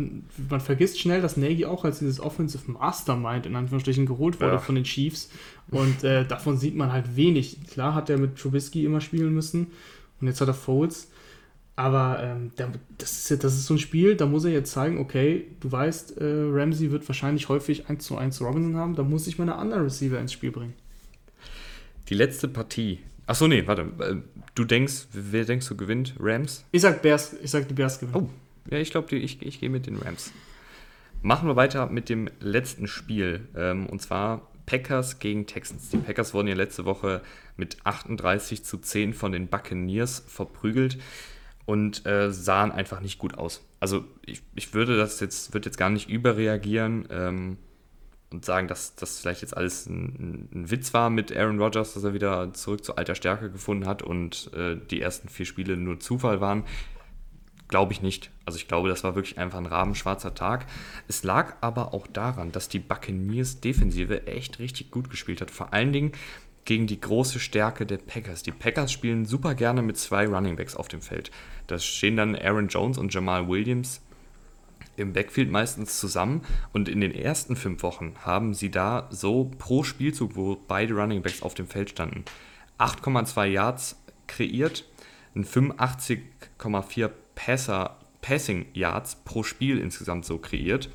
man 0.50 0.60
vergisst 0.60 1.00
schnell, 1.00 1.22
dass 1.22 1.38
Nagy 1.38 1.66
auch 1.66 1.86
als 1.86 2.00
dieses 2.00 2.20
Offensive 2.20 2.70
Mastermind 2.70 3.46
in 3.46 3.56
Anführungsstrichen 3.56 4.06
geholt 4.06 4.42
wurde 4.42 4.54
ja. 4.54 4.60
von 4.60 4.76
den 4.76 4.84
Chiefs. 4.84 5.30
Und 5.72 6.04
äh, 6.04 6.26
davon 6.26 6.58
sieht 6.58 6.76
man 6.76 6.92
halt 6.92 7.16
wenig. 7.16 7.58
Klar 7.70 7.94
hat 7.94 8.10
er 8.10 8.18
mit 8.18 8.38
Trubisky 8.38 8.86
immer 8.86 9.02
spielen 9.02 9.34
müssen 9.34 9.68
und 10.20 10.28
jetzt 10.28 10.42
hat 10.42 10.48
er 10.48 10.54
Foles. 10.54 11.10
Aber 11.76 12.24
ähm, 12.24 12.52
das, 12.98 13.30
ist, 13.30 13.44
das 13.44 13.54
ist 13.54 13.66
so 13.66 13.74
ein 13.74 13.80
Spiel, 13.80 14.16
da 14.16 14.26
muss 14.26 14.46
er 14.46 14.52
jetzt 14.52 14.72
zeigen, 14.72 14.98
okay, 14.98 15.48
du 15.60 15.72
weißt, 15.72 16.18
äh, 16.18 16.24
Ramsey 16.24 16.92
wird 16.92 17.08
wahrscheinlich 17.08 17.50
häufig 17.50 17.90
1 17.90 18.06
zu 18.06 18.18
1 18.18 18.40
Robinson 18.42 18.78
haben, 18.78 18.96
da 18.96 19.04
muss 19.04 19.28
ich 19.28 19.38
meine 19.38 19.56
anderen 19.56 19.84
Receiver 19.84 20.18
ins 20.20 20.32
Spiel 20.32 20.52
bringen. 20.52 20.74
Die 22.08 22.14
letzte 22.14 22.48
Partie. 22.48 23.00
Achso, 23.28 23.48
nee, 23.48 23.68
warte. 23.68 23.82
Äh, 24.00 24.16
du 24.54 24.64
denkst, 24.64 25.08
wer 25.12 25.44
denkst 25.44 25.68
du 25.68 25.76
gewinnt? 25.76 26.16
Rams? 26.20 26.64
Ich 26.72 26.82
sag 26.82 27.02
Bears, 27.02 27.36
ich 27.42 27.52
sag 27.52 27.68
die 27.68 27.74
Bears 27.74 28.00
gewinnen. 28.00 28.30
Oh, 28.30 28.72
ja, 28.72 28.78
ich 28.78 28.92
glaube, 28.92 29.14
ich, 29.16 29.42
ich 29.42 29.60
gehe 29.60 29.70
mit 29.70 29.86
den 29.88 29.98
Rams. 29.98 30.32
Machen 31.22 31.48
wir 31.50 31.56
weiter 31.56 31.88
mit 31.88 32.08
dem 32.08 32.30
letzten 32.40 32.88
Spiel. 32.88 33.50
Ähm, 33.56 33.88
und 33.88 34.02
zwar 34.02 34.48
Packers 34.66 35.20
gegen 35.20 35.46
Texans. 35.46 35.90
Die 35.90 35.98
Packers 35.98 36.34
wurden 36.34 36.48
ja 36.48 36.56
letzte 36.56 36.86
Woche 36.86 37.22
mit 37.58 37.78
38 37.84 38.64
zu 38.64 38.78
10 38.78 39.14
von 39.14 39.32
den 39.32 39.48
Buccaneers 39.48 40.24
verprügelt 40.28 40.98
und 41.66 42.06
äh, 42.06 42.32
sahen 42.32 42.72
einfach 42.72 43.02
nicht 43.02 43.18
gut 43.18 43.38
aus. 43.38 43.64
Also 43.80 44.06
ich, 44.26 44.42
ich 44.56 44.74
würde 44.74 44.98
das 44.98 45.20
jetzt, 45.20 45.54
würde 45.54 45.68
jetzt 45.68 45.78
gar 45.78 45.90
nicht 45.90 46.10
überreagieren 46.10 47.08
ähm, 47.10 47.58
und 48.32 48.46
sagen, 48.46 48.68
dass 48.68 48.96
das 48.96 49.20
vielleicht 49.20 49.42
jetzt 49.42 49.56
alles 49.56 49.88
ein, 49.88 50.50
ein, 50.54 50.72
Witz 50.72 50.94
war 50.94 51.10
mit 51.10 51.36
Aaron 51.36 51.60
Rodgers, 51.60 51.94
dass 51.94 52.04
er 52.04 52.14
wieder 52.14 52.54
zurück 52.54 52.84
zu 52.84 52.96
alter 52.96 53.16
Stärke 53.16 53.50
gefunden 53.50 53.88
hat 53.88 54.04
und 54.04 54.52
äh, 54.54 54.78
die 54.90 55.02
ersten 55.02 55.30
vier 55.30 55.46
Spiele 55.46 55.78
nur 55.78 56.00
Zufall 56.00 56.42
waren. 56.42 56.64
Glaube 57.68 57.94
ich 57.94 58.04
nicht. 58.04 58.30
Also 58.46 58.58
ich 58.58 58.68
glaube, 58.68 58.90
das 58.90 59.04
war 59.04 59.16
wirklich 59.16 59.40
einfach 59.40 59.58
ein 59.58 59.66
rabenschwarzer 59.66 60.36
Tag. 60.36 60.68
Es 61.08 61.24
lag 61.24 61.56
aber 61.62 61.96
auch 61.96 62.06
daran, 62.06 62.52
dass 62.52 62.70
die 62.70 62.78
Buccaneers 62.78 63.60
Defensive 63.60 64.28
echt 64.28 64.60
richtig 64.60 64.92
gut 64.92 65.10
gespielt 65.10 65.42
hat. 65.42 65.50
Vor 65.50 65.74
allen 65.74 65.92
Dingen 65.92 66.12
gegen 66.66 66.88
die 66.88 67.00
große 67.00 67.40
Stärke 67.40 67.86
der 67.86 67.98
Packers. 67.98 68.44
Die 68.44 68.52
Packers 68.52 68.92
spielen 68.92 69.26
super 69.26 69.54
gerne 69.56 69.82
mit 69.82 69.98
zwei 69.98 70.28
Runningbacks 70.28 70.76
auf 70.76 70.88
dem 70.88 71.02
Feld. 71.02 71.32
Da 71.68 71.80
stehen 71.80 72.18
dann 72.18 72.36
Aaron 72.36 72.68
Jones 72.68 72.98
und 72.98 73.14
Jamal 73.14 73.48
Williams 73.48 74.02
im 74.98 75.14
Backfield 75.14 75.52
meistens 75.52 76.00
zusammen 76.00 76.42
und 76.74 76.90
in 76.90 77.02
den 77.02 77.14
ersten 77.14 77.56
fünf 77.56 77.84
Wochen 77.84 78.14
haben 78.22 78.54
sie 78.54 78.72
da 78.72 79.08
so 79.12 79.52
pro 79.58 79.84
Spielzug, 79.84 80.36
wo 80.36 80.58
beide 80.68 80.96
Runningbacks 80.96 81.42
auf 81.42 81.54
dem 81.54 81.68
Feld 81.68 81.90
standen, 81.92 82.26
8,2 82.80 83.46
Yards 83.46 83.98
kreiert, 84.28 84.86
ein 85.36 85.46
85,4 85.46 87.10
Passer, 87.36 87.98
Passing 88.22 88.66
Yards 88.74 89.18
pro 89.24 89.44
Spiel 89.44 89.78
insgesamt 89.78 90.26
so 90.26 90.38
kreiert. 90.38 90.90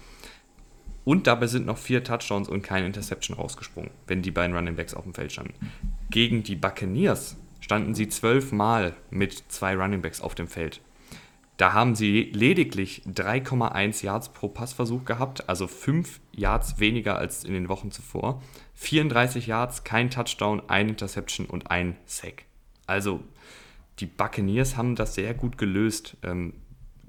Und 1.11 1.27
dabei 1.27 1.49
sind 1.49 1.67
noch 1.67 1.77
vier 1.77 2.05
Touchdowns 2.05 2.49
und 2.49 2.63
keine 2.63 2.87
Interception 2.87 3.37
rausgesprungen, 3.37 3.91
wenn 4.07 4.23
die 4.23 4.31
beiden 4.31 4.55
Running 4.55 4.77
Backs 4.77 4.95
auf 4.95 5.03
dem 5.03 5.13
Feld 5.13 5.33
standen. 5.33 5.55
Gegen 6.09 6.45
die 6.45 6.55
Buccaneers 6.55 7.37
standen 7.59 7.97
sie 7.97 8.09
zwölfmal 8.09 8.95
mit 9.11 9.43
zwei 9.49 9.75
Running 9.75 10.03
Backs 10.03 10.21
auf 10.21 10.37
dem 10.37 10.47
Feld. 10.47 10.81
Da 11.57 11.73
haben 11.73 11.97
sie 11.97 12.31
lediglich 12.33 13.03
3,1 13.13 14.05
Yards 14.05 14.29
pro 14.29 14.47
Passversuch 14.47 15.05
gehabt, 15.05 15.49
also 15.49 15.67
5 15.67 16.21
Yards 16.31 16.79
weniger 16.79 17.17
als 17.17 17.43
in 17.43 17.55
den 17.55 17.69
Wochen 17.69 17.91
zuvor. 17.91 18.41
34 18.75 19.49
Yards, 19.49 19.83
kein 19.83 20.11
Touchdown, 20.11 20.63
ein 20.69 20.91
Interception 20.91 21.47
und 21.47 21.73
ein 21.73 21.97
Sack. 22.07 22.45
Also 22.87 23.19
die 23.99 24.07
Buccaneers 24.07 24.77
haben 24.77 24.95
das 24.95 25.17
sehr 25.17 25.35
gut 25.35 25.59
gelöst 25.59 26.17
ähm, 26.23 26.53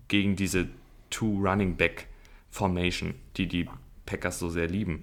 gegen 0.08 0.36
diese 0.36 0.70
Two 1.12 1.40
Running 1.40 1.76
Back 1.76 2.08
Formation, 2.50 3.14
die 3.38 3.48
die 3.48 3.68
Packers 4.06 4.40
so 4.40 4.50
sehr 4.50 4.68
lieben. 4.68 5.02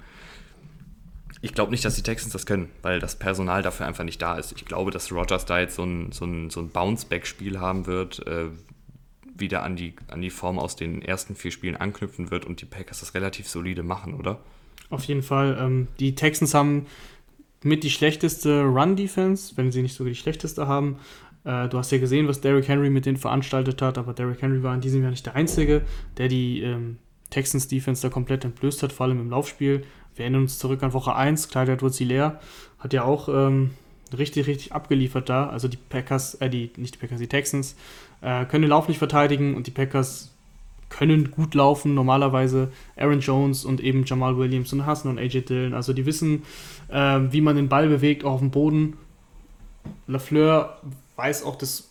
Ich 1.40 1.54
glaube 1.54 1.70
nicht, 1.70 1.84
dass 1.84 1.94
die 1.94 2.02
Texans 2.02 2.32
das 2.32 2.46
können, 2.46 2.68
weil 2.82 2.98
das 2.98 3.16
Personal 3.16 3.62
dafür 3.62 3.86
einfach 3.86 4.04
nicht 4.04 4.20
da 4.20 4.36
ist. 4.36 4.52
Ich 4.52 4.64
glaube, 4.64 4.90
dass 4.90 5.12
Rogers 5.12 5.44
da 5.44 5.60
jetzt 5.60 5.76
so 5.76 5.84
ein, 5.84 6.10
so 6.10 6.24
ein, 6.24 6.50
so 6.50 6.60
ein 6.60 6.70
Bounce-Back-Spiel 6.70 7.60
haben 7.60 7.86
wird, 7.86 8.26
äh, 8.26 8.46
wieder 9.36 9.62
an 9.62 9.76
die, 9.76 9.94
an 10.08 10.20
die 10.20 10.30
Form 10.30 10.58
aus 10.58 10.74
den 10.74 11.00
ersten 11.00 11.36
vier 11.36 11.52
Spielen 11.52 11.76
anknüpfen 11.76 12.30
wird 12.30 12.44
und 12.44 12.60
die 12.60 12.66
Packers 12.66 13.00
das 13.00 13.14
relativ 13.14 13.48
solide 13.48 13.84
machen, 13.84 14.14
oder? 14.14 14.40
Auf 14.90 15.04
jeden 15.04 15.22
Fall. 15.22 15.56
Ähm, 15.60 15.88
die 16.00 16.14
Texans 16.14 16.54
haben 16.54 16.86
mit 17.62 17.84
die 17.84 17.90
schlechteste 17.90 18.62
Run-Defense, 18.62 19.56
wenn 19.56 19.70
sie 19.70 19.82
nicht 19.82 19.94
sogar 19.94 20.10
die 20.10 20.18
schlechteste 20.18 20.66
haben. 20.66 20.98
Äh, 21.44 21.68
du 21.68 21.78
hast 21.78 21.92
ja 21.92 21.98
gesehen, 21.98 22.26
was 22.26 22.40
Derrick 22.40 22.68
Henry 22.68 22.90
mit 22.90 23.06
denen 23.06 23.16
veranstaltet 23.16 23.80
hat, 23.82 23.98
aber 23.98 24.12
Derrick 24.12 24.42
Henry 24.42 24.62
war 24.62 24.74
in 24.74 24.80
diesem 24.80 25.02
Jahr 25.02 25.10
nicht 25.10 25.26
der 25.26 25.36
Einzige, 25.36 25.82
der 26.16 26.28
die 26.28 26.62
ähm, 26.62 26.98
Texans 27.30 27.68
Defense 27.68 28.02
da 28.02 28.08
komplett 28.08 28.44
entblößt 28.44 28.82
hat, 28.82 28.92
vor 28.92 29.06
allem 29.06 29.20
im 29.20 29.30
Laufspiel. 29.30 29.84
Wir 30.16 30.24
erinnern 30.24 30.42
uns 30.42 30.58
zurück 30.58 30.82
an 30.82 30.92
Woche 30.92 31.14
1, 31.14 31.48
Clyde 31.48 31.72
edwards 31.72 32.00
leer 32.00 32.40
hat 32.78 32.92
ja 32.92 33.04
auch 33.04 33.28
ähm, 33.28 33.70
richtig, 34.16 34.46
richtig 34.46 34.72
abgeliefert 34.72 35.28
da. 35.28 35.48
Also 35.48 35.68
die 35.68 35.76
Packers, 35.76 36.34
äh, 36.36 36.48
die, 36.48 36.70
nicht 36.76 36.94
die 36.94 36.98
Packers, 36.98 37.18
die 37.18 37.26
Texans, 37.26 37.76
äh, 38.20 38.44
können 38.46 38.62
den 38.62 38.70
Lauf 38.70 38.88
nicht 38.88 38.98
verteidigen 38.98 39.54
und 39.54 39.66
die 39.66 39.72
Packers 39.72 40.30
können 40.88 41.30
gut 41.30 41.54
laufen, 41.54 41.94
normalerweise 41.94 42.72
Aaron 42.96 43.20
Jones 43.20 43.64
und 43.64 43.80
eben 43.80 44.04
Jamal 44.06 44.38
Williams 44.38 44.72
und 44.72 44.86
Hassan 44.86 45.10
und 45.10 45.18
AJ 45.18 45.42
Dillon. 45.42 45.74
Also 45.74 45.92
die 45.92 46.06
wissen, 46.06 46.44
äh, 46.88 47.20
wie 47.30 47.42
man 47.42 47.56
den 47.56 47.68
Ball 47.68 47.88
bewegt, 47.88 48.24
auch 48.24 48.32
auf 48.34 48.40
dem 48.40 48.50
Boden. 48.50 48.96
Lafleur 50.06 50.80
weiß 51.16 51.42
auch 51.44 51.56
das, 51.56 51.90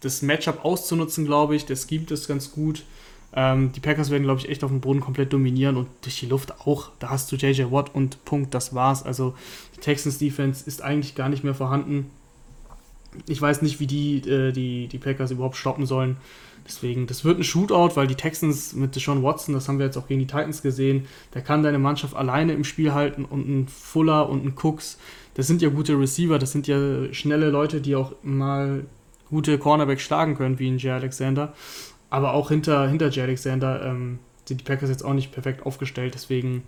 das 0.00 0.22
Matchup 0.22 0.64
auszunutzen, 0.64 1.24
glaube 1.24 1.56
ich. 1.56 1.64
Der 1.66 1.76
schemt 1.76 2.10
es 2.10 2.28
ganz 2.28 2.52
gut. 2.52 2.84
Ähm, 3.32 3.72
die 3.72 3.80
Packers 3.80 4.10
werden, 4.10 4.24
glaube 4.24 4.40
ich, 4.40 4.48
echt 4.48 4.64
auf 4.64 4.70
dem 4.70 4.80
Boden 4.80 5.00
komplett 5.00 5.32
dominieren 5.32 5.76
und 5.76 5.88
durch 6.02 6.18
die 6.20 6.26
Luft 6.26 6.60
auch. 6.66 6.90
Da 6.98 7.10
hast 7.10 7.30
du 7.30 7.36
JJ 7.36 7.70
Watt 7.70 7.94
und 7.94 8.24
Punkt, 8.24 8.54
das 8.54 8.74
war's. 8.74 9.02
Also 9.02 9.34
die 9.76 9.80
Texans 9.80 10.18
Defense 10.18 10.66
ist 10.66 10.82
eigentlich 10.82 11.14
gar 11.14 11.28
nicht 11.28 11.44
mehr 11.44 11.54
vorhanden. 11.54 12.10
Ich 13.28 13.40
weiß 13.40 13.62
nicht, 13.62 13.80
wie 13.80 13.86
die, 13.86 14.18
äh, 14.28 14.52
die, 14.52 14.88
die 14.88 14.98
Packers 14.98 15.30
überhaupt 15.30 15.56
stoppen 15.56 15.86
sollen. 15.86 16.16
Deswegen, 16.66 17.06
das 17.06 17.24
wird 17.24 17.38
ein 17.38 17.44
Shootout, 17.44 17.94
weil 17.94 18.08
die 18.08 18.16
Texans 18.16 18.74
mit 18.74 18.96
Deshaun 18.96 19.22
Watson, 19.22 19.54
das 19.54 19.68
haben 19.68 19.78
wir 19.78 19.86
jetzt 19.86 19.96
auch 19.96 20.08
gegen 20.08 20.20
die 20.20 20.26
Titans 20.26 20.62
gesehen, 20.62 21.06
der 21.32 21.42
kann 21.42 21.62
deine 21.62 21.78
Mannschaft 21.78 22.16
alleine 22.16 22.54
im 22.54 22.64
Spiel 22.64 22.92
halten 22.92 23.24
und 23.24 23.48
ein 23.48 23.68
Fuller 23.68 24.28
und 24.28 24.44
ein 24.44 24.54
Cooks, 24.60 24.98
das 25.34 25.46
sind 25.46 25.62
ja 25.62 25.68
gute 25.68 25.98
Receiver, 25.98 26.38
das 26.38 26.50
sind 26.50 26.66
ja 26.66 27.12
schnelle 27.12 27.50
Leute, 27.50 27.80
die 27.80 27.94
auch 27.94 28.14
mal 28.22 28.84
gute 29.28 29.58
Cornerbacks 29.58 30.02
schlagen 30.02 30.34
können, 30.34 30.58
wie 30.58 30.68
ein 30.68 30.78
Jay 30.78 30.90
Alexander. 30.90 31.52
Aber 32.10 32.34
auch 32.34 32.48
hinter, 32.48 32.88
hinter 32.88 33.08
Jay 33.10 33.22
Alexander 33.22 33.84
ähm, 33.84 34.18
sind 34.44 34.60
die 34.60 34.64
Packers 34.64 34.90
jetzt 34.90 35.04
auch 35.04 35.14
nicht 35.14 35.32
perfekt 35.32 35.66
aufgestellt. 35.66 36.14
Deswegen 36.14 36.62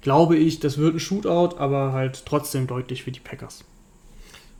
glaube 0.00 0.36
ich, 0.36 0.60
das 0.60 0.78
wird 0.78 0.94
ein 0.94 1.00
Shootout, 1.00 1.56
aber 1.58 1.92
halt 1.92 2.24
trotzdem 2.26 2.66
deutlich 2.66 3.02
für 3.02 3.10
die 3.10 3.20
Packers. 3.20 3.64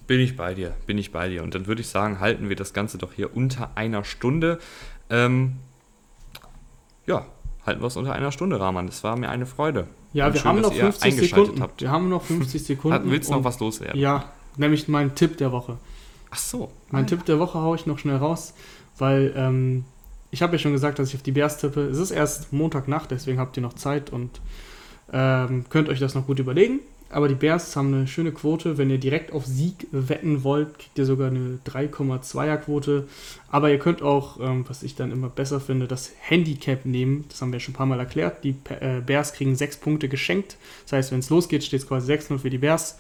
Bin 0.06 0.20
ich 0.20 0.36
bei 0.36 0.52
dir, 0.54 0.74
bin 0.86 0.98
ich 0.98 1.12
bei 1.12 1.28
dir. 1.28 1.42
Und 1.42 1.54
dann 1.54 1.66
würde 1.66 1.80
ich 1.80 1.88
sagen, 1.88 2.20
halten 2.20 2.48
wir 2.48 2.56
das 2.56 2.74
Ganze 2.74 2.98
doch 2.98 3.12
hier 3.12 3.34
unter 3.34 3.76
einer 3.76 4.04
Stunde. 4.04 4.58
Ähm, 5.08 5.56
ja, 7.06 7.26
halten 7.64 7.80
wir 7.80 7.86
es 7.86 7.96
unter 7.96 8.12
einer 8.12 8.30
Stunde, 8.32 8.60
Rahman. 8.60 8.86
Das 8.86 9.02
war 9.02 9.16
mir 9.16 9.30
eine 9.30 9.46
Freude. 9.46 9.88
Ja, 10.12 10.32
wir 10.32 10.40
schön, 10.40 10.50
haben 10.50 10.60
noch 10.60 10.74
50 10.74 11.16
Sekunden. 11.16 11.62
Habt. 11.62 11.80
Wir 11.80 11.90
haben 11.90 12.08
noch 12.08 12.22
50 12.22 12.64
Sekunden. 12.64 13.10
Willst 13.10 13.30
du 13.30 13.34
noch 13.34 13.44
was 13.44 13.58
loswerden? 13.60 13.98
Ja, 13.98 14.30
nämlich 14.56 14.88
mein 14.88 15.14
Tipp 15.14 15.38
der 15.38 15.52
Woche. 15.52 15.78
Ach 16.30 16.38
so. 16.38 16.70
Mein 16.90 17.04
ah, 17.04 17.06
Tipp 17.06 17.24
der 17.24 17.38
Woche 17.38 17.60
haue 17.60 17.76
ich 17.76 17.86
noch 17.86 17.98
schnell 17.98 18.16
raus, 18.16 18.54
weil 18.98 19.32
ähm, 19.36 19.84
ich 20.34 20.42
habe 20.42 20.54
ja 20.54 20.58
schon 20.58 20.72
gesagt, 20.72 20.98
dass 20.98 21.10
ich 21.10 21.14
auf 21.14 21.22
die 21.22 21.30
Bears 21.30 21.58
tippe. 21.58 21.82
Es 21.82 21.98
ist 21.98 22.10
erst 22.10 22.52
Montagnacht, 22.52 23.12
deswegen 23.12 23.38
habt 23.38 23.56
ihr 23.56 23.62
noch 23.62 23.74
Zeit 23.74 24.10
und 24.10 24.40
ähm, 25.12 25.64
könnt 25.70 25.88
euch 25.88 26.00
das 26.00 26.16
noch 26.16 26.26
gut 26.26 26.40
überlegen. 26.40 26.80
Aber 27.08 27.28
die 27.28 27.36
Bears 27.36 27.76
haben 27.76 27.94
eine 27.94 28.08
schöne 28.08 28.32
Quote. 28.32 28.76
Wenn 28.76 28.90
ihr 28.90 28.98
direkt 28.98 29.32
auf 29.32 29.46
Sieg 29.46 29.86
wetten 29.92 30.42
wollt, 30.42 30.76
kriegt 30.76 30.98
ihr 30.98 31.04
sogar 31.04 31.28
eine 31.28 31.60
3,2er 31.64 32.56
Quote. 32.56 33.06
Aber 33.48 33.70
ihr 33.70 33.78
könnt 33.78 34.02
auch, 34.02 34.40
ähm, 34.40 34.64
was 34.66 34.82
ich 34.82 34.96
dann 34.96 35.12
immer 35.12 35.28
besser 35.28 35.60
finde, 35.60 35.86
das 35.86 36.10
Handicap 36.18 36.84
nehmen. 36.84 37.26
Das 37.28 37.40
haben 37.40 37.52
wir 37.52 37.60
schon 37.60 37.74
ein 37.74 37.76
paar 37.76 37.86
Mal 37.86 38.00
erklärt. 38.00 38.42
Die 38.42 38.56
äh, 38.80 39.00
Bears 39.06 39.34
kriegen 39.34 39.54
6 39.54 39.76
Punkte 39.76 40.08
geschenkt. 40.08 40.56
Das 40.82 40.94
heißt, 40.94 41.12
wenn 41.12 41.20
es 41.20 41.30
losgeht, 41.30 41.62
steht 41.62 41.82
es 41.82 41.86
quasi 41.86 42.12
6-0 42.12 42.38
für 42.38 42.50
die 42.50 42.58
Bears. 42.58 42.98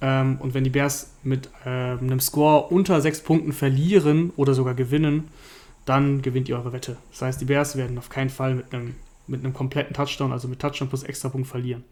Ähm, 0.00 0.36
und 0.38 0.54
wenn 0.54 0.62
die 0.62 0.70
Bears 0.70 1.10
mit 1.24 1.48
äh, 1.64 1.68
einem 1.68 2.20
Score 2.20 2.68
unter 2.68 3.00
sechs 3.00 3.20
Punkten 3.20 3.52
verlieren 3.52 4.30
oder 4.36 4.54
sogar 4.54 4.74
gewinnen, 4.74 5.24
dann 5.84 6.22
gewinnt 6.22 6.48
ihr 6.48 6.56
eure 6.56 6.72
Wette. 6.72 6.96
Das 7.10 7.22
heißt, 7.22 7.40
die 7.40 7.44
Bears 7.44 7.76
werden 7.76 7.98
auf 7.98 8.08
keinen 8.08 8.30
Fall 8.30 8.54
mit 8.54 8.72
einem, 8.72 8.94
mit 9.26 9.44
einem 9.44 9.52
kompletten 9.52 9.94
Touchdown, 9.94 10.32
also 10.32 10.48
mit 10.48 10.60
Touchdown 10.60 10.88
plus 10.88 11.02
Extrapunkt 11.02 11.46
verlieren. 11.46 11.84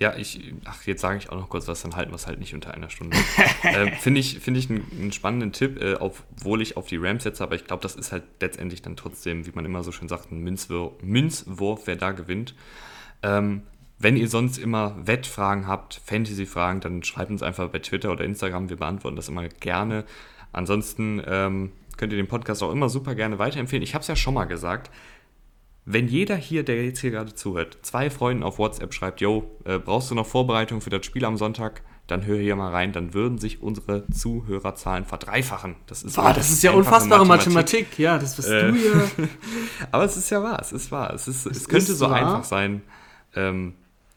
Ja, 0.00 0.16
ich, 0.16 0.52
ach, 0.64 0.82
jetzt 0.84 1.00
sage 1.00 1.18
ich 1.18 1.30
auch 1.30 1.36
noch 1.36 1.48
kurz 1.48 1.68
was, 1.68 1.82
dann 1.82 1.94
halten 1.94 2.10
wir 2.10 2.16
es 2.16 2.26
halt 2.26 2.40
nicht 2.40 2.52
unter 2.52 2.74
einer 2.74 2.90
Stunde. 2.90 3.16
äh, 3.62 3.92
Finde 3.92 4.20
ich, 4.20 4.40
find 4.40 4.56
ich 4.56 4.68
einen, 4.68 4.84
einen 4.98 5.12
spannenden 5.12 5.52
Tipp, 5.52 5.80
äh, 5.80 5.94
obwohl 5.94 6.60
ich 6.62 6.76
auf 6.76 6.88
die 6.88 6.96
Rams 6.96 7.22
setze, 7.22 7.42
aber 7.42 7.54
ich 7.54 7.64
glaube, 7.64 7.82
das 7.82 7.94
ist 7.94 8.10
halt 8.10 8.24
letztendlich 8.40 8.82
dann 8.82 8.96
trotzdem, 8.96 9.46
wie 9.46 9.52
man 9.52 9.64
immer 9.64 9.84
so 9.84 9.92
schön 9.92 10.08
sagt, 10.08 10.32
ein 10.32 10.40
Münzwurf, 10.40 10.94
Münzwurf 11.00 11.86
wer 11.86 11.96
da 11.96 12.10
gewinnt. 12.10 12.54
Ähm, 13.22 13.62
wenn 13.98 14.16
ihr 14.16 14.28
sonst 14.28 14.58
immer 14.58 14.96
Wettfragen 15.06 15.68
habt, 15.68 16.00
Fantasy-Fragen, 16.04 16.80
dann 16.80 17.04
schreibt 17.04 17.30
uns 17.30 17.42
einfach 17.42 17.68
bei 17.68 17.78
Twitter 17.78 18.10
oder 18.10 18.24
Instagram, 18.24 18.68
wir 18.68 18.76
beantworten 18.76 19.16
das 19.16 19.28
immer 19.28 19.48
gerne. 19.48 20.04
Ansonsten 20.52 21.22
ähm, 21.26 21.72
könnt 21.96 22.12
ihr 22.12 22.16
den 22.16 22.28
Podcast 22.28 22.62
auch 22.62 22.72
immer 22.72 22.88
super 22.88 23.14
gerne 23.14 23.38
weiterempfehlen. 23.38 23.82
Ich 23.82 23.94
habe 23.94 24.02
es 24.02 24.08
ja 24.08 24.16
schon 24.16 24.34
mal 24.34 24.44
gesagt, 24.44 24.90
wenn 25.86 26.08
jeder 26.08 26.36
hier, 26.36 26.64
der 26.64 26.84
jetzt 26.84 27.00
hier 27.00 27.10
gerade 27.10 27.34
zuhört, 27.34 27.78
zwei 27.82 28.08
Freunden 28.08 28.42
auf 28.42 28.58
WhatsApp 28.58 28.94
schreibt, 28.94 29.20
yo, 29.20 29.50
äh, 29.64 29.78
brauchst 29.78 30.10
du 30.10 30.14
noch 30.14 30.26
Vorbereitung 30.26 30.80
für 30.80 30.90
das 30.90 31.04
Spiel 31.04 31.24
am 31.24 31.36
Sonntag? 31.36 31.82
Dann 32.06 32.24
hör 32.26 32.38
hier 32.38 32.56
mal 32.56 32.70
rein, 32.70 32.92
dann 32.92 33.14
würden 33.14 33.38
sich 33.38 33.62
unsere 33.62 34.06
Zuhörerzahlen 34.08 35.04
verdreifachen. 35.04 35.76
Das 35.86 36.02
ist, 36.02 36.16
Boah, 36.16 36.32
das 36.32 36.50
ist 36.50 36.62
ja 36.62 36.72
unfassbare 36.72 37.24
Mathematik. 37.26 37.54
Mathematik. 37.54 37.98
Ja, 37.98 38.18
das 38.18 38.36
bist 38.36 38.48
äh, 38.48 38.72
du 38.72 38.76
ja. 38.76 39.28
Aber 39.90 40.04
es 40.04 40.16
ist 40.16 40.30
ja 40.30 40.42
wahr, 40.42 40.58
es 40.60 40.72
ist 40.72 40.90
wahr. 40.90 41.12
Es, 41.14 41.28
ist, 41.28 41.46
es, 41.46 41.58
es 41.58 41.68
könnte 41.68 41.94
so 41.94 42.08
wahr. 42.08 42.16
einfach 42.16 42.44
sein, 42.44 42.82
ähm, 43.34 43.74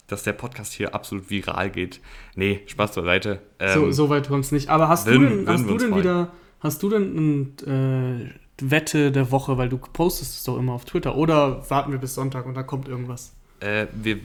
dass 0.08 0.24
der 0.24 0.34
Podcast 0.34 0.74
hier 0.74 0.96
absolut 0.96 1.30
viral 1.30 1.70
geht. 1.70 2.02
Nee, 2.36 2.62
Spaß 2.66 2.96
beiseite. 2.96 3.42
Ähm, 3.60 3.74
so, 3.74 3.92
so 3.92 4.10
weit 4.10 4.28
kommt 4.28 4.46
es 4.46 4.52
nicht. 4.52 4.70
Aber 4.70 4.88
hast 4.90 5.06
würden, 5.06 5.30
du 5.30 5.36
denn, 5.38 5.48
hast 5.48 5.70
du 5.70 5.78
denn 5.78 5.96
wieder, 5.96 6.32
hast 6.60 6.84
du 6.84 6.90
denn 6.90 7.54
ein, 7.66 7.68
äh, 7.68 8.30
Wette 8.60 9.12
der 9.12 9.32
Woche, 9.32 9.58
weil 9.58 9.70
du 9.70 9.78
postest 9.78 10.38
es 10.38 10.44
doch 10.44 10.58
immer 10.58 10.74
auf 10.74 10.86
Twitter. 10.86 11.16
Oder 11.16 11.70
warten 11.70 11.92
wir 11.92 12.00
bis 12.00 12.16
Sonntag 12.16 12.46
und 12.46 12.56
dann 12.56 12.66
kommt 12.66 12.88
irgendwas? 12.88 13.34
Äh, 13.60 13.88
wir 13.94 14.20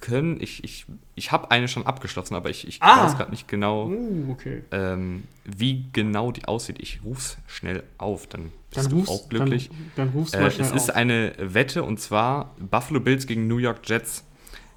können, 0.00 0.40
ich, 0.40 0.62
ich, 0.62 0.86
ich 1.14 1.32
habe 1.32 1.50
eine 1.50 1.68
schon 1.68 1.86
abgeschlossen, 1.86 2.34
aber 2.34 2.50
ich, 2.50 2.68
ich 2.68 2.82
ah. 2.82 3.04
weiß 3.04 3.16
gerade 3.16 3.30
nicht 3.30 3.48
genau, 3.48 3.88
uh, 3.88 4.30
okay. 4.30 4.62
ähm, 4.70 5.24
wie 5.44 5.86
genau 5.92 6.30
die 6.30 6.44
aussieht. 6.44 6.76
Ich 6.80 7.00
ruf's 7.04 7.38
schnell 7.46 7.82
auf, 7.96 8.26
dann 8.26 8.52
bist 8.70 8.86
dann 8.86 8.90
du 8.90 8.98
rufst, 8.98 9.10
auch 9.10 9.28
glücklich. 9.28 9.70
Dann, 9.96 10.08
dann 10.08 10.08
rufst 10.10 10.34
äh, 10.34 10.46
Es 10.46 10.70
ist 10.70 10.90
eine 10.90 11.32
Wette 11.38 11.82
und 11.82 11.98
zwar 11.98 12.54
Buffalo 12.58 13.00
Bills 13.00 13.26
gegen 13.26 13.48
New 13.48 13.58
York 13.58 13.80
Jets. 13.84 14.24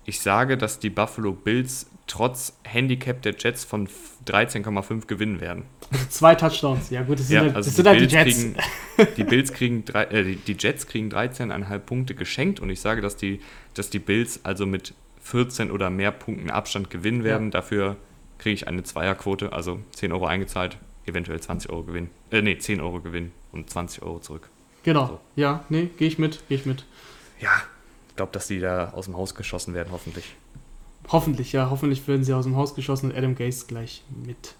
Ich 0.06 0.20
sage, 0.22 0.58
dass 0.58 0.80
die 0.80 0.90
Buffalo 0.90 1.34
Bills 1.34 1.91
trotz 2.08 2.58
Handicap 2.64 3.22
der 3.22 3.36
Jets 3.38 3.64
von 3.64 3.88
13,5 4.28 5.08
gewinnen 5.08 5.40
werden. 5.40 5.64
Also 5.92 6.06
zwei 6.10 6.36
Touchdowns, 6.36 6.90
ja 6.90 7.04
gut, 7.04 7.20
das 7.20 7.28
sind, 7.28 7.36
ja, 7.36 7.42
halt, 7.44 7.56
also 7.56 7.70
das 7.70 7.76
sind 7.76 7.88
halt 7.88 8.02
die 8.02 8.06
Jets. 8.06 8.38
Kriegen, 8.38 8.56
die, 9.18 9.24
Bills 9.24 9.54
kriegen 9.54 9.86
drei, 9.86 10.04
äh, 10.06 10.36
die 10.36 10.56
Jets 10.58 10.88
kriegen 10.88 11.10
13,5 11.10 11.80
Punkte 11.80 12.16
geschenkt 12.16 12.60
und 12.60 12.70
ich 12.70 12.82
sage, 12.82 13.02
dass 13.02 13.16
die, 13.16 13.40
dass 13.74 13.90
die 13.90 14.00
Bills 14.00 14.42
also 14.44 14.66
mit 14.66 14.94
14 15.22 15.72
oder 15.72 15.90
mehr 15.90 16.12
Punkten 16.12 16.50
Abstand 16.50 16.90
gewinnen 16.90 17.24
werden. 17.24 17.48
Ja. 17.48 17.52
Dafür 17.52 17.98
kriege 18.40 18.54
ich 18.54 18.68
eine 18.68 18.84
Zweierquote, 18.84 19.54
also 19.54 19.80
10 19.94 20.12
Euro 20.12 20.26
eingezahlt, 20.26 20.78
eventuell 21.06 21.40
20 21.40 21.72
Euro 21.72 21.84
Gewinn. 21.84 22.10
Äh, 22.32 22.42
nee, 22.42 22.58
10 22.58 22.82
Euro 22.82 23.00
Gewinn 23.00 23.32
und 23.52 23.70
20 23.70 24.04
Euro 24.04 24.20
zurück. 24.20 24.50
Genau, 24.84 25.08
so. 25.08 25.20
ja, 25.36 25.64
nee, 25.70 25.90
gehe 25.98 26.08
ich 26.08 26.18
mit, 26.18 26.48
gehe 26.48 26.58
ich 26.58 26.66
mit. 26.66 26.86
Ja, 27.40 27.52
ich 28.10 28.16
glaube, 28.16 28.32
dass 28.32 28.48
die 28.48 28.60
da 28.60 28.90
aus 28.90 29.06
dem 29.06 29.16
Haus 29.16 29.36
geschossen 29.36 29.74
werden, 29.74 29.90
hoffentlich. 29.92 30.26
Hoffentlich, 31.10 31.52
ja. 31.52 31.70
Hoffentlich 31.70 32.08
werden 32.08 32.24
sie 32.24 32.34
aus 32.34 32.46
dem 32.46 32.56
Haus 32.56 32.76
geschossen 32.76 33.12
und 33.12 33.18
Adam 33.18 33.36
Gaze 33.36 33.66
gleich 33.68 34.04
mit. 34.26 34.56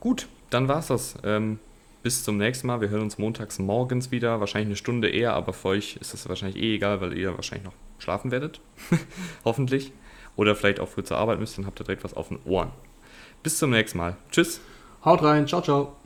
Gut, 0.00 0.28
dann 0.50 0.68
war's 0.68 0.88
das. 0.88 1.16
Ähm, 1.24 1.58
bis 2.02 2.22
zum 2.22 2.36
nächsten 2.36 2.66
Mal. 2.66 2.80
Wir 2.80 2.88
hören 2.88 3.02
uns 3.02 3.18
montags 3.18 3.58
morgens 3.58 4.10
wieder. 4.10 4.40
Wahrscheinlich 4.40 4.68
eine 4.68 4.76
Stunde 4.76 5.08
eher, 5.08 5.34
aber 5.34 5.52
für 5.52 5.68
euch 5.68 5.96
ist 5.96 6.12
das 6.12 6.28
wahrscheinlich 6.28 6.62
eh 6.62 6.76
egal, 6.76 7.00
weil 7.00 7.16
ihr 7.16 7.34
wahrscheinlich 7.34 7.66
noch 7.66 7.74
schlafen 7.98 8.30
werdet. 8.30 8.60
Hoffentlich. 9.44 9.92
Oder 10.36 10.54
vielleicht 10.54 10.80
auch 10.80 10.88
früh 10.88 11.02
zur 11.02 11.16
Arbeit 11.16 11.40
müsst, 11.40 11.58
dann 11.58 11.66
habt 11.66 11.80
ihr 11.80 11.84
direkt 11.84 12.04
was 12.04 12.14
auf 12.14 12.28
den 12.28 12.38
Ohren. 12.44 12.70
Bis 13.42 13.58
zum 13.58 13.70
nächsten 13.70 13.98
Mal. 13.98 14.16
Tschüss. 14.30 14.60
Haut 15.04 15.22
rein. 15.22 15.46
Ciao, 15.46 15.62
ciao. 15.62 15.96